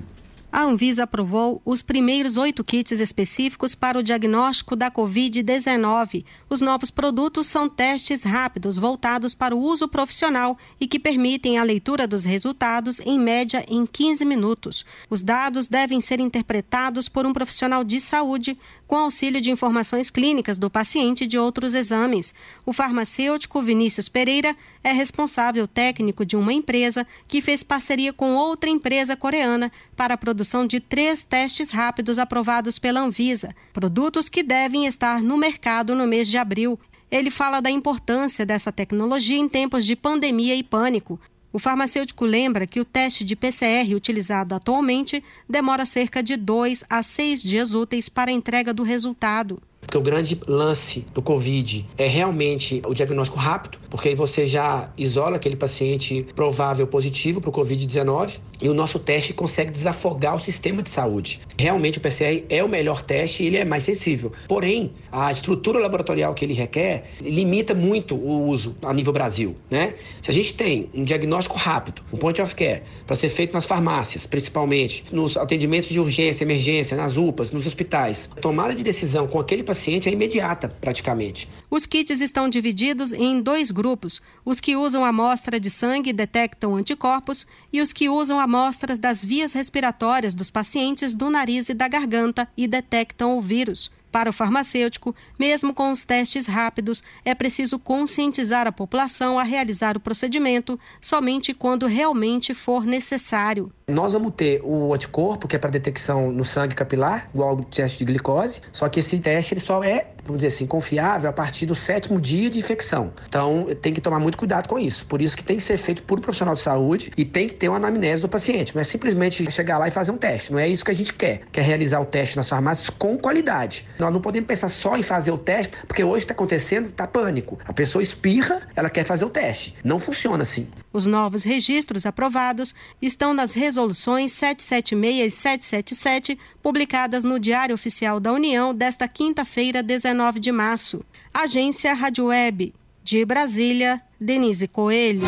a 0.54 0.62
Anvisa 0.62 1.06
aprovou 1.06 1.64
os 1.66 1.82
primeiros 1.82 2.38
oito 2.38 2.64
kits 2.64 3.00
específicos 3.00 3.74
para 3.74 3.98
o 3.98 4.04
diagnóstico 4.04 4.76
da 4.76 4.92
Covid-19. 4.92 6.24
Os 6.48 6.62
novos 6.62 6.92
produtos 6.92 7.48
são 7.48 7.68
testes 7.68 8.22
rápidos 8.22 8.78
voltados 8.78 9.34
para 9.34 9.56
o 9.56 9.60
uso 9.60 9.88
profissional 9.88 10.56
e 10.80 10.86
que 10.86 11.00
permitem 11.00 11.58
a 11.58 11.64
leitura 11.64 12.06
dos 12.06 12.24
resultados 12.24 13.00
em 13.00 13.20
média 13.20 13.66
em 13.68 13.84
15 13.84 14.24
minutos. 14.26 14.86
Os 15.10 15.24
dados 15.24 15.66
devem 15.66 16.00
ser 16.00 16.20
interpretados 16.20 17.10
por 17.10 17.26
um 17.26 17.34
profissional 17.34 17.84
de 17.84 18.00
saúde 18.00 18.56
com 18.88 18.98
auxílio 18.98 19.42
de 19.42 19.52
informações 19.52 20.10
clínicas 20.10 20.58
do 20.58 20.70
paciente 20.70 21.24
e 21.24 21.28
de 21.28 21.38
outros 21.38 21.74
exames. 21.74 22.34
O 22.66 22.74
farmacêutico 22.74 23.62
Vinícius 23.62 24.10
Pereira 24.10 24.56
é 24.84 24.92
responsável 24.92 25.68
técnico 25.68 26.26
de 26.26 26.36
uma 26.36 26.54
empresa 26.54 27.08
que 27.28 27.42
fez 27.42 27.64
parceria 27.64 28.14
com 28.14 28.36
outra 28.36 28.70
empresa 28.70 29.16
coreana 29.16 29.72
para 29.96 30.14
a 30.14 30.18
produção 30.18 30.68
de 30.68 30.80
três 30.80 31.24
testes 31.24 31.70
rápidos 31.70 32.20
aprovados 32.20 32.78
pela 32.78 33.02
Anvisa, 33.02 33.56
produtos 33.72 34.30
que 34.30 34.44
devem 34.44 34.86
estar 34.86 35.22
no 35.22 35.38
mercado 35.38 35.96
no 35.96 36.08
mês 36.08 36.28
de 36.28 36.38
abril. 36.38 36.80
Ele 37.10 37.30
fala 37.30 37.62
da 37.62 37.70
importância 37.70 38.46
dessa 38.46 38.72
tecnologia 38.72 39.38
em 39.38 39.48
tempos 39.48 39.86
de 39.86 39.96
pandemia 39.96 40.56
e 40.56 40.64
pânico. 40.64 41.20
O 41.54 41.60
farmacêutico 41.60 42.26
lembra 42.26 42.66
que 42.66 42.80
o 42.80 42.86
teste 42.86 43.24
de 43.24 43.36
PCR 43.36 43.94
utilizado 43.96 44.56
atualmente 44.56 45.24
demora 45.48 45.86
cerca 45.86 46.24
de 46.24 46.36
dois 46.36 46.84
a 46.90 47.04
seis 47.04 47.44
dias 47.44 47.76
úteis 47.76 48.10
para 48.10 48.32
a 48.32 48.34
entrega 48.34 48.74
do 48.74 48.82
resultado. 48.82 49.62
Porque 49.86 49.98
o 49.98 50.02
grande 50.02 50.40
lance 50.48 51.06
do 51.14 51.22
Covid 51.22 51.86
é 51.98 52.08
realmente 52.08 52.82
o 52.88 52.94
diagnóstico 52.94 53.38
rápido, 53.38 53.78
porque 53.90 54.10
aí 54.10 54.16
você 54.16 54.46
já 54.46 54.90
isola 54.98 55.36
aquele 55.36 55.56
paciente 55.56 56.26
provável 56.36 56.88
positivo 56.88 57.40
para 57.40 57.50
o 57.50 57.54
Covid-19 57.54 58.40
e 58.62 58.70
o 58.70 58.74
nosso 58.74 58.98
teste 58.98 59.34
consegue 59.34 59.72
desafogar 59.72 60.36
o 60.36 60.40
sistema 60.40 60.82
de 60.82 60.90
saúde. 60.90 61.42
Realmente 61.58 61.98
o 61.98 62.02
PCR 62.02 62.44
é 62.50 62.64
o 62.64 62.70
melhor 62.70 63.02
teste 63.02 63.44
e 63.44 63.48
ele 63.48 63.58
é 63.58 63.66
mais 63.66 63.84
sensível. 63.84 64.32
Porém, 64.48 64.94
a 65.12 65.30
estrutura 65.30 65.80
laboratorial 65.80 66.34
que 66.34 66.46
ele 66.46 66.54
requer 66.54 67.04
limita 67.22 67.74
muito 67.74 68.16
o 68.16 68.48
uso 68.48 68.76
a 68.82 68.94
nível 68.94 69.12
Brasil, 69.12 69.56
né? 69.70 69.96
Se 70.22 70.32
a 70.32 70.34
gente 70.34 70.54
tem 70.54 70.90
um 70.94 71.04
diagnóstico 71.04 71.58
rápido, 71.58 72.02
um 72.12 72.18
point 72.18 72.42
of 72.42 72.56
care, 72.56 72.84
para 73.06 73.16
ser 73.16 73.30
feito 73.30 73.54
nas 73.54 73.66
farmácias, 73.66 74.26
principalmente, 74.26 75.04
nos 75.12 75.36
atendimentos 75.36 75.90
de 75.90 76.00
urgência, 76.00 76.44
emergência, 76.44 76.96
nas 76.96 77.18
UPAs, 77.18 77.52
nos 77.52 77.68
hospitais, 77.68 78.30
tomada 78.42 78.74
de 78.74 78.84
decisão 78.84 79.28
com 79.28 79.40
aquele 79.40 79.62
paciente 79.62 79.73
é 80.10 80.12
imediata, 80.12 80.70
praticamente. 80.82 81.50
Os 81.70 81.86
kits 81.86 82.22
estão 82.22 82.50
divididos 82.50 83.12
em 83.14 83.42
dois 83.42 83.72
grupos: 83.72 84.22
os 84.46 84.60
que 84.60 84.76
usam 84.76 85.04
amostra 85.04 85.60
de 85.60 85.70
sangue 85.70 86.10
e 86.10 86.14
detectam 86.14 86.76
anticorpos 86.76 87.48
e 87.72 87.82
os 87.82 87.92
que 87.92 88.10
usam 88.10 88.40
amostras 88.40 88.98
das 88.98 89.24
vias 89.24 89.54
respiratórias 89.54 90.34
dos 90.34 90.50
pacientes 90.50 91.14
do 91.14 91.30
nariz 91.30 91.70
e 91.70 91.74
da 91.74 91.88
garganta 91.88 92.48
e 92.56 92.68
detectam 92.68 93.38
o 93.38 93.42
vírus. 93.42 93.92
Para 94.14 94.30
o 94.30 94.34
farmacêutico, 94.34 95.16
mesmo 95.40 95.74
com 95.74 95.90
os 95.90 96.06
testes 96.06 96.46
rápidos, 96.46 97.04
é 97.26 97.34
preciso 97.34 97.80
conscientizar 97.80 98.68
a 98.68 98.72
população 98.72 99.40
a 99.40 99.44
realizar 99.44 99.98
o 99.98 100.00
procedimento 100.00 100.80
somente 101.02 101.52
quando 101.52 101.88
realmente 101.88 102.54
for 102.54 102.86
necessário. 102.86 103.74
Nós 103.88 104.14
vamos 104.14 104.34
ter 104.36 104.62
o 104.64 104.94
anticorpo, 104.94 105.46
que 105.46 105.58
é 105.58 105.60
para 105.60 105.70
detecção 105.70 106.32
no 106.32 106.46
sangue 106.46 106.74
capilar, 106.74 107.30
igual 107.34 107.50
ao 107.50 107.64
teste 107.64 108.00
de 108.00 108.06
glicose, 108.06 108.62
só 108.72 108.88
que 108.88 109.02
esse 109.02 109.20
teste 109.20 109.54
ele 109.54 109.60
só 109.60 109.84
é, 109.84 110.08
vamos 110.24 110.42
dizer 110.42 110.56
assim, 110.56 110.66
confiável 110.66 111.30
a 111.30 111.34
partir 111.34 111.66
do 111.66 111.76
sétimo 111.76 112.20
dia 112.20 112.50
de 112.50 112.60
infecção. 112.60 113.12
Então, 113.28 113.68
tem 113.82 113.94
que 113.94 114.00
tomar 114.00 114.20
muito 114.20 114.38
cuidado 114.38 114.70
com 114.70 114.80
isso. 114.80 115.06
Por 115.06 115.22
isso 115.22 115.36
que 115.36 115.44
tem 115.44 115.58
que 115.58 115.64
ser 115.64 115.76
feito 115.76 116.02
por 116.04 116.18
um 116.18 116.22
profissional 116.22 116.56
de 116.56 116.62
saúde 116.62 117.12
e 117.18 117.26
tem 117.26 117.46
que 117.48 117.56
ter 117.56 117.68
uma 117.68 117.76
anamnese 117.76 118.22
do 118.22 118.30
paciente. 118.30 118.74
Não 118.74 118.80
é 118.80 118.86
simplesmente 118.86 119.52
chegar 119.52 119.78
lá 119.78 119.90
e 119.90 119.92
fazer 119.92 120.14
um 120.14 120.18
teste. 120.18 120.54
Não 120.54 120.60
é 120.60 120.68
isso 120.68 120.86
que 120.86 120.92
a 120.92 120.96
gente 120.96 121.14
quer. 121.14 121.42
Quer 121.52 121.64
realizar 121.64 122.00
o 122.00 122.06
teste 122.06 122.38
nas 122.38 122.48
farmácias 122.48 122.90
com 122.90 123.18
qualidade. 123.18 123.86
Nós 124.00 124.14
não 124.14 124.22
podemos 124.22 124.48
pensar 124.48 124.70
só 124.70 124.96
em 124.96 125.04
fazer 125.04 125.32
o 125.32 125.38
teste, 125.38 125.76
porque 125.86 126.06
hoje 126.06 126.24
está 126.24 126.34
acontecendo, 126.34 126.88
está 126.88 127.06
pânico. 127.06 127.60
A 127.66 127.74
pessoa 127.74 128.02
espirra, 128.02 128.62
ela 128.78 128.90
quer 128.90 129.04
fazer 129.04 129.26
o 129.26 129.30
teste. 129.30 129.76
Não 129.84 130.00
funciona 130.00 130.44
assim. 130.44 130.68
Os 130.94 131.06
novos 131.06 131.44
registros 131.44 132.06
aprovados 132.06 132.74
estão 133.02 133.34
nas 133.34 133.54
resoluções 133.54 133.73
776 133.74 135.26
e 135.26 135.32
777, 135.32 136.40
publicadas 136.62 137.24
no 137.24 137.40
Diário 137.40 137.76
Oficial 137.76 138.20
da 138.20 138.32
União 138.32 138.74
desta 138.74 139.08
quinta-feira, 139.08 139.84
19 139.84 140.40
de 140.40 140.52
março. 140.52 141.04
Agência 141.34 141.94
Rádio 141.94 142.26
Web. 142.26 142.74
De 143.04 143.26
Brasília, 143.26 144.02
Denise 144.20 144.68
Coelho. 144.68 145.28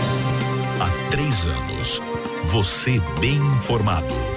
Há 0.80 1.09
três 1.11 1.45
anos, 1.45 2.01
você 2.45 2.99
bem 3.19 3.38
informado. 3.57 4.34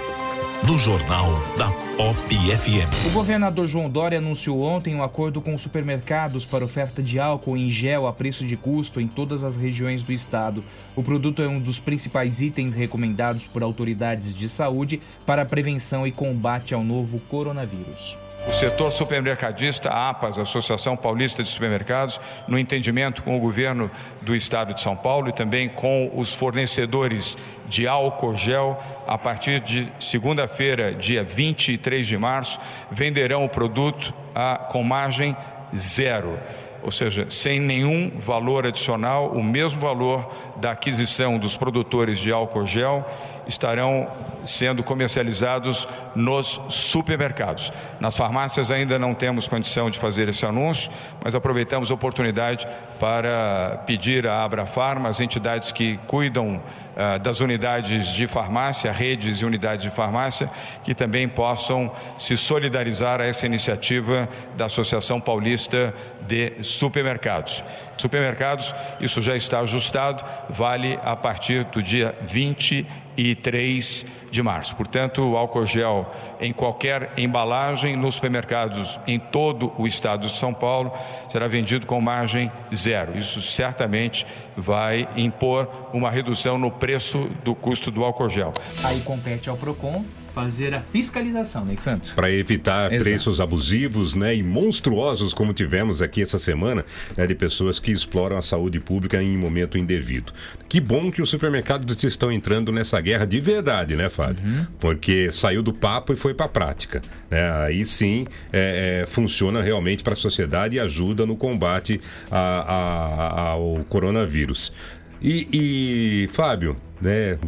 No 0.68 0.76
Jornal 0.76 1.30
da 1.56 1.70
Pop 1.96 2.18
FM. 2.28 3.06
O 3.06 3.12
governador 3.12 3.66
João 3.66 3.88
Dória 3.88 4.18
anunciou 4.18 4.60
ontem 4.60 4.94
um 4.94 5.02
acordo 5.02 5.40
com 5.40 5.54
os 5.54 5.62
supermercados 5.62 6.44
para 6.44 6.62
oferta 6.62 7.02
de 7.02 7.18
álcool 7.18 7.56
em 7.56 7.70
gel 7.70 8.06
a 8.06 8.12
preço 8.12 8.44
de 8.44 8.54
custo 8.54 9.00
em 9.00 9.08
todas 9.08 9.42
as 9.42 9.56
regiões 9.56 10.02
do 10.02 10.12
estado. 10.12 10.62
O 10.94 11.02
produto 11.02 11.40
é 11.40 11.48
um 11.48 11.58
dos 11.58 11.80
principais 11.80 12.42
itens 12.42 12.74
recomendados 12.74 13.46
por 13.46 13.62
autoridades 13.62 14.34
de 14.34 14.46
saúde 14.46 15.00
para 15.24 15.42
prevenção 15.46 16.06
e 16.06 16.12
combate 16.12 16.74
ao 16.74 16.84
novo 16.84 17.18
coronavírus. 17.30 18.18
O 18.48 18.52
setor 18.52 18.90
supermercadista, 18.90 19.90
APAS, 19.90 20.38
Associação 20.38 20.96
Paulista 20.96 21.42
de 21.42 21.50
Supermercados, 21.50 22.18
no 22.48 22.58
entendimento 22.58 23.22
com 23.22 23.36
o 23.36 23.40
governo 23.40 23.90
do 24.22 24.34
estado 24.34 24.72
de 24.72 24.80
São 24.80 24.96
Paulo 24.96 25.28
e 25.28 25.32
também 25.32 25.68
com 25.68 26.10
os 26.14 26.32
fornecedores 26.32 27.36
de 27.68 27.86
álcool 27.86 28.34
gel, 28.34 28.82
a 29.06 29.18
partir 29.18 29.60
de 29.60 29.92
segunda-feira, 30.00 30.94
dia 30.94 31.22
23 31.22 32.06
de 32.06 32.16
março, 32.16 32.58
venderão 32.90 33.44
o 33.44 33.50
produto 33.50 34.14
a, 34.34 34.56
com 34.56 34.82
margem 34.82 35.36
zero 35.76 36.40
ou 36.82 36.90
seja, 36.90 37.26
sem 37.28 37.60
nenhum 37.60 38.12
valor 38.18 38.66
adicional, 38.66 39.30
o 39.30 39.42
mesmo 39.42 39.80
valor 39.80 40.30
da 40.56 40.72
aquisição 40.72 41.38
dos 41.38 41.56
produtores 41.56 42.18
de 42.18 42.32
álcool 42.32 42.66
gel 42.66 43.04
estarão 43.48 44.06
sendo 44.44 44.82
comercializados 44.82 45.88
nos 46.14 46.60
supermercados. 46.68 47.72
Nas 47.98 48.16
farmácias 48.16 48.70
ainda 48.70 48.98
não 48.98 49.14
temos 49.14 49.48
condição 49.48 49.90
de 49.90 49.98
fazer 49.98 50.28
esse 50.28 50.44
anúncio, 50.44 50.90
mas 51.22 51.34
aproveitamos 51.34 51.90
a 51.90 51.94
oportunidade 51.94 52.68
para 53.00 53.82
pedir 53.86 54.26
à 54.26 54.44
Abrafarma, 54.44 55.08
as 55.08 55.20
entidades 55.20 55.72
que 55.72 55.98
cuidam 56.06 56.56
uh, 56.56 57.18
das 57.20 57.40
unidades 57.40 58.08
de 58.08 58.26
farmácia, 58.26 58.92
redes 58.92 59.40
e 59.40 59.44
unidades 59.44 59.82
de 59.82 59.90
farmácia, 59.90 60.50
que 60.82 60.94
também 60.94 61.28
possam 61.28 61.90
se 62.18 62.36
solidarizar 62.36 63.20
a 63.20 63.24
essa 63.24 63.46
iniciativa 63.46 64.28
da 64.56 64.66
Associação 64.66 65.20
Paulista 65.20 65.94
de 66.28 66.52
Supermercados. 66.62 67.64
Supermercados, 67.96 68.74
isso 69.00 69.20
já 69.22 69.34
está 69.34 69.60
ajustado, 69.60 70.22
vale 70.48 70.98
a 71.02 71.16
partir 71.16 71.64
do 71.64 71.82
dia 71.82 72.14
23 72.22 74.06
de 74.30 74.42
março. 74.42 74.76
Portanto, 74.76 75.22
o 75.22 75.36
álcool 75.36 75.66
gel 75.66 76.06
em 76.38 76.52
qualquer 76.52 77.12
embalagem 77.16 77.96
nos 77.96 78.16
supermercados 78.16 79.00
em 79.06 79.18
todo 79.18 79.72
o 79.78 79.86
estado 79.86 80.28
de 80.28 80.36
São 80.36 80.52
Paulo 80.52 80.92
será 81.28 81.48
vendido 81.48 81.86
com 81.86 82.00
margem 82.00 82.52
zero. 82.74 83.18
Isso 83.18 83.40
certamente 83.40 84.26
vai 84.56 85.08
impor 85.16 85.68
uma 85.92 86.10
redução 86.10 86.58
no 86.58 86.70
preço 86.70 87.30
do 87.42 87.54
custo 87.54 87.90
do 87.90 88.04
álcool 88.04 88.28
gel. 88.28 88.52
Aí 88.84 89.00
compete 89.00 89.48
ao 89.48 89.56
Procon 89.56 90.04
fazer 90.44 90.74
a 90.74 90.80
fiscalização, 90.80 91.64
né, 91.64 91.74
Santos? 91.76 92.12
Para 92.12 92.30
evitar 92.30 92.92
Exato. 92.92 93.04
preços 93.10 93.40
abusivos 93.40 94.14
né, 94.14 94.34
e 94.36 94.42
monstruosos, 94.42 95.34
como 95.34 95.52
tivemos 95.52 96.00
aqui 96.00 96.22
essa 96.22 96.38
semana, 96.38 96.84
né, 97.16 97.26
de 97.26 97.34
pessoas 97.34 97.78
que 97.80 97.90
exploram 97.90 98.36
a 98.38 98.42
saúde 98.42 98.78
pública 98.78 99.20
em 99.22 99.36
momento 99.36 99.76
indevido. 99.76 100.32
Que 100.68 100.80
bom 100.80 101.10
que 101.10 101.20
os 101.20 101.28
supermercados 101.28 102.02
estão 102.04 102.30
entrando 102.30 102.70
nessa 102.70 103.00
guerra 103.00 103.24
de 103.26 103.40
verdade, 103.40 103.96
né, 103.96 104.08
Fábio? 104.08 104.42
Porque 104.78 105.32
saiu 105.32 105.62
do 105.62 105.72
papo 105.72 106.12
e 106.12 106.16
foi 106.16 106.32
para 106.34 106.46
a 106.46 106.48
prática. 106.48 107.02
Né? 107.30 107.50
Aí 107.64 107.84
sim 107.84 108.26
é, 108.52 109.02
é, 109.02 109.06
funciona 109.06 109.60
realmente 109.60 110.02
para 110.02 110.12
a 110.12 110.16
sociedade 110.16 110.76
e 110.76 110.80
ajuda 110.80 111.26
no 111.26 111.36
combate 111.36 112.00
a- 112.30 112.38
a- 112.38 113.40
ao 113.50 113.84
coronavírus. 113.88 114.72
E, 115.20 115.48
e, 115.52 116.28
Fábio, 116.32 116.76
né? 117.00 117.38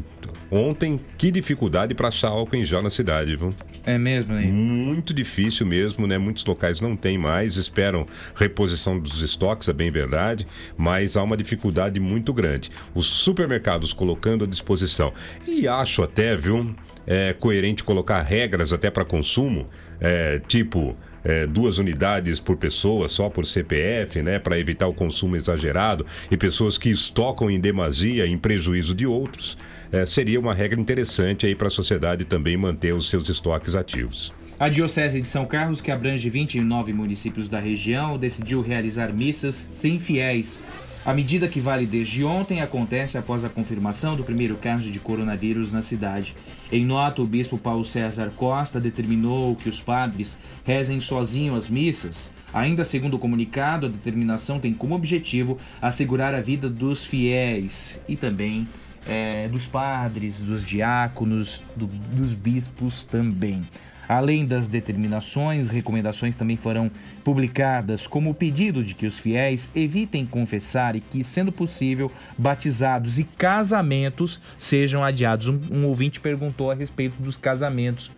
Ontem, 0.50 0.98
que 1.16 1.30
dificuldade 1.30 1.94
para 1.94 2.08
achar 2.08 2.28
álcool 2.28 2.56
em 2.56 2.64
gel 2.64 2.82
na 2.82 2.90
cidade, 2.90 3.36
viu? 3.36 3.54
É 3.86 3.96
mesmo, 3.96 4.34
né? 4.34 4.42
Muito 4.42 5.14
difícil 5.14 5.64
mesmo, 5.64 6.06
né? 6.06 6.18
Muitos 6.18 6.44
locais 6.44 6.80
não 6.80 6.96
têm 6.96 7.16
mais, 7.16 7.56
esperam 7.56 8.06
reposição 8.34 8.98
dos 8.98 9.22
estoques, 9.22 9.68
é 9.68 9.72
bem 9.72 9.90
verdade, 9.90 10.46
mas 10.76 11.16
há 11.16 11.22
uma 11.22 11.36
dificuldade 11.36 12.00
muito 12.00 12.32
grande. 12.32 12.70
Os 12.94 13.06
supermercados 13.06 13.92
colocando 13.92 14.44
à 14.44 14.46
disposição. 14.46 15.12
E 15.46 15.68
acho 15.68 16.02
até, 16.02 16.36
viu, 16.36 16.74
é, 17.06 17.32
coerente 17.32 17.84
colocar 17.84 18.20
regras 18.22 18.72
até 18.72 18.90
para 18.90 19.04
consumo, 19.04 19.68
é, 20.00 20.40
tipo. 20.48 20.96
é, 21.22 21.46
duas 21.46 21.76
unidades 21.76 22.40
por 22.40 22.56
pessoa, 22.56 23.06
só 23.06 23.28
por 23.28 23.44
CPF, 23.44 24.22
né, 24.22 24.38
para 24.38 24.58
evitar 24.58 24.86
o 24.86 24.94
consumo 24.94 25.36
exagerado 25.36 26.06
e 26.30 26.36
pessoas 26.36 26.78
que 26.78 26.88
estocam 26.88 27.50
em 27.50 27.60
demasia 27.60 28.26
em 28.26 28.38
prejuízo 28.38 28.94
de 28.94 29.06
outros. 29.06 29.58
É, 29.92 30.06
seria 30.06 30.38
uma 30.38 30.54
regra 30.54 30.80
interessante 30.80 31.46
aí 31.46 31.54
para 31.54 31.66
a 31.66 31.70
sociedade 31.70 32.24
também 32.24 32.56
manter 32.56 32.94
os 32.94 33.08
seus 33.08 33.28
estoques 33.28 33.74
ativos. 33.74 34.32
A 34.58 34.68
Diocese 34.68 35.20
de 35.20 35.26
São 35.26 35.46
Carlos, 35.46 35.80
que 35.80 35.90
abrange 35.90 36.28
29 36.28 36.92
municípios 36.92 37.48
da 37.48 37.58
região, 37.58 38.18
decidiu 38.18 38.60
realizar 38.60 39.12
missas 39.12 39.54
sem 39.54 39.98
fiéis. 39.98 40.60
A 41.04 41.14
medida 41.14 41.48
que 41.48 41.60
vale 41.60 41.86
desde 41.86 42.22
ontem 42.22 42.60
acontece 42.60 43.16
após 43.16 43.42
a 43.42 43.48
confirmação 43.48 44.14
do 44.14 44.22
primeiro 44.22 44.56
caso 44.56 44.90
de 44.90 45.00
coronavírus 45.00 45.72
na 45.72 45.80
cidade. 45.80 46.36
Em 46.70 46.84
nota, 46.84 47.22
o 47.22 47.26
bispo 47.26 47.56
Paulo 47.56 47.86
César 47.86 48.30
Costa 48.36 48.78
determinou 48.78 49.56
que 49.56 49.68
os 49.68 49.80
padres 49.80 50.38
rezem 50.62 51.00
sozinhos 51.00 51.64
as 51.64 51.70
missas. 51.70 52.30
Ainda 52.52 52.84
segundo 52.84 53.14
o 53.14 53.18
comunicado, 53.18 53.86
a 53.86 53.88
determinação 53.88 54.60
tem 54.60 54.74
como 54.74 54.94
objetivo 54.94 55.56
assegurar 55.80 56.34
a 56.34 56.40
vida 56.40 56.68
dos 56.68 57.02
fiéis 57.02 57.98
e 58.06 58.14
também 58.14 58.68
é, 59.08 59.48
dos 59.48 59.66
padres, 59.66 60.36
dos 60.38 60.64
diáconos, 60.64 61.62
do- 61.76 61.86
dos 61.86 62.32
bispos 62.32 63.04
também. 63.04 63.62
Além 64.08 64.44
das 64.44 64.66
determinações, 64.66 65.68
recomendações 65.68 66.34
também 66.34 66.56
foram 66.56 66.90
publicadas, 67.22 68.08
como 68.08 68.30
o 68.30 68.34
pedido 68.34 68.82
de 68.82 68.92
que 68.92 69.06
os 69.06 69.16
fiéis 69.18 69.70
evitem 69.72 70.26
confessar 70.26 70.96
e 70.96 71.00
que, 71.00 71.22
sendo 71.22 71.52
possível, 71.52 72.10
batizados 72.36 73.20
e 73.20 73.24
casamentos 73.24 74.40
sejam 74.58 75.04
adiados. 75.04 75.46
Um, 75.48 75.60
um 75.70 75.86
ouvinte 75.86 76.18
perguntou 76.18 76.72
a 76.72 76.74
respeito 76.74 77.22
dos 77.22 77.36
casamentos. 77.36 78.10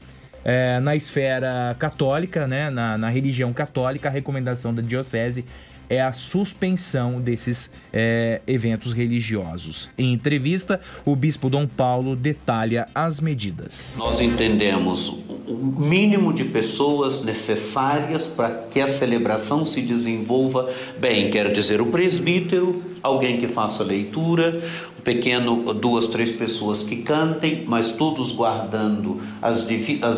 É, 0.45 0.81
na 0.81 0.97
esfera 0.97 1.77
católica, 1.79 2.49
né, 2.49 2.69
na, 2.69 2.99
na 2.99 3.09
religião 3.11 3.53
católica, 3.53 4.09
a 4.09 4.11
recomendação 4.11 4.75
da 4.75 4.83
diocese 4.83 5.45
é 5.93 6.01
a 6.01 6.11
suspensão 6.11 7.21
desses 7.21 7.71
é, 7.93 8.41
eventos 8.47 8.95
religiosos. 8.95 9.91
Em 9.99 10.15
entrevista, 10.15 10.81
o 11.05 11.15
bispo 11.15 11.51
Dom 11.51 11.67
Paulo 11.67 12.17
detalha 12.17 12.89
as 12.95 13.21
medidas. 13.21 13.95
Nós 13.99 14.19
entendemos 14.19 15.11
o 15.47 15.55
mínimo 15.55 16.33
de 16.33 16.45
pessoas 16.45 17.23
necessárias 17.23 18.27
para 18.27 18.49
que 18.71 18.81
a 18.81 18.89
celebração 18.89 19.67
se 19.67 19.83
desenvolva 19.83 20.67
bem. 20.99 21.31
Quero 21.31 21.53
dizer, 21.53 21.83
o 21.83 21.87
presbítero, 21.87 22.83
alguém 23.03 23.37
que 23.37 23.47
faça 23.47 23.85
leitura, 23.85 24.63
pequeno, 25.05 25.75
duas, 25.75 26.07
três 26.07 26.33
pessoas 26.33 26.83
que 26.83 27.03
cantem, 27.03 27.65
mas 27.69 27.93
todos 27.93 28.33
guardando 28.33 29.21
as 29.43 29.63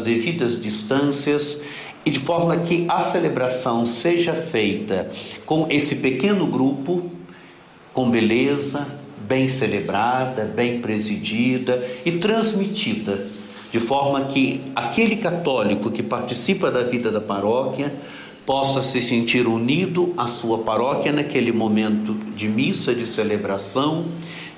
devidas 0.02 0.62
distâncias 0.62 1.60
e 2.04 2.10
de 2.10 2.18
forma 2.18 2.56
que 2.58 2.84
a 2.88 3.00
celebração 3.00 3.86
seja 3.86 4.34
feita 4.34 5.10
com 5.46 5.66
esse 5.70 5.96
pequeno 5.96 6.46
grupo 6.46 7.10
com 7.92 8.10
beleza, 8.10 8.86
bem 9.16 9.48
celebrada, 9.48 10.44
bem 10.44 10.80
presidida 10.80 11.82
e 12.04 12.12
transmitida, 12.12 13.26
de 13.72 13.78
forma 13.80 14.24
que 14.24 14.60
aquele 14.74 15.16
católico 15.16 15.90
que 15.90 16.02
participa 16.02 16.70
da 16.70 16.82
vida 16.82 17.10
da 17.10 17.20
paróquia 17.20 17.92
possa 18.44 18.82
se 18.82 19.00
sentir 19.00 19.46
unido 19.46 20.12
à 20.16 20.26
sua 20.26 20.58
paróquia 20.58 21.12
naquele 21.12 21.52
momento 21.52 22.14
de 22.36 22.48
missa, 22.48 22.94
de 22.94 23.06
celebração, 23.06 24.06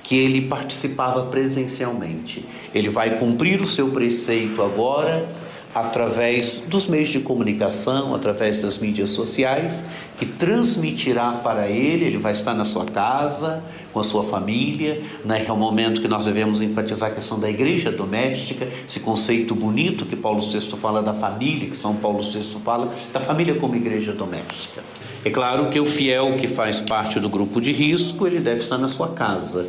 que 0.03 0.17
ele 0.17 0.43
participava 0.43 1.27
presencialmente. 1.27 2.45
Ele 2.75 2.89
vai 2.89 3.19
cumprir 3.19 3.61
o 3.61 3.67
seu 3.67 3.89
preceito 3.91 4.63
agora 4.63 5.29
através 5.77 6.63
dos 6.67 6.87
meios 6.87 7.11
de 7.11 7.21
comunicação, 7.21 8.15
através 8.15 8.59
das 8.61 8.79
mídias 8.79 9.11
sociais, 9.11 9.85
que 10.17 10.25
transmitirá 10.25 11.33
para 11.33 11.69
ele, 11.69 12.07
ele 12.07 12.17
vai 12.17 12.33
estar 12.33 12.55
na 12.55 12.65
sua 12.65 12.87
casa, 12.87 13.63
com 13.93 14.01
a 14.01 14.03
sua 14.03 14.25
família, 14.25 15.03
né? 15.23 15.45
é 15.47 15.53
o 15.53 15.57
momento 15.57 16.01
que 16.01 16.09
nós 16.09 16.25
devemos 16.25 16.63
enfatizar 16.63 17.11
a 17.11 17.15
questão 17.15 17.39
da 17.39 17.51
igreja 17.51 17.93
doméstica, 17.93 18.67
esse 18.89 19.01
conceito 19.01 19.55
bonito 19.55 20.07
que 20.07 20.17
Paulo 20.17 20.41
VI 20.41 20.63
fala 20.81 21.03
da 21.03 21.13
família, 21.13 21.69
que 21.69 21.77
São 21.77 21.95
Paulo 21.95 22.23
VI 22.23 22.43
fala 22.65 22.91
da 23.13 23.21
família 23.21 23.55
como 23.57 23.77
igreja 23.77 24.15
doméstica. 24.15 24.83
É 25.27 25.29
claro 25.29 25.69
que 25.69 25.79
o 25.79 25.85
fiel 25.85 26.37
que 26.39 26.49
faz 26.49 26.81
parte 26.81 27.21
do 27.21 27.29
grupo 27.29 27.61
de 27.61 27.73
risco, 27.73 28.27
ele 28.27 28.41
deve 28.41 28.61
estar 28.61 28.79
na 28.79 28.89
sua 28.89 29.09
casa, 29.09 29.69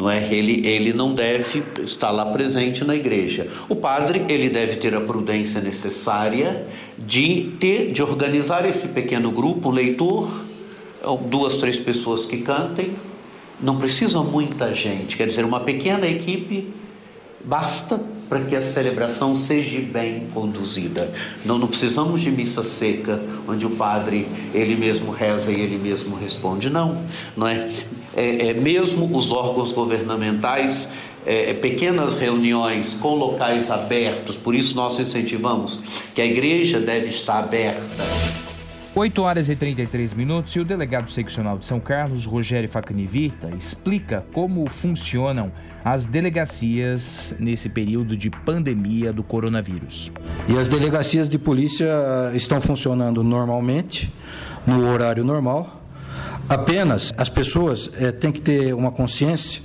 não 0.00 0.10
é? 0.10 0.32
Ele, 0.32 0.66
ele 0.66 0.94
não 0.94 1.12
deve 1.12 1.62
estar 1.82 2.10
lá 2.10 2.24
presente 2.24 2.82
na 2.82 2.96
igreja. 2.96 3.46
O 3.68 3.76
padre 3.76 4.24
ele 4.30 4.48
deve 4.48 4.76
ter 4.76 4.94
a 4.94 5.00
prudência 5.00 5.60
necessária 5.60 6.66
de 6.96 7.52
ter, 7.60 7.92
de 7.92 8.02
organizar 8.02 8.66
esse 8.66 8.88
pequeno 8.88 9.30
grupo, 9.30 9.70
leitor, 9.70 10.46
duas, 11.28 11.56
três 11.56 11.78
pessoas 11.78 12.24
que 12.24 12.38
cantem. 12.38 12.94
Não 13.60 13.76
precisa 13.76 14.22
muita 14.22 14.74
gente, 14.74 15.18
quer 15.18 15.26
dizer, 15.26 15.44
uma 15.44 15.60
pequena 15.60 16.06
equipe 16.06 16.72
basta 17.44 18.00
para 18.26 18.40
que 18.40 18.56
a 18.56 18.62
celebração 18.62 19.34
seja 19.34 19.80
bem 19.80 20.28
conduzida. 20.32 21.12
Não, 21.44 21.58
não 21.58 21.66
precisamos 21.66 22.22
de 22.22 22.30
missa 22.30 22.62
seca, 22.62 23.20
onde 23.46 23.66
o 23.66 23.70
padre 23.70 24.26
ele 24.54 24.76
mesmo 24.76 25.10
reza 25.10 25.52
e 25.52 25.60
ele 25.60 25.76
mesmo 25.76 26.16
responde. 26.16 26.70
Não, 26.70 27.04
não 27.36 27.46
é? 27.46 27.68
É, 28.16 28.48
é 28.48 28.54
mesmo 28.54 29.16
os 29.16 29.30
órgãos 29.30 29.72
governamentais, 29.72 30.90
é, 31.26 31.50
é, 31.50 31.54
pequenas 31.54 32.16
reuniões 32.16 32.94
com 32.94 33.14
locais 33.14 33.70
abertos, 33.70 34.36
por 34.36 34.54
isso 34.54 34.74
nós 34.74 34.98
incentivamos 34.98 35.80
que 36.14 36.20
a 36.20 36.24
igreja 36.24 36.80
deve 36.80 37.08
estar 37.08 37.38
aberta. 37.38 38.04
8 38.92 39.22
horas 39.22 39.48
e 39.48 39.54
33 39.54 40.14
minutos 40.14 40.56
e 40.56 40.60
o 40.60 40.64
delegado 40.64 41.10
seccional 41.10 41.56
de 41.56 41.64
São 41.64 41.78
Carlos, 41.78 42.26
Rogério 42.26 42.68
Facanivita, 42.68 43.48
explica 43.56 44.26
como 44.32 44.68
funcionam 44.68 45.52
as 45.84 46.06
delegacias 46.06 47.32
nesse 47.38 47.68
período 47.68 48.16
de 48.16 48.30
pandemia 48.30 49.12
do 49.12 49.22
coronavírus. 49.22 50.10
E 50.48 50.58
as 50.58 50.66
delegacias 50.66 51.28
de 51.28 51.38
polícia 51.38 51.88
estão 52.34 52.60
funcionando 52.60 53.22
normalmente, 53.22 54.12
no 54.66 54.90
horário 54.90 55.22
normal, 55.22 55.79
Apenas 56.50 57.14
as 57.16 57.28
pessoas 57.28 57.88
é, 57.94 58.10
têm 58.10 58.32
que 58.32 58.40
ter 58.40 58.74
uma 58.74 58.90
consciência 58.90 59.62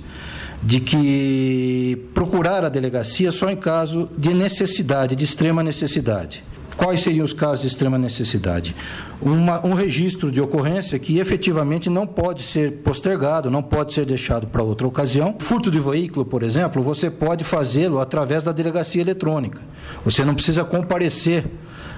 de 0.62 0.78
que 0.78 2.00
procurar 2.14 2.64
a 2.64 2.68
delegacia 2.68 3.32
só 3.32 3.50
em 3.50 3.56
caso 3.56 4.08
de 4.16 4.32
necessidade, 4.32 5.16
de 5.16 5.24
extrema 5.24 5.64
necessidade. 5.64 6.44
Quais 6.76 7.00
seriam 7.00 7.24
os 7.24 7.32
casos 7.32 7.62
de 7.62 7.66
extrema 7.66 7.98
necessidade? 7.98 8.76
Uma, 9.20 9.66
um 9.66 9.74
registro 9.74 10.30
de 10.30 10.40
ocorrência 10.40 10.96
que 10.96 11.18
efetivamente 11.18 11.90
não 11.90 12.06
pode 12.06 12.44
ser 12.44 12.70
postergado, 12.84 13.50
não 13.50 13.64
pode 13.64 13.92
ser 13.92 14.06
deixado 14.06 14.46
para 14.46 14.62
outra 14.62 14.86
ocasião. 14.86 15.34
Furto 15.40 15.72
de 15.72 15.80
veículo, 15.80 16.24
por 16.24 16.44
exemplo, 16.44 16.84
você 16.84 17.10
pode 17.10 17.42
fazê-lo 17.42 17.98
através 17.98 18.44
da 18.44 18.52
delegacia 18.52 19.02
eletrônica. 19.02 19.60
Você 20.04 20.24
não 20.24 20.34
precisa 20.34 20.62
comparecer 20.62 21.46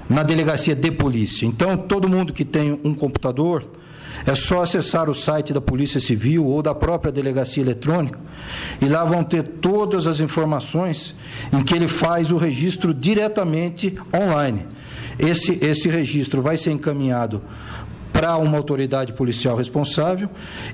na 0.09 0.23
delegacia 0.23 0.74
de 0.74 0.90
polícia. 0.90 1.44
Então, 1.44 1.77
todo 1.77 2.09
mundo 2.09 2.32
que 2.32 2.44
tem 2.44 2.81
um 2.82 2.94
computador, 2.94 3.69
é 4.26 4.34
só 4.34 4.62
acessar 4.62 5.08
o 5.08 5.14
site 5.14 5.52
da 5.52 5.60
Polícia 5.60 6.00
Civil 6.00 6.46
ou 6.46 6.62
da 6.62 6.74
própria 6.74 7.12
delegacia 7.12 7.62
eletrônica 7.62 8.18
e 8.80 8.86
lá 8.86 9.04
vão 9.04 9.22
ter 9.22 9.42
todas 9.42 10.06
as 10.06 10.20
informações 10.20 11.14
em 11.52 11.62
que 11.62 11.74
ele 11.74 11.88
faz 11.88 12.30
o 12.30 12.36
registro 12.36 12.92
diretamente 12.94 13.94
online. 14.14 14.66
Esse, 15.18 15.58
esse 15.64 15.88
registro 15.88 16.42
vai 16.42 16.56
ser 16.56 16.70
encaminhado 16.70 17.42
para 18.12 18.36
uma 18.36 18.56
autoridade 18.56 19.12
policial 19.12 19.56
responsável 19.56 20.28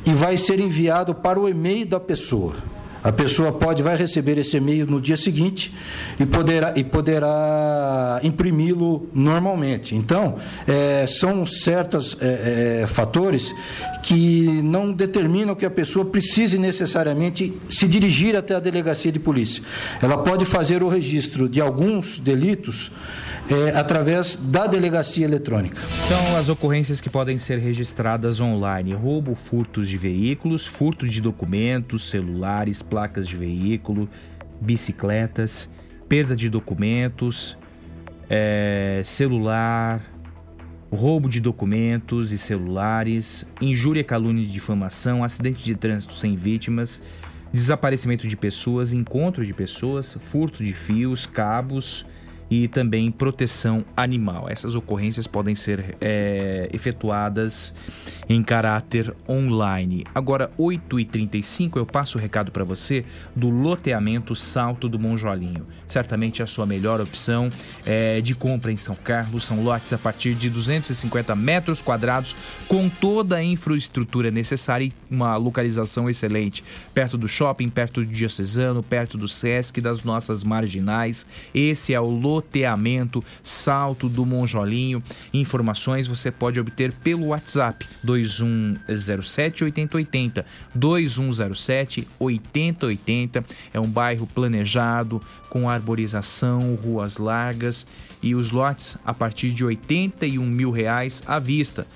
e 0.06 0.12
vai 0.12 0.36
ser 0.36 0.58
enviado 0.60 1.14
para 1.14 1.38
o 1.38 1.48
e-mail 1.48 1.86
da 1.86 2.00
pessoa. 2.00 2.56
A 3.04 3.12
pessoa 3.12 3.52
pode 3.52 3.82
vai 3.82 3.98
receber 3.98 4.38
esse 4.38 4.56
e-mail 4.56 4.86
no 4.86 4.98
dia 4.98 5.16
seguinte 5.16 5.70
e 6.18 6.24
poderá, 6.24 6.72
e 6.74 6.82
poderá 6.82 8.18
imprimi-lo 8.22 9.10
normalmente. 9.12 9.94
Então, 9.94 10.38
é, 10.66 11.06
são 11.06 11.44
certos 11.44 12.16
é, 12.18 12.80
é, 12.82 12.86
fatores 12.86 13.54
que 14.02 14.62
não 14.62 14.90
determinam 14.90 15.54
que 15.54 15.66
a 15.66 15.70
pessoa 15.70 16.06
precise 16.06 16.58
necessariamente 16.58 17.52
se 17.68 17.86
dirigir 17.86 18.34
até 18.36 18.54
a 18.54 18.60
delegacia 18.60 19.12
de 19.12 19.18
polícia. 19.18 19.62
Ela 20.00 20.16
pode 20.16 20.46
fazer 20.46 20.82
o 20.82 20.88
registro 20.88 21.46
de 21.46 21.60
alguns 21.60 22.18
delitos 22.18 22.90
é, 23.50 23.76
através 23.76 24.36
da 24.36 24.66
delegacia 24.66 25.24
eletrônica. 25.24 25.80
São 26.08 26.36
as 26.36 26.48
ocorrências 26.48 27.00
que 27.00 27.10
podem 27.10 27.38
ser 27.38 27.58
registradas 27.58 28.40
online: 28.40 28.94
roubo, 28.94 29.34
furtos 29.34 29.88
de 29.88 29.96
veículos, 29.96 30.66
furto 30.66 31.06
de 31.06 31.20
documentos, 31.20 32.08
celulares, 32.08 32.82
placas 32.82 33.28
de 33.28 33.36
veículo, 33.36 34.08
bicicletas, 34.60 35.68
perda 36.08 36.34
de 36.34 36.48
documentos, 36.48 37.58
é, 38.30 39.02
celular, 39.04 40.00
roubo 40.90 41.28
de 41.28 41.40
documentos 41.40 42.32
e 42.32 42.38
celulares, 42.38 43.46
injúria, 43.60 44.02
calúnia 44.02 44.42
e 44.42 44.46
difamação, 44.46 45.22
acidente 45.22 45.62
de 45.62 45.74
trânsito 45.74 46.14
sem 46.14 46.34
vítimas, 46.34 46.98
desaparecimento 47.52 48.26
de 48.26 48.36
pessoas, 48.36 48.92
encontro 48.92 49.44
de 49.44 49.52
pessoas, 49.52 50.16
furto 50.18 50.64
de 50.64 50.72
fios, 50.72 51.26
cabos 51.26 52.06
e 52.54 52.68
também 52.68 53.10
proteção 53.10 53.84
animal. 53.96 54.46
Essas 54.48 54.76
ocorrências 54.76 55.26
podem 55.26 55.56
ser 55.56 55.96
é, 56.00 56.68
efetuadas 56.72 57.74
em 58.28 58.40
caráter 58.44 59.12
online. 59.28 60.04
Agora, 60.14 60.52
8h35, 60.56 61.78
eu 61.78 61.84
passo 61.84 62.16
o 62.16 62.20
recado 62.20 62.52
para 62.52 62.62
você 62.62 63.04
do 63.34 63.50
loteamento 63.50 64.36
Salto 64.36 64.88
do 64.88 65.00
Monjolinho. 65.00 65.66
Certamente 65.88 66.44
a 66.44 66.46
sua 66.46 66.64
melhor 66.64 67.00
opção 67.00 67.50
é, 67.84 68.20
de 68.20 68.36
compra 68.36 68.70
em 68.70 68.76
São 68.76 68.94
Carlos. 68.94 69.44
São 69.44 69.64
lotes 69.64 69.92
a 69.92 69.98
partir 69.98 70.34
de 70.36 70.48
250 70.48 71.34
metros 71.34 71.82
quadrados, 71.82 72.36
com 72.68 72.88
toda 72.88 73.36
a 73.36 73.42
infraestrutura 73.42 74.30
necessária 74.30 74.84
e 74.84 74.92
uma 75.10 75.36
localização 75.36 76.08
excelente. 76.08 76.62
Perto 76.94 77.18
do 77.18 77.26
shopping, 77.26 77.68
perto 77.68 78.04
do 78.04 78.06
Diocesano, 78.06 78.80
perto 78.80 79.18
do 79.18 79.26
Sesc, 79.26 79.80
das 79.80 80.04
nossas 80.04 80.44
marginais. 80.44 81.26
Esse 81.52 81.92
é 81.92 82.00
o 82.00 82.08
loteamento 82.08 82.43
Salto 83.42 84.08
do 84.08 84.24
Monjolinho. 84.24 85.02
Informações 85.32 86.06
você 86.06 86.30
pode 86.30 86.60
obter 86.60 86.92
pelo 86.92 87.26
WhatsApp 87.26 87.86
2107 88.02 89.64
8080. 89.64 90.46
2107 90.74 92.08
8080 92.18 93.44
é 93.72 93.80
um 93.80 93.88
bairro 93.88 94.26
planejado 94.26 95.20
com 95.48 95.68
arborização, 95.68 96.74
ruas 96.74 97.18
largas 97.18 97.86
e 98.22 98.34
os 98.34 98.50
lotes 98.50 98.96
a 99.04 99.12
partir 99.12 99.50
de 99.50 99.64
81 99.64 100.44
mil 100.44 100.70
reais 100.70 101.22
à 101.26 101.38
vista. 101.38 101.86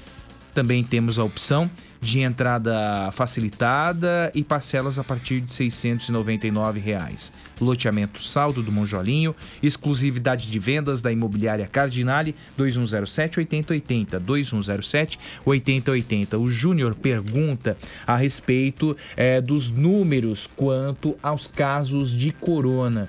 Também 0.55 0.83
temos 0.83 1.19
a 1.19 1.25
opção 1.25 1.71
de 2.01 2.21
entrada 2.21 3.11
facilitada 3.13 4.31
e 4.35 4.45
parcelas 4.45 4.99
a 4.99 5.05
partir 5.05 5.41
de 5.41 5.51
699 5.51 6.81
reais. 6.81 7.33
Loteamento 7.61 8.23
Saldo 8.23 8.63
do 8.63 8.71
Monjolinho, 8.71 9.35
exclusividade 9.63 10.51
de 10.51 10.59
vendas 10.59 11.03
da 11.03 11.11
imobiliária 11.11 11.67
Cardinale 11.67 12.35
2107 12.57 13.41
8080 13.41 14.21
2107 14.21 15.19
8080. 15.45 16.39
O 16.39 16.51
Júnior 16.51 16.95
pergunta 16.95 17.77
a 18.07 18.17
respeito 18.17 18.97
é, 19.17 19.41
dos 19.41 19.71
números 19.71 20.47
quanto 20.47 21.17
aos 21.23 21.47
casos 21.47 22.13
de 22.13 22.33
corona. 22.33 23.09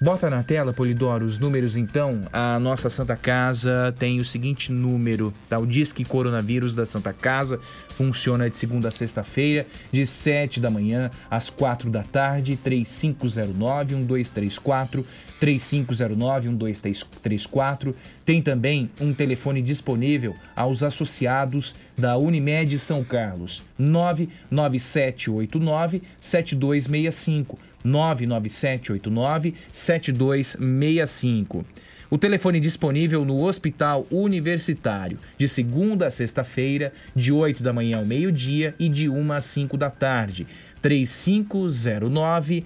Bota 0.00 0.30
na 0.30 0.44
tela, 0.44 0.72
Polidoro, 0.72 1.24
os 1.24 1.40
números 1.40 1.74
então. 1.74 2.22
A 2.32 2.56
nossa 2.60 2.88
Santa 2.88 3.16
Casa 3.16 3.92
tem 3.98 4.20
o 4.20 4.24
seguinte 4.24 4.70
número, 4.70 5.34
tá? 5.48 5.58
O 5.58 5.66
Disque 5.66 6.04
Coronavírus 6.04 6.72
da 6.72 6.86
Santa 6.86 7.12
Casa 7.12 7.58
funciona 7.88 8.48
de 8.48 8.56
segunda 8.56 8.86
a 8.88 8.92
sexta-feira, 8.92 9.66
de 9.90 10.06
7 10.06 10.60
da 10.60 10.70
manhã 10.70 11.10
às 11.28 11.50
4 11.50 11.90
da 11.90 12.04
tarde, 12.04 12.56
3509 12.56 13.96
1234 13.96 15.04
3509 15.40 16.48
1234. 16.50 17.92
Tem 18.24 18.40
também 18.40 18.88
um 19.00 19.12
telefone 19.12 19.60
disponível 19.60 20.36
aos 20.54 20.84
associados 20.84 21.74
da 21.96 22.16
Unimed 22.16 22.78
São 22.78 23.02
Carlos, 23.02 23.64
99789 23.76 26.02
7265. 26.20 27.58
99789 27.84 29.54
7265. 29.72 31.64
O 32.10 32.16
telefone 32.16 32.58
disponível 32.58 33.22
no 33.24 33.42
Hospital 33.42 34.06
Universitário, 34.10 35.18
de 35.36 35.46
segunda 35.46 36.06
a 36.06 36.10
sexta-feira, 36.10 36.92
de 37.14 37.30
8 37.30 37.62
da 37.62 37.72
manhã 37.72 37.98
ao 37.98 38.04
meio-dia 38.06 38.74
e 38.78 38.88
de 38.88 39.10
1 39.10 39.32
às 39.32 39.44
5 39.44 39.76
da 39.76 39.90
tarde. 39.90 40.46
3509 40.80 42.64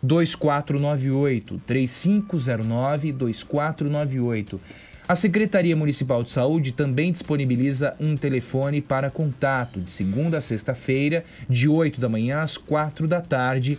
2498 0.00 1.60
3509 1.66 3.12
2498. 3.12 4.60
A 5.08 5.14
Secretaria 5.14 5.76
Municipal 5.76 6.22
de 6.24 6.32
Saúde 6.32 6.72
também 6.72 7.12
disponibiliza 7.12 7.94
um 8.00 8.16
telefone 8.16 8.80
para 8.80 9.10
contato 9.10 9.80
de 9.80 9.90
segunda 9.90 10.38
a 10.38 10.40
sexta-feira, 10.40 11.24
de 11.48 11.68
8 11.68 12.00
da 12.00 12.08
manhã 12.08 12.40
às 12.40 12.56
4 12.56 13.06
da 13.06 13.20
tarde. 13.20 13.78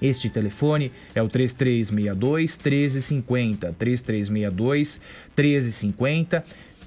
Este 0.00 0.28
telefone 0.28 0.92
é 1.14 1.22
o 1.22 1.28
3362 1.28 2.58
1350, 2.58 3.74
3362 3.78 5.00
1350. 5.36 6.44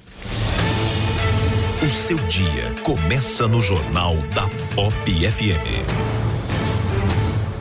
O 1.83 1.91
seu 1.91 2.17
dia 2.17 2.73
começa 2.83 3.47
no 3.47 3.61
Jornal 3.61 4.17
da 4.35 4.49
Pop 4.75 4.95
FM. 5.11 6.36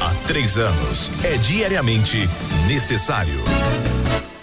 Há 0.00 0.14
três 0.26 0.56
anos, 0.56 1.10
é 1.22 1.36
diariamente 1.36 2.26
necessário. 2.66 3.44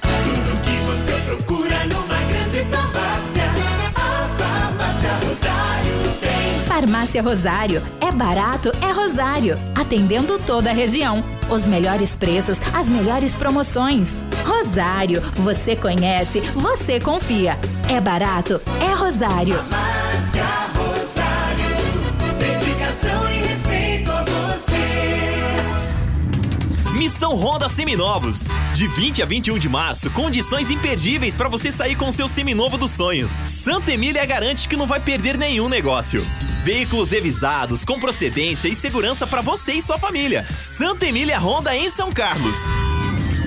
Tudo 0.01 0.61
que 0.61 0.77
você 0.85 1.13
procura 1.25 1.83
numa 1.85 2.19
grande 2.29 2.63
farmácia. 2.65 3.43
A 3.95 4.29
Farmácia 4.37 5.11
Rosário 5.15 6.13
tem. 6.21 6.63
Farmácia 6.63 7.23
Rosário. 7.23 7.81
É 7.99 8.11
barato, 8.11 8.71
é 8.87 8.91
Rosário. 8.91 9.57
Atendendo 9.75 10.37
toda 10.37 10.69
a 10.69 10.73
região. 10.73 11.23
Os 11.49 11.65
melhores 11.65 12.15
preços, 12.15 12.59
as 12.71 12.87
melhores 12.87 13.33
promoções. 13.33 14.15
Rosário, 14.45 15.21
você 15.37 15.75
conhece, 15.75 16.39
você 16.53 16.99
confia. 16.99 17.57
É 17.89 17.99
barato, 17.99 18.61
é 18.79 18.93
Rosário. 18.93 19.55
Farmácia 19.55 19.96
Missão 27.07 27.35
Honda 27.35 27.69
Seminovos. 27.69 28.47
De 28.73 28.85
20 28.85 29.23
a 29.23 29.25
21 29.25 29.57
de 29.57 29.69
março, 29.69 30.11
condições 30.11 30.69
imperdíveis 30.69 31.37
para 31.37 31.47
você 31.47 31.71
sair 31.71 31.95
com 31.95 32.11
seu 32.11 32.27
seminovo 32.27 32.77
dos 32.77 32.91
sonhos. 32.91 33.31
Santa 33.31 33.93
Emília 33.93 34.25
garante 34.25 34.67
que 34.67 34.75
não 34.75 34.85
vai 34.85 34.99
perder 34.99 35.37
nenhum 35.37 35.69
negócio. 35.69 36.21
Veículos 36.65 37.11
revisados, 37.11 37.85
com 37.85 37.97
procedência 37.97 38.67
e 38.67 38.75
segurança 38.75 39.25
para 39.25 39.39
você 39.39 39.71
e 39.71 39.81
sua 39.81 39.97
família. 39.97 40.45
Santa 40.59 41.05
Emília 41.05 41.39
Honda 41.39 41.73
em 41.73 41.89
São 41.89 42.11
Carlos. 42.11 42.57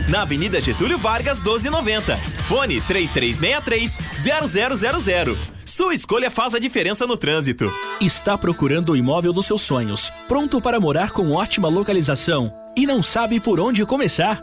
Na 0.09 0.23
Avenida 0.23 0.59
Getúlio 0.59 0.97
Vargas, 0.97 1.43
1290. 1.43 2.17
Fone 2.49 2.81
3363-0000. 2.81 5.60
Sua 5.81 5.95
escolha 5.95 6.31
faz 6.31 6.55
a 6.55 6.59
diferença 6.59 7.07
no 7.07 7.17
trânsito. 7.17 7.73
Está 8.03 8.37
procurando 8.37 8.93
o 8.93 8.97
imóvel 8.99 9.33
dos 9.33 9.47
seus 9.47 9.63
sonhos, 9.63 10.13
pronto 10.29 10.61
para 10.61 10.79
morar 10.79 11.11
com 11.11 11.33
ótima 11.33 11.71
localização 11.71 12.53
e 12.77 12.87
não 12.87 13.03
sabe 13.03 13.41
por 13.41 13.59
onde 13.59 13.87
começar? 13.87 14.43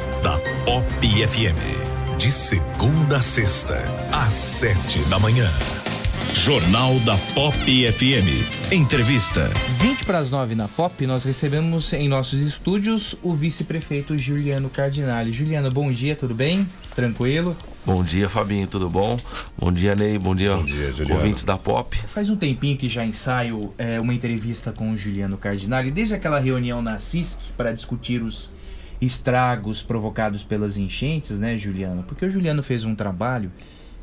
Pop 0.65 0.85
FM. 1.01 2.17
De 2.19 2.31
segunda 2.31 3.17
a 3.17 3.21
sexta, 3.21 3.81
às 4.11 4.33
sete 4.33 4.99
da 5.05 5.17
manhã. 5.17 5.49
Jornal 6.35 6.99
da 6.99 7.17
Pop 7.33 7.55
FM. 7.57 8.71
Entrevista. 8.71 9.49
20 9.79 10.05
para 10.05 10.19
as 10.19 10.29
9 10.29 10.53
na 10.53 10.67
Pop, 10.67 11.07
nós 11.07 11.23
recebemos 11.23 11.91
em 11.93 12.07
nossos 12.07 12.39
estúdios 12.41 13.17
o 13.23 13.33
vice-prefeito 13.33 14.15
Juliano 14.15 14.69
Cardinale. 14.69 15.31
Juliano, 15.31 15.71
bom 15.71 15.91
dia, 15.91 16.15
tudo 16.15 16.35
bem? 16.35 16.67
Tranquilo? 16.95 17.57
Bom 17.83 18.03
dia, 18.03 18.29
Fabinho, 18.29 18.67
tudo 18.67 18.87
bom? 18.87 19.17
Bom 19.57 19.71
dia, 19.71 19.95
Ney, 19.95 20.19
bom 20.19 20.35
dia, 20.35 20.55
bom 20.55 20.63
dia 20.63 20.93
ouvintes 21.09 21.43
da 21.43 21.57
Pop. 21.57 21.97
Faz 22.07 22.29
um 22.29 22.35
tempinho 22.35 22.77
que 22.77 22.87
já 22.87 23.03
ensaio 23.03 23.73
é, 23.79 23.99
uma 23.99 24.13
entrevista 24.13 24.71
com 24.71 24.91
o 24.91 24.95
Juliano 24.95 25.39
Cardinale, 25.39 25.89
desde 25.89 26.13
aquela 26.13 26.39
reunião 26.39 26.83
na 26.83 26.99
CISC 26.99 27.39
para 27.57 27.73
discutir 27.73 28.21
os 28.21 28.51
estragos 29.01 29.81
provocados 29.81 30.43
pelas 30.43 30.77
enchentes, 30.77 31.39
né, 31.39 31.57
Juliano? 31.57 32.03
Porque 32.03 32.25
o 32.25 32.29
Juliano 32.31 32.61
fez 32.61 32.83
um 32.83 32.93
trabalho 32.95 33.51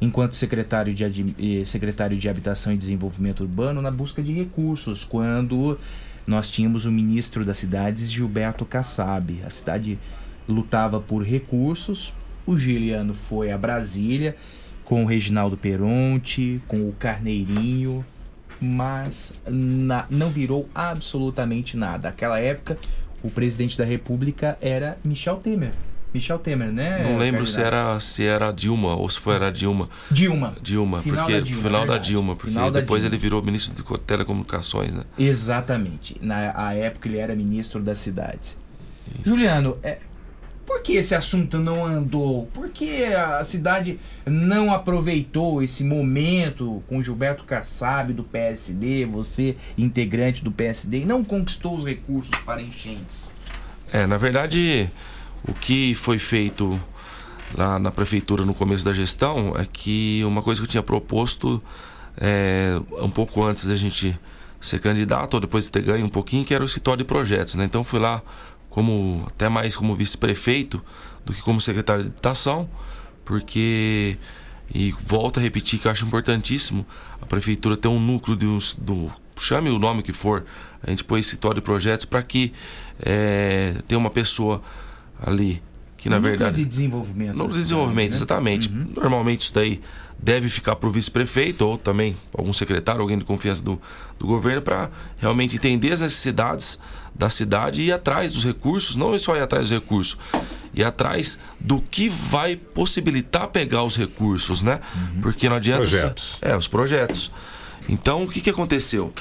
enquanto 0.00 0.36
secretário 0.36 0.92
de, 0.92 1.34
eh, 1.60 1.64
secretário 1.64 2.16
de 2.16 2.28
Habitação 2.28 2.72
e 2.72 2.76
Desenvolvimento 2.76 3.40
Urbano 3.40 3.80
na 3.80 3.90
busca 3.90 4.22
de 4.22 4.32
recursos, 4.32 5.04
quando 5.04 5.78
nós 6.26 6.50
tínhamos 6.50 6.84
o 6.84 6.92
ministro 6.92 7.44
das 7.44 7.58
cidades, 7.58 8.10
Gilberto 8.12 8.64
Kassab. 8.64 9.40
A 9.46 9.50
cidade 9.50 9.98
lutava 10.48 11.00
por 11.00 11.22
recursos. 11.22 12.12
O 12.46 12.56
Juliano 12.56 13.14
foi 13.14 13.50
a 13.50 13.58
Brasília 13.58 14.36
com 14.84 15.04
o 15.04 15.06
Reginaldo 15.06 15.56
Peronte, 15.56 16.60
com 16.66 16.88
o 16.88 16.92
Carneirinho, 16.98 18.04
mas 18.60 19.34
na- 19.46 20.06
não 20.10 20.30
virou 20.30 20.68
absolutamente 20.74 21.76
nada. 21.76 22.08
Aquela 22.08 22.40
época, 22.40 22.78
o 23.22 23.30
presidente 23.30 23.76
da 23.76 23.84
República 23.84 24.56
era 24.60 24.96
Michel 25.04 25.36
Temer. 25.36 25.72
Michel 26.14 26.38
Temer, 26.38 26.68
né? 26.72 27.02
Não 27.04 27.18
lembro 27.18 27.44
se 27.46 27.60
era 27.60 28.00
se 28.00 28.24
era 28.24 28.50
Dilma 28.50 28.96
ou 28.96 29.08
se 29.10 29.20
foi 29.20 29.34
era 29.34 29.52
Dilma. 29.52 29.90
Dilma. 30.10 30.54
Dilma, 30.62 31.00
Final 31.00 31.18
porque 31.26 31.32
da 31.34 31.40
Dilma, 31.40 31.62
final 31.62 31.80
da 31.80 31.86
verdade. 31.86 32.08
Dilma, 32.08 32.34
porque 32.36 32.50
Final 32.50 32.70
da 32.70 32.80
depois 32.80 33.02
Dilma. 33.02 33.14
ele 33.14 33.22
virou 33.22 33.42
ministro 33.42 33.74
de 33.74 33.82
co- 33.82 33.98
telecomunicações, 33.98 34.94
né? 34.94 35.02
Exatamente. 35.18 36.16
Na 36.22 36.52
a 36.56 36.74
época 36.74 37.08
ele 37.08 37.18
era 37.18 37.34
ministro 37.36 37.80
das 37.82 37.98
cidades. 37.98 38.56
Juliano, 39.24 39.76
é, 39.82 39.98
Por 40.68 40.82
que 40.82 40.96
esse 40.96 41.14
assunto 41.14 41.58
não 41.58 41.82
andou? 41.82 42.44
Por 42.52 42.68
que 42.68 43.02
a 43.06 43.42
cidade 43.42 43.98
não 44.26 44.70
aproveitou 44.70 45.62
esse 45.62 45.82
momento 45.82 46.82
com 46.86 47.02
Gilberto 47.02 47.44
Kassab 47.44 48.12
do 48.12 48.22
PSD, 48.22 49.06
você 49.06 49.56
integrante 49.78 50.44
do 50.44 50.52
PSD, 50.52 51.00
e 51.00 51.04
não 51.06 51.24
conquistou 51.24 51.74
os 51.74 51.86
recursos 51.86 52.38
para 52.44 52.60
enchentes? 52.60 53.32
É, 53.90 54.06
na 54.06 54.18
verdade, 54.18 54.90
o 55.42 55.54
que 55.54 55.94
foi 55.94 56.18
feito 56.18 56.78
lá 57.56 57.78
na 57.78 57.90
prefeitura 57.90 58.44
no 58.44 58.52
começo 58.52 58.84
da 58.84 58.92
gestão 58.92 59.56
é 59.56 59.64
que 59.64 60.22
uma 60.22 60.42
coisa 60.42 60.60
que 60.60 60.66
eu 60.66 60.70
tinha 60.70 60.82
proposto 60.82 61.62
é, 62.18 62.78
um 63.00 63.08
pouco 63.08 63.42
antes 63.42 63.64
da 63.64 63.74
gente 63.74 64.20
ser 64.60 64.80
candidato, 64.80 65.32
ou 65.32 65.40
depois 65.40 65.64
de 65.64 65.72
ter 65.72 65.80
ganho 65.80 66.04
um 66.04 66.10
pouquinho, 66.10 66.44
que 66.44 66.52
era 66.52 66.62
o 66.62 66.66
escritório 66.66 66.98
de 66.98 67.04
projetos. 67.04 67.54
Né? 67.54 67.64
Então 67.64 67.82
fui 67.82 67.98
lá 67.98 68.22
como 68.78 69.24
até 69.26 69.48
mais 69.48 69.76
como 69.76 69.92
vice-prefeito 69.92 70.80
do 71.26 71.32
que 71.32 71.42
como 71.42 71.60
secretário 71.60 72.04
de 72.04 72.10
habitação, 72.10 72.70
porque 73.24 74.16
e 74.72 74.94
volto 75.04 75.40
a 75.40 75.42
repetir 75.42 75.80
que 75.80 75.88
eu 75.88 75.90
acho 75.90 76.06
importantíssimo 76.06 76.86
a 77.20 77.26
prefeitura 77.26 77.76
ter 77.76 77.88
um 77.88 77.98
núcleo 77.98 78.36
de 78.36 78.46
uns, 78.46 78.76
do 78.76 79.10
chame 79.36 79.68
o 79.68 79.80
nome 79.80 80.00
que 80.04 80.12
for, 80.12 80.44
a 80.80 80.90
gente 80.90 81.02
põe 81.02 81.18
escritório 81.18 81.60
de 81.60 81.64
projetos 81.64 82.04
para 82.04 82.22
que 82.22 82.52
é, 83.00 83.74
tenha 83.88 83.98
uma 83.98 84.10
pessoa 84.10 84.62
ali 85.20 85.60
que 85.96 86.08
na 86.08 86.16
Núcleo 86.16 86.38
verdade 86.38 86.56
de 86.58 86.64
desenvolvimento. 86.64 87.36
no 87.36 87.48
da 87.48 87.52
desenvolvimento, 87.52 88.14
cidade, 88.14 88.44
né? 88.44 88.54
exatamente. 88.54 88.94
Normalmente 88.94 89.40
isso 89.40 89.54
daí 89.54 89.80
deve 90.18 90.48
ficar 90.48 90.76
para 90.76 90.88
o 90.88 90.92
vice-prefeito 90.92 91.66
ou 91.66 91.78
também 91.78 92.16
algum 92.36 92.52
secretário, 92.52 93.00
alguém 93.00 93.16
de 93.16 93.24
confiança 93.24 93.62
do, 93.62 93.80
do 94.18 94.26
governo, 94.26 94.62
para 94.62 94.90
realmente 95.18 95.56
entender 95.56 95.92
as 95.92 96.00
necessidades 96.00 96.78
da 97.14 97.30
cidade 97.30 97.82
e 97.82 97.86
ir 97.86 97.92
atrás 97.92 98.32
dos 98.32 98.44
recursos, 98.44 98.96
não 98.96 99.14
é 99.14 99.18
só 99.18 99.36
ir 99.36 99.42
atrás 99.42 99.70
dos 99.70 99.80
recursos, 99.80 100.18
ir 100.74 100.84
atrás 100.84 101.38
do 101.58 101.80
que 101.80 102.08
vai 102.08 102.56
possibilitar 102.56 103.48
pegar 103.48 103.82
os 103.84 103.96
recursos, 103.96 104.62
né? 104.62 104.80
Porque 105.20 105.48
não 105.48 105.56
adianta. 105.56 105.82
Projetos. 105.82 106.38
É, 106.40 106.56
os 106.56 106.68
projetos. 106.68 107.32
Então, 107.88 108.24
o 108.24 108.28
que, 108.28 108.40
que 108.40 108.50
aconteceu? 108.50 109.12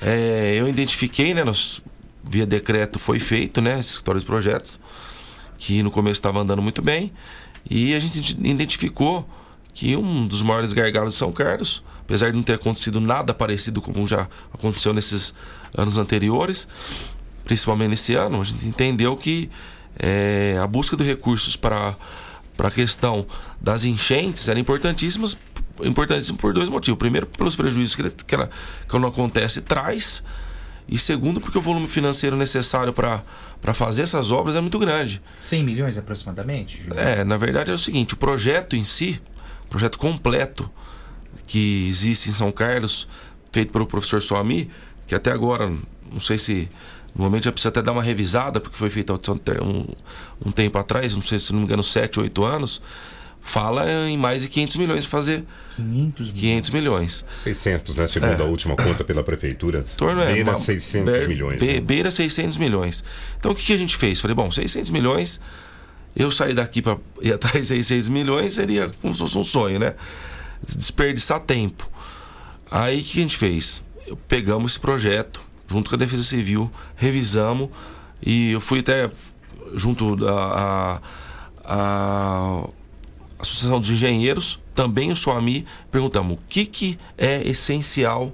É, 0.00 0.54
eu 0.56 0.68
identifiquei, 0.68 1.34
né? 1.34 1.42
Nós, 1.42 1.82
via 2.22 2.46
decreto 2.46 2.98
foi 2.98 3.18
feito, 3.18 3.60
né? 3.60 3.78
Esse 3.80 3.92
escritório 3.92 4.20
de 4.20 4.26
projetos 4.26 4.80
que 5.58 5.82
no 5.82 5.90
começo 5.90 6.18
estava 6.18 6.40
andando 6.40 6.60
muito 6.60 6.82
bem, 6.82 7.12
e 7.68 7.94
a 7.94 8.00
gente 8.00 8.36
identificou 8.44 9.26
que 9.74 9.96
um 9.96 10.26
dos 10.26 10.40
maiores 10.42 10.72
gargalos 10.72 11.12
de 11.14 11.18
São 11.18 11.30
Carlos, 11.32 11.82
apesar 12.00 12.30
de 12.30 12.36
não 12.36 12.42
ter 12.42 12.54
acontecido 12.54 13.00
nada 13.00 13.34
parecido 13.34 13.82
como 13.82 14.06
já 14.06 14.28
aconteceu 14.52 14.94
nesses 14.94 15.34
anos 15.76 15.98
anteriores, 15.98 16.66
principalmente 17.44 17.90
nesse 17.90 18.14
ano, 18.14 18.40
a 18.40 18.44
gente 18.44 18.66
entendeu 18.66 19.16
que 19.16 19.50
é, 19.98 20.56
a 20.62 20.66
busca 20.66 20.96
de 20.96 21.04
recursos 21.04 21.56
para 21.56 21.94
para 22.56 22.68
a 22.68 22.70
questão 22.70 23.26
das 23.60 23.84
enchentes 23.84 24.46
era 24.48 24.60
importantíssima, 24.60 25.26
importantíssimo 25.82 26.38
por 26.38 26.52
dois 26.54 26.68
motivos. 26.68 26.96
Primeiro, 26.96 27.26
pelos 27.26 27.56
prejuízos 27.56 27.96
que, 27.96 28.02
ele- 28.02 28.12
que 28.12 28.32
ela, 28.32 28.48
quando 28.88 29.08
acontece, 29.08 29.60
traz. 29.62 30.22
E 30.88 30.96
segundo, 30.96 31.40
porque 31.40 31.58
o 31.58 31.60
volume 31.60 31.88
financeiro 31.88 32.36
necessário 32.36 32.92
para 32.92 33.74
fazer 33.74 34.02
essas 34.02 34.30
obras 34.30 34.54
é 34.54 34.60
muito 34.60 34.78
grande. 34.78 35.20
100 35.40 35.64
milhões 35.64 35.98
aproximadamente? 35.98 36.78
Júlio? 36.84 36.96
É, 36.96 37.24
na 37.24 37.36
verdade 37.36 37.72
é 37.72 37.74
o 37.74 37.78
seguinte, 37.78 38.14
o 38.14 38.16
projeto 38.16 38.76
em 38.76 38.84
si, 38.84 39.20
projeto 39.74 39.98
completo 39.98 40.70
que 41.48 41.86
existe 41.88 42.30
em 42.30 42.32
São 42.32 42.52
Carlos, 42.52 43.08
feito 43.50 43.72
pelo 43.72 43.86
professor 43.86 44.22
Soami, 44.22 44.70
que 45.04 45.16
até 45.16 45.32
agora, 45.32 45.68
não 46.12 46.20
sei 46.20 46.38
se 46.38 46.68
no 47.14 47.24
momento 47.24 47.44
já 47.44 47.50
precisa 47.52 47.70
até 47.70 47.82
dar 47.82 47.90
uma 47.90 48.02
revisada, 48.02 48.60
porque 48.60 48.76
foi 48.78 48.88
feito 48.88 49.12
há 49.12 49.64
um, 49.64 49.84
um 50.46 50.52
tempo 50.52 50.78
atrás, 50.78 51.12
não 51.14 51.22
sei 51.22 51.40
se 51.40 51.52
não 51.52 51.58
me 51.58 51.64
engano, 51.66 51.82
7, 51.82 52.20
8 52.20 52.44
anos, 52.44 52.80
fala 53.40 53.84
em 54.08 54.16
mais 54.16 54.42
de 54.42 54.48
500 54.48 54.76
milhões 54.76 55.04
para 55.06 55.10
fazer 55.10 55.44
500 55.76 56.30
milhões. 56.30 56.40
500 56.40 56.70
milhões. 56.70 57.24
600, 57.42 57.94
né? 57.96 58.06
Segundo 58.06 58.40
É. 58.40 58.44
a 58.44 58.48
última 58.48 58.76
conta 58.76 59.02
pela 59.04 59.24
prefeitura. 59.24 59.84
Torno 59.96 60.20
é 60.22 60.32
Beira 60.34 60.50
uma- 60.52 60.58
600 60.60 61.18
be- 61.20 61.26
milhões. 61.28 61.58
be- 61.58 61.66
né? 61.74 61.80
Beira 61.80 62.10
600 62.12 62.56
milhões. 62.58 63.02
Então 63.36 63.50
o 63.50 63.54
que, 63.56 63.64
que 63.66 63.72
a 63.72 63.76
gente 63.78 63.96
fez? 63.96 64.20
Falei, 64.20 64.34
bom, 64.36 64.48
600 64.50 64.90
milhões, 64.90 65.40
eu 66.16 66.30
sair 66.30 66.54
daqui 66.54 66.80
para 66.80 66.96
ir 67.20 67.32
atrás 67.32 67.68
de 67.68 67.82
600 67.82 68.08
milhões 68.08 68.54
seria 68.54 68.90
como 69.00 69.12
se 69.12 69.20
fosse 69.20 69.38
um 69.38 69.44
sonho, 69.44 69.78
né? 69.78 69.94
Desperdiçar 70.62 71.40
tempo. 71.40 71.88
Aí 72.70 73.00
o 73.00 73.04
que 73.04 73.18
a 73.18 73.22
gente 73.22 73.36
fez? 73.36 73.82
Eu- 74.06 74.16
pegamos 74.16 74.72
esse 74.72 74.80
projeto, 74.80 75.44
junto 75.68 75.90
com 75.90 75.96
a 75.96 75.98
Defesa 75.98 76.22
Civil, 76.22 76.70
revisamos 76.96 77.68
e 78.24 78.52
eu 78.52 78.60
fui 78.60 78.80
até 78.80 79.10
junto 79.74 80.16
da 80.16 81.00
a, 81.64 82.68
Associação 83.38 83.78
dos 83.80 83.90
Engenheiros, 83.90 84.58
também 84.74 85.12
o 85.12 85.16
SOAMI, 85.16 85.66
perguntamos 85.90 86.36
o 86.36 86.38
que, 86.48 86.64
que 86.64 86.98
é 87.18 87.46
essencial, 87.46 88.32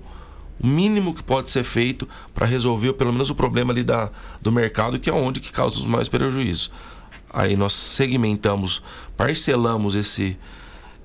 o 0.62 0.66
mínimo 0.66 1.14
que 1.14 1.22
pode 1.22 1.50
ser 1.50 1.64
feito 1.64 2.06
para 2.34 2.46
resolver 2.46 2.92
pelo 2.92 3.12
menos 3.12 3.30
o 3.30 3.34
problema 3.34 3.72
ali 3.72 3.82
da, 3.82 4.10
do 4.40 4.52
mercado, 4.52 4.98
que 4.98 5.08
é 5.10 5.12
onde 5.12 5.40
que 5.40 5.50
causa 5.52 5.80
os 5.80 5.86
maiores 5.86 6.08
prejuízos. 6.08 6.70
Aí 7.32 7.56
nós 7.56 7.72
segmentamos, 7.72 8.82
parcelamos 9.16 9.94
esse, 9.94 10.36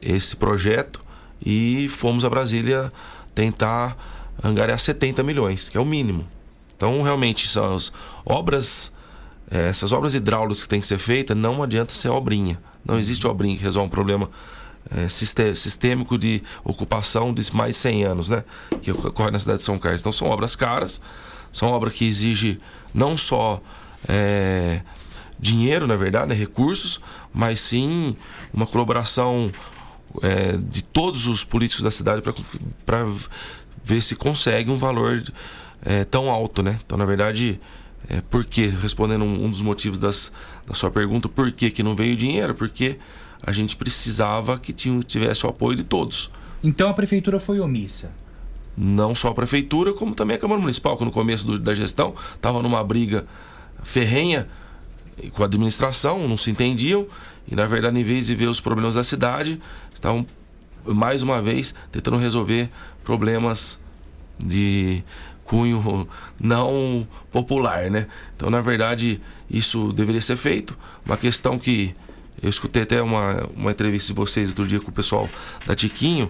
esse 0.02 0.36
projeto 0.36 1.04
e 1.46 1.88
fomos 1.90 2.26
a 2.26 2.30
Brasília 2.30 2.92
tentar 3.34 3.96
angariar 4.44 4.80
70 4.80 5.22
milhões, 5.24 5.70
que 5.70 5.78
é 5.78 5.82
o 5.82 5.86
mínimo. 5.86 6.28
Então, 6.76 7.02
realmente, 7.02 7.48
são 7.48 7.76
as 7.76 7.92
obras, 8.26 8.92
eh, 9.50 9.70
essas 9.70 9.92
obras 9.92 10.14
hidráulicas 10.16 10.64
que 10.64 10.70
tem 10.70 10.82
que 10.82 10.88
ser 10.88 10.98
feitas, 11.00 11.38
não 11.38 11.62
adianta 11.64 11.92
ser 11.94 12.10
obrinha. 12.10 12.60
Não 12.84 12.98
existe 13.00 13.26
obrinha 13.28 13.56
que 13.56 13.64
resolva 13.64 13.88
um 13.88 13.90
problema 13.90 14.30
siste- 15.10 15.56
sistêmico 15.56 16.18
de 16.18 16.44
ocupação 16.64 17.34
de 17.34 17.56
mais 17.56 17.76
de 17.76 17.82
100 17.82 18.04
anos, 18.04 18.30
né? 18.30 18.44
Que 18.82 18.92
ocorre 18.92 19.32
na 19.32 19.40
cidade 19.40 19.60
de 19.60 19.64
São 19.64 19.80
Carlos. 19.80 20.02
Então, 20.02 20.12
são 20.12 20.28
obras 20.30 20.56
caras, 20.56 21.02
são 21.52 21.70
obras 21.70 21.94
que 21.94 22.06
exigem 22.06 22.60
não 22.94 23.16
só 23.18 23.62
eh, 24.08 24.82
dinheiro, 25.40 25.86
na 25.88 25.96
verdade, 25.96 26.28
né, 26.28 26.36
recursos, 26.36 27.00
mas 27.34 27.60
sim 27.60 28.16
uma 28.54 28.66
colaboração 28.66 29.52
é, 30.22 30.58
de 30.58 30.84
todos 30.84 31.28
os 31.28 31.44
políticos 31.44 31.84
da 31.84 31.92
cidade 31.92 32.22
para 32.86 33.06
ver 33.84 34.02
se 34.02 34.16
consegue 34.16 34.72
um 34.72 34.78
valor 34.78 35.22
é, 35.84 36.04
tão 36.06 36.30
alto, 36.32 36.64
né? 36.64 36.80
Então, 36.86 36.98
na 36.98 37.06
verdade, 37.06 37.60
é, 38.10 38.22
por 38.22 38.46
que? 38.46 38.66
Respondendo 38.68 39.24
um, 39.26 39.46
um 39.46 39.50
dos 39.50 39.62
motivos 39.62 40.00
das, 40.00 40.32
da 40.66 40.74
sua 40.74 40.90
pergunta, 40.90 41.28
por 41.28 41.52
que, 41.52 41.70
que 41.70 41.84
não 41.84 41.96
veio 41.96 42.16
dinheiro? 42.16 42.56
Porque 42.56 42.98
a 43.44 43.52
gente 43.52 43.76
precisava 43.76 44.58
que 44.58 44.72
tinha, 44.74 45.00
tivesse 45.04 45.46
o 45.46 45.50
apoio 45.50 45.76
de 45.76 45.84
todos. 45.84 46.32
Então 46.64 46.90
a 46.90 46.94
prefeitura 46.94 47.40
foi 47.40 47.60
omissa. 47.60 48.12
Não 48.78 49.14
só 49.14 49.30
a 49.30 49.34
prefeitura, 49.36 49.94
como 49.94 50.16
também 50.16 50.36
a 50.36 50.40
Câmara 50.40 50.60
Municipal, 50.60 50.98
que 50.98 51.06
no 51.06 51.12
começo 51.12 51.46
do- 51.46 51.60
da 51.60 51.74
gestão 51.74 52.16
estava 52.36 52.62
numa 52.62 52.84
briga 52.84 53.26
ferrenha 53.84 54.48
com 55.34 55.44
a 55.44 55.46
administração, 55.46 56.28
não 56.28 56.38
se 56.38 56.52
entendiam, 56.52 57.08
e 57.48 57.56
na 57.56 57.66
verdade, 57.66 58.00
em 58.00 58.04
vez 58.04 58.28
de 58.28 58.36
ver 58.36 58.48
os 58.48 58.60
problemas 58.60 58.96
da 58.96 59.04
cidade, 59.04 59.62
estavam 59.94 60.26
mais 60.86 61.24
uma 61.24 61.42
vez 61.42 61.74
tentando 61.92 62.18
resolver 62.18 62.70
problemas 63.04 63.80
de 64.40 65.04
cunho 65.44 66.08
não 66.40 67.08
popular, 67.32 67.90
né? 67.90 68.08
Então, 68.36 68.50
na 68.50 68.62
verdade, 68.62 69.22
isso 69.50 69.94
deveria 69.94 70.22
ser 70.22 70.38
feito. 70.38 70.78
Uma 71.06 71.18
questão 71.18 71.58
que 71.58 71.96
eu 72.42 72.50
escutei 72.50 72.84
até 72.84 73.02
uma, 73.02 73.48
uma 73.56 73.72
entrevista 73.72 74.14
de 74.14 74.18
vocês 74.18 74.50
outro 74.50 74.68
dia 74.68 74.80
com 74.80 74.90
o 74.90 74.94
pessoal 74.94 75.30
da 75.66 75.76
Tiquinho, 75.76 76.30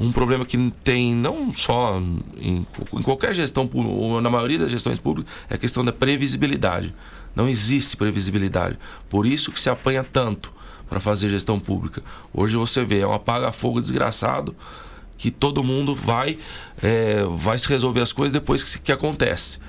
um 0.00 0.12
problema 0.12 0.44
que 0.44 0.70
tem 0.84 1.14
não 1.14 1.52
só 1.54 1.98
em, 2.36 2.66
em 2.92 3.02
qualquer 3.02 3.34
gestão 3.34 3.68
ou 3.72 4.20
na 4.20 4.28
maioria 4.28 4.58
das 4.58 4.70
gestões 4.70 4.98
públicas, 4.98 5.32
é 5.48 5.54
a 5.54 5.58
questão 5.58 5.84
da 5.84 5.92
previsibilidade. 5.92 6.94
Não 7.36 7.48
existe 7.48 7.96
previsibilidade. 7.96 8.78
Por 9.08 9.26
isso 9.26 9.52
que 9.52 9.60
se 9.60 9.70
apanha 9.70 10.02
tanto 10.02 10.52
para 10.88 10.98
fazer 10.98 11.28
gestão 11.28 11.60
pública. 11.60 12.02
Hoje 12.32 12.56
você 12.56 12.84
vê, 12.84 13.00
é 13.00 13.06
um 13.06 13.12
apaga-fogo 13.12 13.80
desgraçado 13.80 14.56
que 15.18 15.30
todo 15.30 15.62
mundo 15.62 15.94
vai 15.94 16.38
é, 16.82 17.22
vai 17.38 17.58
se 17.58 17.68
resolver 17.68 18.00
as 18.00 18.12
coisas 18.12 18.32
depois 18.32 18.62
que, 18.62 18.78
que 18.78 18.92
acontece. 18.92 19.60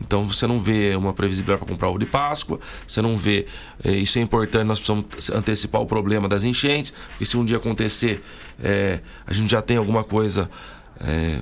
Então 0.00 0.26
você 0.26 0.46
não 0.46 0.60
vê 0.60 0.96
uma 0.96 1.12
previsibilidade 1.12 1.64
para 1.64 1.72
comprar 1.72 1.88
ovo 1.88 1.98
de 1.98 2.06
Páscoa, 2.06 2.58
você 2.86 3.00
não 3.00 3.16
vê. 3.16 3.46
é, 3.82 3.92
isso 3.92 4.18
é 4.18 4.22
importante, 4.22 4.64
nós 4.64 4.78
precisamos 4.78 5.30
antecipar 5.30 5.80
o 5.80 5.86
problema 5.86 6.28
das 6.28 6.42
enchentes, 6.42 6.92
porque 7.10 7.24
se 7.24 7.36
um 7.36 7.44
dia 7.44 7.58
acontecer, 7.58 8.22
é, 8.62 9.00
a 9.26 9.32
gente 9.32 9.50
já 9.50 9.62
tem 9.62 9.76
alguma 9.76 10.02
coisa 10.02 10.50
é, 11.00 11.40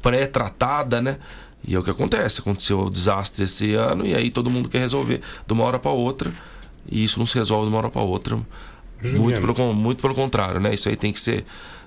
pré-tratada, 0.00 1.02
né? 1.02 1.18
E 1.66 1.74
é 1.74 1.78
o 1.78 1.82
que 1.82 1.90
acontece. 1.90 2.40
Aconteceu 2.40 2.80
o 2.80 2.90
desastre 2.90 3.44
esse 3.44 3.74
ano 3.74 4.06
e 4.06 4.14
aí 4.14 4.30
todo 4.30 4.50
mundo 4.50 4.68
quer 4.68 4.78
resolver 4.78 5.20
de 5.46 5.52
uma 5.52 5.64
hora 5.64 5.78
para 5.78 5.90
outra. 5.90 6.32
E 6.90 7.04
isso 7.04 7.18
não 7.18 7.26
se 7.26 7.34
resolve 7.36 7.66
de 7.66 7.68
uma 7.70 7.78
hora 7.78 7.90
para 7.90 8.02
outra. 8.02 8.38
Muito 9.02 9.40
pelo, 9.40 9.74
muito 9.74 10.02
pelo 10.02 10.14
contrário, 10.14 10.60
né? 10.60 10.74
Isso 10.74 10.88
aí 10.88 10.96
tem 10.96 11.12
que 11.12 11.20
ser. 11.20 11.44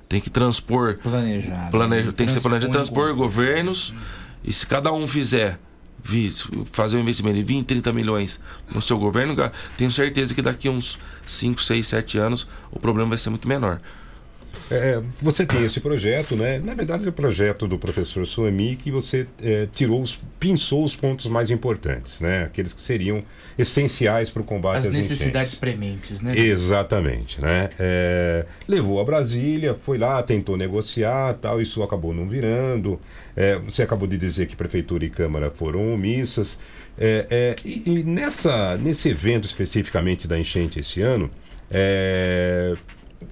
Tem 0.08 0.20
que 0.20 0.30
transpor. 0.30 0.98
Planejado. 0.98 1.72
Plane... 1.72 2.12
Tem 2.12 2.26
que 2.26 2.32
ser 2.32 2.42
planejado, 2.42 2.72
transpor 2.72 3.16
governos. 3.16 3.94
E 4.44 4.52
se 4.52 4.68
cada 4.68 4.92
um 4.92 5.08
fizer 5.08 5.60
fazer 6.72 6.98
um 6.98 7.02
investimento 7.02 7.36
de 7.36 7.44
20, 7.44 7.66
30 7.66 7.94
milhões 7.94 8.42
no 8.74 8.82
seu 8.82 8.98
governo, 8.98 9.36
tenho 9.78 9.92
certeza 9.92 10.34
que 10.34 10.42
daqui 10.42 10.68
uns 10.68 10.98
5, 11.28 11.62
6, 11.62 11.88
7 11.88 12.18
anos 12.18 12.48
o 12.72 12.80
problema 12.80 13.10
vai 13.10 13.18
ser 13.18 13.30
muito 13.30 13.48
menor. 13.48 13.80
É, 14.70 15.02
você 15.22 15.46
tem 15.46 15.66
esse 15.66 15.82
projeto, 15.82 16.36
né? 16.36 16.60
Na 16.60 16.74
verdade, 16.74 17.06
é 17.06 17.10
o 17.10 17.12
projeto 17.12 17.68
do 17.68 17.78
professor 17.78 18.26
Suemi 18.26 18.78
que 18.78 18.90
você 18.90 19.28
é, 19.44 19.68
tirou 19.74 20.02
os, 20.02 20.20
pinçou 20.40 20.84
os 20.84 20.96
pontos 20.96 21.28
mais 21.28 21.52
importantes, 21.52 22.22
né? 22.22 22.44
Aqueles 22.44 22.72
que 22.72 22.80
seriam 22.80 23.22
essenciais 23.58 24.30
para 24.30 24.42
o 24.42 24.46
combate 24.46 24.78
As 24.78 24.88
às 24.88 24.94
necessidades 24.94 25.54
enchentes. 25.54 25.60
prementes, 25.60 26.22
né? 26.22 26.38
Exatamente, 26.38 27.42
né? 27.42 27.70
É, 27.78 28.46
levou 28.68 29.02
a 29.02 29.04
Brasília, 29.04 29.76
foi 29.76 29.98
lá, 29.98 30.24
tentou 30.24 30.56
negociar, 30.56 31.34
tal, 31.34 31.62
isso 31.62 31.84
acabou 31.84 32.14
não 32.14 32.28
virando. 32.30 33.00
É, 33.36 33.58
você 33.60 33.84
acabou 33.84 34.08
de 34.08 34.18
dizer 34.18 34.48
que 34.48 34.56
prefeitura 34.56 35.04
e 35.04 35.10
câmara 35.10 35.52
foram 35.52 35.94
omissas. 35.94 36.60
É, 36.98 37.26
é, 37.30 37.56
e, 37.66 38.00
e 38.00 38.04
nessa, 38.04 38.78
nesse 38.78 39.10
evento 39.10 39.46
especificamente 39.46 40.28
da 40.28 40.40
enchente 40.40 40.80
esse 40.80 41.02
ano, 41.02 41.30
é, 41.70 42.76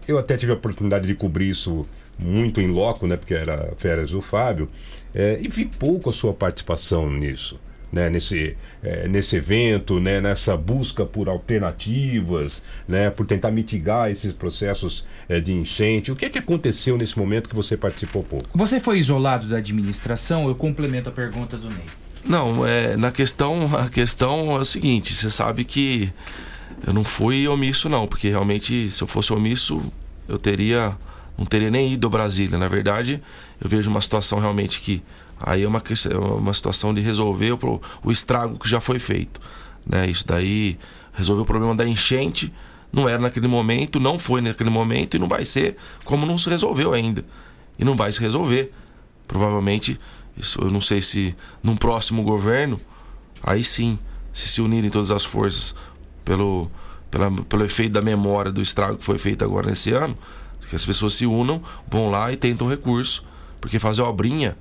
eu 0.08 0.18
até 0.18 0.38
tive 0.38 0.52
a 0.52 0.56
oportunidade 0.56 1.08
de 1.08 1.16
cobrir 1.16 1.50
isso 1.50 1.86
muito 2.18 2.60
em 2.60 2.68
loco, 2.68 3.08
né? 3.08 3.16
Porque 3.16 3.34
era 3.34 3.74
férias 3.78 4.12
do 4.12 4.22
Fábio, 4.22 4.70
é, 5.14 5.40
e 5.42 5.48
vi 5.48 5.66
pouco 5.66 6.10
a 6.10 6.14
sua 6.14 6.34
participação 6.34 7.10
nisso. 7.10 7.60
Né, 7.92 8.08
nesse, 8.08 8.56
é, 8.84 9.08
nesse 9.08 9.36
evento, 9.36 10.00
né, 10.00 10.22
nessa 10.22 10.56
busca 10.56 11.08
por 11.08 11.28
alternativas, 11.28 12.64
né, 12.88 13.10
por 13.10 13.26
tentar 13.26 13.50
mitigar 13.50 14.12
esses 14.12 14.32
processos 14.32 15.08
é, 15.28 15.40
de 15.40 15.54
enchente. 15.54 16.12
O 16.12 16.16
que 16.16 16.26
é 16.26 16.30
que 16.30 16.38
aconteceu 16.38 17.00
nesse 17.00 17.18
momento 17.18 17.50
que 17.50 17.56
você 17.56 17.76
participou 17.76 18.22
pouco? 18.22 18.48
Você 18.54 18.80
foi 18.80 19.00
isolado 19.00 19.48
da 19.48 19.58
administração? 19.58 20.48
Eu 20.48 20.54
complemento 20.54 21.10
a 21.10 21.12
pergunta 21.12 21.58
do 21.58 21.68
Ney. 21.68 21.86
Não, 22.24 22.64
é, 22.64 22.96
na 22.96 23.10
questão, 23.10 23.76
a 23.76 23.90
questão 23.90 24.56
é 24.56 24.60
o 24.60 24.66
seguinte, 24.66 25.12
você 25.12 25.32
sabe 25.32 25.66
que 25.66 26.14
eu 26.86 26.94
não 26.94 27.04
fui 27.04 27.48
omisso 27.48 27.90
não, 27.90 28.08
porque 28.08 28.30
realmente 28.30 28.92
se 28.92 29.02
eu 29.02 29.08
fosse 29.08 29.34
omisso, 29.34 29.82
eu 30.28 30.38
teria 30.38 30.98
não 31.38 31.46
teria 31.46 31.72
nem 31.72 31.94
ido 31.94 32.08
a 32.08 32.10
Brasília. 32.10 32.58
Na 32.58 32.68
verdade, 32.68 33.22
eu 33.62 33.70
vejo 33.70 33.90
uma 33.90 34.02
situação 34.02 34.40
realmente 34.40 34.82
que 34.82 35.02
aí 35.40 35.64
é 35.64 35.68
uma, 35.68 35.82
é 36.12 36.18
uma 36.18 36.54
situação 36.54 36.94
de 36.94 37.00
resolver 37.00 37.54
o, 37.54 37.82
o 38.04 38.12
estrago 38.12 38.60
que 38.60 38.68
já 38.68 38.82
foi 38.82 39.00
feito, 39.00 39.40
né? 39.86 40.10
Isso 40.10 40.28
daí 40.28 40.78
resolver 41.14 41.44
o 41.44 41.46
problema 41.46 41.74
da 41.74 41.88
enchente 41.88 42.54
não 42.92 43.08
era 43.08 43.20
naquele 43.20 43.48
momento, 43.48 44.00
não 44.00 44.20
foi 44.20 44.42
naquele 44.42 44.70
momento 44.70 45.16
e 45.16 45.20
não 45.20 45.28
vai 45.28 45.46
ser 45.46 45.78
como 46.04 46.26
não 46.26 46.38
se 46.38 46.50
resolveu 46.50 46.94
ainda. 46.94 47.24
E 47.78 47.86
não 47.86 47.96
vai 47.96 48.12
se 48.12 48.20
resolver. 48.20 48.74
Provavelmente, 49.28 49.98
isso 50.36 50.60
eu 50.62 50.70
não 50.70 50.82
sei 50.82 51.02
se 51.02 51.36
num 51.64 51.78
próximo 51.78 52.24
governo, 52.24 52.80
aí 53.42 53.64
sim, 53.64 53.98
se 54.34 54.48
se 54.48 54.62
unirem 54.62 54.90
todas 54.90 55.12
as 55.12 55.24
forças 55.24 55.76
pelo, 56.24 56.70
pela, 57.10 57.32
pelo 57.32 57.64
efeito 57.64 57.94
da 57.94 58.02
memória 58.02 58.52
do 58.52 58.62
estrago 58.62 58.98
que 58.98 59.06
foi 59.06 59.18
feito 59.18 59.44
agora 59.44 59.70
nesse 59.70 59.92
ano, 59.92 60.18
que 60.70 60.76
as 60.76 60.86
pessoas 60.86 61.14
se 61.14 61.26
unam, 61.26 61.62
vão 61.88 62.10
lá 62.10 62.32
e 62.32 62.38
tentam 62.38 62.68
recurso. 62.68 63.28
Porque 63.60 63.80
fazer 63.80 64.02
obrinha 64.04 64.56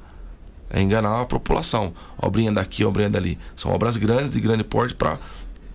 é 0.70 0.80
enganar 0.80 1.20
a 1.20 1.24
população. 1.24 1.92
Obrinha 2.16 2.50
daqui, 2.50 2.84
obrinha 2.84 3.10
dali. 3.10 3.38
São 3.54 3.70
obras 3.72 3.96
grandes, 3.96 4.32
de 4.32 4.40
grande 4.40 4.64
porte, 4.64 4.94
para 4.94 5.18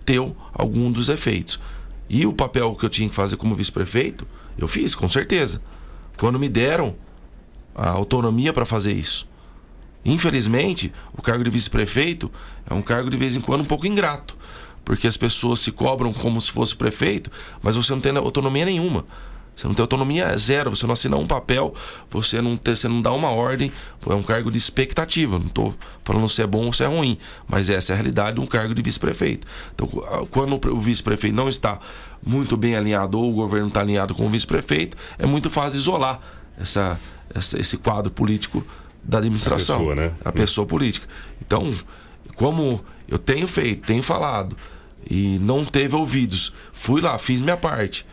ter 0.04 0.20
algum 0.52 0.90
dos 0.90 1.08
efeitos. 1.08 1.60
E 2.08 2.26
o 2.26 2.32
papel 2.32 2.74
que 2.74 2.84
eu 2.84 2.90
tinha 2.90 3.08
que 3.08 3.14
fazer 3.14 3.36
como 3.36 3.54
vice-prefeito, 3.54 4.26
eu 4.58 4.68
fiz, 4.68 4.94
com 4.94 5.08
certeza. 5.08 5.62
Quando 6.18 6.38
me 6.38 6.48
deram 6.48 6.94
a 7.74 7.88
autonomia 7.88 8.52
para 8.52 8.66
fazer 8.66 8.92
isso. 8.92 9.26
Infelizmente, 10.04 10.92
o 11.16 11.22
cargo 11.22 11.42
de 11.42 11.50
vice-prefeito 11.50 12.30
é 12.68 12.74
um 12.74 12.82
cargo 12.82 13.08
de 13.08 13.16
vez 13.16 13.34
em 13.34 13.40
quando 13.40 13.62
um 13.62 13.66
pouco 13.66 13.86
ingrato, 13.86 14.36
porque 14.84 15.06
as 15.06 15.16
pessoas 15.16 15.60
se 15.60 15.72
cobram 15.72 16.12
como 16.12 16.40
se 16.40 16.50
fosse 16.50 16.74
prefeito, 16.74 17.30
mas 17.62 17.76
você 17.76 17.92
não 17.92 18.00
tem 18.00 18.16
autonomia 18.16 18.64
nenhuma. 18.64 19.04
Você 19.56 19.68
não 19.68 19.74
tem 19.74 19.82
autonomia 19.84 20.36
zero, 20.36 20.74
você 20.74 20.84
não 20.84 20.94
assina 20.94 21.16
um 21.16 21.28
papel, 21.28 21.72
você 22.10 22.42
não, 22.42 22.56
tem, 22.56 22.74
você 22.74 22.88
não 22.88 23.00
dá 23.00 23.12
uma 23.12 23.30
ordem, 23.30 23.70
é 24.04 24.12
um 24.12 24.22
cargo 24.22 24.50
de 24.50 24.58
expectativa. 24.58 25.38
Não 25.38 25.46
estou 25.46 25.72
falando 26.02 26.28
se 26.28 26.42
é 26.42 26.46
bom 26.46 26.66
ou 26.66 26.72
se 26.72 26.82
é 26.82 26.86
ruim, 26.88 27.16
mas 27.46 27.70
essa 27.70 27.92
é 27.92 27.94
a 27.94 27.96
realidade 27.96 28.34
de 28.34 28.40
um 28.40 28.46
cargo 28.46 28.74
de 28.74 28.82
vice-prefeito. 28.82 29.46
Então, 29.72 29.86
quando 30.30 30.58
o 30.72 30.80
vice-prefeito 30.80 31.36
não 31.36 31.48
está 31.48 31.78
muito 32.26 32.56
bem 32.56 32.74
alinhado 32.74 33.16
ou 33.16 33.30
o 33.30 33.32
governo 33.34 33.68
está 33.68 33.78
alinhado 33.80 34.12
com 34.12 34.26
o 34.26 34.28
vice-prefeito, 34.28 34.96
é 35.18 35.24
muito 35.24 35.48
fácil 35.48 35.78
isolar 35.78 36.20
essa, 36.58 36.98
essa- 37.32 37.56
esse 37.60 37.76
quadro 37.78 38.10
político 38.10 38.66
da 39.04 39.18
administração. 39.18 39.76
A 39.76 39.78
pessoa, 39.78 39.94
né? 39.94 40.12
A 40.24 40.32
pessoa 40.32 40.66
política. 40.66 41.06
Então, 41.40 41.72
como 42.34 42.84
eu 43.06 43.18
tenho 43.18 43.46
feito, 43.46 43.86
tenho 43.86 44.02
falado 44.02 44.56
e 45.08 45.38
não 45.40 45.64
teve 45.64 45.94
ouvidos, 45.96 46.52
fui 46.72 47.00
lá, 47.00 47.16
fiz 47.18 47.40
minha 47.40 47.56
parte. 47.56 48.06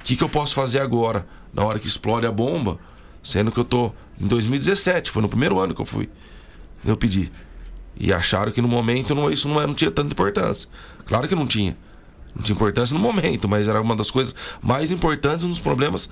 O 0.00 0.04
que, 0.04 0.16
que 0.16 0.22
eu 0.22 0.28
posso 0.28 0.54
fazer 0.54 0.80
agora, 0.80 1.26
na 1.52 1.64
hora 1.64 1.78
que 1.78 1.86
explode 1.86 2.26
a 2.26 2.32
bomba? 2.32 2.78
Sendo 3.22 3.50
que 3.50 3.58
eu 3.58 3.64
tô 3.64 3.92
em 4.20 4.26
2017, 4.26 5.10
foi 5.10 5.22
no 5.22 5.28
primeiro 5.28 5.58
ano 5.58 5.74
que 5.74 5.80
eu 5.80 5.86
fui. 5.86 6.08
Eu 6.84 6.96
pedi. 6.96 7.32
E 7.98 8.12
acharam 8.12 8.52
que 8.52 8.60
no 8.60 8.68
momento 8.68 9.14
não, 9.14 9.30
isso 9.30 9.48
não, 9.48 9.56
era- 9.58 9.66
não 9.66 9.74
tinha 9.74 9.90
tanta 9.90 10.12
importância. 10.12 10.68
Claro 11.06 11.26
que 11.26 11.34
não 11.34 11.46
tinha. 11.46 11.76
Não 12.34 12.42
tinha 12.42 12.54
importância 12.54 12.92
no 12.92 13.00
momento, 13.00 13.48
mas 13.48 13.66
era 13.68 13.80
uma 13.80 13.96
das 13.96 14.10
coisas 14.10 14.34
mais 14.60 14.90
importantes 14.92 15.44
nos 15.46 15.58
problemas 15.60 16.10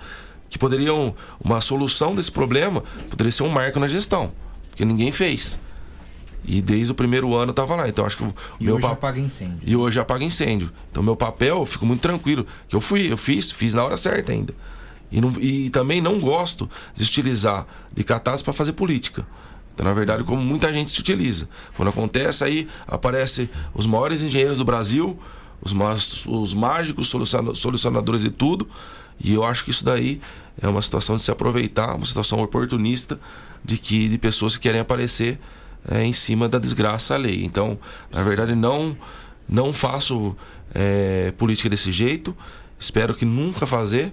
que 0.48 0.58
poderiam. 0.58 1.14
Uma 1.42 1.60
solução 1.60 2.14
desse 2.14 2.30
problema 2.32 2.82
poderia 3.10 3.32
ser 3.32 3.42
um 3.42 3.48
marco 3.50 3.78
na 3.80 3.88
gestão. 3.88 4.32
Porque 4.70 4.84
ninguém 4.84 5.12
fez. 5.12 5.60
E 6.44 6.60
desde 6.60 6.92
o 6.92 6.94
primeiro 6.94 7.34
ano 7.36 7.50
eu 7.50 7.54
tava 7.54 7.76
lá. 7.76 7.88
Então 7.88 8.04
acho 8.04 8.16
que 8.16 8.24
o 8.24 8.34
E 8.60 8.64
meu 8.64 8.74
hoje 8.76 8.86
pa- 8.86 8.92
apaga 8.92 9.20
incêndio. 9.20 9.58
e 9.64 9.76
hoje 9.76 10.00
apaga 10.00 10.24
incêndio. 10.24 10.70
Então 10.90 11.02
meu 11.02 11.14
papel, 11.16 11.58
eu 11.58 11.66
fico 11.66 11.86
muito 11.86 12.00
tranquilo. 12.00 12.46
Que 12.68 12.74
eu 12.76 12.80
fui, 12.80 13.12
eu 13.12 13.16
fiz, 13.16 13.52
fiz 13.52 13.74
na 13.74 13.84
hora 13.84 13.96
certa 13.96 14.32
ainda. 14.32 14.54
E, 15.10 15.20
não- 15.20 15.32
e 15.40 15.70
também 15.70 16.00
não 16.00 16.18
gosto 16.18 16.68
de 16.96 17.04
utilizar 17.04 17.66
de 17.94 18.02
catástrofe 18.02 18.44
para 18.44 18.52
fazer 18.54 18.72
política. 18.72 19.26
Então, 19.74 19.86
na 19.86 19.92
verdade, 19.92 20.24
como 20.24 20.42
muita 20.42 20.72
gente 20.72 20.90
se 20.90 21.00
utiliza. 21.00 21.48
Quando 21.76 21.88
acontece, 21.88 22.44
aí 22.44 22.68
aparece 22.86 23.48
os 23.72 23.86
maiores 23.86 24.22
engenheiros 24.22 24.58
do 24.58 24.64
Brasil, 24.64 25.18
os, 25.62 25.72
os 26.26 26.52
mágicos 26.54 27.08
soluciona- 27.08 27.54
solucionadores 27.54 28.22
de 28.22 28.30
tudo. 28.30 28.68
E 29.22 29.32
eu 29.32 29.44
acho 29.44 29.64
que 29.64 29.70
isso 29.70 29.84
daí 29.84 30.20
é 30.60 30.66
uma 30.68 30.82
situação 30.82 31.16
de 31.16 31.22
se 31.22 31.30
aproveitar, 31.30 31.94
uma 31.94 32.04
situação 32.04 32.42
oportunista 32.42 33.18
de 33.64 33.78
que 33.78 34.08
de 34.08 34.18
pessoas 34.18 34.56
que 34.56 34.62
querem 34.64 34.80
aparecer 34.80 35.38
é, 35.90 36.04
em 36.04 36.12
cima 36.12 36.48
da 36.48 36.58
desgraça 36.58 37.14
alheia. 37.14 37.44
Então, 37.44 37.78
na 38.10 38.22
verdade, 38.22 38.54
não 38.54 38.96
não 39.48 39.72
faço 39.72 40.36
é, 40.74 41.32
política 41.36 41.68
desse 41.68 41.92
jeito. 41.92 42.36
Espero 42.78 43.14
que 43.14 43.24
nunca 43.24 43.66
fazer. 43.66 44.12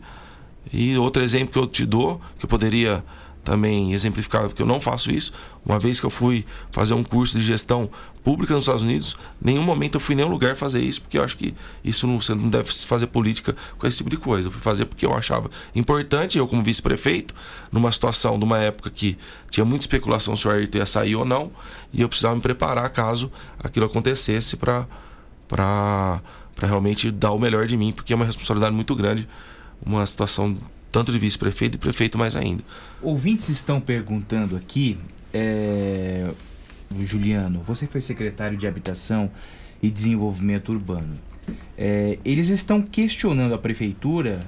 E 0.72 0.98
outro 0.98 1.24
exemplo 1.24 1.54
que 1.54 1.60
eu 1.60 1.68
te 1.68 1.86
dou, 1.86 2.22
que 2.38 2.46
eu 2.46 2.50
poderia 2.50 3.04
também 3.44 3.94
exemplificar, 3.94 4.44
porque 4.44 4.62
eu 4.62 4.66
não 4.66 4.82
faço 4.82 5.12
isso. 5.12 5.34
Uma 5.66 5.80
vez 5.80 6.00
que 6.00 6.06
eu 6.06 6.10
fui 6.10 6.46
fazer 6.72 6.94
um 6.94 7.04
curso 7.04 7.40
de 7.40 7.46
gestão 7.46 7.90
pública 8.24 8.54
nos 8.54 8.64
Estados 8.64 8.84
Unidos, 8.84 9.18
nenhum 9.42 9.64
momento 9.64 9.96
eu 9.96 10.00
fui 10.00 10.14
em 10.14 10.18
nenhum 10.18 10.30
lugar 10.30 10.56
fazer 10.56 10.82
isso, 10.82 11.02
porque 11.02 11.18
eu 11.18 11.24
acho 11.24 11.38
que 11.38 11.54
isso 11.84 12.06
não, 12.06 12.20
você 12.20 12.34
não 12.34 12.50
deve 12.50 12.72
fazer 12.72 13.08
política 13.08 13.56
com 13.78 13.88
esse 13.88 13.98
tipo 13.98 14.10
de 14.10 14.18
coisa. 14.18 14.48
Eu 14.48 14.52
fui 14.52 14.62
fazer 14.62 14.86
porque 14.86 15.06
eu 15.06 15.14
achava 15.14 15.50
importante, 15.76 16.38
eu 16.38 16.48
como 16.48 16.64
vice-prefeito, 16.64 17.34
numa 17.72 17.92
situação, 17.92 18.38
numa 18.38 18.58
época 18.60 18.90
que 18.90 19.18
tinha 19.50 19.66
muita 19.66 19.84
especulação 19.84 20.36
se 20.36 20.48
o 20.48 20.52
Ayrton 20.52 20.78
ia 20.78 20.86
sair 20.86 21.16
ou 21.16 21.26
não, 21.26 21.52
e 21.94 22.02
eu 22.02 22.10
precisava 22.10 22.36
me 22.36 22.42
preparar 22.42 22.90
caso 22.90 23.32
aquilo 23.64 23.86
acontecesse 23.86 24.58
para 24.58 24.88
para 25.48 26.68
realmente 26.68 27.10
dar 27.10 27.32
o 27.32 27.40
melhor 27.40 27.66
de 27.66 27.78
mim, 27.78 27.92
porque 27.92 28.14
é 28.14 28.16
uma 28.16 28.26
responsabilidade 28.26 28.76
muito 28.76 28.94
grande, 28.94 29.28
uma 29.84 30.06
situação 30.06 30.58
tanto 30.92 31.12
de 31.12 31.18
vice-prefeito 31.18 31.76
e 31.76 31.78
prefeito 31.78 32.18
mais 32.18 32.36
ainda. 32.36 32.64
Ouvintes 33.02 33.50
estão 33.50 33.80
perguntando 33.80 34.56
aqui, 34.56 34.98
é, 35.34 36.30
Juliano, 37.06 37.62
você 37.62 37.86
foi 37.88 38.02
secretário 38.02 38.58
de 38.58 38.68
Habitação 38.68 39.32
e 39.82 39.90
Desenvolvimento 39.90 40.72
Urbano. 40.72 41.18
É, 41.78 42.18
eles 42.26 42.50
estão 42.50 42.82
questionando 42.82 43.54
a 43.54 43.58
prefeitura 43.58 44.46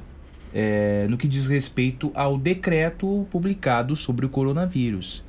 é, 0.53 1.07
no 1.09 1.18
que 1.18 1.27
diz 1.27 1.47
respeito 1.47 2.11
ao 2.13 2.38
decreto 2.38 3.27
publicado 3.31 3.95
sobre 3.95 4.26
o 4.26 4.30
coronavírus. 4.30 5.23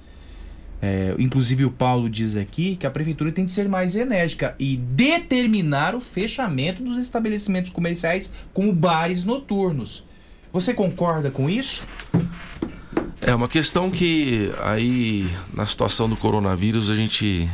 É, 0.84 1.14
inclusive 1.16 1.64
o 1.64 1.70
Paulo 1.70 2.10
diz 2.10 2.34
aqui 2.34 2.74
que 2.74 2.86
a 2.86 2.90
prefeitura 2.90 3.30
tem 3.30 3.46
de 3.46 3.52
ser 3.52 3.68
mais 3.68 3.94
enérgica 3.94 4.56
e 4.58 4.76
determinar 4.76 5.94
o 5.94 6.00
fechamento 6.00 6.82
dos 6.82 6.98
estabelecimentos 6.98 7.70
comerciais 7.70 8.32
como 8.52 8.72
bares 8.72 9.24
noturnos. 9.24 10.04
Você 10.52 10.74
concorda 10.74 11.30
com 11.30 11.48
isso? 11.48 11.86
É 13.24 13.32
uma 13.32 13.46
questão 13.46 13.88
que 13.88 14.52
aí 14.64 15.30
na 15.54 15.64
situação 15.64 16.08
do 16.08 16.16
coronavírus 16.16 16.90
a 16.90 16.96
gente 16.96 17.48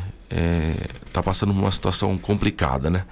está 1.07 1.23
passando 1.23 1.53
por 1.53 1.61
uma 1.61 1.71
situação 1.71 2.17
complicada, 2.17 2.89
né? 2.89 3.05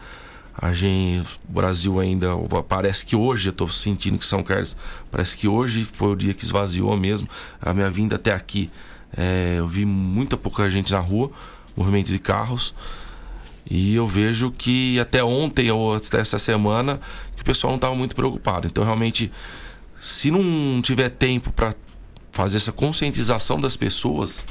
A 0.58 0.72
gente, 0.72 1.28
o 1.46 1.52
Brasil 1.52 2.00
ainda 2.00 2.28
parece 2.66 3.04
que 3.04 3.14
hoje 3.14 3.50
eu 3.50 3.50
estou 3.50 3.68
sentindo 3.68 4.18
que 4.18 4.24
São 4.24 4.42
Carlos 4.42 4.74
parece 5.10 5.36
que 5.36 5.46
hoje 5.46 5.84
foi 5.84 6.08
o 6.08 6.16
dia 6.16 6.32
que 6.32 6.44
esvaziou 6.44 6.96
mesmo 6.96 7.28
a 7.60 7.74
minha 7.74 7.90
vinda 7.90 8.16
até 8.16 8.32
aqui. 8.32 8.70
é, 9.14 9.56
eu 9.58 9.68
vi 9.68 9.84
muita 9.84 10.34
pouca 10.34 10.70
gente 10.70 10.90
na 10.92 10.98
rua 10.98 11.30
movimento 11.76 12.06
de 12.06 12.18
carros. 12.18 12.74
E 13.68 13.94
eu 13.94 14.06
vejo 14.06 14.50
que 14.50 14.98
até 14.98 15.22
ontem 15.22 15.70
ou 15.70 15.94
até 15.94 16.20
essa 16.20 16.38
semana 16.38 17.00
que 17.34 17.42
o 17.42 17.44
pessoal 17.44 17.72
não 17.72 17.76
estava 17.76 17.94
muito 17.94 18.16
preocupado. 18.16 18.66
Então, 18.66 18.82
realmente, 18.82 19.30
se 19.98 20.30
não 20.30 20.80
tiver 20.80 21.10
tempo 21.10 21.52
para 21.52 21.74
fazer 22.36 22.58
essa 22.58 22.70
conscientização 22.70 23.58
das 23.58 23.76
pessoas, 23.78 24.44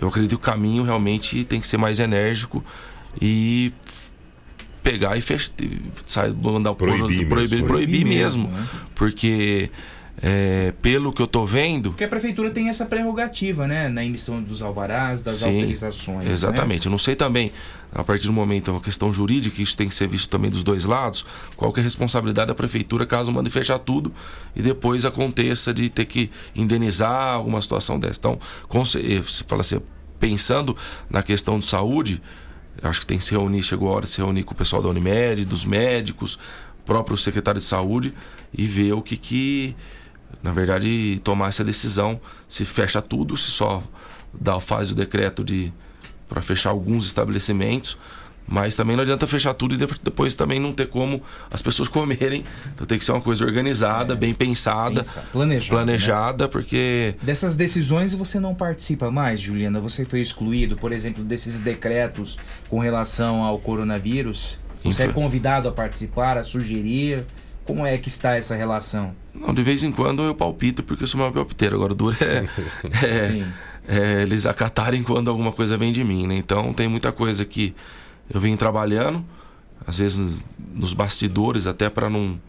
eu 0.00 0.06
acredito 0.06 0.30
que 0.30 0.36
o 0.36 0.38
caminho 0.38 0.84
realmente 0.84 1.44
tem 1.44 1.60
que 1.60 1.66
ser 1.66 1.76
mais 1.76 1.98
enérgico 1.98 2.64
e 3.20 3.72
pegar 4.80 5.16
e 5.18 5.20
fechar, 5.20 5.50
sair, 6.06 6.32
mandar 6.32 6.72
Proibir 6.74 7.00
proibir, 7.00 7.16
mesmo. 7.18 7.28
proibir, 7.34 7.64
Proibir 7.66 8.06
mesmo, 8.06 8.44
mesmo, 8.44 8.58
né? 8.58 8.66
porque 8.94 9.70
é, 10.22 10.72
pelo 10.80 11.12
que 11.12 11.20
eu 11.20 11.26
tô 11.26 11.44
vendo, 11.44 11.90
Porque 11.90 12.04
a 12.04 12.08
prefeitura 12.08 12.50
tem 12.50 12.68
essa 12.68 12.86
prerrogativa, 12.86 13.66
né? 13.66 13.88
Na 13.88 14.04
emissão 14.04 14.40
dos 14.40 14.62
alvarás, 14.62 15.22
das 15.22 15.34
Sim, 15.34 15.56
autorizações. 15.56 16.26
né? 16.26 16.30
Exatamente. 16.32 16.86
Eu 16.86 16.90
não 16.90 16.98
sei 16.98 17.16
também, 17.16 17.50
a 17.92 18.04
partir 18.04 18.26
do 18.26 18.32
momento, 18.32 18.74
a 18.74 18.80
questão 18.80 19.12
jurídica, 19.12 19.60
isso 19.60 19.76
tem 19.76 19.88
que 19.88 19.94
ser 19.94 20.08
visto 20.08 20.28
também 20.28 20.50
dos 20.50 20.62
dois 20.62 20.84
lados, 20.84 21.24
qual 21.56 21.72
que 21.72 21.80
é 21.80 21.82
a 21.82 21.84
responsabilidade 21.84 22.48
da 22.48 22.54
prefeitura 22.54 23.04
caso 23.04 23.32
mande 23.32 23.50
fechar 23.50 23.78
tudo 23.78 24.12
e 24.54 24.62
depois 24.62 25.04
aconteça 25.04 25.74
de 25.74 25.90
ter 25.90 26.04
que 26.04 26.30
indenizar 26.54 27.34
alguma 27.34 27.60
situação 27.60 27.98
dessa. 27.98 28.18
Então, 28.18 28.38
eh, 28.96 29.22
se 29.22 29.44
fala 29.44 29.60
assim, 29.60 29.80
pensando 30.18 30.76
na 31.08 31.22
questão 31.22 31.58
de 31.58 31.64
saúde, 31.64 32.22
acho 32.82 33.00
que 33.00 33.06
tem 33.06 33.18
que 33.18 33.24
se 33.24 33.32
reunir, 33.32 33.62
chegou 33.62 33.88
a 33.88 33.92
hora 33.92 34.04
de 34.04 34.10
se 34.10 34.18
reunir 34.18 34.44
com 34.44 34.54
o 34.54 34.56
pessoal 34.56 34.80
da 34.80 34.88
Unimed, 34.88 35.44
dos 35.44 35.64
médicos, 35.64 36.38
próprio 36.86 37.16
secretário 37.16 37.60
de 37.60 37.66
saúde 37.66 38.14
e 38.52 38.66
ver 38.66 38.92
o 38.92 39.02
que 39.02 39.16
que 39.16 39.76
na 40.42 40.52
verdade, 40.52 41.20
tomar 41.22 41.48
essa 41.48 41.64
decisão 41.64 42.20
se 42.48 42.64
fecha 42.64 43.02
tudo, 43.02 43.36
se 43.36 43.50
só 43.50 43.82
dá, 44.32 44.60
faz 44.60 44.92
o 44.92 44.94
decreto 44.94 45.44
de 45.44 45.72
para 46.30 46.40
fechar 46.40 46.70
alguns 46.70 47.04
estabelecimentos, 47.04 47.98
mas 48.48 48.74
também 48.74 48.96
não 48.96 49.02
adianta 49.02 49.26
fechar 49.26 49.52
tudo 49.54 49.74
e 49.74 49.76
de- 49.76 49.86
depois 50.02 50.34
também 50.34 50.58
não 50.58 50.72
ter 50.72 50.88
como 50.88 51.22
as 51.50 51.60
pessoas 51.60 51.86
comerem. 51.90 52.42
Então 52.74 52.86
tem 52.86 52.98
que 52.98 53.04
ser 53.04 53.12
uma 53.12 53.20
coisa 53.20 53.44
organizada, 53.44 54.16
bem 54.16 54.32
pensada, 54.32 54.96
Pensa- 54.96 55.22
planejada, 55.32 55.70
planejada, 55.76 56.48
porque 56.48 57.14
Dessas 57.22 57.56
decisões 57.56 58.14
você 58.14 58.40
não 58.40 58.54
participa 58.54 59.10
mais, 59.10 59.40
Juliana? 59.40 59.78
Você 59.80 60.04
foi 60.06 60.20
excluído, 60.20 60.74
por 60.76 60.90
exemplo, 60.92 61.22
desses 61.22 61.60
decretos 61.60 62.38
com 62.68 62.78
relação 62.80 63.42
ao 63.44 63.58
coronavírus? 63.58 64.58
Você 64.82 65.02
é 65.02 65.08
convidado 65.08 65.68
a 65.68 65.72
participar, 65.72 66.38
a 66.38 66.42
sugerir? 66.44 67.24
Como 67.64 67.86
é 67.86 67.96
que 67.98 68.08
está 68.08 68.34
essa 68.36 68.56
relação? 68.56 69.12
Não, 69.32 69.54
de 69.54 69.62
vez 69.62 69.82
em 69.84 69.92
quando 69.92 70.22
eu 70.22 70.34
palpito 70.34 70.82
porque 70.82 71.04
eu 71.04 71.06
sou 71.06 71.20
uma 71.20 71.30
palpiteiro. 71.30 71.76
Agora 71.76 71.92
o 71.92 71.94
duro 71.94 72.16
é, 72.20 72.46
é- 73.06 73.44
é 73.88 74.22
eles 74.22 74.46
acatarem 74.46 75.02
quando 75.02 75.28
alguma 75.30 75.52
coisa 75.52 75.76
vem 75.76 75.92
de 75.92 76.04
mim, 76.04 76.26
né? 76.26 76.36
Então 76.36 76.72
tem 76.72 76.88
muita 76.88 77.12
coisa 77.12 77.44
que 77.44 77.74
eu 78.32 78.40
venho 78.40 78.56
trabalhando, 78.56 79.24
às 79.86 79.98
vezes 79.98 80.40
nos 80.74 80.92
bastidores, 80.92 81.66
até 81.66 81.88
para 81.90 82.08
não 82.08 82.40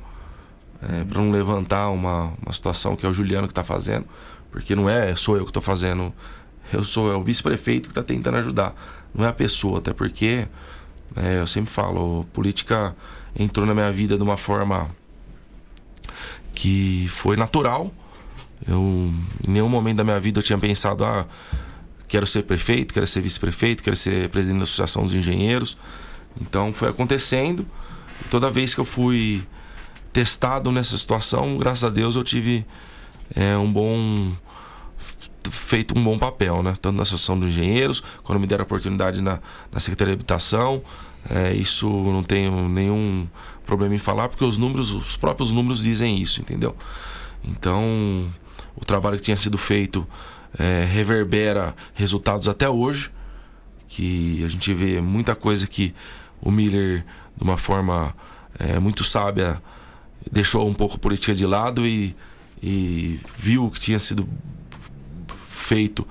é, 0.81 1.03
para 1.03 1.21
não 1.21 1.31
levantar 1.31 1.89
uma, 1.89 2.33
uma 2.41 2.53
situação 2.53 2.95
que 2.95 3.05
é 3.05 3.09
o 3.09 3.13
Juliano 3.13 3.47
que 3.47 3.51
está 3.51 3.63
fazendo, 3.63 4.05
porque 4.51 4.75
não 4.75 4.89
é 4.89 5.15
sou 5.15 5.37
eu 5.37 5.43
que 5.43 5.49
estou 5.49 5.63
fazendo, 5.63 6.13
eu 6.73 6.83
sou 6.83 7.11
é 7.11 7.15
o 7.15 7.21
vice-prefeito 7.21 7.89
que 7.89 7.91
está 7.91 8.03
tentando 8.03 8.37
ajudar, 8.37 8.75
não 9.13 9.25
é 9.25 9.27
a 9.27 9.33
pessoa, 9.33 9.79
até 9.79 9.93
porque 9.93 10.47
é, 11.15 11.39
eu 11.39 11.47
sempre 11.47 11.69
falo, 11.69 12.25
política 12.33 12.95
entrou 13.37 13.65
na 13.65 13.73
minha 13.73 13.91
vida 13.91 14.17
de 14.17 14.23
uma 14.23 14.37
forma 14.37 14.87
que 16.53 17.07
foi 17.09 17.35
natural. 17.35 17.91
Eu, 18.67 19.11
em 19.47 19.51
nenhum 19.51 19.69
momento 19.69 19.97
da 19.97 20.03
minha 20.03 20.19
vida 20.19 20.39
eu 20.39 20.43
tinha 20.43 20.57
pensado, 20.57 21.03
ah, 21.03 21.25
quero 22.07 22.27
ser 22.27 22.43
prefeito, 22.43 22.93
quero 22.93 23.07
ser 23.07 23.21
vice-prefeito, 23.21 23.83
quero 23.83 23.95
ser 23.95 24.29
presidente 24.29 24.59
da 24.59 24.63
Associação 24.63 25.03
dos 25.03 25.13
Engenheiros. 25.13 25.77
Então 26.39 26.71
foi 26.71 26.89
acontecendo. 26.89 27.65
Toda 28.29 28.49
vez 28.49 28.75
que 28.75 28.81
eu 28.81 28.85
fui 28.85 29.43
testado 30.13 30.71
nessa 30.71 30.97
situação, 30.97 31.57
graças 31.57 31.83
a 31.83 31.89
Deus 31.89 32.15
eu 32.15 32.23
tive 32.23 32.65
é, 33.35 33.57
um 33.57 33.71
bom 33.71 34.33
feito 35.49 35.97
um 35.97 36.03
bom 36.03 36.17
papel, 36.19 36.61
né? 36.61 36.73
Tanto 36.79 36.95
na 36.95 37.01
Associação 37.01 37.39
dos 37.39 37.49
Engenheiros, 37.49 38.03
quando 38.23 38.39
me 38.39 38.45
deram 38.45 38.63
a 38.63 38.65
oportunidade 38.65 39.21
na, 39.21 39.39
na 39.71 39.79
Secretaria 39.79 40.15
de 40.15 40.19
Habitação. 40.19 40.81
É, 41.29 41.53
isso 41.53 41.87
não 41.87 42.23
tenho 42.23 42.67
nenhum 42.67 43.27
problema 43.65 43.95
em 43.95 43.99
falar, 43.99 44.27
porque 44.27 44.43
os 44.43 44.57
números, 44.57 44.91
os 44.91 45.15
próprios 45.15 45.51
números 45.51 45.81
dizem 45.81 46.19
isso, 46.19 46.41
entendeu? 46.41 46.75
Então, 47.43 48.29
o 48.81 48.85
trabalho 48.85 49.17
que 49.17 49.23
tinha 49.23 49.37
sido 49.37 49.57
feito 49.57 50.07
é, 50.57 50.83
reverbera 50.85 51.75
resultados 51.93 52.47
até 52.47 52.69
hoje, 52.69 53.11
que 53.87 54.43
a 54.43 54.49
gente 54.49 54.73
vê 54.73 54.99
muita 55.01 55.35
coisa 55.35 55.67
que 55.67 55.93
o 56.41 56.49
Miller, 56.51 57.05
de 57.37 57.43
uma 57.43 57.57
forma 57.57 58.15
é, 58.59 58.79
muito 58.79 59.03
sábia, 59.03 59.61
deixou 60.31 60.67
um 60.67 60.73
pouco 60.73 60.95
a 60.95 60.99
política 60.99 61.33
de 61.33 61.45
lado 61.45 61.85
e, 61.85 62.15
e 62.61 63.19
viu 63.37 63.65
o 63.65 63.71
que 63.71 63.79
tinha 63.79 63.99
sido 63.99 64.27
feito 65.47 66.07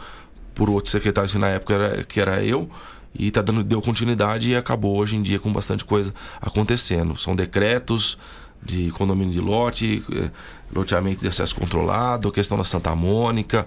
por 0.54 0.70
outros 0.70 0.92
secretários 0.92 1.32
que 1.32 1.38
na 1.38 1.48
época 1.48 1.74
era, 1.74 2.04
que 2.04 2.20
era 2.20 2.42
eu 2.44 2.70
e 3.14 3.30
tá 3.30 3.42
dando 3.42 3.64
deu 3.64 3.82
continuidade 3.82 4.50
e 4.50 4.56
acabou 4.56 4.96
hoje 4.96 5.16
em 5.16 5.22
dia 5.22 5.38
com 5.38 5.52
bastante 5.52 5.84
coisa 5.84 6.14
acontecendo. 6.40 7.16
São 7.16 7.34
decretos 7.34 8.16
de 8.62 8.90
condomínio 8.92 9.32
de 9.32 9.40
lote 9.40 10.04
eh, 10.12 10.30
loteamento 10.72 11.20
de 11.22 11.28
acesso 11.28 11.54
controlado 11.54 12.28
a 12.28 12.32
questão 12.32 12.56
da 12.58 12.64
Santa 12.64 12.94
Mônica 12.94 13.66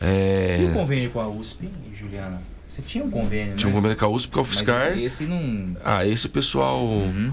é, 0.00 0.58
E 0.62 0.64
o 0.66 0.72
convênio 0.72 1.10
com 1.10 1.20
a 1.20 1.28
USP, 1.28 1.68
Juliana? 1.94 2.40
Você 2.66 2.80
tinha 2.82 3.04
um 3.04 3.10
convênio, 3.10 3.54
tinha 3.56 3.68
um 3.68 3.72
né? 3.72 3.76
convênio 3.76 3.96
com 3.98 4.04
a 4.04 4.08
USP, 4.08 4.32
com 4.32 4.40
a 4.40 4.42
Mas 4.42 4.52
UFSCar. 4.52 4.98
esse 4.98 5.24
não... 5.24 5.76
Ah, 5.84 6.06
esse 6.06 6.28
pessoal. 6.28 6.82
Uhum. 6.86 7.32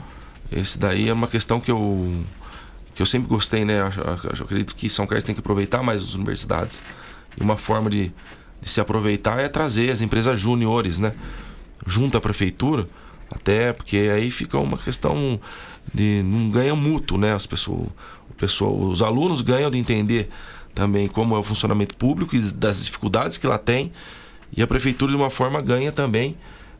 Esse 0.51 0.77
daí 0.79 1.07
é 1.09 1.13
uma 1.13 1.27
questão 1.27 1.59
que 1.59 1.69
eu. 1.71 2.23
que 2.95 3.01
eu 3.01 3.05
sempre 3.05 3.27
gostei, 3.27 3.63
né? 3.63 3.79
Eu, 3.81 3.85
eu- 4.03 4.19
eu 4.39 4.43
acredito 4.45 4.73
que 4.75 4.89
São 4.89 5.05
Carlos 5.05 5.23
tem 5.23 5.35
que 5.35 5.39
aproveitar 5.41 5.83
mais 5.83 6.01
as 6.03 6.13
universidades. 6.15 6.81
E 7.39 7.43
uma 7.43 7.55
forma 7.55 7.89
de, 7.89 8.11
de 8.61 8.69
se 8.69 8.81
aproveitar 8.81 9.39
é 9.39 9.47
trazer 9.47 9.91
as 9.91 10.01
empresas 10.01 10.39
júniores, 10.39 10.97
né? 10.99 11.13
Junto 11.85 12.17
à 12.17 12.21
prefeitura. 12.21 12.87
Até 13.29 13.73
porque 13.73 14.09
aí 14.13 14.31
fica 14.31 14.57
uma 14.57 14.77
questão 14.77 15.39
de 15.93 16.21
não 16.23 16.49
ganha 16.49 16.75
mútuo, 16.75 17.17
né? 17.17 17.33
As 17.33 17.45
pessoas, 17.45 17.87
o 18.29 18.33
pessoal, 18.37 18.77
os 18.77 19.01
alunos 19.01 19.41
ganham 19.41 19.69
de 19.71 19.77
entender 19.77 20.29
também 20.75 21.07
como 21.07 21.35
é 21.35 21.39
o 21.39 21.43
funcionamento 21.43 21.95
público 21.95 22.35
e 22.35 22.39
das 22.39 22.85
dificuldades 22.85 23.37
que 23.37 23.47
lá 23.47 23.57
tem. 23.57 23.91
E 24.55 24.61
a 24.61 24.67
prefeitura, 24.67 25.11
de 25.11 25.17
uma 25.17 25.29
forma, 25.29 25.61
ganha 25.61 25.91
também 25.91 26.37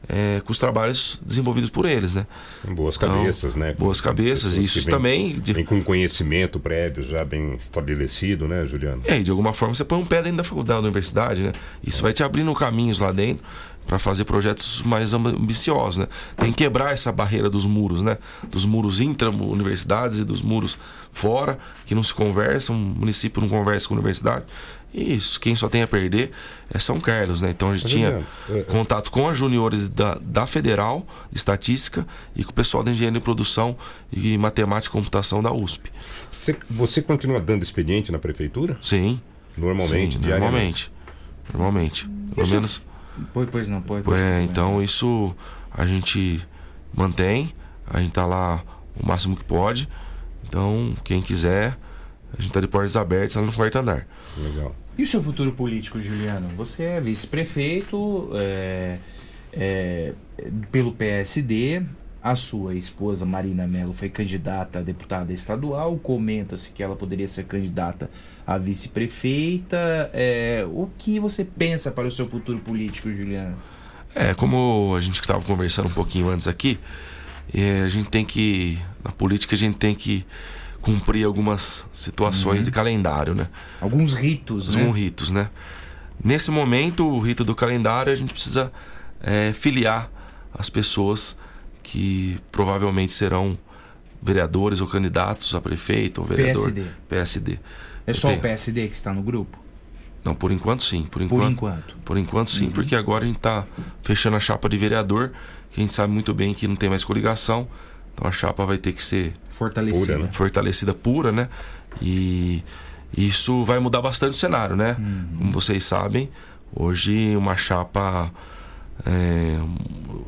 é, 0.08 0.40
com 0.46 0.52
os 0.52 0.60
trabalhos 0.60 1.20
desenvolvidos 1.26 1.70
por 1.72 1.86
eles, 1.86 2.14
né? 2.14 2.28
Boas 2.70 2.96
Então, 2.96 3.10
cabeças, 3.18 3.56
né? 3.56 3.74
Boas 3.78 4.00
cabeças, 4.00 4.54
Pessoas 4.56 4.66
isso 4.78 4.82
vêm- 4.86 4.90
também. 4.96 5.36
de- 5.40 5.54
Vem 5.54 5.66
com 5.66 5.84
conhecimento 5.84 6.60
prévio 6.60 7.02
já 7.04 7.26
bem 7.26 7.56
estabelecido, 7.56 8.48
né, 8.48 8.64
Juliano? 8.66 9.02
É, 9.06 9.18
e 9.18 9.24
de 9.24 9.32
alguma 9.32 9.52
forma 9.54 9.74
você 9.74 9.84
põe 9.84 9.98
um 10.00 10.06
pé 10.06 10.22
dentro 10.22 10.38
da 10.38 10.44
faculdade, 10.44 10.82
da 10.82 10.86
universidade, 10.86 11.42
né? 11.42 11.52
Isso 11.84 12.04
vai 12.04 12.14
te 12.14 12.24
abrindo 12.24 12.54
caminhos 12.54 13.00
lá 13.00 13.12
dentro 13.12 13.44
para 13.88 13.98
fazer 13.98 14.26
projetos 14.26 14.84
mais 14.84 15.14
amb- 15.16 15.28
ambiciosos, 15.28 15.98
né? 16.00 16.08
Tem 16.36 16.52
que 16.52 16.58
quebrar 16.64 16.92
essa 16.94 17.12
barreira 17.12 17.50
dos 17.50 17.66
muros, 17.66 18.04
né? 18.04 18.18
Dos 18.52 18.66
muros 18.66 19.00
intra-universidades 19.00 20.20
e 20.20 20.24
dos 20.24 20.42
muros 20.44 20.78
fora, 21.12 21.58
que 21.86 21.96
não 21.96 22.04
se 22.04 22.14
conversam, 22.14 22.76
o 22.76 22.80
município 22.80 23.42
não 23.42 23.50
conversa 23.50 23.88
com 23.88 23.96
a 23.96 23.98
universidade. 23.98 24.46
E 24.94 25.14
isso, 25.16 25.40
quem 25.40 25.56
só 25.56 25.68
tem 25.68 25.82
a 25.82 25.88
perder 25.88 26.32
é 26.74 26.78
São 26.80 27.00
Carlos, 27.00 27.42
né? 27.42 27.50
Então 27.50 27.72
a 27.72 27.74
gente 27.76 27.84
Mas, 27.84 27.92
tinha 27.94 28.26
é- 28.50 28.62
contato 28.64 29.10
com 29.10 29.28
as 29.28 29.38
juniores 29.38 29.88
da, 29.88 30.18
da 30.22 30.46
Federal 30.46 31.06
de 31.32 31.38
Estatística 31.38 32.06
e 32.36 32.44
com 32.44 32.52
o 32.52 32.54
pessoal 32.54 32.84
da 32.84 32.92
Engenharia 32.92 33.20
de 33.20 33.24
Produção 33.24 33.76
e 34.12 34.38
Matemática 34.38 34.92
e 34.92 34.94
Computação 34.94 35.42
da 35.42 35.52
USP. 35.52 35.92
Você, 36.30 36.56
você 36.70 37.02
continua 37.02 37.40
dando 37.40 37.64
expediente 37.64 38.12
na 38.12 38.20
prefeitura? 38.20 38.78
Sim. 38.82 39.20
Normalmente, 39.58 40.16
Sim, 40.18 40.22
diariamente? 40.22 40.92
normalmente. 41.54 42.08
Normalmente. 42.08 42.36
Pelo 42.36 42.48
menos. 42.50 42.82
Pois, 43.34 43.50
pois 43.50 43.68
não, 43.68 43.82
pois. 43.82 44.06
É, 44.20 44.42
então 44.44 44.82
isso 44.82 45.36
a 45.72 45.86
gente 45.86 46.46
mantém, 46.94 47.54
a 47.86 48.00
gente 48.00 48.14
tá 48.14 48.26
lá 48.26 48.64
o 49.00 49.06
máximo 49.06 49.36
que 49.36 49.44
pode. 49.44 49.88
Então, 50.48 50.94
quem 51.04 51.22
quiser, 51.22 51.78
a 52.38 52.42
gente 52.42 52.52
tá 52.52 52.60
de 52.60 52.68
portas 52.68 52.96
abertas 52.96 53.36
lá 53.36 53.42
no 53.42 53.52
quarto 53.52 53.78
andar. 53.78 54.08
Legal. 54.38 54.74
E 54.98 55.04
o 55.04 55.08
seu 55.08 55.22
futuro 55.22 55.52
político, 55.52 56.02
Juliano? 56.02 56.48
Você 56.58 56.84
é 56.84 57.02
vice-prefeito 57.02 58.30
é, 58.34 58.98
é, 59.54 60.14
pelo 60.72 60.92
PSD. 60.94 61.84
A 62.28 62.36
sua 62.36 62.76
esposa, 62.76 63.26
Marina 63.26 63.66
Mello, 63.66 63.94
foi 63.94 64.10
candidata 64.10 64.80
a 64.80 64.82
deputada 64.82 65.32
estadual. 65.32 65.96
Comenta-se 65.96 66.72
que 66.72 66.84
ela 66.84 66.94
poderia 66.94 67.26
ser 67.26 67.46
candidata 67.46 68.10
a 68.46 68.58
vice-prefeita. 68.58 70.10
É, 70.12 70.68
o 70.70 70.90
que 70.98 71.22
você 71.22 71.46
pensa 71.46 71.90
para 71.90 72.06
o 72.06 72.12
seu 72.12 72.28
futuro 72.28 72.60
político, 72.60 73.10
Juliano? 73.10 73.56
É, 74.14 74.34
como 74.34 74.94
a 74.94 75.00
gente 75.00 75.22
estava 75.22 75.42
conversando 75.42 75.88
um 75.88 75.94
pouquinho 75.94 76.28
antes 76.28 76.50
aqui, 76.50 76.78
é, 77.54 77.84
a 77.84 77.88
gente 77.88 78.10
tem 78.10 78.26
que. 78.26 78.78
Na 79.02 79.12
política 79.14 79.56
a 79.56 79.58
gente 79.58 79.78
tem 79.78 79.96
que 79.96 80.26
cumprir 80.82 81.26
algumas 81.26 81.88
situações 81.94 82.60
Uhum. 82.64 82.66
de 82.66 82.72
calendário, 82.72 83.34
né? 83.34 83.48
Alguns 83.80 84.14
ritos, 84.14 84.76
né? 84.76 84.82
Alguns 84.82 84.98
ritos, 84.98 85.32
né? 85.32 85.50
Nesse 86.22 86.52
momento, 86.52 87.08
o 87.08 87.22
rito 87.22 87.46
do 87.46 87.56
calendário, 87.56 88.12
a 88.12 88.16
gente 88.18 88.34
precisa 88.34 88.70
é, 89.24 89.54
filiar 89.54 90.12
as 90.54 90.70
pessoas 90.70 91.38
que 91.90 92.38
provavelmente 92.52 93.14
serão 93.14 93.58
vereadores 94.22 94.82
ou 94.82 94.88
candidatos 94.88 95.56
a 95.56 95.62
prefeito 95.62 96.20
ou 96.20 96.28
vereador. 96.28 96.64
PSD. 96.72 96.86
PSD. 97.08 97.60
É 98.06 98.12
só 98.14 98.34
o 98.34 98.38
PSD 98.40 98.88
que 98.90 98.96
está 98.96 99.14
no 99.14 99.22
grupo? 99.24 99.58
Não, 100.24 100.36
por 100.36 100.52
enquanto 100.52 100.84
sim. 100.84 101.04
Por 101.04 101.22
enquanto, 101.22 101.40
Por 101.42 101.52
enquanto. 101.52 101.96
Por 102.04 102.18
enquanto 102.18 102.52
sim, 102.52 102.66
Uhum. 102.66 102.72
porque 102.72 102.94
agora 102.96 103.24
a 103.24 103.28
gente 103.28 103.38
está 103.38 103.66
fechando 104.04 104.36
a 104.36 104.40
chapa 104.42 104.68
de 104.68 104.78
vereador, 104.78 105.32
que 105.72 105.80
a 105.80 105.82
gente 105.82 105.94
sabe 105.94 106.12
muito 106.12 106.34
bem 106.34 106.54
que 106.54 106.68
não 106.68 106.76
tem 106.76 106.90
mais 106.90 107.06
coligação. 107.06 107.68
Então 108.14 108.28
a 108.28 108.32
chapa 108.32 108.66
vai 108.66 108.78
ter 108.78 108.92
que 108.92 109.02
ser 109.04 109.34
Fortalecida. 109.50 110.14
pura, 110.16 110.26
né? 110.26 110.32
fortalecida 110.32 110.94
pura, 110.94 111.32
né? 111.32 111.48
E 112.02 112.62
isso 113.16 113.64
vai 113.64 113.80
mudar 113.80 114.02
bastante 114.02 114.32
o 114.32 114.36
cenário, 114.38 114.76
né? 114.76 114.98
Como 115.38 115.52
vocês 115.54 115.84
sabem, 115.86 116.30
hoje 116.76 117.36
uma 117.38 117.56
chapa 117.56 118.30
é, 119.06 119.58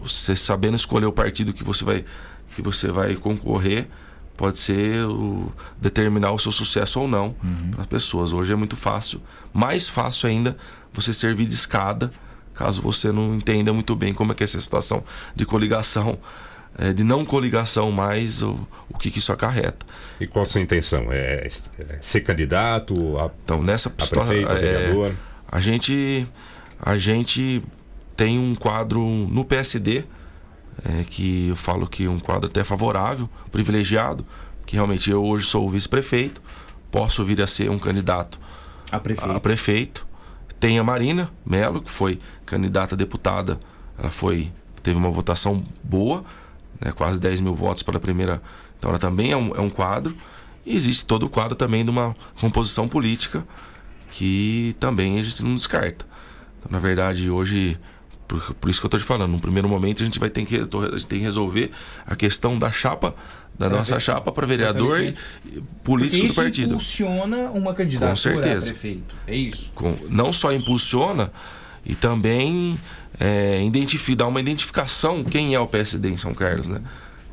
você 0.01 0.35
sabendo 0.35 0.75
escolher 0.75 1.05
o 1.05 1.11
partido 1.11 1.53
que 1.53 1.63
você 1.63 1.83
vai 1.83 2.05
que 2.55 2.61
você 2.61 2.91
vai 2.91 3.15
concorrer 3.15 3.87
pode 4.35 4.57
ser 4.57 5.05
o, 5.05 5.51
determinar 5.81 6.31
o 6.31 6.39
seu 6.39 6.51
sucesso 6.51 7.01
ou 7.01 7.07
não 7.07 7.35
para 7.71 7.81
as 7.81 7.87
pessoas. 7.87 8.31
Hoje 8.31 8.53
é 8.53 8.55
muito 8.55 8.75
fácil, 8.75 9.21
mais 9.53 9.89
fácil 9.89 10.29
ainda 10.29 10.57
você 10.93 11.13
servir 11.13 11.45
de 11.45 11.53
escada, 11.53 12.09
caso 12.53 12.81
você 12.81 13.11
não 13.11 13.35
entenda 13.35 13.73
muito 13.73 13.95
bem 13.95 14.13
como 14.13 14.31
é 14.31 14.35
que 14.35 14.43
é 14.43 14.45
essa 14.45 14.59
situação 14.59 15.03
de 15.35 15.45
coligação, 15.45 16.17
é, 16.77 16.93
de 16.93 17.03
não 17.03 17.25
coligação 17.25 17.91
mais, 17.91 18.41
o, 18.41 18.67
o 18.89 18.97
que, 18.97 19.11
que 19.11 19.19
isso 19.19 19.33
acarreta. 19.33 19.85
E 20.21 20.25
qual 20.25 20.45
a 20.45 20.47
sua 20.47 20.61
intenção? 20.61 21.11
É, 21.11 21.45
é 21.45 21.99
ser 22.01 22.21
candidato 22.21 23.17
a, 23.17 23.29
então, 23.43 23.61
nessa 23.61 23.89
a 23.89 23.91
prefeito, 23.91 24.51
a 24.51 24.57
é, 24.57 25.15
a 25.51 25.59
gente 25.59 26.25
a 26.81 26.97
gente 26.97 27.61
tem 28.19 28.37
um 28.37 28.53
quadro 28.53 28.99
no 29.01 29.45
PSD 29.45 30.03
é, 30.83 31.05
que 31.09 31.47
eu 31.47 31.55
falo 31.55 31.87
que 31.87 32.03
é 32.03 32.09
um 32.09 32.19
quadro 32.19 32.49
até 32.49 32.65
favorável, 32.65 33.29
privilegiado, 33.49 34.25
que 34.65 34.75
realmente 34.75 35.09
eu 35.09 35.23
hoje 35.23 35.45
sou 35.45 35.65
o 35.65 35.69
vice-prefeito, 35.69 36.41
posso 36.91 37.23
vir 37.23 37.41
a 37.41 37.47
ser 37.47 37.71
um 37.71 37.79
candidato 37.79 38.37
a 38.91 38.99
prefeito. 38.99 39.31
a 39.31 39.39
prefeito. 39.39 40.07
Tem 40.59 40.77
a 40.77 40.83
Marina 40.83 41.31
Melo, 41.45 41.81
que 41.81 41.89
foi 41.89 42.19
candidata 42.45 42.93
a 42.93 42.97
deputada, 42.97 43.57
ela 43.97 44.11
foi 44.11 44.51
teve 44.83 44.97
uma 44.97 45.09
votação 45.09 45.63
boa, 45.81 46.25
né, 46.81 46.91
quase 46.91 47.21
10 47.21 47.39
mil 47.39 47.53
votos 47.53 47.83
para 47.83 47.95
a 47.95 48.01
primeira. 48.01 48.41
Então 48.77 48.89
ela 48.89 48.99
também 48.99 49.31
é 49.31 49.37
um, 49.37 49.55
é 49.55 49.61
um 49.61 49.69
quadro. 49.69 50.13
E 50.65 50.75
existe 50.75 51.05
todo 51.05 51.25
o 51.25 51.29
quadro 51.29 51.55
também 51.55 51.85
de 51.85 51.89
uma 51.89 52.13
composição 52.41 52.85
política 52.85 53.47
que 54.11 54.75
também 54.77 55.17
a 55.21 55.23
gente 55.23 55.41
não 55.41 55.55
descarta. 55.55 56.05
Então, 56.59 56.69
na 56.69 56.79
verdade, 56.79 57.31
hoje, 57.31 57.79
por, 58.29 58.53
por 58.53 58.69
isso 58.69 58.79
que 58.79 58.85
eu 58.85 58.87
estou 58.87 58.99
te 58.99 59.05
falando, 59.05 59.31
no 59.31 59.39
primeiro 59.39 59.67
momento 59.67 60.01
a 60.01 60.05
gente 60.05 60.19
vai 60.19 60.29
ter 60.29 60.45
que, 60.45 60.55
a 60.55 60.59
gente 60.97 61.07
tem 61.07 61.19
que 61.19 61.25
resolver 61.25 61.71
a 62.05 62.15
questão 62.15 62.57
da 62.57 62.71
chapa, 62.71 63.13
da 63.57 63.67
Pra 63.67 63.77
nossa 63.79 63.95
ver- 63.95 64.01
chapa 64.01 64.31
para 64.31 64.45
vereador 64.47 65.01
e 65.01 65.15
político 65.83 65.83
Porque 65.83 66.17
do 66.19 66.25
isso 66.27 66.35
partido. 66.35 66.67
impulsiona 66.69 67.37
uma 67.51 67.73
candidatura 67.73 68.11
Com 68.11 68.15
certeza. 68.15 68.69
a 68.69 68.73
prefeito. 68.73 69.15
É 69.27 69.35
isso. 69.35 69.71
Com- 69.75 69.95
não 70.09 70.31
só 70.31 70.53
impulsiona 70.53 71.29
e 71.85 71.93
também 71.95 72.79
é, 73.19 73.61
identifi- 73.65 74.15
dá 74.15 74.27
uma 74.27 74.39
identificação 74.39 75.23
quem 75.25 75.55
é 75.55 75.59
o 75.59 75.67
PSD 75.67 76.09
em 76.09 76.15
São 76.17 76.33
Carlos, 76.33 76.67
né? 76.67 76.81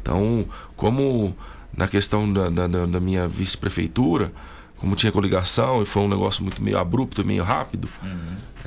Então, 0.03 0.47
como 0.75 1.37
na 1.77 1.87
questão 1.87 2.33
da, 2.33 2.49
da- 2.49 2.67
da- 2.87 3.01
minha 3.01 3.29
vice-prefeitura, 3.29 4.33
como 4.79 4.97
tinha 4.97 5.13
coligação 5.13 5.83
e 5.83 5.85
foi 5.85 6.03
um 6.03 6.09
negócio 6.09 6.43
muito 6.43 6.61
meio 6.63 6.79
abrupto, 6.79 7.25
meio 7.25 7.45
rápido, 7.45 7.89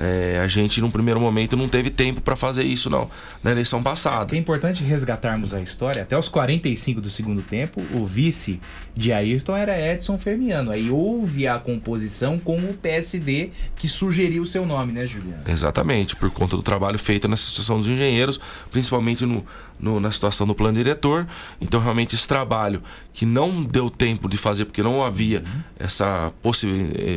é, 0.02 0.40
a 0.40 0.48
gente 0.48 0.80
num 0.82 0.90
primeiro 0.90 1.20
momento 1.20 1.58
não 1.58 1.68
teve 1.68 1.90
tempo 1.90 2.22
para 2.22 2.36
fazer 2.36 2.64
isso 2.64 2.90
não, 2.90 3.10
na 3.44 3.52
eleição 3.52 3.84
passada. 3.84 4.36
É 4.36 4.40
importante 4.40 4.84
resgatarmos 4.84 5.54
a 5.54 5.60
história. 5.62 6.02
Até 6.04 6.18
os 6.18 6.30
45 6.30 7.02
do 7.02 7.10
segundo 7.10 7.42
tempo, 7.42 7.82
o 7.94 8.06
vice 8.06 8.60
de 8.96 9.12
Ayrton 9.12 9.56
era 9.58 9.80
Edson 9.80 10.18
Fermiano. 10.18 10.72
Aí 10.72 10.90
houve 10.90 11.48
a 11.48 11.60
composição 11.60 12.40
com 12.40 12.58
o 12.58 12.74
PSD 12.74 13.50
que 13.76 13.88
sugeriu 13.88 14.44
o 14.44 14.46
seu 14.46 14.66
nome, 14.66 14.94
né, 14.94 15.06
Juliano? 15.06 15.44
Exatamente, 15.48 16.16
por 16.16 16.30
conta 16.32 16.56
do 16.56 16.62
trabalho 16.64 16.98
feito 16.98 17.28
na 17.28 17.34
Associação 17.34 17.78
dos 17.78 17.88
Engenheiros, 17.88 18.40
principalmente 18.72 19.26
no, 19.26 19.46
no- 19.80 20.00
na 20.00 20.12
situação 20.12 20.48
do 20.48 20.56
plano 20.56 20.78
diretor. 20.78 21.28
Então, 21.60 21.80
realmente, 21.82 22.16
esse 22.16 22.28
trabalho 22.28 22.82
que 23.14 23.26
não 23.26 23.62
deu 23.62 23.90
tempo 23.90 24.30
de 24.30 24.38
fazer, 24.38 24.66
porque 24.66 24.82
não 24.84 25.04
havia 25.04 25.44
essa, 25.78 26.32
possi 26.42 26.68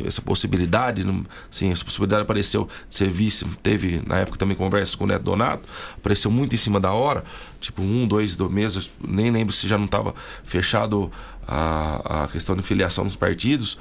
essa 0.07 0.21
possibilidade, 0.23 1.05
não- 1.05 1.23
sim, 1.51 1.71
essa 1.71 1.85
possibilidade 1.85 2.23
apareceu 2.23 2.69
de 2.89 2.95
ser 2.95 3.09
vice. 3.09 3.45
Teve, 3.63 4.03
na 4.07 4.19
época, 4.19 4.39
também 4.39 4.57
conversas 4.57 4.95
com 4.95 5.05
o 5.05 5.07
Neto 5.07 5.23
Donato, 5.23 5.69
apareceu 5.97 6.31
muito 6.31 6.55
em 6.55 6.59
cima 6.59 6.79
da 6.79 6.93
hora, 6.93 7.25
tipo 7.61 7.83
um, 7.83 8.07
dois, 8.07 8.37
dois 8.37 8.53
meses, 8.53 8.91
nem 9.07 9.31
lembro 9.31 9.53
se 9.53 9.69
já 9.69 9.79
não 9.79 9.87
estava 9.87 10.15
fechado 10.45 11.11
a, 11.47 12.25
a 12.25 12.29
questão 12.29 12.57
de 12.57 12.63
filiação 12.63 13.05
nos 13.05 13.17
partidos. 13.17 13.79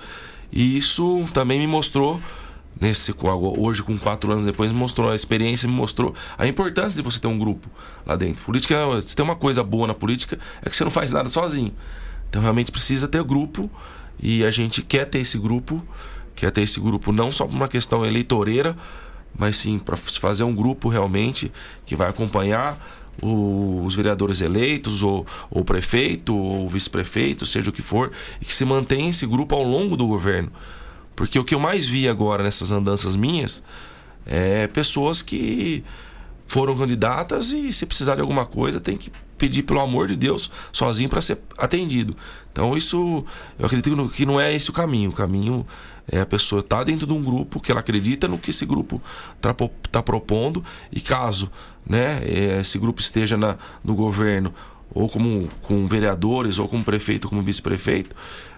E 0.52 0.78
isso 0.78 1.26
também 1.34 1.60
me 1.60 1.68
mostrou 1.68 2.20
nesse 2.80 3.14
hoje 3.58 3.84
com 3.84 3.98
quatro 3.98 4.32
anos 4.32 4.46
depois 4.46 4.72
me 4.72 4.78
mostrou 4.78 5.12
a 5.12 5.16
experiência 5.16 5.68
me 5.68 5.74
mostrou 5.74 6.16
a 6.38 6.48
importância 6.48 6.96
de 6.96 7.02
você 7.02 7.20
ter 7.20 7.28
um 7.28 7.38
grupo 7.38 7.70
lá 8.06 8.16
dentro 8.16 8.42
política 8.44 8.76
se 9.02 9.16
tem 9.16 9.24
uma 9.24 9.36
coisa 9.36 9.62
boa 9.62 9.88
na 9.88 9.94
política 9.94 10.40
é 10.62 10.70
que 10.70 10.76
você 10.76 10.84
não 10.84 10.92
faz 10.92 11.12
nada 11.12 11.28
sozinho 11.28 11.74
então 12.30 12.42
realmente 12.42 12.72
precisa 12.72 13.08
ter 13.08 13.22
grupo 13.24 13.70
e 14.20 14.44
a 14.46 14.52
gente 14.52 14.82
quer 14.82 15.06
ter 15.06 15.20
esse 15.20 15.38
grupo 15.38 15.86
quer 16.36 16.52
ter 16.52 16.62
esse 16.62 16.80
grupo 16.80 17.12
não 17.12 17.32
só 17.32 17.46
por 17.46 17.56
uma 17.56 17.68
questão 17.68 18.06
eleitoreira 18.06 18.76
mas 19.38 19.56
sim 19.58 19.80
para 19.80 19.96
fazer 19.96 20.44
um 20.44 20.54
grupo 20.54 20.90
realmente 20.90 21.52
que 21.86 21.96
vai 21.96 22.10
acompanhar 22.10 22.78
o- 23.22 23.82
os 23.86 23.96
vereadores 23.96 24.42
eleitos, 24.42 25.04
ou 25.04 25.26
o 25.50 25.64
prefeito, 25.64 26.36
ou 26.36 26.66
o 26.66 26.68
vice-prefeito, 26.68 27.46
seja 27.46 27.70
o 27.70 27.74
que 27.74 27.82
for, 27.82 28.12
e 28.42 28.46
que 28.46 28.54
se 28.54 28.66
mantenha 28.66 29.10
esse 29.10 29.26
grupo 29.26 29.56
ao 29.56 29.64
longo 29.64 29.96
do 29.96 30.06
governo. 30.08 30.52
Porque 31.16 31.38
o 31.40 31.44
que 31.44 31.54
eu 31.56 31.60
mais 31.60 31.88
vi 31.88 32.08
agora 32.10 32.44
nessas 32.44 32.72
andanças 32.72 33.16
minhas 33.16 33.64
é 34.26 34.68
pessoas 34.68 35.22
que 35.22 35.84
foram 36.46 36.76
candidatas 36.78 37.52
e 37.52 37.72
se 37.72 37.86
precisar 37.86 38.16
de 38.16 38.22
alguma 38.22 38.46
coisa 38.46 38.80
tem 38.80 38.98
que 38.98 39.12
pedir 39.38 39.64
pelo 39.64 39.80
amor 39.80 40.08
de 40.08 40.16
Deus 40.16 40.52
sozinho 40.72 41.10
para 41.10 41.22
ser 41.22 41.40
atendido. 41.58 42.16
Então 42.52 42.76
isso 42.76 43.24
eu 43.58 43.66
acredito 43.66 44.10
que 44.10 44.26
não 44.26 44.40
é 44.40 44.54
esse 44.54 44.70
o 44.70 44.74
caminho. 44.74 45.10
O 45.10 45.14
caminho 45.14 45.66
é 46.12 46.20
a 46.20 46.26
pessoa 46.26 46.60
estar 46.60 46.84
dentro 46.84 47.08
de 47.08 47.14
um 47.14 47.24
grupo 47.24 47.60
que 47.60 47.72
ela 47.72 47.80
acredita 47.80 48.28
no 48.28 48.38
que 48.38 48.50
esse 48.50 48.66
grupo 48.66 49.02
está 49.86 50.04
propondo 50.04 50.64
e 50.92 51.00
caso 51.00 51.50
né, 51.88 52.20
eh, 52.24 52.58
esse 52.62 52.78
grupo 52.78 53.00
esteja 53.00 53.38
na, 53.38 53.58
no 53.84 53.96
governo 53.96 54.54
ou 54.94 55.08
como 55.08 55.48
com 55.62 55.88
vereadores 55.88 56.60
ou 56.60 56.68
como 56.68 56.84
prefeito, 56.84 57.30
como 57.30 57.42
vice-prefeito, 57.42 58.14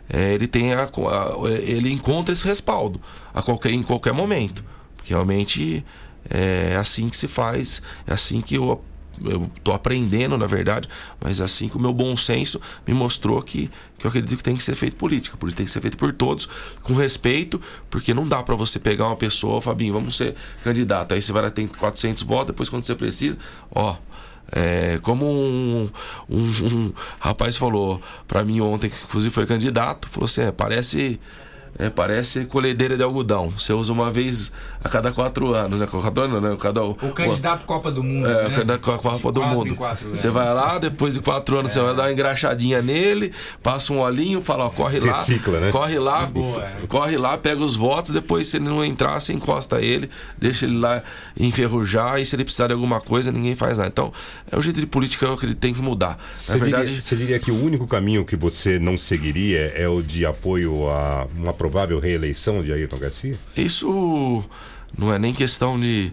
eh, 0.09 0.34
ele 0.34 0.47
tem 0.47 0.73
a, 0.73 0.84
a- 0.85 1.49
ele 1.61 1.91
encontra 1.91 2.34
esse 2.34 2.43
respaldo 2.43 2.99
a 3.34 3.41
qualquer 3.41 3.71
em 3.71 3.84
qualquer 3.84 4.13
momento, 4.13 4.63
porque 4.97 5.13
realmente 5.13 5.85
é 6.30 6.75
assim 6.75 7.07
que 7.09 7.15
se 7.17 7.27
faz, 7.27 7.81
é 8.07 8.13
assim 8.13 8.41
que 8.41 8.55
eu 8.55 8.84
eu 9.23 9.49
tô 9.64 9.72
aprendendo, 9.72 10.38
na 10.38 10.45
verdade, 10.45 10.88
mas 11.19 11.40
assim 11.41 11.69
que 11.69 11.77
o 11.77 11.80
meu 11.80 11.94
bom 11.94 12.15
senso 12.18 12.60
me 12.88 12.94
mostrou 12.94 13.41
que, 13.41 13.69
que 13.98 14.06
eu 14.06 14.10
acredito 14.10 14.38
que 14.38 14.44
tem 14.44 14.56
que 14.56 14.64
ser 14.64 14.76
feito 14.76 14.95
política. 14.95 15.38
Política 15.38 15.57
tem 15.57 15.65
que 15.65 15.72
ser 15.72 15.81
feito 15.81 15.98
por 15.98 16.14
todos, 16.14 16.49
com 16.81 16.94
respeito, 16.94 17.61
porque 17.90 18.14
não 18.14 18.27
dá 18.27 18.41
para 18.41 18.56
você 18.56 18.80
pegar 18.80 19.07
uma 19.07 19.15
pessoa, 19.15 19.61
Fabinho, 19.61 19.94
vamos 19.94 20.18
ser 20.18 20.35
candidato. 20.64 21.14
Aí 21.14 21.22
você 21.22 21.31
vai 21.31 21.49
tem 21.52 21.68
400 21.68 22.23
votos, 22.23 22.48
depois 22.48 22.69
quando 22.69 22.84
você 22.84 22.95
precisa, 22.95 23.38
ó. 23.72 23.95
É, 24.56 24.99
como 25.02 25.26
um, 25.26 25.90
um, 26.30 26.38
um 26.38 26.94
rapaz 27.19 27.57
falou 27.57 27.99
para 28.27 28.44
mim 28.44 28.61
ontem, 28.61 28.90
que 28.90 28.95
inclusive 29.06 29.34
foi 29.34 29.48
candidato, 29.48 30.07
falou 30.07 30.26
assim: 30.26 30.41
é, 30.41 30.52
parece. 30.52 31.19
É, 31.80 31.90
parece 31.90 32.45
colhedeira 32.45 32.95
de 32.95 33.02
algodão. 33.04 33.50
Você 33.50 33.74
usa 33.74 33.91
uma 33.91 34.12
vez 34.12 34.52
a 34.84 34.90
cada 34.90 35.12
quatro 35.12 35.56
anos, 35.56 35.80
né? 35.80 35.88
Quatro 35.88 36.22
anos, 36.24 36.41
né? 36.41 36.56
Cada, 36.60 36.84
O 36.84 36.94
candidato 36.95 37.66
Copa 37.66 37.91
do 37.91 38.04
Mundo. 38.04 38.28
é, 38.28 38.44
né? 38.44 38.48
o 38.48 38.52
candidato 38.52 38.82
Copa 38.82 39.18
De 39.18 39.34
do 39.34 39.41
Mundo. 39.41 39.76
quatro 39.76 40.06
anos. 40.06 40.20
Você 40.20 40.30
vai 40.30 40.54
lá, 40.54 40.78
depois 40.78 41.16
de 41.16 41.22
quatro 41.22 41.58
anos, 41.58 41.72
você 41.72 41.82
vai 41.82 41.95
dar 41.95 42.04
uma 42.04 42.12
engraxadinha 42.12 42.80
nele, 42.82 43.34
passa 43.64 43.91
um 43.91 44.00
olhinho, 44.00 44.40
fala, 44.40 44.66
ó, 44.66 44.70
corre 44.70 45.00
lá. 45.00 45.14
Recicla, 45.14 45.60
né? 45.60 45.72
Corre 45.72 45.98
lá, 45.98 46.26
Boa, 46.28 46.64
é. 46.64 46.88
corre 46.88 47.18
lá, 47.18 47.38
pega 47.40 47.64
os 47.64 47.76
votos, 47.76 48.12
depois 48.12 48.45
se 48.48 48.58
ele 48.58 48.66
não 48.66 48.86
entrar, 48.86 49.20
você 49.20 49.34
encosta 49.34 49.82
ele, 49.82 50.10
deixa 50.38 50.66
ele 50.66 50.78
lá 50.78 51.02
enferrujar, 51.40 52.20
e 52.20 52.26
se 52.26 52.36
ele 52.36 52.44
precisar 52.44 52.68
de 52.68 52.74
alguma 52.74 53.02
coisa, 53.02 53.32
ninguém 53.32 53.56
faz 53.56 53.78
nada. 53.78 53.90
Então, 53.90 54.12
é 54.52 54.58
o 54.58 54.62
jeito 54.62 54.80
de 54.80 54.86
política 54.86 55.36
que 55.38 55.45
ele 55.45 55.56
tem 55.56 55.74
que 55.74 55.82
mudar. 55.82 56.18
Você, 56.36 56.54
Na 56.54 56.58
verdade, 56.60 56.86
diria, 56.88 57.02
você 57.02 57.16
diria 57.16 57.40
que 57.40 57.52
o 57.52 57.64
único 57.64 57.88
caminho 57.88 58.24
que 58.26 58.36
você 58.36 58.78
não 58.80 58.98
seguiria 58.98 59.72
é 59.76 59.88
o 59.88 60.02
de 60.02 60.26
apoio 60.26 60.90
a 60.90 61.28
uma 61.36 61.54
provável 61.64 61.98
reeleição 61.98 62.61
de 62.61 62.73
Ayrton 62.73 62.98
Garcia? 62.98 63.40
Isso 63.56 64.44
não 64.98 65.14
é 65.14 65.18
nem 65.18 65.34
questão 65.34 65.80
de, 65.80 66.11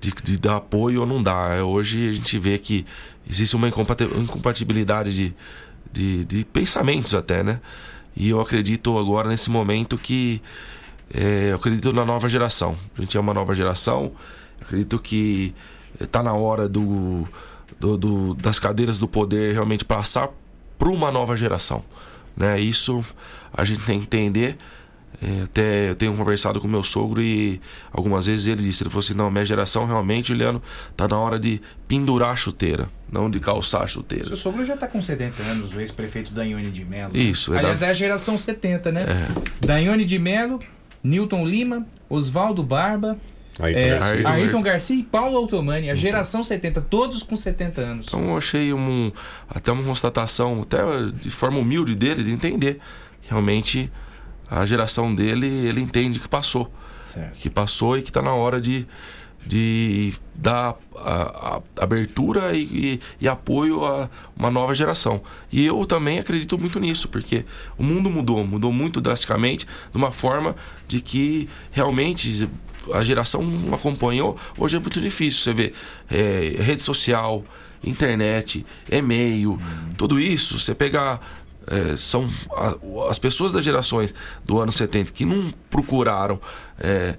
de, 0.00 0.12
de 0.22 0.38
dar 0.38 0.58
apoio 0.58 1.00
ou 1.00 1.06
não 1.06 1.20
dar. 1.20 1.58
É, 1.58 1.62
Hoje 1.64 2.08
a 2.08 2.12
gente 2.12 2.38
vê 2.38 2.56
que 2.60 2.86
existe 3.28 3.56
uma 3.56 3.66
incompati- 3.66 4.04
incompatibilidade 4.04 5.12
de, 5.12 5.34
de, 5.92 6.24
de 6.24 6.44
pensamentos 6.44 7.12
até, 7.12 7.42
né? 7.42 7.60
E 8.16 8.28
eu 8.28 8.40
acredito 8.40 8.96
agora 8.96 9.28
nesse 9.28 9.50
momento 9.50 9.98
que 9.98 10.40
é, 11.12 11.48
eu 11.50 11.56
acredito 11.56 11.92
na 11.92 12.04
nova 12.04 12.28
geração. 12.28 12.76
A 12.96 13.00
gente 13.00 13.16
é 13.16 13.20
uma 13.20 13.34
nova 13.34 13.52
geração. 13.52 14.12
Acredito 14.60 15.00
que 15.00 15.52
está 16.00 16.22
na 16.22 16.34
hora 16.34 16.68
do, 16.68 17.26
do, 17.80 17.96
do- 17.98 18.34
das 18.34 18.60
cadeiras 18.60 18.96
do 19.00 19.08
poder 19.08 19.52
realmente 19.54 19.84
passar 19.84 20.28
para 20.78 20.88
uma 20.88 21.10
nova 21.10 21.36
geração. 21.36 21.82
Né? 22.36 22.60
Isso 22.60 23.04
a 23.52 23.64
gente 23.64 23.80
tem 23.80 23.98
que 23.98 24.06
entender. 24.06 24.56
É, 25.22 25.42
até 25.44 25.90
eu 25.90 25.94
tenho 25.94 26.14
conversado 26.14 26.60
com 26.60 26.66
meu 26.66 26.82
sogro 26.82 27.22
e 27.22 27.60
algumas 27.92 28.26
vezes 28.26 28.46
ele 28.46 28.62
disse, 28.62 28.82
ele 28.82 28.90
falou 28.90 29.00
assim, 29.00 29.14
não, 29.14 29.30
minha 29.30 29.44
geração 29.44 29.86
realmente, 29.86 30.28
Juliano, 30.28 30.60
tá 30.96 31.06
na 31.06 31.18
hora 31.18 31.38
de 31.38 31.60
pendurar 31.86 32.30
a 32.30 32.36
chuteira, 32.36 32.88
não 33.10 33.30
de 33.30 33.38
calçar 33.40 33.82
a 33.82 33.86
chuteira. 33.86 34.26
Seu 34.26 34.36
sogro 34.36 34.64
já 34.66 34.76
tá 34.76 34.86
com 34.88 35.00
70 35.00 35.42
anos, 35.44 35.72
o 35.72 35.80
ex-prefeito 35.80 36.32
Danhone 36.32 36.70
de 36.70 36.84
Mello. 36.84 37.12
né? 37.12 37.18
Isso, 37.20 37.54
é 37.54 37.58
Aliás, 37.58 37.80
da- 37.80 37.86
é 37.86 37.90
a 37.90 37.94
geração 37.94 38.36
70, 38.36 38.90
né? 38.90 39.06
É. 39.08 39.66
Danhone 39.66 40.04
de 40.04 40.18
Mello, 40.18 40.58
Newton 41.02 41.46
Lima, 41.46 41.86
Oswaldo 42.08 42.62
Barba, 42.62 43.16
Ayrton 43.58 43.78
é, 43.80 43.88
Garcia. 43.90 44.12
Ayrton, 44.14 44.32
Ayrton 44.32 44.62
Garcia 44.62 44.96
e 44.96 45.02
Paulo 45.04 45.36
Automani, 45.36 45.90
a 45.90 45.94
geração 45.94 46.42
70, 46.42 46.80
todos 46.80 47.22
com 47.22 47.36
70 47.36 47.80
anos. 47.80 48.06
Então 48.08 48.30
eu 48.30 48.36
achei 48.36 48.72
um, 48.72 49.12
até 49.48 49.70
uma 49.70 49.82
constatação, 49.84 50.62
até 50.62 50.78
de 51.20 51.30
forma 51.30 51.58
humilde 51.58 51.94
dele, 51.94 52.24
de 52.24 52.32
entender. 52.32 52.80
Realmente 53.28 53.90
a 54.60 54.66
geração 54.66 55.14
dele, 55.14 55.46
ele 55.46 55.80
entende 55.80 56.18
que 56.20 56.28
passou. 56.28 56.72
Certo. 57.04 57.38
Que 57.38 57.50
passou 57.50 57.98
e 57.98 58.02
que 58.02 58.08
está 58.10 58.22
na 58.22 58.32
hora 58.34 58.60
de, 58.60 58.86
de 59.46 60.14
dar 60.34 60.74
a, 60.96 61.56
a- 61.56 61.82
abertura 61.84 62.54
e, 62.56 62.62
e- 62.62 63.00
e 63.20 63.28
apoio 63.28 63.84
a 63.84 64.08
uma 64.36 64.50
nova 64.50 64.74
geração. 64.74 65.20
E 65.52 65.64
eu 65.66 65.84
também 65.84 66.18
acredito 66.18 66.58
muito 66.58 66.80
nisso, 66.80 67.08
porque 67.08 67.44
o 67.76 67.82
mundo 67.82 68.08
mudou, 68.10 68.46
mudou 68.46 68.72
muito 68.72 69.00
drasticamente, 69.00 69.66
de 69.66 69.96
uma 69.98 70.10
forma 70.10 70.56
de 70.88 71.00
que 71.00 71.48
realmente 71.72 72.48
a 72.92 73.02
geração 73.04 73.42
não 73.42 73.74
acompanhou. 73.74 74.36
Hoje 74.58 74.76
é 74.76 74.80
muito 74.80 75.00
difícil 75.00 75.42
você 75.42 75.52
ver 75.52 75.74
é, 76.10 76.56
rede 76.60 76.82
social, 76.82 77.44
internet, 77.82 78.64
e-mail, 78.90 79.58
tudo 79.96 80.18
isso. 80.18 80.58
Você 80.58 80.74
pegar. 80.74 81.20
É, 81.66 81.96
são 81.96 82.28
a- 82.52 82.76
as 83.10 83.18
pessoas 83.18 83.52
das 83.52 83.64
gerações 83.64 84.14
do 84.44 84.58
ano 84.60 84.70
70 84.72 85.12
que 85.12 85.24
não 85.24 85.52
procuraram 85.70 86.40
é, 86.78 87.16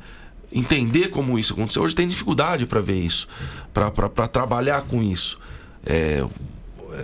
entender 0.51 1.09
como 1.09 1.37
isso 1.39 1.53
aconteceu. 1.53 1.81
Hoje 1.83 1.95
tem 1.95 2.07
dificuldade 2.07 2.65
para 2.65 2.79
ver 2.81 2.97
isso, 2.99 3.27
para 3.73 4.27
trabalhar 4.27 4.81
com 4.83 5.01
isso. 5.03 5.39
É, 5.85 6.23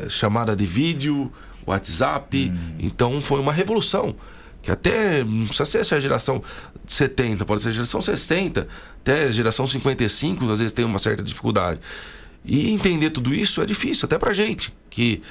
é, 0.06 0.10
chamada 0.10 0.56
de 0.56 0.66
vídeo, 0.66 1.32
WhatsApp. 1.66 2.52
Então 2.80 3.20
foi 3.22 3.40
uma 3.40 3.52
revolução. 3.52 4.16
Que 4.62 4.70
até 4.70 5.24
não 5.24 5.48
precisa 5.48 5.66
ser 5.66 5.80
essa 5.80 6.00
geração 6.00 6.42
70, 6.86 7.46
pode 7.46 7.64
ser 7.64 7.70
a 7.70 7.72
geração 7.72 8.00
60, 8.00 8.68
até 9.02 9.24
a 9.26 9.32
geração 9.32 9.66
55, 9.66 10.50
às 10.52 10.60
vezes 10.60 10.72
tem 10.72 10.86
uma 10.86 11.00
certa 11.00 11.24
dificuldade. 11.24 11.80
E 12.46 12.72
entender 12.72 13.10
tudo 13.10 13.34
isso 13.34 13.60
é 13.62 13.66
difícil, 13.66 14.06
até 14.06 14.20
pra 14.20 14.34
gente, 14.34 14.72
que 14.90 15.22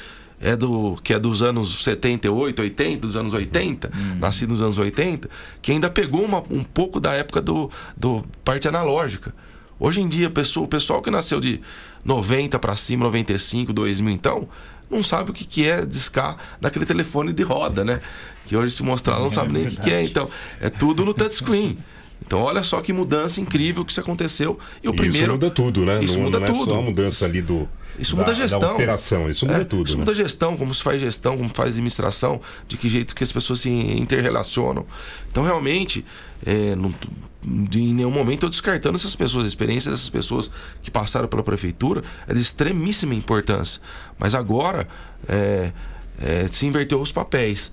é, 0.41 0.57
do, 0.57 0.99
que 1.03 1.13
é 1.13 1.19
dos 1.19 1.43
anos 1.43 1.85
78, 1.85 2.63
80, 2.63 3.01
dos 3.01 3.17
anos 3.17 3.35
80, 3.35 3.91
nascido 4.19 4.51
nos 4.51 4.63
anos 4.63 4.79
80, 4.79 5.29
que 5.61 5.71
ainda 5.73 5.91
pegou 5.91 6.25
uma- 6.25 6.43
um 6.51 6.65
pouco 6.65 6.99
da 6.99 7.13
época 7.13 7.41
do, 7.43 7.71
do 7.97 8.25
parte 8.45 8.67
analógica. 8.67 9.35
Hoje 9.79 10.01
em 10.01 10.09
dia, 10.09 10.31
pessoa- 10.31 10.65
o 10.65 10.69
pessoal 10.69 11.01
que 11.03 11.11
nasceu 11.11 11.41
de 11.41 11.61
90 12.05 12.59
para 12.59 12.75
cima, 12.77 13.05
95, 13.05 13.73
2000, 13.73 14.13
então, 14.13 14.49
não 14.91 15.03
sabe 15.03 15.31
o 15.31 15.35
que, 15.35 15.45
que 15.45 15.67
é 15.69 15.85
discar 15.87 16.37
naquele 16.61 16.85
telefone 16.87 17.33
de 17.33 17.43
roda, 17.43 17.85
né? 17.85 18.01
Que 18.47 18.57
hoje 18.57 18.73
se 18.75 18.83
mostrar 18.83 19.19
não 19.19 19.27
É 19.27 19.31
sabe 19.31 19.53
nem 19.53 19.67
o 19.67 19.71
que, 19.71 19.77
que 19.81 19.91
é. 19.93 20.03
Então, 20.03 20.29
é 20.61 20.69
tudo 20.69 21.05
no 21.05 21.15
touchscreen. 21.15 21.79
Então, 22.27 22.41
olha 22.41 22.63
só 22.63 22.81
que 22.81 22.93
mudança 22.93 23.41
incrível 23.41 23.85
que 23.85 23.93
isso 23.93 24.01
aconteceu. 24.01 24.59
E 24.83 24.89
o 24.89 24.93
primeiro. 24.95 25.25
Isso 25.27 25.33
muda 25.33 25.51
tudo, 25.51 25.85
né? 25.87 26.03
Isso 26.05 26.17
não, 26.19 26.25
muda 26.25 26.41
não 26.41 26.47
é 26.47 26.51
tudo. 26.51 26.65
só 26.65 26.79
a 26.79 26.83
mudança 26.83 27.25
ali 27.25 27.41
do. 27.41 27.69
Isso 28.01 28.17
da, 28.17 28.23
muda 28.23 28.31
a 28.33 28.35
gestão. 28.35 28.61
Da 28.61 28.73
operação, 28.75 29.29
isso 29.31 29.47
muda 29.47 29.61
É, 29.61 29.65
tudo. 29.65 29.87
Isso 29.87 29.97
né? 29.97 30.01
muda 30.01 30.11
a 30.13 30.15
gestão, 30.15 30.57
como 30.57 30.73
se 30.75 30.83
faz 30.83 31.01
gestão, 31.01 31.37
como 31.37 31.51
faz 31.55 31.73
administração, 31.75 32.41
de 32.67 32.77
que 32.77 32.89
jeito 32.89 33.15
que 33.15 33.23
as 33.23 33.31
pessoas 33.33 33.61
se 33.61 33.71
interrelacionam. 33.71 34.87
Então, 35.31 35.43
realmente, 35.45 36.05
é, 36.45 36.75
não- 36.75 36.95
de, 37.43 37.81
em 37.81 37.95
nenhum 37.95 38.11
momento 38.11 38.45
eu 38.47 38.51
descartando 38.51 38.97
essas 38.97 39.17
pessoas, 39.17 39.47
a 39.47 39.49
experiência 39.49 39.91
dessas 39.91 40.11
pessoas 40.11 40.51
que 40.83 40.91
passaram 40.91 41.27
pela 41.29 41.43
prefeitura 41.43 42.03
é 42.27 42.35
de 42.35 42.41
extremíssima 42.41 43.15
importância. 43.15 43.81
Mas 44.19 44.35
agora 44.35 44.87
é, 45.29 45.73
é, 46.21 46.47
se 46.51 46.67
inverteu 46.67 47.01
os 47.01 47.13
papéis. 47.13 47.73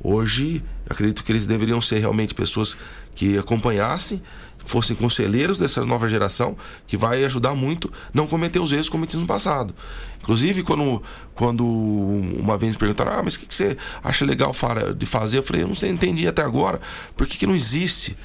Hoje, 0.00 0.62
acredito 0.88 1.24
que 1.24 1.32
eles 1.32 1.46
deveriam 1.46 1.80
ser 1.80 1.98
realmente 1.98 2.32
pessoas 2.32 2.76
que 3.16 3.36
acompanhassem, 3.36 4.22
fossem 4.68 4.94
conselheiros 4.94 5.58
dessa 5.58 5.84
nova 5.84 6.08
geração, 6.08 6.56
que 6.86 6.96
vai 6.96 7.24
ajudar 7.24 7.54
muito 7.54 7.92
não 8.12 8.26
cometer 8.26 8.58
os 8.58 8.72
erros 8.72 8.88
cometidos 8.88 9.22
no 9.22 9.26
passado. 9.26 9.74
Inclusive, 10.20 10.62
quando, 10.62 11.02
quando 11.34 11.64
uma 11.64 12.58
vez 12.58 12.74
me 12.74 12.78
perguntaram, 12.78 13.12
ah, 13.12 13.22
mas 13.22 13.34
o 13.34 13.40
que, 13.40 13.46
que 13.46 13.54
você 13.54 13.76
acha 14.02 14.24
legal 14.24 14.52
de 14.96 15.06
fazer? 15.06 15.38
Eu 15.38 15.42
falei, 15.42 15.62
eu 15.62 15.68
não 15.68 15.74
sei, 15.74 15.90
entendi 15.90 16.28
até 16.28 16.42
agora, 16.42 16.80
por 17.16 17.26
que, 17.26 17.38
que 17.38 17.46
não 17.46 17.54
existe 17.54 18.16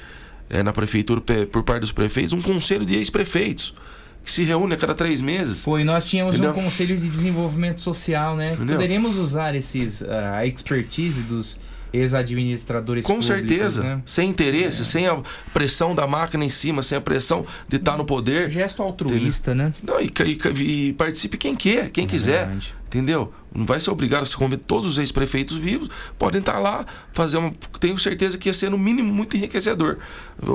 eh, 0.50 0.62
na 0.62 0.72
prefeitura, 0.72 1.20
por 1.50 1.62
parte 1.62 1.80
dos 1.80 1.92
prefeitos, 1.92 2.32
um 2.32 2.42
conselho 2.42 2.84
de 2.84 2.94
ex-prefeitos, 2.96 3.74
que 4.22 4.30
se 4.30 4.42
reúne 4.42 4.74
a 4.74 4.76
cada 4.76 4.94
três 4.94 5.20
meses. 5.20 5.64
Pô, 5.64 5.78
e 5.78 5.84
nós 5.84 6.06
tínhamos 6.06 6.36
Entendeu? 6.36 6.52
um 6.52 6.64
conselho 6.64 6.96
de 6.96 7.08
desenvolvimento 7.08 7.80
social, 7.80 8.36
né? 8.36 8.52
Entendeu? 8.54 8.76
Poderíamos 8.76 9.18
usar 9.18 9.54
esses, 9.54 10.02
ah, 10.02 10.38
a 10.38 10.46
expertise 10.46 11.22
dos 11.22 11.58
ex-administradores 11.96 13.06
Com 13.06 13.20
públicos, 13.20 13.48
certeza. 13.48 13.82
né? 13.82 14.02
Sem 14.04 14.28
interesse, 14.30 14.84
sem 14.84 15.06
a 15.06 15.20
pressão 15.52 15.94
da 15.94 16.06
máquina 16.06 16.44
em 16.44 16.48
cima, 16.48 16.82
sem 16.82 16.98
a 16.98 17.00
pressão 17.00 17.46
de 17.68 17.76
estar 17.76 17.96
no 17.96 18.04
poder. 18.04 18.50
Gesto 18.50 18.82
altruísta, 18.82 19.54
né? 19.54 19.72
Não, 19.82 20.00
e, 20.00 20.06
e- 20.24 20.88
e 20.88 20.92
participe 20.94 21.36
quem 21.36 21.54
quer, 21.54 21.90
quem 21.90 22.06
quiser. 22.06 22.50
Entendeu? 22.86 23.32
Não 23.52 23.64
vai 23.64 23.80
ser 23.80 23.90
obrigado 23.90 24.22
a 24.22 24.26
se 24.26 24.36
convidar. 24.36 24.62
Todos 24.68 24.88
os 24.88 24.98
ex-prefeitos 24.98 25.56
vivos 25.56 25.88
podem 26.16 26.38
estar 26.38 26.60
lá, 26.60 26.86
fazer 27.12 27.38
uma. 27.38 27.52
Tenho 27.80 27.98
certeza 27.98 28.38
que 28.38 28.48
ia 28.48 28.52
ser, 28.52 28.70
no 28.70 28.78
mínimo, 28.78 29.12
muito 29.12 29.36
enriquecedor. 29.36 29.98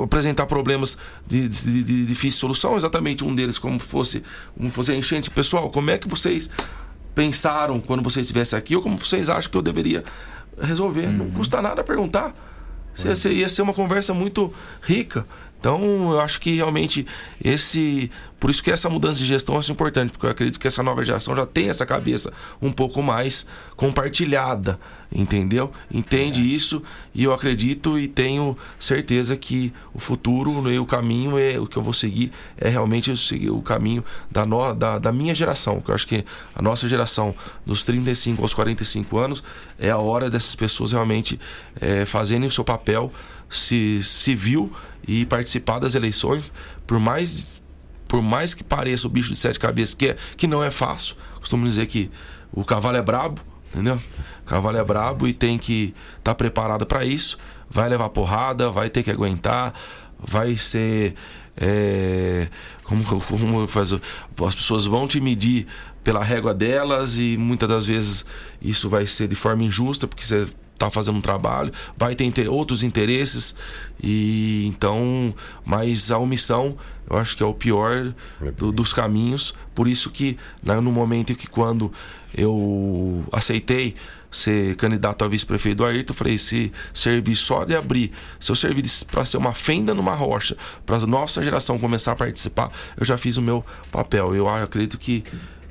Apresentar 0.02 0.46
problemas 0.46 0.96
de, 1.26 1.48
de- 1.48 1.82
de 1.84 2.06
difícil 2.06 2.40
solução, 2.40 2.76
exatamente 2.76 3.24
um 3.24 3.34
deles, 3.34 3.58
como 3.58 3.78
fosse, 3.78 4.22
como 4.56 4.70
fosse 4.70 4.90
a 4.92 4.94
enchente. 4.94 5.28
Pessoal, 5.30 5.68
como 5.70 5.90
é 5.90 5.98
que 5.98 6.08
vocês 6.08 6.48
pensaram 7.14 7.80
quando 7.80 8.02
vocês 8.02 8.24
estivessem 8.24 8.58
aqui, 8.58 8.74
ou 8.76 8.80
como 8.82 8.96
vocês 8.96 9.28
acham 9.28 9.50
que 9.50 9.56
eu 9.58 9.62
deveria 9.62 10.02
resolver? 10.58 11.06
Não 11.08 11.30
custa 11.30 11.60
nada 11.60 11.84
perguntar. 11.84 12.34
Ia 13.04 13.14
ser, 13.14 13.32
ia 13.32 13.48
ser 13.48 13.62
uma 13.62 13.72
conversa 13.72 14.12
muito 14.12 14.52
rica. 14.82 15.24
Então, 15.60 16.12
eu 16.12 16.20
acho 16.20 16.40
que 16.40 16.54
realmente 16.54 17.06
esse. 17.44 18.10
Por 18.40 18.48
isso 18.48 18.62
que 18.62 18.70
essa 18.70 18.88
mudança 18.88 19.18
de 19.18 19.26
gestão 19.26 19.56
é 19.56 19.60
importante, 19.70 20.12
porque 20.12 20.24
eu 20.24 20.30
acredito 20.30 20.58
que 20.58 20.66
essa 20.66 20.82
nova 20.82 21.04
geração 21.04 21.36
já 21.36 21.44
tem 21.44 21.68
essa 21.68 21.84
cabeça 21.84 22.32
um 22.62 22.72
pouco 22.72 23.02
mais 23.02 23.46
compartilhada, 23.76 24.80
entendeu? 25.12 25.70
Entende 25.92 26.40
isso 26.42 26.82
e 27.14 27.22
eu 27.24 27.34
acredito 27.34 27.98
e 27.98 28.08
tenho 28.08 28.56
certeza 28.78 29.36
que 29.36 29.70
o 29.92 29.98
futuro 29.98 30.72
e 30.72 30.78
o 30.78 30.86
caminho 30.86 31.38
é 31.38 31.58
o 31.58 31.66
que 31.66 31.76
eu 31.76 31.82
vou 31.82 31.92
seguir 31.92 32.32
é 32.56 32.70
realmente 32.70 33.14
seguir 33.14 33.50
o 33.50 33.60
caminho 33.60 34.02
da, 34.30 34.46
no, 34.46 34.72
da, 34.72 34.98
da 34.98 35.12
minha 35.12 35.34
geração, 35.34 35.78
que 35.82 35.90
eu 35.90 35.94
acho 35.94 36.06
que 36.06 36.24
a 36.54 36.62
nossa 36.62 36.88
geração 36.88 37.34
dos 37.66 37.82
35 37.82 38.40
aos 38.40 38.54
45 38.54 39.18
anos 39.18 39.44
é 39.78 39.90
a 39.90 39.98
hora 39.98 40.30
dessas 40.30 40.54
pessoas 40.54 40.92
realmente 40.92 41.38
é, 41.78 42.06
fazerem 42.06 42.46
o 42.46 42.50
seu 42.50 42.64
papel 42.64 43.12
ci- 43.50 44.00
civil 44.02 44.72
e 45.06 45.26
participar 45.26 45.78
das 45.80 45.94
eleições, 45.94 46.52
por 46.86 46.98
mais 46.98 47.60
por 48.08 48.22
mais 48.22 48.54
que 48.54 48.64
pareça 48.64 49.06
o 49.06 49.10
bicho 49.10 49.28
de 49.28 49.36
sete 49.36 49.58
cabeças, 49.58 49.94
que, 49.94 50.08
é, 50.08 50.16
que 50.36 50.48
não 50.48 50.62
é 50.64 50.70
fácil. 50.70 51.14
Costumo 51.38 51.64
dizer 51.64 51.86
que 51.86 52.10
o 52.52 52.64
cavalo 52.64 52.96
é 52.96 53.02
brabo, 53.02 53.40
entendeu? 53.72 54.00
O 54.42 54.46
cavalo 54.46 54.76
é 54.76 54.82
brabo 54.84 55.28
e 55.28 55.32
tem 55.32 55.56
que 55.56 55.94
estar 56.18 56.34
preparado 56.34 56.84
para 56.84 57.04
isso. 57.04 57.38
Vai 57.70 57.88
levar 57.88 58.08
porrada, 58.08 58.68
vai 58.68 58.90
ter 58.90 59.04
que 59.04 59.12
aguentar, 59.12 59.72
vai 60.18 60.56
ser. 60.56 61.14
é, 61.56 62.48
como, 62.82 63.04
como 63.04 63.66
faz, 63.68 63.92
as 63.92 64.54
pessoas 64.56 64.86
vão 64.86 65.06
te 65.06 65.20
medir 65.20 65.68
pela 66.02 66.24
régua 66.24 66.52
delas 66.52 67.16
e 67.16 67.36
muitas 67.38 67.68
das 67.68 67.86
vezes 67.86 68.26
isso 68.60 68.88
vai 68.88 69.06
ser 69.06 69.28
de 69.28 69.36
forma 69.36 69.62
injusta, 69.62 70.08
porque 70.08 70.24
você 70.24 70.48
está 70.80 70.90
fazendo 70.90 71.18
um 71.18 71.20
trabalho, 71.20 71.70
vai 71.94 72.14
ter 72.14 72.24
inter- 72.24 72.50
outros 72.50 72.82
interesses 72.82 73.54
e 74.02 74.64
então, 74.66 75.34
mas 75.62 76.10
a 76.10 76.16
omissão 76.16 76.74
eu 77.08 77.18
acho 77.18 77.36
que 77.36 77.42
é 77.42 77.46
o 77.46 77.52
pior 77.52 78.14
do- 78.56 78.72
dos 78.72 78.92
caminhos. 78.92 79.52
Por 79.74 79.86
isso 79.88 80.10
que 80.10 80.38
né, 80.62 80.80
no 80.80 80.90
momento 80.90 81.32
em 81.32 81.34
que 81.34 81.46
quando 81.48 81.92
eu 82.34 83.24
aceitei 83.32 83.94
ser 84.30 84.76
candidato 84.76 85.24
a 85.24 85.28
vice-prefeito 85.28 85.78
do 85.78 85.84
Ayrton, 85.84 86.12
eu 86.12 86.16
falei, 86.16 86.38
se 86.38 86.72
servir 86.94 87.34
só 87.34 87.64
de 87.64 87.74
abrir, 87.74 88.12
se 88.38 88.50
eu 88.52 88.54
servir 88.54 88.84
para 89.10 89.24
ser 89.24 89.36
uma 89.38 89.52
fenda 89.52 89.92
numa 89.92 90.14
rocha, 90.14 90.56
para 90.86 90.96
a 90.98 91.06
nossa 91.06 91.42
geração 91.42 91.78
começar 91.80 92.12
a 92.12 92.16
participar, 92.16 92.70
eu 92.96 93.04
já 93.04 93.16
fiz 93.18 93.36
o 93.36 93.42
meu 93.42 93.64
papel. 93.90 94.34
Eu 94.34 94.48
acredito 94.48 94.96
que 94.96 95.24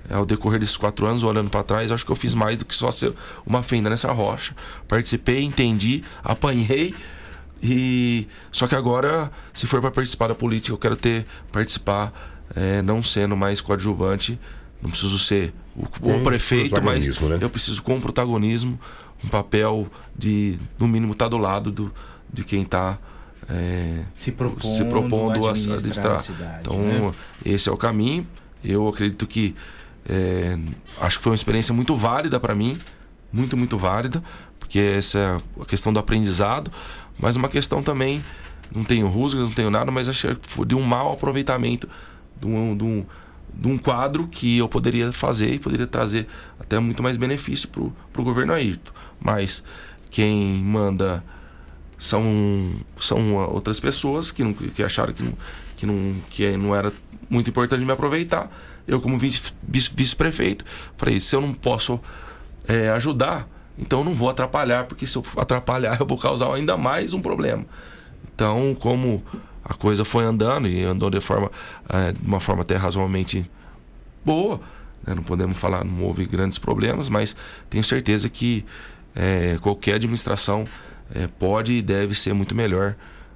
ao 0.09 0.25
decorrer 0.25 0.59
desses 0.59 0.77
quatro 0.77 1.05
anos, 1.05 1.23
olhando 1.23 1.49
para 1.49 1.63
trás, 1.63 1.89
eu 1.89 1.95
acho 1.95 2.05
que 2.05 2.11
eu 2.11 2.15
fiz 2.15 2.33
mais 2.33 2.59
do 2.59 2.65
que 2.65 2.75
só 2.75 2.91
ser 2.91 3.13
uma 3.45 3.61
fenda 3.61 3.89
nessa 3.89 4.11
rocha. 4.11 4.55
Participei, 4.87 5.43
entendi, 5.43 6.03
apanhei. 6.23 6.93
E 7.61 8.27
só 8.51 8.67
que 8.67 8.75
agora, 8.75 9.31
se 9.53 9.67
for 9.67 9.81
para 9.81 9.91
participar 9.91 10.27
da 10.27 10.35
política, 10.35 10.73
eu 10.73 10.77
quero 10.77 10.95
ter 10.95 11.25
participar 11.51 12.11
é, 12.55 12.81
não 12.81 13.03
sendo 13.03 13.35
mais 13.35 13.61
coadjuvante, 13.61 14.39
não 14.81 14.89
preciso 14.89 15.19
ser 15.19 15.53
o, 15.75 15.83
o 16.15 16.23
prefeito, 16.23 16.81
mas 16.81 17.19
né? 17.19 17.37
eu 17.41 17.49
preciso 17.49 17.83
com 17.83 17.99
protagonismo, 17.99 18.79
um 19.23 19.27
papel 19.27 19.87
de, 20.17 20.57
no 20.77 20.87
mínimo, 20.87 21.11
estar 21.11 21.27
do 21.27 21.37
lado 21.37 21.69
do, 21.69 21.93
de 22.31 22.43
quem 22.43 22.61
está 22.61 22.97
Se 24.15 24.31
propondo 24.31 24.63
se 24.63 24.85
propondo 24.85 25.47
a 25.47 25.51
administrar 25.51 25.77
administrar. 25.77 26.13
a 26.13 26.17
cidade, 26.17 26.59
então, 26.61 26.79
né? 26.79 27.11
esse 27.45 27.67
é 27.67 27.71
o 27.71 27.77
caminho. 27.77 28.25
Eu 28.63 28.87
acredito 28.87 29.25
que 29.25 29.55
é, 30.09 30.57
acho 30.99 31.17
que 31.17 31.23
foi 31.23 31.31
uma 31.31 31.35
experiência 31.35 31.73
muito 31.73 31.95
válida 31.95 32.39
para 32.39 32.55
mim, 32.55 32.77
muito, 33.31 33.55
muito 33.55 33.77
válida, 33.77 34.23
porque 34.59 34.79
essa 34.79 35.19
é 35.19 35.61
a 35.61 35.65
questão 35.65 35.93
do 35.93 35.99
aprendizado, 35.99 36.71
mas 37.19 37.35
uma 37.35 37.47
questão 37.47 37.83
também, 37.83 38.23
não 38.73 38.83
tenho 38.83 39.07
rusgas, 39.07 39.41
não 39.41 39.51
tenho 39.51 39.69
nada, 39.69 39.91
mas 39.91 40.09
achei 40.09 40.35
que 40.35 40.47
foi 40.47 40.65
de 40.65 40.75
um 40.75 40.81
mau 40.81 41.13
aproveitamento 41.13 41.87
de 42.39 42.47
um, 42.47 42.75
de 42.75 42.83
um, 42.83 43.05
de 43.53 43.67
um 43.67 43.77
quadro 43.77 44.27
que 44.27 44.57
eu 44.57 44.67
poderia 44.67 45.11
fazer 45.11 45.53
e 45.53 45.59
poderia 45.59 45.85
trazer 45.85 46.27
até 46.59 46.79
muito 46.79 47.03
mais 47.03 47.17
benefício 47.17 47.69
para 47.69 48.21
o 48.21 48.23
governo 48.23 48.53
Ayrton. 48.53 48.91
Mas 49.19 49.63
quem 50.09 50.55
manda 50.63 51.23
são, 51.97 52.71
são 52.97 53.35
outras 53.35 53.79
pessoas 53.79 54.31
que, 54.31 54.43
não, 54.43 54.53
que 54.53 54.81
acharam 54.81 55.13
que 55.13 55.21
não, 55.21 55.33
que, 55.77 55.85
não, 55.85 56.15
que 56.29 56.57
não 56.57 56.75
era 56.75 56.91
muito 57.29 57.49
importante 57.49 57.85
me 57.85 57.91
aproveitar. 57.91 58.49
Eu, 58.89 58.99
como 59.01 59.17
vice- 59.17 59.53
vice- 59.61 59.91
vice-prefeito, 59.93 60.65
falei: 60.97 61.19
se 61.19 61.35
eu 61.35 61.41
não 61.41 61.53
posso 61.53 61.99
é, 62.67 62.89
ajudar, 62.89 63.47
então 63.77 63.99
eu 63.99 64.05
não 64.05 64.13
vou 64.13 64.29
atrapalhar, 64.29 64.85
porque 64.85 65.05
se 65.07 65.17
eu 65.17 65.23
atrapalhar, 65.37 65.97
eu 66.01 66.05
vou 66.05 66.17
causar 66.17 66.53
ainda 66.53 66.75
mais 66.77 67.13
um 67.13 67.21
problema. 67.21 67.65
Então, 68.33 68.75
como 68.79 69.23
a 69.63 69.73
coisa 69.73 70.03
foi 70.05 70.23
andando 70.23 70.67
e 70.67 70.83
andou 70.83 71.09
de, 71.09 71.19
forma, 71.19 71.51
é, 71.89 72.11
de 72.11 72.25
uma 72.25 72.39
forma 72.39 72.61
até 72.61 72.75
razoavelmente 72.75 73.49
boa, 74.25 74.59
né? 75.05 75.13
não 75.13 75.23
podemos 75.23 75.57
falar, 75.57 75.83
não 75.83 76.03
houve 76.03 76.25
grandes 76.25 76.57
problemas, 76.57 77.09
mas 77.09 77.35
tenho 77.69 77.83
certeza 77.83 78.29
que 78.29 78.65
é, 79.15 79.57
qualquer 79.61 79.95
administração 79.95 80.65
é, 81.13 81.27
pode 81.27 81.73
e 81.73 81.81
deve 81.81 82.15
ser 82.15 82.33
muito 82.33 82.55
melhor 82.55 82.95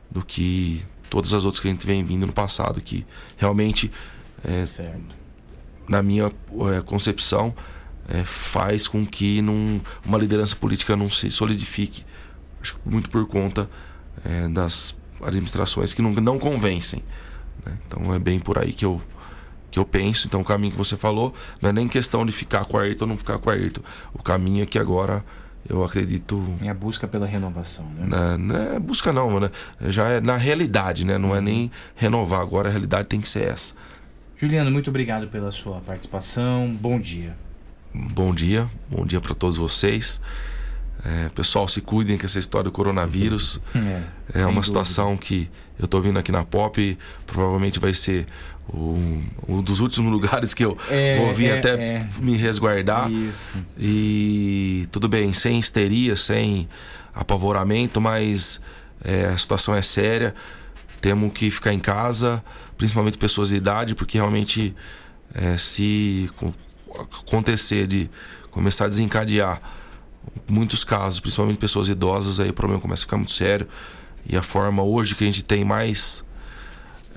do 0.09 0.23
que 0.23 0.83
todas 1.09 1.33
as 1.33 1.43
outras 1.45 1.59
que 1.59 1.67
a 1.67 1.71
gente 1.71 1.85
vem 1.85 2.03
vindo 2.03 2.25
no 2.25 2.33
passado, 2.33 2.79
que 2.81 3.05
realmente, 3.37 3.91
é, 4.43 4.65
na 5.93 6.01
minha 6.01 6.25
é, 6.25 6.81
concepção, 6.81 7.53
é, 8.09 8.23
faz 8.23 8.87
com 8.87 9.05
que 9.05 9.41
não, 9.41 9.79
uma 10.03 10.17
liderança 10.17 10.55
política 10.55 10.95
não 10.95 11.09
se 11.09 11.29
solidifique. 11.29 12.03
Acho 12.59 12.75
que 12.75 12.89
muito 12.89 13.09
por 13.09 13.27
conta 13.27 13.69
é, 14.25 14.47
das 14.47 14.95
administrações 15.21 15.93
que 15.93 16.01
não, 16.01 16.11
não 16.11 16.39
convencem. 16.39 17.03
né? 17.63 17.77
Então 17.87 18.13
é 18.13 18.17
bem 18.17 18.39
por 18.39 18.57
aí 18.57 18.73
que 18.73 18.83
eu, 18.83 18.99
que 19.69 19.77
eu 19.77 19.85
penso. 19.85 20.27
Então 20.27 20.41
o 20.41 20.43
caminho 20.43 20.71
que 20.71 20.77
você 20.77 20.97
falou 20.97 21.33
não 21.61 21.69
é 21.69 21.73
nem 21.73 21.87
questão 21.87 22.25
de 22.25 22.31
ficar 22.31 22.65
com 22.65 22.77
a 22.77 22.81
Ayrton 22.81 23.05
ou 23.05 23.09
não 23.09 23.17
ficar 23.17 23.37
com 23.37 23.51
a 23.51 23.53
Ayrton. 23.53 23.81
O 24.13 24.23
caminho 24.23 24.63
é 24.63 24.65
que 24.65 24.79
agora 24.79 25.23
eu 25.69 25.83
acredito. 25.83 26.57
É 26.61 26.69
a 26.69 26.73
busca 26.73 27.07
pela 27.07 27.27
renovação, 27.27 27.85
né? 27.95 28.05
Na, 28.07 28.37
não 28.37 28.55
é 28.55 28.79
busca 28.79 29.13
não, 29.13 29.39
né? 29.39 29.51
Já 29.81 30.07
é 30.09 30.19
na 30.19 30.35
realidade, 30.35 31.05
né? 31.05 31.17
Não 31.19 31.35
é 31.35 31.39
nem 31.39 31.71
renovar. 31.95 32.41
Agora 32.41 32.67
a 32.67 32.71
realidade 32.71 33.07
tem 33.07 33.21
que 33.21 33.29
ser 33.29 33.43
essa. 33.43 33.75
Juliano, 34.43 34.69
muito 34.69 34.89
obrigado 34.89 35.29
pela 35.29 35.53
sua 35.53 35.79
participação. 35.79 36.69
Bom 36.69 36.99
dia. 36.99 37.33
Bom 37.93 38.33
dia, 38.35 38.69
bom 38.91 39.05
dia 39.05 39.21
para 39.21 39.33
todos 39.33 39.55
vocês. 39.55 40.19
É, 41.05 41.29
pessoal, 41.29 41.65
se 41.65 41.79
cuidem 41.79 42.17
com 42.17 42.25
essa 42.25 42.39
história 42.39 42.65
do 42.65 42.71
coronavírus. 42.73 43.61
É, 43.73 44.01
É, 44.33 44.45
uma 44.45 44.47
dúvida. 44.55 44.63
situação 44.63 45.15
que 45.15 45.49
eu 45.79 45.87
tô 45.87 46.01
vindo 46.01 46.19
aqui 46.19 46.29
na 46.29 46.43
Pop 46.43 46.81
e 46.81 46.97
provavelmente 47.25 47.79
vai 47.79 47.93
ser 47.93 48.27
um, 48.73 49.23
um 49.47 49.61
dos 49.61 49.79
últimos 49.79 50.11
lugares 50.11 50.53
que 50.53 50.65
eu 50.65 50.77
É, 50.89 51.19
vou 51.19 51.31
vir 51.31 51.51
é, 51.51 51.59
até 51.59 51.69
é. 51.75 52.07
me 52.19 52.35
resguardar. 52.35 53.09
Isso. 53.09 53.53
E 53.79 54.85
tudo 54.91 55.07
bem, 55.07 55.31
sem 55.31 55.57
histeria, 55.57 56.17
sem 56.17 56.67
apavoramento, 57.15 58.01
mas 58.01 58.59
é, 59.01 59.27
a 59.27 59.37
situação 59.37 59.73
é 59.73 59.81
séria. 59.81 60.35
Temos 60.99 61.31
que 61.31 61.49
ficar 61.49 61.73
em 61.73 61.79
casa, 61.79 62.43
principalmente 62.77 63.17
pessoas 63.17 63.49
de 63.49 63.55
idade, 63.57 63.95
porque 63.95 64.17
realmente 64.17 64.75
é, 65.33 65.57
se 65.57 66.29
co- 66.35 66.53
acontecer 67.25 67.87
de 67.87 68.09
começar 68.51 68.85
a 68.85 68.87
desencadear 68.87 69.61
muitos 70.47 70.83
casos, 70.83 71.19
principalmente 71.19 71.57
pessoas 71.57 71.89
idosas, 71.89 72.39
aí 72.39 72.49
o 72.49 72.53
problema 72.53 72.81
começa 72.81 73.03
a 73.03 73.05
ficar 73.05 73.17
muito 73.17 73.31
sério. 73.31 73.67
E 74.25 74.37
a 74.37 74.41
forma 74.41 74.81
hoje 74.83 75.15
que 75.15 75.23
a 75.23 75.27
gente 75.27 75.43
tem 75.43 75.65
mais 75.65 76.23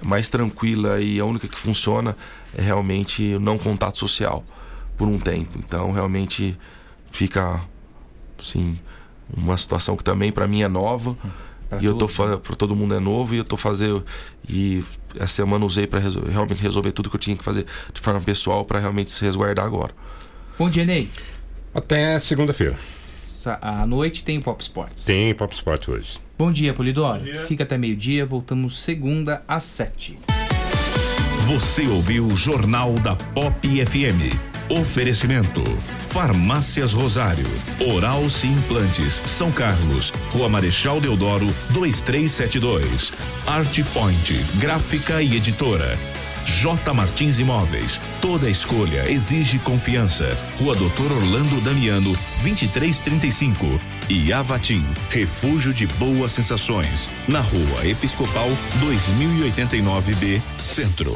mais 0.02 0.28
tranquila 0.28 1.00
e 1.00 1.18
a 1.18 1.24
única 1.24 1.48
que 1.48 1.58
funciona 1.58 2.14
é 2.54 2.60
realmente 2.60 3.34
o 3.34 3.40
não 3.40 3.56
contato 3.56 3.98
social 3.98 4.44
por 4.96 5.08
um 5.08 5.18
tempo. 5.18 5.58
Então, 5.58 5.90
realmente 5.90 6.56
fica 7.10 7.62
assim 8.38 8.78
uma 9.34 9.56
situação 9.56 9.96
que 9.96 10.04
também 10.04 10.30
para 10.30 10.46
mim 10.46 10.62
é 10.62 10.68
nova. 10.68 11.16
Pra 11.68 11.80
e 11.80 11.84
eu 11.84 11.94
tô 11.94 12.06
todos, 12.06 12.40
para 12.40 12.56
todo 12.56 12.76
mundo 12.76 12.94
é 12.94 13.00
novo 13.00 13.34
e 13.34 13.38
eu 13.38 13.44
tô 13.44 13.56
fazendo 13.56 14.04
e 14.48 14.82
essa 15.16 15.34
semana 15.34 15.64
usei 15.64 15.86
para 15.86 16.00
realmente 16.30 16.62
resolver 16.62 16.92
tudo 16.92 17.10
que 17.10 17.16
eu 17.16 17.20
tinha 17.20 17.36
que 17.36 17.42
fazer 17.42 17.66
de 17.92 18.00
forma 18.00 18.20
pessoal 18.20 18.64
para 18.64 18.78
realmente 18.78 19.10
se 19.10 19.24
resguardar 19.24 19.66
agora. 19.66 19.92
Bom 20.58 20.70
dia, 20.70 20.84
Ney. 20.84 21.10
Até 21.74 22.18
segunda-feira. 22.18 22.76
À 23.60 23.86
noite 23.86 24.24
tem 24.24 24.38
o 24.38 24.42
Pop 24.42 24.60
Sports. 24.62 25.04
Tem 25.04 25.32
Pop 25.34 25.54
Sport 25.54 25.88
hoje. 25.88 26.18
Bom 26.36 26.50
dia, 26.50 26.74
Polidoro. 26.74 27.20
Fica 27.46 27.62
até 27.62 27.78
meio-dia. 27.78 28.26
Voltamos 28.26 28.82
segunda 28.82 29.42
às 29.46 29.62
sete. 29.64 30.18
Você 31.46 31.86
ouviu 31.86 32.26
o 32.26 32.34
Jornal 32.34 32.94
da 32.94 33.14
Pop 33.14 33.86
FM. 33.86 34.55
Oferecimento: 34.68 35.62
Farmácias 36.08 36.92
Rosário, 36.92 37.46
Oral 37.94 38.22
Implantes, 38.44 39.22
São 39.24 39.50
Carlos, 39.52 40.12
Rua 40.30 40.48
Marechal 40.48 41.00
Deodoro, 41.00 41.46
2372. 41.70 43.12
Art 43.46 43.80
Point, 43.92 44.34
Gráfica 44.58 45.22
e 45.22 45.36
Editora. 45.36 45.96
J 46.44 46.94
Martins 46.94 47.38
Imóveis. 47.38 48.00
Toda 48.20 48.48
escolha 48.48 49.10
exige 49.10 49.58
confiança. 49.58 50.36
Rua 50.58 50.74
Doutor 50.74 51.12
Orlando 51.12 51.60
Damiano, 51.60 52.12
2335. 52.42 53.80
E 54.08 54.32
Avatim, 54.32 54.86
refúgio 55.10 55.74
de 55.74 55.86
boas 55.88 56.32
sensações. 56.32 57.10
Na 57.28 57.40
Rua 57.40 57.86
Episcopal, 57.86 58.48
2089B, 58.80 60.40
Centro. 60.56 61.12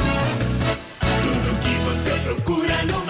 Tudo 1.00 1.58
que 1.60 1.74
você 1.84 2.10
procura 2.24 2.84
numa 2.84 3.09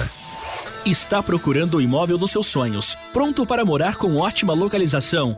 Está 0.85 1.21
procurando 1.21 1.77
o 1.77 1.81
imóvel 1.81 2.17
dos 2.17 2.31
seus 2.31 2.47
sonhos, 2.47 2.97
pronto 3.13 3.45
para 3.45 3.63
morar 3.63 3.97
com 3.97 4.17
ótima 4.17 4.51
localização 4.53 5.37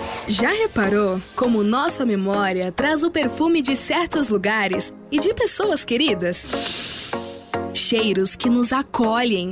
Já 0.27 0.51
reparou 0.51 1.21
como 1.35 1.63
nossa 1.63 2.05
memória 2.05 2.71
traz 2.71 3.03
o 3.03 3.11
perfume 3.11 3.61
de 3.61 3.75
certos 3.75 4.29
lugares 4.29 4.93
e 5.11 5.19
de 5.19 5.33
pessoas 5.33 5.83
queridas? 5.83 7.09
Cheiros 7.73 8.35
que 8.35 8.49
nos 8.49 8.71
acolhem. 8.71 9.51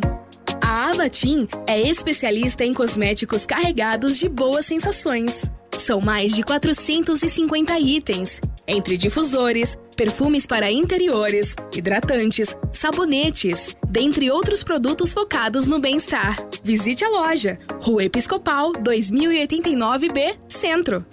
A 0.62 0.92
Avatim 0.92 1.48
é 1.68 1.82
especialista 1.82 2.64
em 2.64 2.74
cosméticos 2.74 3.46
carregados 3.46 4.18
de 4.18 4.30
boas 4.30 4.66
sensações. 4.66 5.50
São 5.90 6.00
mais 6.06 6.36
de 6.36 6.44
450 6.44 7.80
itens, 7.80 8.40
entre 8.68 8.96
difusores, 8.96 9.76
perfumes 9.98 10.46
para 10.46 10.72
interiores, 10.72 11.56
hidratantes, 11.76 12.56
sabonetes, 12.72 13.76
dentre 13.90 14.30
outros 14.30 14.64
produtos 14.64 15.12
focados 15.12 15.66
no 15.66 15.80
bem-estar. 15.80 16.38
Visite 16.64 17.04
a 17.04 17.10
loja, 17.10 17.58
Rua 17.82 18.04
Episcopal 18.04 18.72
2089B, 18.74 20.38
Centro, 20.48 21.04